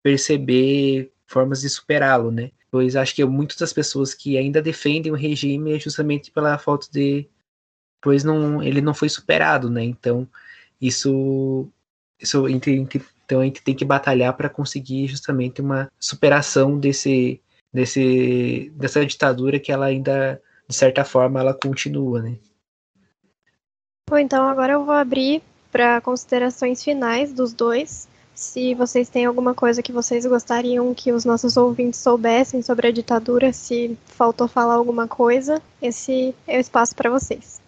perceber 0.02 1.12
formas 1.28 1.60
de 1.60 1.70
superá-lo, 1.70 2.32
né? 2.32 2.50
Pois 2.72 2.96
acho 2.96 3.14
que 3.14 3.26
muitas 3.26 3.58
das 3.58 3.74
pessoas 3.74 4.14
que 4.14 4.38
ainda 4.38 4.62
defendem 4.62 5.12
o 5.12 5.16
regime 5.16 5.76
é 5.76 5.80
justamente 5.80 6.32
pela 6.32 6.58
falta 6.58 6.88
de, 6.90 7.28
pois 8.02 8.24
não, 8.24 8.64
ele 8.64 8.80
não 8.80 8.94
foi 8.94 9.10
superado, 9.10 9.70
né? 9.70 9.84
Então 9.84 10.26
isso, 10.80 11.68
isso 12.18 12.46
a 12.46 12.50
gente, 12.50 12.72
então 13.26 13.42
a 13.42 13.44
gente 13.44 13.62
tem 13.64 13.76
que 13.76 13.84
batalhar 13.84 14.34
para 14.38 14.48
conseguir 14.48 15.08
justamente 15.08 15.60
uma 15.60 15.92
superação 16.00 16.80
desse, 16.80 17.42
desse, 17.74 18.72
dessa 18.78 19.06
ditadura 19.06 19.60
que 19.60 19.74
ela 19.74 19.88
ainda 19.88 20.42
de 20.66 20.74
certa 20.74 21.04
forma 21.04 21.42
ela 21.42 21.54
continua, 21.54 22.22
né? 22.22 22.38
Bom, 24.10 24.18
então 24.18 24.48
agora 24.48 24.72
eu 24.74 24.86
vou 24.86 24.96
abrir 24.96 25.44
para 25.72 26.02
considerações 26.02 26.84
finais 26.84 27.34
dos 27.34 27.54
dois. 27.54 28.08
Se 28.34 28.74
vocês 28.74 29.10
têm 29.10 29.26
alguma 29.26 29.54
coisa 29.54 29.84
que 29.84 29.92
vocês 29.92 30.26
gostariam 30.26 30.94
que 30.94 31.12
os 31.12 31.26
nossos 31.26 31.58
ouvintes 31.58 32.00
soubessem 32.00 32.62
sobre 32.62 32.88
a 32.88 32.92
ditadura, 32.92 33.52
se 33.52 33.98
faltou 34.06 34.48
falar 34.48 34.76
alguma 34.76 35.08
coisa, 35.08 35.62
esse 35.82 36.34
é 36.48 36.58
o 36.58 36.62
espaço 36.62 36.96
para 36.96 37.10
vocês. 37.10 37.60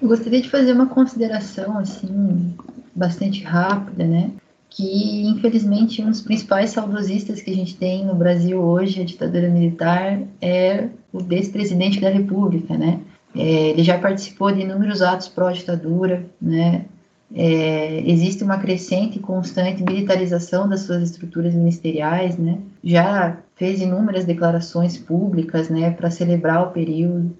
Eu 0.00 0.08
gostaria 0.08 0.40
de 0.40 0.50
fazer 0.50 0.72
uma 0.72 0.86
consideração 0.86 1.78
assim 1.78 2.56
bastante 2.94 3.42
rápida, 3.42 4.04
né? 4.04 4.32
Que 4.68 5.26
infelizmente 5.26 6.02
um 6.02 6.10
dos 6.10 6.20
principais 6.20 6.70
saudosistas 6.70 7.40
que 7.40 7.50
a 7.50 7.54
gente 7.54 7.76
tem 7.76 8.04
no 8.04 8.14
Brasil 8.14 8.60
hoje, 8.60 9.00
a 9.00 9.04
ditadura 9.04 9.48
militar, 9.48 10.20
é 10.40 10.88
o 11.12 11.20
ex-presidente 11.32 12.00
da 12.00 12.10
República, 12.10 12.76
né? 12.76 13.00
É, 13.34 13.70
ele 13.70 13.82
já 13.82 13.98
participou 13.98 14.50
de 14.52 14.62
inúmeros 14.62 15.02
atos 15.02 15.28
pró-ditadura, 15.28 16.24
né? 16.40 16.86
É, 17.34 18.02
existe 18.10 18.42
uma 18.42 18.58
crescente 18.58 19.18
e 19.18 19.20
constante 19.20 19.82
militarização 19.82 20.66
das 20.66 20.80
suas 20.80 21.02
estruturas 21.02 21.54
ministeriais, 21.54 22.38
né? 22.38 22.58
Já 22.82 23.36
fez 23.54 23.80
inúmeras 23.82 24.24
declarações 24.24 24.96
públicas, 24.96 25.68
né, 25.68 25.90
para 25.90 26.10
celebrar 26.10 26.62
o 26.62 26.70
período. 26.70 27.36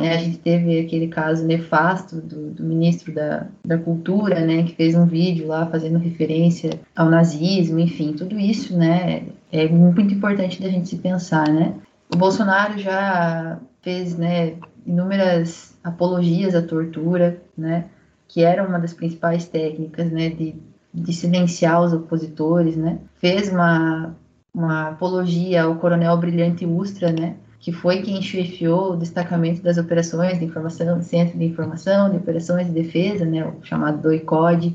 Né? 0.00 0.14
A 0.14 0.16
gente 0.16 0.38
teve 0.38 0.80
aquele 0.80 1.08
caso 1.08 1.44
nefasto 1.44 2.16
do, 2.16 2.50
do, 2.50 2.64
ministro 2.64 3.12
da, 3.12 3.46
da 3.64 3.76
Cultura, 3.76 4.40
né, 4.40 4.62
que 4.62 4.74
fez 4.74 4.94
um 4.94 5.06
vídeo 5.06 5.46
lá 5.46 5.66
fazendo 5.66 5.98
referência 5.98 6.70
ao 6.96 7.10
nazismo, 7.10 7.78
enfim, 7.78 8.14
tudo 8.14 8.38
isso, 8.38 8.76
né, 8.76 9.24
é 9.52 9.68
muito 9.68 10.14
importante 10.14 10.60
da 10.62 10.68
gente 10.68 10.88
se 10.88 10.96
pensar, 10.96 11.48
né? 11.48 11.74
O 12.12 12.16
Bolsonaro 12.16 12.78
já 12.78 13.58
fez, 13.82 14.16
né, 14.16 14.54
inúmeras 14.88 15.76
apologias 15.84 16.54
à 16.54 16.62
tortura, 16.62 17.40
né, 17.56 17.84
que 18.26 18.42
era 18.42 18.66
uma 18.66 18.78
das 18.78 18.94
principais 18.94 19.46
técnicas, 19.46 20.10
né, 20.10 20.30
de, 20.30 20.54
de 20.92 21.12
silenciar 21.12 21.82
os 21.82 21.92
opositores, 21.92 22.74
né, 22.76 22.98
fez 23.18 23.50
uma, 23.50 24.16
uma 24.52 24.88
apologia 24.88 25.64
ao 25.64 25.76
coronel 25.76 26.16
Brilhante 26.16 26.64
Ustra, 26.64 27.12
né, 27.12 27.36
que 27.60 27.70
foi 27.70 28.00
quem 28.00 28.22
chefiou 28.22 28.92
o 28.92 28.96
destacamento 28.96 29.62
das 29.62 29.76
operações 29.76 30.38
de 30.38 30.46
informação, 30.46 31.02
centro 31.02 31.38
de 31.38 31.44
informação, 31.44 32.10
de 32.10 32.16
operações 32.16 32.66
de 32.66 32.72
defesa, 32.72 33.26
né, 33.26 33.44
o 33.46 33.62
chamado 33.64 34.00
DOICOD, 34.00 34.74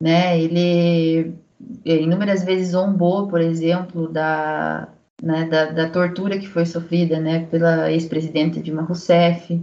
né, 0.00 0.40
ele 0.40 1.34
inúmeras 1.84 2.44
vezes 2.44 2.70
zombou, 2.70 3.26
por 3.26 3.40
exemplo, 3.40 4.08
da 4.08 4.88
né, 5.22 5.44
da, 5.46 5.66
da, 5.66 5.90
tortura 5.90 6.38
que 6.38 6.48
foi 6.48 6.64
sofrida 6.64 7.18
né, 7.18 7.46
pela 7.46 7.90
ex-presidenta 7.90 8.60
Dilma 8.60 8.82
Rousseff. 8.82 9.60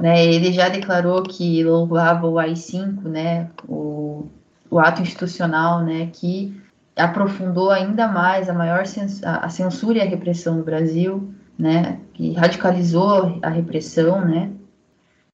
Né, 0.00 0.26
ele 0.26 0.52
já 0.52 0.68
declarou 0.68 1.22
que 1.22 1.62
louvava 1.62 2.26
o 2.26 2.38
AI-5, 2.38 3.02
né, 3.04 3.50
o, 3.68 4.26
o 4.70 4.78
ato 4.78 5.02
institucional 5.02 5.84
né, 5.84 6.10
que 6.12 6.60
aprofundou 6.96 7.70
ainda 7.70 8.08
mais 8.08 8.48
a 8.48 8.52
maior 8.52 8.86
cens 8.86 9.22
a 9.24 9.48
censura 9.48 9.98
e 9.98 10.00
a 10.00 10.04
repressão 10.04 10.56
no 10.56 10.64
Brasil, 10.64 11.32
né, 11.58 12.00
que 12.12 12.32
radicalizou 12.32 13.38
a 13.42 13.48
repressão. 13.48 14.24
Né. 14.24 14.50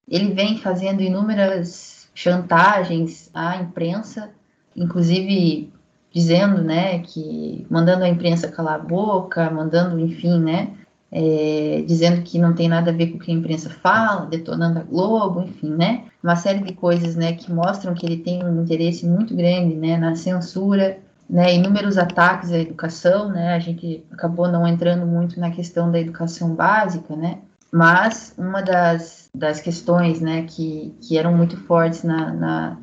Ele 0.08 0.32
vem 0.32 0.58
fazendo 0.58 1.02
inúmeras 1.02 2.10
chantagens 2.14 3.30
à 3.32 3.56
imprensa, 3.56 4.30
inclusive 4.76 5.72
dizendo, 6.12 6.62
né, 6.62 6.98
que 7.00 7.66
mandando 7.70 8.04
a 8.04 8.08
imprensa 8.08 8.48
calar 8.48 8.74
a 8.74 8.78
boca, 8.78 9.50
mandando, 9.50 9.98
enfim, 10.00 10.40
né, 10.40 10.70
é, 11.12 11.84
dizendo 11.86 12.22
que 12.22 12.38
não 12.38 12.52
tem 12.52 12.68
nada 12.68 12.90
a 12.90 12.94
ver 12.94 13.08
com 13.08 13.16
o 13.16 13.20
que 13.20 13.30
a 13.30 13.34
imprensa 13.34 13.70
fala, 13.70 14.26
detonando 14.26 14.78
a 14.78 14.82
Globo, 14.82 15.42
enfim, 15.42 15.70
né, 15.70 16.04
uma 16.22 16.36
série 16.36 16.60
de 16.60 16.72
coisas, 16.74 17.16
né, 17.16 17.32
que 17.32 17.52
mostram 17.52 17.94
que 17.94 18.04
ele 18.04 18.18
tem 18.18 18.44
um 18.44 18.62
interesse 18.62 19.06
muito 19.06 19.34
grande, 19.34 19.74
né, 19.74 19.96
na 19.96 20.14
censura, 20.16 20.98
né, 21.28 21.54
inúmeros 21.54 21.96
ataques 21.96 22.50
à 22.50 22.58
educação, 22.58 23.28
né, 23.30 23.54
a 23.54 23.58
gente 23.60 24.04
acabou 24.10 24.48
não 24.48 24.66
entrando 24.66 25.06
muito 25.06 25.38
na 25.38 25.50
questão 25.50 25.90
da 25.90 26.00
educação 26.00 26.54
básica, 26.54 27.14
né, 27.14 27.38
mas 27.72 28.34
uma 28.36 28.62
das, 28.62 29.30
das 29.32 29.60
questões, 29.60 30.20
né, 30.20 30.42
que, 30.42 30.92
que 31.00 31.16
eram 31.16 31.36
muito 31.36 31.56
fortes 31.56 32.02
na, 32.02 32.32
na, 32.32 32.76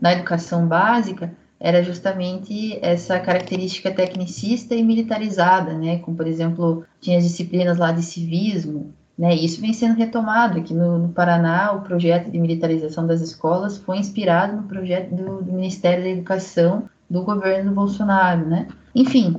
na 0.00 0.12
educação 0.12 0.66
básica 0.68 1.32
era 1.60 1.82
justamente 1.82 2.78
essa 2.82 3.18
característica 3.18 3.90
tecnicista 3.90 4.74
e 4.74 4.82
militarizada, 4.82 5.72
né? 5.74 5.98
Como, 5.98 6.16
por 6.16 6.26
exemplo, 6.26 6.84
tinha 7.00 7.18
as 7.18 7.24
disciplinas 7.24 7.78
lá 7.78 7.92
de 7.92 8.02
civismo, 8.02 8.92
né? 9.18 9.34
Isso 9.34 9.60
vem 9.60 9.72
sendo 9.72 9.96
retomado 9.96 10.58
aqui 10.58 10.72
no, 10.72 10.98
no 10.98 11.08
Paraná. 11.08 11.72
O 11.72 11.80
projeto 11.80 12.30
de 12.30 12.38
militarização 12.38 13.06
das 13.06 13.20
escolas 13.20 13.78
foi 13.78 13.98
inspirado 13.98 14.56
no 14.56 14.62
projeto 14.64 15.14
do, 15.14 15.42
do 15.42 15.52
Ministério 15.52 16.04
da 16.04 16.10
Educação 16.10 16.88
do 17.10 17.22
governo 17.22 17.70
do 17.70 17.74
Bolsonaro, 17.74 18.46
né? 18.46 18.68
Enfim, 18.94 19.36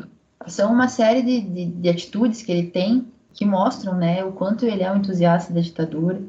são 0.48 0.74
uma 0.74 0.88
série 0.88 1.22
de, 1.22 1.42
de, 1.42 1.66
de 1.66 1.90
atitudes 1.90 2.42
que 2.42 2.52
ele 2.52 2.68
tem 2.68 3.08
que 3.34 3.46
mostram, 3.46 3.96
né, 3.96 4.24
o 4.26 4.34
quanto 4.34 4.66
ele 4.66 4.84
é 4.84 4.92
um 4.92 4.98
entusiasta 4.98 5.54
da 5.54 5.62
ditadura, 5.62 6.22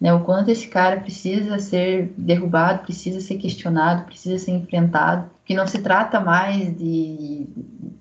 né, 0.00 0.12
o 0.14 0.20
quanto 0.20 0.50
esse 0.50 0.68
cara 0.68 1.00
precisa 1.00 1.58
ser 1.58 2.12
derrubado, 2.16 2.84
precisa 2.84 3.20
ser 3.20 3.36
questionado, 3.36 4.04
precisa 4.04 4.38
ser 4.38 4.52
enfrentado, 4.52 5.28
que 5.44 5.54
não 5.54 5.66
se 5.66 5.78
trata 5.80 6.20
mais 6.20 6.76
de 6.76 7.46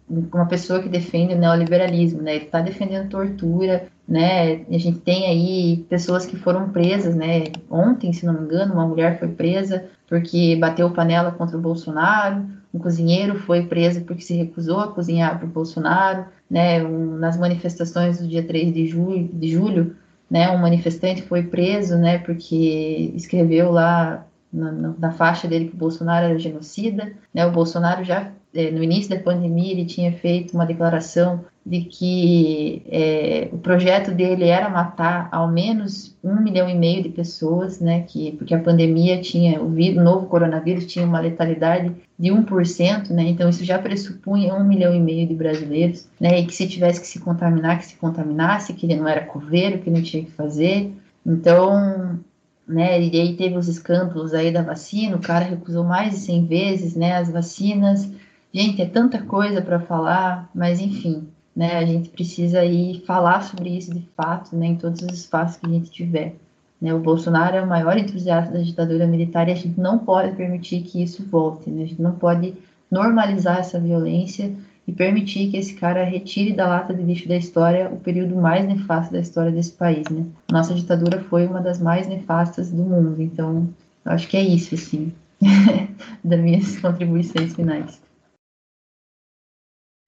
uma 0.10 0.46
pessoa 0.46 0.82
que 0.82 0.90
defende 0.90 1.34
o 1.34 1.38
neoliberalismo, 1.38 2.22
né, 2.22 2.36
ele 2.36 2.46
está 2.46 2.62
defendendo 2.62 3.10
tortura, 3.10 3.88
né, 4.08 4.66
a 4.70 4.78
gente 4.78 5.00
tem 5.00 5.26
aí 5.26 5.86
pessoas 5.90 6.26
que 6.26 6.38
foram 6.38 6.70
presas, 6.70 7.16
né, 7.16 7.46
ontem, 7.70 8.14
se 8.14 8.26
não 8.26 8.34
me 8.34 8.42
engano, 8.42 8.74
uma 8.74 8.88
mulher 8.88 9.20
foi 9.20 9.30
presa 9.30 9.86
porque 10.08 10.56
bateu 10.56 10.90
panela 10.92 11.32
contra 11.32 11.58
o 11.58 11.62
Bolsonaro, 11.62 12.46
um 12.74 12.80
cozinheiro 12.80 13.40
foi 13.40 13.66
preso 13.66 14.02
porque 14.02 14.22
se 14.22 14.36
recusou 14.36 14.80
a 14.80 14.92
cozinhar 14.92 15.38
para 15.38 15.48
o 15.48 15.52
Bolsonaro, 15.52 16.26
né, 16.50 16.84
um, 16.84 17.18
nas 17.18 17.38
manifestações 17.38 18.20
do 18.20 18.28
dia 18.28 18.44
3 18.44 18.74
de 18.74 18.86
julho, 18.86 19.30
de 19.34 19.50
julho 19.50 19.96
né, 20.30 20.50
um 20.50 20.58
manifestante 20.58 21.22
foi 21.22 21.44
preso, 21.44 21.98
né, 21.98 22.20
porque 22.20 23.12
escreveu 23.16 23.72
lá 23.72 24.26
na, 24.52 24.72
na, 24.72 25.12
faixa 25.12 25.48
dele 25.48 25.70
que 25.70 25.76
o 25.76 25.78
Bolsonaro 25.78 26.28
era 26.28 26.40
genocida, 26.40 27.14
né, 27.34 27.46
o 27.46 27.52
Bolsonaro 27.52 28.04
já 28.04 28.32
no 28.54 28.84
início 28.84 29.10
da 29.10 29.20
pandemia 29.20 29.72
ele 29.72 29.86
tinha 29.86 30.12
feito 30.14 30.54
uma 30.54 30.66
declaração 30.66 31.46
de 31.68 31.82
que 31.82 32.82
é, 32.90 33.50
o 33.52 33.58
projeto 33.58 34.12
dele 34.12 34.46
era 34.46 34.70
matar 34.70 35.28
ao 35.34 35.52
menos 35.52 36.16
um 36.24 36.40
milhão 36.42 36.70
e 36.70 36.74
meio 36.74 37.04
de 37.04 37.10
pessoas, 37.10 37.82
né, 37.82 38.04
que, 38.08 38.32
porque 38.38 38.56
a 38.56 38.60
pandemia 38.60 39.20
tinha, 39.20 39.62
o, 39.62 39.70
vírus, 39.70 40.02
novo 40.02 40.28
coronavírus 40.28 40.86
tinha 40.86 41.06
uma 41.06 41.20
letalidade 41.20 41.94
de 42.18 42.30
1%, 42.30 43.10
né, 43.10 43.24
então 43.24 43.50
isso 43.50 43.66
já 43.66 43.78
pressupunha 43.78 44.56
um 44.56 44.64
milhão 44.64 44.96
e 44.96 45.00
meio 45.00 45.28
de 45.28 45.36
brasileiros, 45.36 46.08
né, 46.18 46.40
e 46.40 46.46
que 46.46 46.56
se 46.56 46.70
tivesse 46.70 47.02
que 47.02 47.08
se 47.08 47.20
contaminar, 47.20 47.80
que 47.80 47.86
se 47.86 47.98
contaminasse, 47.98 48.74
que 48.74 48.86
ele 48.86 48.96
não 48.96 49.08
era 49.08 49.26
coveiro, 49.26 49.80
que 49.80 49.92
não 49.92 50.02
tinha 50.02 50.24
que 50.24 50.32
fazer, 50.32 50.94
então, 51.26 52.18
né, 52.66 53.02
e 53.02 53.20
aí 53.20 53.36
teve 53.36 53.58
os 53.58 53.68
escândalos 53.68 54.34
aí 54.34 54.54
da 54.54 54.62
vacina, 54.62 55.18
o 55.18 55.22
cara 55.22 55.44
recusou 55.44 55.84
mais 55.84 56.12
de 56.12 56.20
100 56.20 56.46
vezes, 56.46 56.96
né, 56.96 57.18
as 57.18 57.30
vacinas, 57.30 58.10
gente, 58.54 58.82
é 58.82 58.86
tanta 58.86 59.22
coisa 59.22 59.62
para 59.62 59.80
falar, 59.80 60.50
mas 60.54 60.80
enfim, 60.80 61.28
né? 61.56 61.78
A 61.78 61.86
gente 61.86 62.10
precisa 62.10 62.60
aí 62.60 63.04
falar 63.06 63.42
sobre 63.42 63.76
isso 63.76 63.92
de 63.92 64.08
fato, 64.16 64.56
né, 64.56 64.68
em 64.68 64.76
todos 64.76 65.02
os 65.02 65.12
espaços 65.12 65.58
que 65.58 65.66
a 65.66 65.70
gente 65.70 65.90
tiver. 65.90 66.36
Né? 66.80 66.94
O 66.94 67.00
Bolsonaro 67.00 67.56
é 67.56 67.62
o 67.62 67.68
maior 67.68 67.98
entusiasta 67.98 68.54
da 68.54 68.60
ditadura 68.60 69.08
militar 69.08 69.50
e 69.50 69.52
a 69.52 69.56
gente 69.56 69.80
não 69.80 69.98
pode 69.98 70.36
permitir 70.36 70.82
que 70.82 71.02
isso 71.02 71.26
volte, 71.26 71.70
né? 71.70 71.84
A 71.84 71.88
gente 71.88 72.02
não 72.02 72.12
pode 72.12 72.54
normalizar 72.92 73.58
essa 73.58 73.80
violência 73.80 74.54
e 74.88 74.92
permitir 74.92 75.50
que 75.50 75.58
esse 75.58 75.74
cara 75.74 76.04
retire 76.04 76.54
da 76.54 76.68
lata 76.68 76.94
de 76.94 77.04
lixo 77.04 77.28
da 77.28 77.36
história 77.36 77.90
o 77.90 77.98
período 77.98 78.36
mais 78.36 78.66
nefasto 78.66 79.12
da 79.12 79.20
história 79.20 79.52
desse 79.52 79.72
país, 79.72 80.08
né? 80.10 80.26
Nossa 80.52 80.74
ditadura 80.74 81.20
foi 81.24 81.46
uma 81.48 81.60
das 81.60 81.82
mais 81.82 82.08
nefastas 82.08 82.72
do 82.72 82.84
mundo, 82.84 83.22
então 83.22 83.68
acho 84.06 84.28
que 84.28 84.38
é 84.38 84.44
isso, 84.44 84.76
assim, 84.76 85.12
das 86.24 86.40
minhas 86.40 86.80
contribuições 86.80 87.54
finais. 87.54 88.00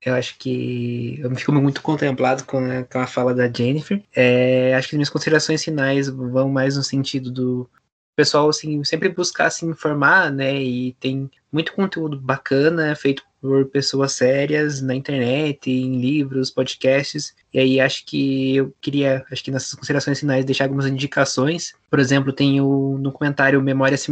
Eu 0.01 0.15
acho 0.15 0.37
que 0.37 1.19
eu 1.19 1.35
fico 1.35 1.51
muito 1.51 1.81
contemplado 1.81 2.45
com 2.45 2.59
a, 2.93 3.07
fala 3.07 3.33
da 3.33 3.51
Jennifer. 3.51 4.01
É, 4.15 4.73
acho 4.75 4.87
que 4.87 4.95
as 4.95 4.97
minhas 4.97 5.09
considerações 5.09 5.63
finais 5.63 6.07
vão 6.07 6.49
mais 6.49 6.77
no 6.77 6.83
sentido 6.83 7.29
do 7.29 7.69
pessoal 8.15 8.49
assim, 8.49 8.83
sempre 8.83 9.09
buscar 9.09 9.49
se 9.49 9.65
informar, 9.65 10.31
né? 10.31 10.61
E 10.61 10.93
tem 10.99 11.29
muito 11.51 11.73
conteúdo 11.73 12.19
bacana 12.19 12.95
feito 12.95 13.23
por 13.41 13.65
pessoas 13.65 14.13
sérias 14.13 14.81
na 14.81 14.93
internet, 14.93 15.69
em 15.69 15.99
livros, 15.99 16.51
podcasts. 16.51 17.33
E 17.53 17.59
aí 17.59 17.79
acho 17.79 18.05
que 18.05 18.55
eu 18.55 18.73
queria, 18.81 19.25
acho 19.31 19.43
que 19.43 19.51
nessas 19.51 19.73
considerações 19.73 20.19
finais, 20.19 20.45
deixar 20.45 20.65
algumas 20.65 20.85
indicações. 20.85 21.73
Por 21.89 21.99
exemplo, 21.99 22.33
tem 22.33 22.61
o 22.61 22.97
documentário 23.01 23.61
Memórias 23.61 24.05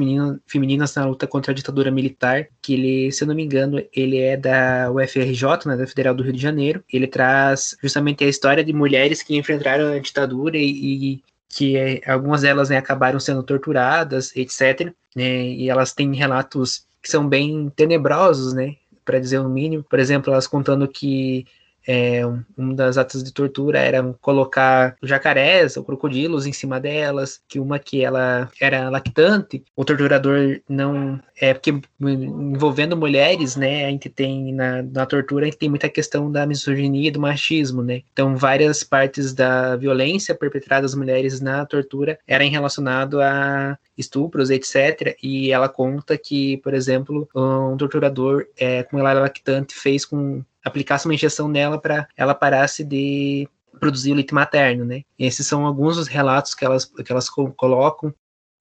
Femininas 0.48 0.96
na 0.96 1.06
Luta 1.06 1.28
contra 1.28 1.52
a 1.52 1.56
Ditadura 1.56 1.92
Militar, 1.92 2.48
que 2.62 2.74
ele, 2.74 3.12
se 3.12 3.24
eu 3.24 3.28
não 3.28 3.36
me 3.36 3.44
engano, 3.44 3.84
ele 3.94 4.20
é 4.20 4.38
da 4.38 4.92
UFRJ, 4.92 5.44
né, 5.66 5.78
da 5.78 5.86
Federal 5.86 6.16
do 6.16 6.24
Rio 6.24 6.34
de 6.34 6.42
Janeiro. 6.42 6.84
Ele 6.92 7.08
traz 7.08 7.76
justamente 7.82 8.24
a 8.24 8.28
história 8.28 8.64
de 8.64 8.74
mulheres 8.74 9.22
que 9.22 9.36
enfrentaram 9.36 9.92
a 9.92 10.00
ditadura 10.00 10.58
e, 10.58 11.14
e 11.14 11.24
que 11.50 11.78
é, 11.78 12.02
algumas 12.10 12.42
delas 12.42 12.70
né, 12.70 12.78
acabaram 12.78 13.20
sendo 13.20 13.44
torturadas, 13.44 14.36
etc. 14.36 14.92
Né, 15.16 15.48
e 15.48 15.70
elas 15.70 15.94
têm 15.94 16.14
relatos 16.16 16.88
que 17.02 17.10
são 17.10 17.28
bem 17.28 17.72
tenebrosos, 17.76 18.54
né? 18.54 18.76
Para 19.08 19.20
dizer 19.20 19.40
o 19.40 19.50
mínimo. 19.50 19.84
Por 19.84 20.00
exemplo, 20.00 20.32
elas 20.34 20.48
contando 20.48 20.88
que 20.88 21.48
é, 21.88 22.22
uma 22.58 22.76
das 22.76 22.98
atas 22.98 23.24
de 23.24 23.32
tortura 23.32 23.80
era 23.80 24.04
colocar 24.22 24.96
jacarés 25.02 25.78
ou 25.78 25.84
crocodilos 25.84 26.46
em 26.46 26.52
cima 26.52 26.80
delas, 26.80 27.42
que 27.48 27.60
uma 27.60 27.80
que 27.80 28.04
ela 28.04 28.50
era 28.60 28.90
lactante, 28.90 29.64
o 29.76 29.86
torturador 29.86 30.60
não 30.68 31.20
é 31.40 31.54
porque 31.54 31.74
envolvendo 32.02 32.98
mulheres, 32.98 33.56
né, 33.56 33.86
a 33.86 33.90
gente 33.90 34.10
tem 34.10 34.54
na, 34.54 34.82
na 34.82 35.06
tortura 35.06 35.46
a 35.46 35.46
gente 35.46 35.60
tem 35.60 35.70
muita 35.70 35.88
questão 35.88 36.32
da 36.32 36.46
misoginia 36.46 37.08
e 37.08 37.12
do 37.12 37.20
machismo, 37.20 37.82
né? 37.82 38.02
Então 38.12 38.36
várias 38.36 38.84
partes 38.84 39.34
da 39.34 39.76
violência 39.76 40.36
perpetrada 40.36 40.86
às 40.86 40.96
mulheres 40.96 41.40
na 41.40 41.66
tortura 41.66 42.20
eram 42.28 42.50
relacionado 42.50 43.22
a 43.22 43.78
estupros, 43.98 44.50
etc. 44.50 45.18
E 45.22 45.52
ela 45.52 45.68
conta 45.68 46.18
que, 46.18 46.58
por 46.58 46.74
exemplo, 46.74 47.28
um 47.36 47.76
torturador, 47.78 48.46
é, 48.58 48.84
como 48.84 49.00
ela 49.00 49.12
era 49.12 49.20
lactante, 49.22 49.74
fez 49.74 50.06
com 50.06 50.44
aplicasse 50.68 51.06
uma 51.06 51.14
injeção 51.14 51.48
nela 51.48 51.80
para 51.80 52.08
ela 52.16 52.36
parasse 52.36 52.84
de 52.84 53.48
produzir 53.80 54.12
o 54.12 54.16
leite 54.16 54.34
materno, 54.34 54.84
né? 54.86 55.04
Esses 55.18 55.46
são 55.48 55.66
alguns 55.66 55.96
dos 55.96 56.08
relatos 56.08 56.54
que 56.54 56.66
elas, 56.66 56.86
que 56.86 57.12
elas 57.12 57.30
colocam. 57.30 58.14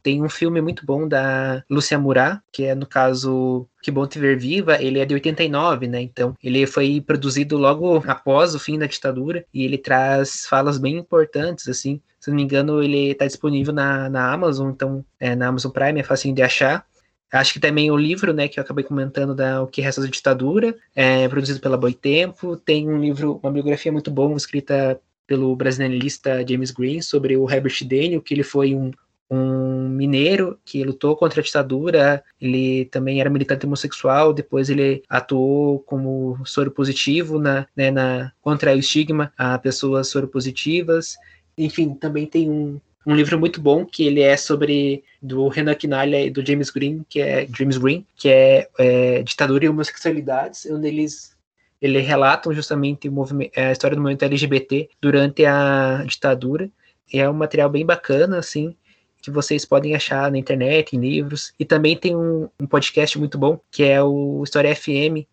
Tem 0.03 0.23
um 0.23 0.28
filme 0.28 0.61
muito 0.61 0.87
bom 0.87 1.09
da 1.09 1.65
Lúcia 1.69 1.99
Murat, 1.99 2.41
que 2.53 2.65
é, 2.65 2.77
no 2.77 2.87
caso, 2.87 3.66
Que 3.83 3.91
Bom 3.91 4.07
Te 4.07 4.20
Ver 4.20 4.39
Viva, 4.39 4.81
ele 4.81 5.01
é 5.01 5.05
de 5.05 5.15
89, 5.15 5.89
né? 5.89 6.01
Então, 6.01 6.35
ele 6.41 6.65
foi 6.65 7.01
produzido 7.01 7.59
logo 7.59 8.05
após 8.07 8.55
o 8.55 8.61
fim 8.61 8.78
da 8.78 8.87
ditadura, 8.87 9.45
e 9.53 9.65
ele 9.65 9.77
traz 9.77 10.47
falas 10.47 10.78
bem 10.78 10.97
importantes, 10.97 11.66
assim. 11.69 12.01
Se 12.20 12.31
não 12.31 12.37
me 12.37 12.45
engano, 12.45 12.81
ele 12.81 13.11
está 13.11 13.27
disponível 13.27 13.74
na, 13.74 14.09
na 14.09 14.33
Amazon, 14.33 14.70
então, 14.70 15.05
é, 15.19 15.35
na 15.35 15.49
Amazon 15.49 15.73
Prime, 15.73 15.99
é 15.99 16.05
fácil 16.05 16.33
de 16.33 16.43
achar. 16.43 16.87
Acho 17.40 17.52
que 17.52 17.60
também 17.60 17.90
o 17.90 17.96
livro, 17.96 18.32
né, 18.32 18.48
que 18.48 18.58
eu 18.58 18.64
acabei 18.64 18.84
comentando, 18.84 19.34
da 19.34 19.62
O 19.62 19.66
que 19.66 19.80
Resta 19.80 20.00
da 20.00 20.06
Ditadura, 20.06 20.74
é 20.94 21.28
produzido 21.28 21.60
pela 21.60 21.76
Boitempo. 21.76 22.56
Tem 22.56 22.88
um 22.88 23.00
livro, 23.00 23.38
uma 23.42 23.52
biografia 23.52 23.92
muito 23.92 24.10
boa, 24.10 24.36
escrita 24.36 25.00
pelo 25.26 25.54
brasileirista 25.56 26.44
James 26.48 26.70
Green, 26.70 27.00
sobre 27.02 27.36
o 27.36 27.50
Herbert 27.50 27.76
Daniel, 27.82 28.22
que 28.22 28.32
ele 28.32 28.42
foi 28.42 28.74
um, 28.74 28.92
um 29.30 29.88
mineiro 29.88 30.58
que 30.64 30.84
lutou 30.84 31.16
contra 31.16 31.40
a 31.40 31.44
ditadura, 31.44 32.22
ele 32.40 32.84
também 32.86 33.20
era 33.20 33.28
militante 33.28 33.66
homossexual, 33.66 34.32
depois 34.32 34.70
ele 34.70 35.02
atuou 35.08 35.80
como 35.80 36.38
soro 36.44 36.70
positivo 36.70 37.38
na, 37.38 37.66
né, 37.76 37.90
na, 37.90 38.32
contra 38.40 38.74
o 38.74 38.78
estigma 38.78 39.32
a 39.36 39.58
pessoas 39.58 40.08
soropositivas. 40.08 41.16
Enfim, 41.58 41.94
também 41.94 42.26
tem 42.26 42.48
um, 42.50 42.80
um 43.07 43.15
livro 43.15 43.39
muito 43.39 43.61
bom 43.61 43.87
que 43.87 44.05
ele 44.05 44.20
é 44.20 44.37
sobre 44.37 45.05
do 45.23 45.47
Renan 45.47 45.74
Quinalha 45.74 46.20
e 46.27 46.31
do 46.31 46.45
James 46.45 46.70
Green, 46.70 47.07
que 47.09 47.20
é 47.20 47.47
James 47.57 47.78
Green, 47.78 48.05
que 48.16 48.28
é, 48.28 48.69
é 48.78 49.23
ditadura 49.23 49.65
e 49.65 49.69
homossexualidades, 49.69 50.66
onde 50.66 50.89
eles 50.89 51.37
ele 51.81 52.01
relatam 52.01 52.53
justamente 52.53 53.09
a 53.55 53.70
história 53.70 53.95
do 53.95 54.03
movimento 54.03 54.24
LGBT 54.24 54.89
durante 55.01 55.45
a 55.45 56.03
ditadura. 56.07 56.70
E 57.12 57.20
é 57.20 57.31
um 57.31 57.35
material 57.35 57.69
bem 57.69 57.85
bacana, 57.85 58.39
assim, 58.39 58.74
que 59.23 59.31
vocês 59.31 59.65
podem 59.65 59.95
achar 59.95 60.31
na 60.31 60.39
internet, 60.39 60.97
em 60.97 61.01
livros. 61.01 61.53
E 61.61 61.65
também 61.65 61.97
tem 61.97 62.16
um, 62.16 62.49
um 62.59 62.66
podcast 62.66 63.19
muito 63.19 63.39
bom, 63.39 63.61
que 63.70 63.85
é 63.85 64.03
o 64.03 64.43
História 64.43 64.74
FM, 64.74 65.27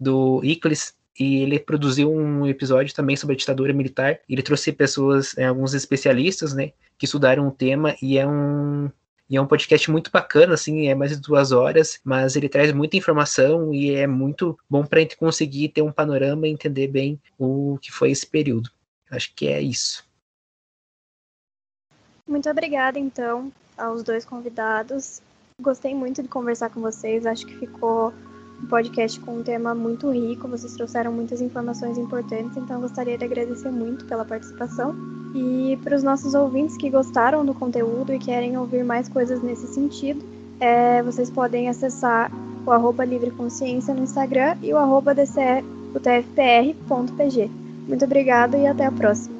do 0.00 0.40
Iclis, 0.44 0.94
e 1.18 1.42
ele 1.42 1.58
produziu 1.58 2.10
um 2.10 2.46
episódio 2.46 2.94
também 2.94 3.16
sobre 3.16 3.34
a 3.34 3.38
ditadura 3.38 3.72
militar. 3.72 4.20
Ele 4.28 4.40
trouxe 4.40 4.72
pessoas, 4.72 5.36
é, 5.36 5.46
alguns 5.46 5.74
especialistas, 5.74 6.54
né, 6.54 6.72
que 6.98 7.04
estudaram 7.04 7.46
o 7.48 7.52
tema 7.52 7.94
e 8.02 8.18
é 8.18 8.26
um 8.26 8.90
e 9.30 9.36
é 9.36 9.40
um 9.42 9.46
podcast 9.46 9.90
muito 9.90 10.10
bacana, 10.10 10.54
assim, 10.54 10.88
é 10.88 10.94
mais 10.94 11.10
de 11.10 11.20
duas 11.20 11.52
horas, 11.52 12.00
mas 12.02 12.34
ele 12.34 12.48
traz 12.48 12.72
muita 12.72 12.96
informação 12.96 13.74
e 13.74 13.94
é 13.94 14.06
muito 14.06 14.58
bom 14.70 14.86
para 14.86 15.00
a 15.00 15.02
gente 15.02 15.18
conseguir 15.18 15.68
ter 15.68 15.82
um 15.82 15.92
panorama 15.92 16.48
e 16.48 16.50
entender 16.50 16.88
bem 16.88 17.20
o 17.38 17.78
que 17.82 17.92
foi 17.92 18.10
esse 18.10 18.26
período. 18.26 18.70
Acho 19.10 19.34
que 19.34 19.46
é 19.46 19.60
isso. 19.60 20.02
Muito 22.26 22.48
obrigada, 22.48 22.98
então, 22.98 23.52
aos 23.76 24.02
dois 24.02 24.24
convidados. 24.24 25.20
Gostei 25.60 25.94
muito 25.94 26.22
de 26.22 26.28
conversar 26.28 26.70
com 26.70 26.80
vocês, 26.80 27.26
acho 27.26 27.44
que 27.44 27.58
ficou 27.58 28.14
um 28.62 28.66
podcast 28.66 29.18
com 29.20 29.38
um 29.38 29.42
tema 29.42 29.74
muito 29.74 30.10
rico, 30.10 30.48
vocês 30.48 30.74
trouxeram 30.74 31.12
muitas 31.12 31.40
informações 31.40 31.96
importantes, 31.98 32.56
então 32.56 32.80
gostaria 32.80 33.16
de 33.16 33.24
agradecer 33.24 33.70
muito 33.70 34.04
pela 34.04 34.24
participação. 34.24 34.96
E 35.34 35.78
para 35.82 35.94
os 35.94 36.02
nossos 36.02 36.34
ouvintes 36.34 36.76
que 36.76 36.90
gostaram 36.90 37.44
do 37.44 37.54
conteúdo 37.54 38.12
e 38.12 38.18
querem 38.18 38.58
ouvir 38.58 38.84
mais 38.84 39.08
coisas 39.08 39.40
nesse 39.42 39.68
sentido, 39.68 40.24
é, 40.58 41.00
vocês 41.02 41.30
podem 41.30 41.68
acessar 41.68 42.32
o 42.66 42.72
arroba 42.72 43.04
livreconsciência 43.04 43.94
no 43.94 44.02
Instagram 44.02 44.56
e 44.62 44.72
o 44.72 44.76
arroba 44.76 45.14
dcutfpr.pg. 45.14 47.50
Muito 47.86 48.04
obrigada 48.04 48.58
e 48.58 48.66
até 48.66 48.84
a 48.84 48.92
próxima. 48.92 49.37